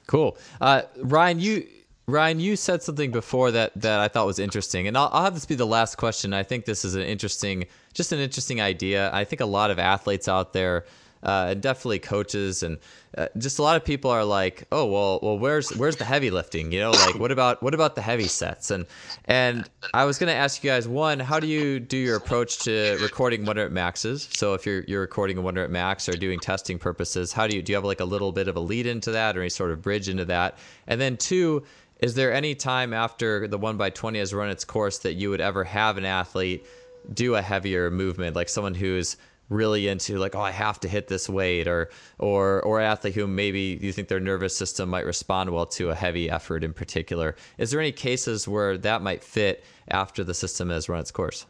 Cool, 0.06 0.36
uh, 0.60 0.82
Ryan. 0.96 1.38
You 1.38 1.66
Ryan, 2.08 2.40
you 2.40 2.56
said 2.56 2.82
something 2.82 3.12
before 3.12 3.52
that 3.52 3.72
that 3.76 4.00
I 4.00 4.08
thought 4.08 4.26
was 4.26 4.38
interesting, 4.38 4.88
and 4.88 4.96
I'll, 4.96 5.10
I'll 5.12 5.24
have 5.24 5.34
this 5.34 5.46
be 5.46 5.54
the 5.54 5.66
last 5.66 5.96
question. 5.96 6.32
I 6.32 6.42
think 6.42 6.64
this 6.64 6.84
is 6.84 6.94
an 6.94 7.02
interesting, 7.02 7.66
just 7.92 8.12
an 8.12 8.18
interesting 8.18 8.60
idea. 8.60 9.10
I 9.12 9.24
think 9.24 9.40
a 9.40 9.46
lot 9.46 9.70
of 9.70 9.78
athletes 9.78 10.26
out 10.26 10.52
there 10.52 10.84
uh, 11.22 11.54
definitely 11.54 11.98
coaches 11.98 12.62
and 12.62 12.78
uh, 13.16 13.28
just 13.38 13.58
a 13.58 13.62
lot 13.62 13.76
of 13.76 13.84
people 13.84 14.10
are 14.10 14.24
like, 14.24 14.64
oh 14.72 14.86
well, 14.86 15.20
well 15.22 15.38
where's 15.38 15.70
where's 15.74 15.96
the 15.96 16.04
heavy 16.04 16.30
lifting? 16.30 16.72
You 16.72 16.80
know, 16.80 16.96
like 16.96 17.18
what 17.18 17.30
about 17.30 17.62
what 17.62 17.74
about 17.74 17.94
the 17.94 18.02
heavy 18.02 18.28
sets? 18.28 18.70
And 18.70 18.86
and 19.26 19.68
I 19.92 20.04
was 20.04 20.18
gonna 20.18 20.32
ask 20.32 20.64
you 20.64 20.70
guys 20.70 20.88
one, 20.88 21.20
how 21.20 21.38
do 21.38 21.46
you 21.46 21.78
do 21.78 21.96
your 21.96 22.16
approach 22.16 22.60
to 22.60 22.96
recording 23.00 23.44
when 23.44 23.58
at 23.58 23.70
maxes? 23.70 24.28
So 24.32 24.54
if 24.54 24.66
you're 24.66 24.84
you're 24.88 25.02
recording 25.02 25.38
a 25.38 25.42
wonder 25.42 25.62
at 25.62 25.70
max 25.70 26.08
or 26.08 26.16
doing 26.16 26.40
testing 26.40 26.78
purposes, 26.78 27.32
how 27.32 27.46
do 27.46 27.54
you 27.54 27.62
do 27.62 27.72
you 27.72 27.76
have 27.76 27.84
like 27.84 28.00
a 28.00 28.04
little 28.04 28.32
bit 28.32 28.48
of 28.48 28.56
a 28.56 28.60
lead 28.60 28.86
into 28.86 29.12
that 29.12 29.36
or 29.36 29.40
any 29.40 29.50
sort 29.50 29.70
of 29.70 29.82
bridge 29.82 30.08
into 30.08 30.24
that? 30.26 30.58
And 30.86 31.00
then 31.00 31.16
two. 31.16 31.64
Is 32.00 32.14
there 32.14 32.32
any 32.32 32.56
time 32.56 32.92
after 32.92 33.46
the 33.46 33.58
one 33.58 33.76
by 33.76 33.90
twenty 33.90 34.18
has 34.18 34.34
run 34.34 34.50
its 34.50 34.64
course 34.64 34.98
that 34.98 35.12
you 35.12 35.30
would 35.30 35.40
ever 35.40 35.62
have 35.62 35.98
an 35.98 36.04
athlete 36.04 36.66
do 37.12 37.34
a 37.34 37.42
heavier 37.42 37.90
movement, 37.90 38.36
like 38.36 38.48
someone 38.48 38.74
who's 38.74 39.16
really 39.52 39.88
into 39.88 40.18
like 40.18 40.34
oh 40.34 40.40
I 40.40 40.50
have 40.50 40.80
to 40.80 40.88
hit 40.88 41.08
this 41.08 41.28
weight 41.28 41.68
or 41.68 41.90
or 42.18 42.62
or 42.62 42.80
athlete 42.80 43.14
who 43.14 43.26
maybe 43.26 43.78
you 43.80 43.92
think 43.92 44.08
their 44.08 44.20
nervous 44.20 44.56
system 44.56 44.88
might 44.88 45.04
respond 45.04 45.50
well 45.50 45.66
to 45.66 45.90
a 45.90 45.94
heavy 45.94 46.30
effort 46.30 46.64
in 46.64 46.72
particular. 46.72 47.36
Is 47.58 47.70
there 47.70 47.80
any 47.80 47.92
cases 47.92 48.48
where 48.48 48.78
that 48.78 49.02
might 49.02 49.22
fit 49.22 49.64
after 49.88 50.24
the 50.24 50.34
system 50.34 50.70
has 50.70 50.88
run 50.88 51.00
its 51.00 51.10
course? 51.10 51.46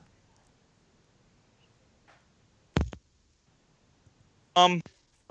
Um, 4.55 4.83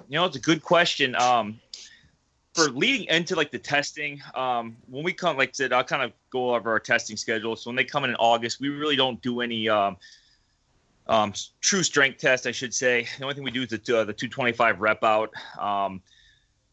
you 0.10 0.18
know, 0.18 0.26
it's 0.26 0.36
a 0.36 0.40
good 0.40 0.64
question. 0.64 1.16
Um, 1.16 1.60
for 2.54 2.70
leading 2.70 3.08
into 3.08 3.36
like 3.36 3.52
the 3.52 3.60
testing, 3.60 4.22
um, 4.36 4.76
when 4.90 5.04
we 5.04 5.14
come, 5.14 5.38
like 5.38 5.50
I 5.50 5.54
said, 5.54 5.74
I'll 5.74 5.84
kind 5.84 6.04
of 6.04 6.12
go 6.32 6.54
over 6.54 6.70
our 6.72 6.80
testing 6.80 7.16
schedule. 7.16 7.56
So 7.56 7.70
when 7.70 7.76
they 7.76 7.86
come 7.86 8.04
in 8.04 8.10
in 8.10 8.16
August, 8.18 8.60
we 8.60 8.70
really 8.70 8.96
don't 8.96 9.22
do 9.22 9.42
any 9.42 9.70
um, 9.70 9.96
um, 11.12 11.34
true 11.60 11.84
strength 11.84 12.20
test, 12.20 12.48
I 12.48 12.52
should 12.52 12.74
say. 12.74 13.06
The 13.18 13.24
only 13.24 13.36
thing 13.36 13.44
we 13.44 13.52
do 13.52 13.64
is 13.64 13.70
the, 13.70 13.76
uh, 13.76 14.06
the 14.06 14.14
225 14.14 14.80
rep 14.80 15.04
out. 15.04 15.30
Um, 15.60 16.02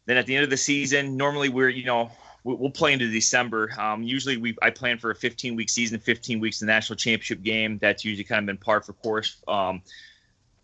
then 0.05 0.15
at 0.15 0.25
the 0.25 0.35
end 0.35 0.45
of 0.45 0.49
the 0.49 0.57
season, 0.57 1.17
normally 1.17 1.49
we're, 1.49 1.69
you 1.69 1.83
know, 1.83 2.09
we'll 2.45 2.71
play 2.71 2.93
into 2.93 3.11
December. 3.11 3.69
Um, 3.77 4.01
usually 4.01 4.37
we, 4.37 4.57
I 4.61 4.69
plan 4.69 4.97
for 4.97 5.11
a 5.11 5.15
15 5.15 5.57
week 5.57 5.69
season, 5.69 5.99
15 5.99 6.39
weeks, 6.39 6.59
the 6.59 6.65
national 6.65 6.95
championship 6.95 7.43
game. 7.43 7.79
That's 7.79 8.05
usually 8.05 8.23
kind 8.23 8.39
of 8.39 8.45
been 8.45 8.57
par 8.57 8.81
for 8.81 8.93
course. 8.93 9.43
Um, 9.47 9.81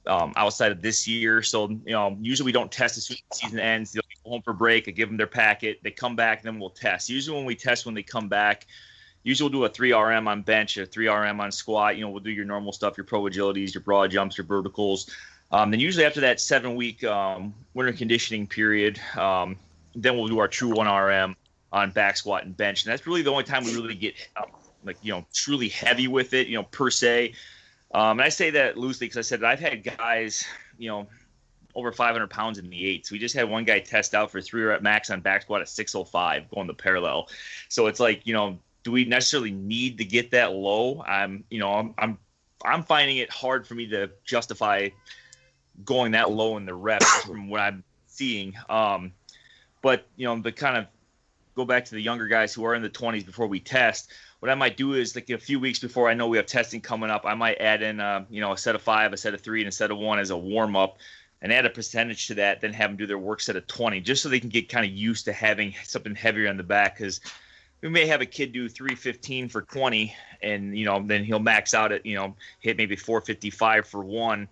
um, 0.08 0.34
outside 0.36 0.72
of 0.72 0.82
this 0.82 1.08
year. 1.08 1.42
So, 1.42 1.70
you 1.70 1.92
know, 1.94 2.18
usually 2.22 2.46
we 2.46 2.52
don't 2.52 2.72
test 2.72 2.98
as 2.98 3.08
soon 3.08 3.18
as 3.18 3.40
the 3.40 3.46
season 3.46 3.60
ends. 3.60 3.92
They'll 3.92 4.04
go 4.24 4.30
home 4.30 4.42
for 4.42 4.54
break. 4.54 4.88
I 4.88 4.92
give 4.92 5.10
them 5.10 5.18
their 5.18 5.28
packet. 5.28 5.80
They 5.84 5.92
come 5.92 6.16
back, 6.16 6.40
and 6.40 6.48
then 6.48 6.60
we'll 6.60 6.70
test. 6.70 7.10
Usually 7.10 7.36
when 7.36 7.46
we 7.46 7.56
test 7.56 7.86
when 7.86 7.96
they 7.96 8.04
come 8.04 8.30
back, 8.30 8.68
usually 9.26 9.50
we'll 9.50 9.62
do 9.62 9.66
a 9.66 9.70
3RM 9.70 10.28
on 10.28 10.44
bench, 10.44 10.78
a 10.78 10.86
3RM 10.86 11.40
on 11.40 11.52
squat. 11.52 11.98
You 11.98 12.06
know, 12.06 12.12
we'll 12.12 12.24
do 12.24 12.30
your 12.30 12.46
normal 12.46 12.72
stuff, 12.72 12.96
your 12.96 13.04
pro 13.04 13.24
agilities, 13.24 13.74
your 13.74 13.82
broad 13.82 14.12
jumps, 14.12 14.38
your 14.38 14.46
verticals. 14.46 15.10
Um, 15.52 15.72
then 15.72 15.80
usually 15.80 16.06
after 16.06 16.22
that 16.22 16.40
seven 16.40 16.76
week 16.76 17.04
um, 17.04 17.54
winter 17.74 17.92
conditioning 17.92 18.48
period, 18.48 19.00
um, 19.18 19.58
then 19.96 20.16
we'll 20.16 20.28
do 20.28 20.40
our 20.40 20.48
true 20.48 20.74
1RM 20.74 21.36
on 21.74 21.92
back 21.92 22.18
squat 22.18 22.46
and 22.46 22.56
bench. 22.56 22.86
And 22.86 22.94
that's 22.94 23.08
really 23.08 23.24
the 23.24 23.32
only 23.32 23.44
time 23.44 23.64
we 23.64 23.74
really 23.74 23.96
get 23.96 24.14
uh, 24.38 24.44
like, 24.84 24.98
you 25.02 25.12
know, 25.12 25.26
truly 25.34 25.70
heavy 25.70 26.08
with 26.08 26.34
it, 26.34 26.48
you 26.48 26.56
know, 26.56 26.64
per 26.64 26.92
se. 26.92 27.34
Um, 27.94 28.20
and 28.20 28.22
I 28.22 28.30
say 28.30 28.52
that 28.52 28.78
loosely 28.78 29.08
because 29.08 29.18
I 29.18 29.22
said 29.22 29.40
that 29.40 29.48
I've 29.48 29.60
had 29.60 29.84
guys, 29.84 30.46
you 30.78 30.90
know, 30.90 31.08
over 31.74 31.92
500 31.92 32.30
pounds 32.30 32.60
in 32.60 32.70
the 32.70 32.86
eights. 32.86 33.12
We 33.12 33.18
just 33.18 33.36
had 33.36 33.50
one 33.50 33.64
guy 33.64 33.80
test 33.80 34.14
out 34.14 34.32
for 34.32 34.40
three 34.40 34.64
rep 34.64 34.82
max 34.84 35.10
on 35.10 35.22
back 35.22 35.42
squat 35.42 35.62
at 35.62 35.70
605 35.70 36.52
going 36.52 36.68
the 36.68 36.74
parallel. 36.74 37.28
So 37.70 37.88
it's 37.88 38.00
like, 38.00 38.26
you 38.26 38.34
know, 38.34 38.60
do 38.86 38.92
we 38.92 39.04
necessarily 39.04 39.52
need 39.52 39.98
to 39.98 40.06
get 40.06 40.32
that 40.32 40.54
low? 40.54 41.02
I'm, 41.02 41.44
you 41.50 41.60
know, 41.60 41.74
I'm, 41.74 41.94
I'm, 41.98 42.18
I'm 42.64 42.84
finding 42.84 43.18
it 43.18 43.32
hard 43.32 43.68
for 43.68 43.74
me 43.74 43.88
to 43.88 44.12
justify 44.24 44.90
going 45.84 46.12
that 46.12 46.32
low 46.32 46.56
in 46.58 46.66
the 46.66 46.74
reps 46.76 47.22
from 47.26 47.50
what 47.50 47.60
I'm 47.60 47.84
seeing. 48.06 48.54
Um, 48.70 49.12
but 49.82 50.08
you 50.16 50.26
know, 50.26 50.40
the 50.40 50.52
kind 50.52 50.78
of 50.78 50.86
go 51.56 51.66
back 51.66 51.86
to 51.86 51.96
the 51.96 52.02
younger 52.02 52.28
guys 52.28 52.54
who 52.54 52.64
are 52.64 52.76
in 52.76 52.84
the 52.84 52.90
20s 52.90 53.26
before 53.26 53.48
we 53.48 53.60
test. 53.60 54.12
What 54.40 54.52
I 54.52 54.56
might 54.56 54.78
do 54.78 54.94
is 54.94 55.16
like 55.16 55.32
a 55.32 55.38
few 55.40 55.60
weeks 55.60 55.80
before 55.80 56.08
I 56.08 56.14
know 56.14 56.28
we 56.28 56.38
have 56.38 56.46
testing 56.46 56.80
coming 56.80 57.10
up, 57.10 57.26
I 57.26 57.34
might 57.34 57.60
add 57.60 57.82
in, 57.82 58.00
uh, 58.00 58.26
you 58.30 58.40
know, 58.40 58.52
a 58.52 58.58
set 58.58 58.76
of 58.76 58.84
five, 58.84 59.14
a 59.14 59.18
set 59.18 59.34
of 59.34 59.42
three, 59.42 59.62
and 59.62 59.70
a 59.70 59.72
set 59.72 59.90
of 59.90 59.98
one 59.98 60.20
as 60.20 60.30
a 60.30 60.38
warm 60.38 60.76
up, 60.76 60.98
and 61.42 61.52
add 61.52 61.66
a 61.66 61.72
percentage 61.72 62.28
to 62.28 62.36
that. 62.36 62.62
Then 62.62 62.72
have 62.74 62.92
them 62.92 62.98
do 62.98 63.08
their 63.08 63.18
work 63.18 63.42
set 63.42 63.56
of 63.56 63.66
20, 63.66 64.02
just 64.02 64.22
so 64.22 64.30
they 64.30 64.40
can 64.40 64.50
get 64.50 64.70
kind 64.70 64.86
of 64.86 64.92
used 64.92 65.26
to 65.26 65.34
having 65.34 65.74
something 65.84 66.14
heavier 66.14 66.50
on 66.50 66.58
the 66.58 66.64
back 66.64 66.98
because 66.98 67.22
we 67.86 67.92
may 67.92 68.08
have 68.08 68.20
a 68.20 68.26
kid 68.26 68.52
do 68.52 68.68
315 68.68 69.48
for 69.48 69.62
20 69.62 70.12
and 70.42 70.76
you 70.76 70.86
know 70.86 71.04
then 71.06 71.24
he'll 71.24 71.38
max 71.38 71.76
out 71.76 71.92
at 71.92 72.04
you 72.04 72.16
know 72.16 72.36
hit 72.60 72.78
maybe 72.78 72.96
455 72.96 73.88
for 73.88 74.04
one 74.04 74.48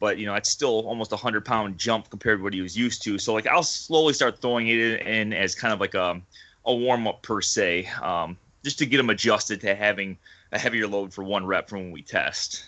but 0.00 0.16
you 0.16 0.24
know 0.24 0.34
it's 0.34 0.48
still 0.48 0.86
almost 0.88 1.12
a 1.12 1.16
hundred 1.16 1.44
pound 1.44 1.76
jump 1.76 2.08
compared 2.08 2.38
to 2.38 2.42
what 2.42 2.54
he 2.54 2.62
was 2.62 2.76
used 2.76 3.02
to. 3.02 3.18
So 3.18 3.34
like 3.34 3.46
i'll 3.46 3.62
slowly 3.62 4.14
start 4.14 4.40
throwing 4.40 4.68
it 4.68 5.06
in 5.06 5.34
as 5.34 5.54
kind 5.54 5.74
of 5.74 5.80
like 5.80 5.94
a, 5.94 6.18
a 6.64 6.74
warm 6.74 7.06
up 7.06 7.20
per 7.20 7.42
se 7.42 7.86
um, 8.02 8.38
just 8.64 8.78
to 8.78 8.86
get 8.86 8.98
him 9.00 9.10
adjusted 9.10 9.60
to 9.60 9.74
having 9.74 10.16
a 10.52 10.58
heavier 10.58 10.86
load 10.86 11.12
for 11.12 11.24
one 11.24 11.44
rep 11.44 11.68
from 11.68 11.80
when 11.80 11.90
we 11.90 12.00
test. 12.00 12.64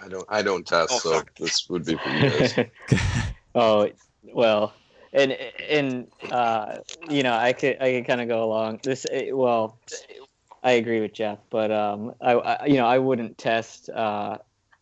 I 0.00 0.06
don't 0.08 0.24
i 0.28 0.42
don't 0.42 0.64
test 0.64 0.92
oh, 0.92 0.98
so 0.98 1.22
this 1.40 1.68
would 1.68 1.84
be 1.84 1.96
for 1.96 2.08
you 2.08 2.30
guys. 2.30 2.58
Oh 3.56 3.90
well 4.22 4.74
and 5.14 5.32
and 5.68 6.06
uh, 6.30 6.78
you 7.08 7.22
know, 7.22 7.34
I 7.34 7.52
could 7.52 7.80
I 7.80 7.92
could 7.92 8.06
kind 8.06 8.20
of 8.20 8.28
go 8.28 8.44
along 8.44 8.80
this. 8.82 9.06
Eh, 9.10 9.30
well, 9.32 9.78
I 10.62 10.72
agree 10.72 11.00
with 11.00 11.12
Jeff, 11.12 11.38
but 11.50 11.70
um, 11.70 12.14
I, 12.20 12.32
I 12.32 12.66
you 12.66 12.76
know 12.76 12.86
I 12.86 12.98
wouldn't 12.98 13.38
test 13.38 13.88
uh, 13.90 14.38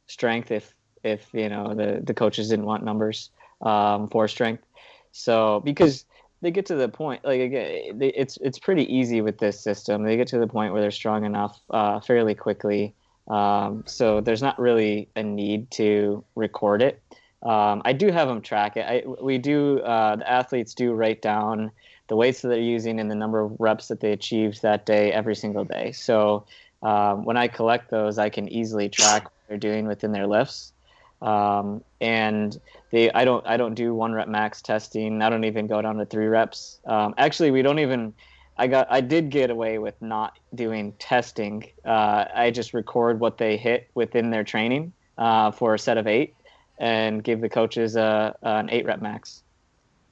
strength 0.06 0.50
if 0.50 0.74
if 1.04 1.28
you 1.32 1.48
know 1.48 1.74
the 1.74 2.00
the 2.02 2.14
coaches 2.14 2.48
didn't 2.48 2.66
want 2.66 2.84
numbers 2.84 3.30
um, 3.60 4.08
for 4.08 4.26
strength. 4.26 4.64
So 5.12 5.60
because 5.60 6.06
they 6.40 6.50
get 6.50 6.66
to 6.66 6.74
the 6.74 6.88
point 6.88 7.24
like 7.24 7.40
again, 7.40 7.98
it's 8.00 8.38
it's 8.40 8.58
pretty 8.58 8.92
easy 8.92 9.20
with 9.20 9.38
this 9.38 9.62
system. 9.62 10.02
They 10.02 10.16
get 10.16 10.28
to 10.28 10.38
the 10.38 10.46
point 10.46 10.72
where 10.72 10.80
they're 10.80 10.90
strong 10.90 11.24
enough 11.24 11.60
uh, 11.70 12.00
fairly 12.00 12.34
quickly. 12.34 12.94
Um, 13.28 13.84
so 13.86 14.20
there's 14.20 14.42
not 14.42 14.58
really 14.58 15.08
a 15.14 15.22
need 15.22 15.70
to 15.72 16.24
record 16.34 16.82
it. 16.82 17.00
Um, 17.42 17.82
I 17.84 17.92
do 17.92 18.10
have 18.12 18.28
them 18.28 18.40
track 18.40 18.76
it. 18.76 18.86
I, 18.86 19.02
we 19.20 19.38
do. 19.38 19.80
Uh, 19.80 20.16
the 20.16 20.30
athletes 20.30 20.74
do 20.74 20.92
write 20.92 21.22
down 21.22 21.72
the 22.08 22.16
weights 22.16 22.42
that 22.42 22.48
they're 22.48 22.58
using 22.58 23.00
and 23.00 23.10
the 23.10 23.14
number 23.14 23.40
of 23.40 23.56
reps 23.58 23.88
that 23.88 24.00
they 24.00 24.12
achieved 24.12 24.62
that 24.62 24.86
day 24.86 25.12
every 25.12 25.34
single 25.34 25.64
day. 25.64 25.92
So 25.92 26.44
um, 26.82 27.24
when 27.24 27.36
I 27.36 27.48
collect 27.48 27.90
those, 27.90 28.18
I 28.18 28.28
can 28.28 28.48
easily 28.48 28.88
track 28.88 29.24
what 29.24 29.32
they're 29.48 29.58
doing 29.58 29.86
within 29.86 30.12
their 30.12 30.26
lifts. 30.26 30.72
Um, 31.20 31.82
and 32.00 32.60
they, 32.90 33.10
I 33.12 33.24
don't, 33.24 33.46
I 33.46 33.56
don't 33.56 33.74
do 33.74 33.94
one 33.94 34.12
rep 34.12 34.28
max 34.28 34.60
testing. 34.60 35.22
I 35.22 35.30
don't 35.30 35.44
even 35.44 35.66
go 35.66 35.80
down 35.80 35.96
to 35.96 36.06
three 36.06 36.26
reps. 36.26 36.80
Um, 36.84 37.14
actually, 37.18 37.50
we 37.50 37.62
don't 37.62 37.78
even. 37.78 38.14
I 38.58 38.66
got, 38.66 38.86
I 38.90 39.00
did 39.00 39.30
get 39.30 39.48
away 39.50 39.78
with 39.78 40.00
not 40.02 40.38
doing 40.54 40.92
testing. 40.98 41.64
Uh, 41.84 42.26
I 42.34 42.50
just 42.50 42.74
record 42.74 43.18
what 43.18 43.38
they 43.38 43.56
hit 43.56 43.88
within 43.94 44.30
their 44.30 44.44
training 44.44 44.92
uh, 45.16 45.50
for 45.52 45.74
a 45.74 45.78
set 45.78 45.96
of 45.96 46.06
eight 46.06 46.34
and 46.82 47.22
give 47.22 47.40
the 47.40 47.48
coaches 47.48 47.94
a, 47.94 48.34
an 48.42 48.68
eight 48.68 48.84
rep 48.84 49.00
max. 49.00 49.44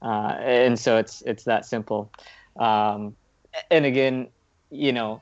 Uh, 0.00 0.36
and 0.38 0.78
so 0.78 0.96
it's 0.96 1.20
it's 1.26 1.44
that 1.44 1.66
simple. 1.66 2.12
Um, 2.58 3.16
and 3.70 3.84
again, 3.84 4.28
you 4.70 4.92
know, 4.92 5.20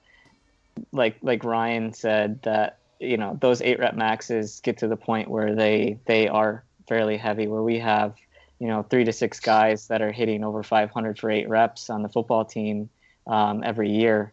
like 0.92 1.16
like 1.22 1.42
Ryan 1.42 1.94
said 1.94 2.42
that 2.42 2.78
you 3.01 3.16
know 3.16 3.36
those 3.40 3.62
eight 3.62 3.78
rep 3.78 3.96
maxes 3.96 4.61
get 4.61 4.76
to 4.78 4.88
the 4.88 4.96
point 4.96 5.28
where 5.30 5.55
they 5.55 5.99
they 6.05 6.28
are 6.28 6.64
fairly 6.86 7.16
heavy, 7.16 7.49
where 7.49 7.62
we 7.62 7.78
have 7.78 8.14
you 8.61 8.68
know 8.68 8.82
three 8.82 9.05
to 9.05 9.12
six 9.12 9.40
guys 9.40 9.88
that 9.88 10.03
are 10.03 10.12
hitting 10.12 10.44
over 10.44 10.62
500 10.62 11.18
for 11.18 11.30
eight 11.30 11.49
reps 11.49 11.88
on 11.88 12.03
the 12.03 12.11
football 12.11 12.44
team 12.44 12.90
um, 13.26 13.62
every 13.64 13.90
year. 13.90 14.32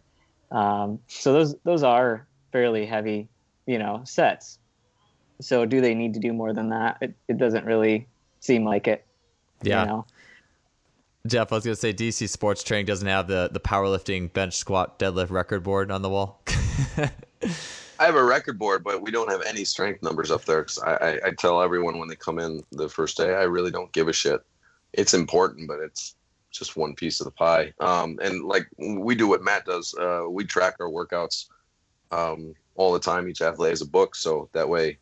Um, 0.51 0.99
so 1.07 1.31
those 1.31 1.55
those 1.63 1.81
are 1.81 2.27
fairly 2.51 2.85
heavy, 2.85 3.29
you 3.65 3.79
know, 3.79 4.01
sets. 4.03 4.59
So 5.41 5.65
do 5.65 5.81
they 5.81 5.93
need 5.93 6.13
to 6.13 6.19
do 6.19 6.33
more 6.33 6.53
than 6.53 6.69
that? 6.69 6.97
It, 7.01 7.15
it 7.27 7.37
doesn't 7.37 7.65
really 7.65 8.07
seem 8.39 8.63
like 8.63 8.87
it. 8.87 9.05
Yeah. 9.61 9.81
You 9.81 9.87
know? 9.87 10.05
Jeff, 11.27 11.51
I 11.51 11.55
was 11.55 11.63
gonna 11.63 11.75
say 11.75 11.93
DC 11.93 12.29
Sports 12.29 12.61
Training 12.63 12.85
doesn't 12.85 13.07
have 13.07 13.27
the 13.27 13.49
the 13.51 13.59
powerlifting 13.59 14.31
bench 14.31 14.53
squat 14.53 14.99
deadlift 14.99 15.31
record 15.31 15.63
board 15.63 15.89
on 15.89 16.03
the 16.03 16.09
wall. 16.09 16.41
I 17.99 18.05
have 18.05 18.15
a 18.15 18.23
record 18.23 18.59
board, 18.59 18.83
but 18.83 19.01
we 19.01 19.09
don't 19.09 19.31
have 19.31 19.41
any 19.41 19.63
strength 19.63 20.03
numbers 20.03 20.29
up 20.29 20.45
there. 20.45 20.63
Cause 20.63 20.79
I, 20.79 20.93
I, 20.95 21.19
I, 21.27 21.31
tell 21.31 21.61
everyone 21.61 21.97
when 21.97 22.09
they 22.09 22.15
come 22.15 22.39
in 22.39 22.61
the 22.71 22.89
first 22.89 23.15
day, 23.15 23.33
I 23.33 23.43
really 23.43 23.71
don't 23.71 23.91
give 23.93 24.09
a 24.09 24.13
shit. 24.13 24.41
It's 24.93 25.13
important, 25.13 25.67
but 25.67 25.79
it's 25.79 26.15
just 26.51 26.75
one 26.75 26.93
piece 26.93 27.21
of 27.21 27.25
the 27.25 27.31
pie. 27.31 27.73
Um, 27.79 28.19
and 28.21 28.43
like 28.43 28.67
we 28.77 29.15
do 29.15 29.27
what 29.27 29.43
Matt 29.43 29.65
does, 29.65 29.95
uh, 29.95 30.25
we 30.29 30.43
track 30.43 30.75
our 30.79 30.89
workouts 30.89 31.45
um, 32.11 32.53
all 32.75 32.91
the 32.93 32.99
time. 32.99 33.27
Each 33.27 33.41
athlete 33.41 33.71
has 33.71 33.81
a 33.81 33.87
book, 33.87 34.15
so 34.15 34.49
that 34.53 34.67
way 34.67 34.97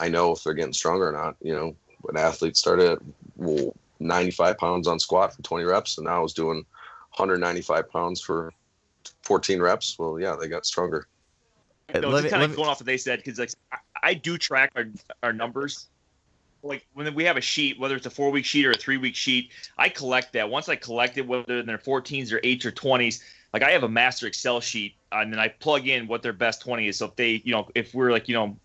I 0.00 0.08
know 0.08 0.32
if 0.32 0.42
they're 0.42 0.54
getting 0.54 0.72
stronger 0.72 1.08
or 1.08 1.12
not. 1.12 1.36
You 1.40 1.54
know, 1.54 1.76
when 2.02 2.16
athletes 2.16 2.60
started 2.60 2.92
at 2.92 2.98
well, 3.36 3.74
95 4.00 4.58
pounds 4.58 4.86
on 4.86 4.98
squat 4.98 5.34
for 5.34 5.42
20 5.42 5.64
reps, 5.64 5.98
and 5.98 6.06
now 6.06 6.18
I 6.18 6.20
was 6.20 6.32
doing 6.32 6.64
195 7.16 7.90
pounds 7.90 8.20
for 8.20 8.52
14 9.22 9.60
reps. 9.60 9.98
Well, 9.98 10.18
yeah, 10.20 10.36
they 10.40 10.48
got 10.48 10.66
stronger. 10.66 11.06
No, 11.94 12.20
just 12.20 12.30
kind 12.30 12.42
of 12.42 12.54
going 12.54 12.68
off 12.68 12.80
what 12.80 12.86
they 12.86 12.98
said 12.98 13.18
because 13.20 13.38
like 13.38 13.50
I, 13.72 13.78
I, 14.02 14.14
do 14.14 14.36
track 14.36 14.72
our 14.76 14.86
our 15.22 15.32
numbers. 15.32 15.86
Like 16.62 16.86
when 16.92 17.14
we 17.14 17.24
have 17.24 17.38
a 17.38 17.40
sheet, 17.40 17.78
whether 17.78 17.96
it's 17.96 18.04
a 18.04 18.10
four 18.10 18.30
week 18.30 18.44
sheet 18.44 18.66
or 18.66 18.72
a 18.72 18.76
three 18.76 18.98
week 18.98 19.14
sheet, 19.14 19.52
I 19.78 19.88
collect 19.88 20.34
that. 20.34 20.50
Once 20.50 20.68
I 20.68 20.76
collect 20.76 21.16
it, 21.16 21.26
whether 21.26 21.62
they're 21.62 21.78
14s 21.78 22.30
or 22.30 22.40
8s 22.40 22.64
or 22.66 22.72
20s, 22.72 23.22
like 23.54 23.62
I 23.62 23.70
have 23.70 23.84
a 23.84 23.88
master 23.88 24.26
Excel 24.26 24.60
sheet, 24.60 24.96
and 25.12 25.32
then 25.32 25.40
I 25.40 25.48
plug 25.48 25.86
in 25.86 26.06
what 26.08 26.22
their 26.22 26.34
best 26.34 26.60
20 26.60 26.88
is. 26.88 26.98
So 26.98 27.06
if 27.06 27.16
they, 27.16 27.40
you 27.44 27.52
know, 27.52 27.68
if 27.74 27.94
we're 27.94 28.12
like, 28.12 28.28
you 28.28 28.34
know, 28.34 28.58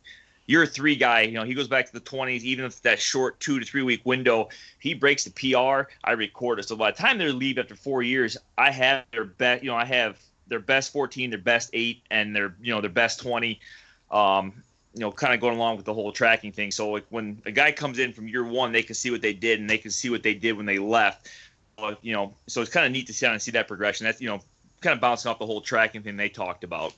you're 0.45 0.63
a 0.63 0.67
three 0.67 0.95
guy. 0.95 1.21
You 1.21 1.33
know, 1.33 1.43
he 1.43 1.53
goes 1.53 1.67
back 1.67 1.85
to 1.87 1.93
the 1.93 2.01
20s, 2.01 2.41
even 2.41 2.65
if 2.65 2.81
that 2.81 2.99
short 2.99 3.39
two 3.39 3.59
to 3.59 3.65
three 3.65 3.81
week 3.81 4.05
window, 4.05 4.49
he 4.79 4.93
breaks 4.93 5.23
the 5.23 5.31
PR, 5.31 5.89
I 6.03 6.11
record 6.13 6.59
it. 6.59 6.67
So 6.67 6.75
by 6.75 6.91
the 6.91 6.97
time 6.97 7.17
they 7.17 7.31
leave 7.31 7.57
after 7.57 7.75
four 7.75 8.01
years, 8.03 8.37
I 8.57 8.71
have 8.71 9.05
their 9.11 9.25
best, 9.25 9.63
you 9.63 9.69
know, 9.69 9.77
I 9.77 9.85
have 9.85 10.19
their 10.47 10.59
best 10.59 10.91
14, 10.91 11.29
their 11.29 11.39
best 11.39 11.69
eight, 11.73 12.03
and 12.11 12.35
their, 12.35 12.55
you 12.61 12.73
know, 12.73 12.81
their 12.81 12.89
best 12.89 13.21
20. 13.21 13.59
Um, 14.11 14.63
you 14.93 14.99
know, 14.99 15.11
kind 15.11 15.33
of 15.33 15.39
going 15.39 15.55
along 15.55 15.77
with 15.77 15.85
the 15.85 15.93
whole 15.93 16.11
tracking 16.11 16.51
thing. 16.51 16.69
So 16.69 16.91
like 16.91 17.05
when 17.09 17.41
a 17.45 17.51
guy 17.51 17.71
comes 17.71 17.97
in 17.97 18.13
from 18.13 18.27
year 18.27 18.43
one, 18.43 18.71
they 18.71 18.83
can 18.83 18.93
see 18.93 19.09
what 19.09 19.21
they 19.21 19.33
did 19.33 19.59
and 19.59 19.67
they 19.67 19.79
can 19.79 19.89
see 19.89 20.11
what 20.11 20.21
they 20.21 20.35
did 20.35 20.53
when 20.53 20.67
they 20.67 20.77
left. 20.77 21.29
Uh, 21.79 21.95
you 22.03 22.13
know, 22.13 22.35
so 22.45 22.61
it's 22.61 22.69
kind 22.69 22.85
of 22.85 22.91
neat 22.91 23.07
to 23.07 23.13
see, 23.13 23.25
and 23.25 23.41
see 23.41 23.49
that 23.51 23.67
progression. 23.67 24.05
That's, 24.05 24.21
you 24.21 24.27
know, 24.27 24.39
kind 24.81 24.93
of 24.93 25.01
bouncing 25.01 25.31
off 25.31 25.39
the 25.39 25.47
whole 25.47 25.61
tracking 25.61 26.03
thing 26.03 26.15
they 26.15 26.29
talked 26.29 26.63
about. 26.63 26.93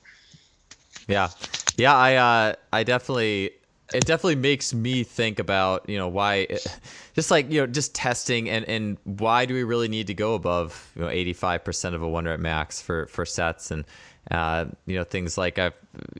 Yeah, 1.08 1.30
yeah. 1.76 1.94
I 1.94 2.14
uh, 2.16 2.54
I 2.72 2.82
definitely 2.84 3.52
it 3.94 4.04
definitely 4.04 4.36
makes 4.36 4.74
me 4.74 5.04
think 5.04 5.38
about 5.38 5.88
you 5.88 5.96
know 5.96 6.08
why 6.08 6.46
just 7.14 7.30
like 7.30 7.50
you 7.50 7.60
know 7.60 7.66
just 7.66 7.94
testing 7.94 8.50
and 8.50 8.64
and 8.68 8.96
why 9.04 9.44
do 9.46 9.54
we 9.54 9.62
really 9.62 9.88
need 9.88 10.06
to 10.08 10.14
go 10.14 10.34
above 10.34 10.92
you 10.96 11.02
know 11.02 11.08
85% 11.08 11.94
of 11.94 12.02
a 12.02 12.08
one 12.08 12.24
rep 12.24 12.40
max 12.40 12.80
for 12.80 13.06
for 13.06 13.24
sets 13.24 13.70
and 13.70 13.84
uh, 14.30 14.66
you 14.86 14.96
know 14.96 15.04
things 15.04 15.38
like 15.38 15.58
i 15.58 15.70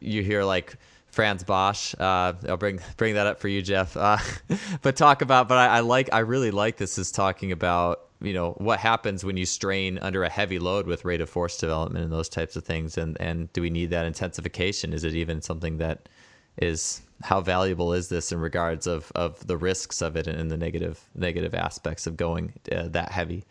you 0.00 0.22
hear 0.22 0.44
like 0.44 0.76
Frans 1.16 1.42
Bosch. 1.42 1.94
Uh, 1.98 2.34
I'll 2.46 2.58
bring 2.58 2.78
bring 2.98 3.14
that 3.14 3.26
up 3.26 3.40
for 3.40 3.48
you, 3.48 3.62
Jeff. 3.62 3.96
Uh, 3.96 4.18
but 4.82 4.96
talk 4.96 5.22
about. 5.22 5.48
But 5.48 5.56
I, 5.56 5.78
I, 5.78 5.80
like. 5.80 6.10
I 6.12 6.18
really 6.18 6.50
like 6.50 6.76
this. 6.76 6.98
Is 6.98 7.10
talking 7.10 7.52
about 7.52 8.02
you 8.20 8.34
know 8.34 8.52
what 8.58 8.78
happens 8.78 9.24
when 9.24 9.38
you 9.38 9.46
strain 9.46 9.98
under 9.98 10.24
a 10.24 10.28
heavy 10.28 10.58
load 10.58 10.86
with 10.86 11.06
rate 11.06 11.22
of 11.22 11.30
force 11.30 11.56
development 11.56 12.04
and 12.04 12.12
those 12.12 12.28
types 12.28 12.54
of 12.54 12.64
things 12.64 12.96
and 12.96 13.16
and 13.20 13.52
do 13.52 13.60
we 13.60 13.68
need 13.68 13.90
that 13.90 14.06
intensification 14.06 14.94
is 14.94 15.04
it 15.04 15.14
even 15.14 15.42
something 15.42 15.76
that 15.76 16.08
is 16.56 17.02
how 17.22 17.42
valuable 17.42 17.92
is 17.92 18.08
this 18.08 18.32
in 18.32 18.40
regards 18.40 18.86
of 18.86 19.12
of 19.14 19.46
the 19.46 19.56
risks 19.58 20.00
of 20.00 20.16
it 20.16 20.26
and 20.26 20.50
the 20.50 20.56
negative 20.56 20.98
negative 21.14 21.54
aspects 21.54 22.06
of 22.06 22.16
going 22.16 22.54
uh, 22.72 22.88
that 22.88 23.12
heavy 23.12 23.44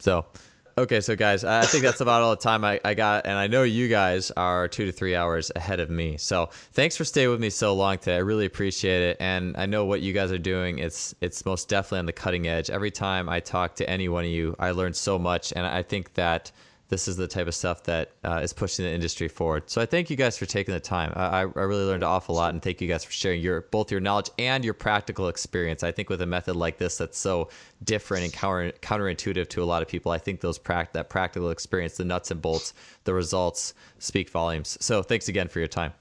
so 0.00 0.26
Okay, 0.78 1.00
so 1.00 1.16
guys, 1.16 1.44
I 1.44 1.64
think 1.64 1.82
that's 1.82 2.00
about 2.00 2.22
all 2.22 2.30
the 2.30 2.42
time 2.42 2.64
I, 2.64 2.80
I, 2.84 2.94
got, 2.94 3.26
and 3.26 3.36
I 3.36 3.48
know 3.48 3.64
you 3.64 3.88
guys 3.88 4.30
are 4.32 4.68
two 4.68 4.86
to 4.86 4.92
three 4.92 5.16
hours 5.16 5.50
ahead 5.56 5.80
of 5.80 5.90
me. 5.90 6.16
So 6.16 6.48
thanks 6.72 6.96
for 6.96 7.04
staying 7.04 7.28
with 7.28 7.40
me 7.40 7.50
so 7.50 7.74
long 7.74 7.98
today. 7.98 8.16
I 8.16 8.18
really 8.20 8.46
appreciate 8.46 9.02
it, 9.02 9.16
and 9.20 9.56
I 9.56 9.66
know 9.66 9.84
what 9.84 10.00
you 10.00 10.12
guys 10.12 10.30
are 10.30 10.38
doing. 10.38 10.78
It's 10.78 11.14
it's 11.20 11.44
most 11.44 11.68
definitely 11.68 12.00
on 12.00 12.06
the 12.06 12.12
cutting 12.12 12.46
edge. 12.46 12.70
Every 12.70 12.90
time 12.90 13.28
I 13.28 13.40
talk 13.40 13.74
to 13.76 13.90
any 13.90 14.08
one 14.08 14.24
of 14.24 14.30
you, 14.30 14.54
I 14.58 14.70
learn 14.70 14.94
so 14.94 15.18
much, 15.18 15.52
and 15.54 15.66
I 15.66 15.82
think 15.82 16.14
that 16.14 16.52
this 16.90 17.08
is 17.08 17.16
the 17.16 17.26
type 17.28 17.46
of 17.46 17.54
stuff 17.54 17.84
that 17.84 18.10
uh, 18.24 18.40
is 18.42 18.52
pushing 18.52 18.84
the 18.84 18.92
industry 18.92 19.28
forward. 19.28 19.70
So 19.70 19.80
I 19.80 19.86
thank 19.86 20.10
you 20.10 20.16
guys 20.16 20.36
for 20.36 20.44
taking 20.44 20.74
the 20.74 20.80
time. 20.80 21.12
I, 21.16 21.38
I 21.38 21.42
really 21.42 21.84
learned 21.84 22.02
an 22.02 22.08
awful 22.08 22.34
lot, 22.34 22.52
and 22.52 22.60
thank 22.60 22.80
you 22.80 22.88
guys 22.88 23.04
for 23.04 23.12
sharing 23.12 23.40
your 23.40 23.62
both 23.62 23.90
your 23.90 24.00
knowledge 24.00 24.30
and 24.38 24.64
your 24.64 24.74
practical 24.74 25.28
experience. 25.28 25.82
I 25.82 25.92
think 25.92 26.10
with 26.10 26.20
a 26.20 26.26
method 26.26 26.56
like 26.56 26.78
this 26.78 26.98
that's 26.98 27.16
so 27.16 27.48
different 27.84 28.24
and 28.24 28.32
counter, 28.32 28.72
counterintuitive 28.82 29.48
to 29.48 29.62
a 29.62 29.64
lot 29.64 29.82
of 29.82 29.88
people, 29.88 30.12
I 30.12 30.18
think 30.18 30.40
those 30.40 30.58
pract- 30.58 30.92
that 30.92 31.08
practical 31.08 31.50
experience, 31.50 31.96
the 31.96 32.04
nuts 32.04 32.30
and 32.30 32.42
bolts, 32.42 32.74
the 33.04 33.14
results 33.14 33.72
speak 33.98 34.28
volumes. 34.28 34.76
So 34.80 35.02
thanks 35.02 35.28
again 35.28 35.48
for 35.48 35.60
your 35.60 35.68
time. 35.68 35.92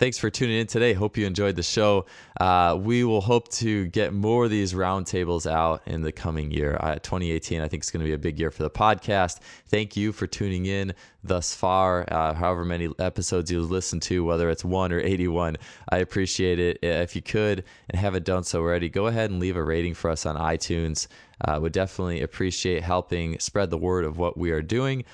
Thanks 0.00 0.16
for 0.16 0.30
tuning 0.30 0.56
in 0.56 0.66
today. 0.66 0.94
Hope 0.94 1.18
you 1.18 1.26
enjoyed 1.26 1.56
the 1.56 1.62
show. 1.62 2.06
Uh, 2.40 2.74
we 2.80 3.04
will 3.04 3.20
hope 3.20 3.48
to 3.48 3.86
get 3.88 4.14
more 4.14 4.44
of 4.44 4.50
these 4.50 4.72
roundtables 4.72 5.48
out 5.48 5.82
in 5.84 6.00
the 6.00 6.10
coming 6.10 6.50
year. 6.50 6.78
Uh, 6.80 6.94
2018, 6.94 7.60
I 7.60 7.68
think, 7.68 7.82
is 7.82 7.90
going 7.90 8.00
to 8.00 8.06
be 8.06 8.14
a 8.14 8.18
big 8.18 8.40
year 8.40 8.50
for 8.50 8.62
the 8.62 8.70
podcast. 8.70 9.40
Thank 9.68 9.98
you 9.98 10.12
for 10.12 10.26
tuning 10.26 10.64
in 10.64 10.94
thus 11.22 11.54
far, 11.54 12.10
uh, 12.10 12.32
however 12.32 12.64
many 12.64 12.88
episodes 12.98 13.52
you've 13.52 13.70
listened 13.70 14.00
to, 14.04 14.24
whether 14.24 14.48
it's 14.48 14.64
one 14.64 14.90
or 14.90 15.00
81. 15.00 15.58
I 15.90 15.98
appreciate 15.98 16.58
it. 16.58 16.78
If 16.82 17.14
you 17.14 17.20
could 17.20 17.62
and 17.90 18.00
haven't 18.00 18.24
done 18.24 18.44
so 18.44 18.60
already, 18.60 18.88
go 18.88 19.06
ahead 19.06 19.30
and 19.30 19.38
leave 19.38 19.56
a 19.56 19.62
rating 19.62 19.92
for 19.92 20.08
us 20.08 20.24
on 20.24 20.34
iTunes. 20.36 21.08
Uh, 21.42 21.58
would 21.60 21.72
definitely 21.72 22.22
appreciate 22.22 22.82
helping 22.82 23.38
spread 23.38 23.68
the 23.68 23.78
word 23.78 24.06
of 24.06 24.16
what 24.16 24.38
we 24.38 24.50
are 24.50 24.62
doing. 24.62 25.04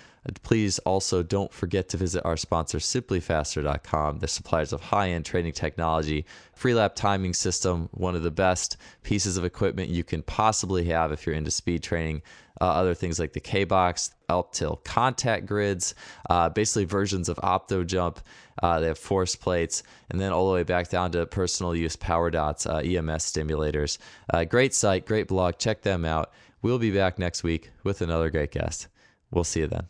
Please 0.43 0.79
also 0.81 1.23
don't 1.23 1.53
forget 1.53 1.89
to 1.91 1.97
visit 1.97 2.25
our 2.25 2.37
sponsor, 2.37 2.79
simplifaster.com, 2.79 4.19
the 4.19 4.29
suppliers 4.29 4.73
of 4.73 4.81
high 4.81 5.11
end 5.11 5.25
training 5.25 5.53
technology, 5.53 6.25
Freelap 6.59 6.95
timing 6.95 7.35
system, 7.35 7.91
one 7.93 8.15
of 8.17 8.23
the 8.23 8.31
best 8.31 8.79
pieces 9.03 9.37
of 9.37 9.45
equipment 9.45 9.91
you 9.91 10.03
can 10.03 10.23
possibly 10.23 10.87
have 10.87 11.13
if 11.13 11.27
you're 11.27 11.35
into 11.35 11.51
speed 11.51 11.83
training. 11.83 12.23
Uh, 12.59 12.65
other 12.65 12.95
things 12.95 13.19
like 13.19 13.35
the 13.35 13.41
K 13.41 13.65
Box, 13.65 14.13
Uptill 14.31 14.83
contact 14.83 15.45
grids, 15.45 15.95
uh, 16.31 16.49
basically 16.49 16.87
versions 16.87 17.29
of 17.29 17.37
OptoJump. 17.39 18.17
Uh, 18.63 18.81
they 18.81 18.87
have 18.87 18.99
force 18.99 19.37
plates, 19.37 19.83
and 20.11 20.19
then 20.19 20.33
all 20.33 20.49
the 20.49 20.55
way 20.55 20.63
back 20.63 20.89
down 20.89 21.13
to 21.13 21.27
personal 21.27 21.77
use 21.77 21.97
power 21.97 22.31
dots, 22.31 22.65
uh, 22.65 22.79
EMS 22.79 23.31
stimulators. 23.31 23.99
Uh, 24.33 24.45
great 24.45 24.73
site, 24.73 25.05
great 25.05 25.29
blog. 25.29 25.59
Check 25.59 25.83
them 25.83 26.07
out. 26.07 26.33
We'll 26.63 26.79
be 26.79 26.91
back 26.91 27.19
next 27.19 27.43
week 27.43 27.71
with 27.85 28.01
another 28.01 28.31
great 28.31 28.53
guest. 28.53 28.89
We'll 29.31 29.45
see 29.45 29.61
you 29.61 29.67
then. 29.67 29.87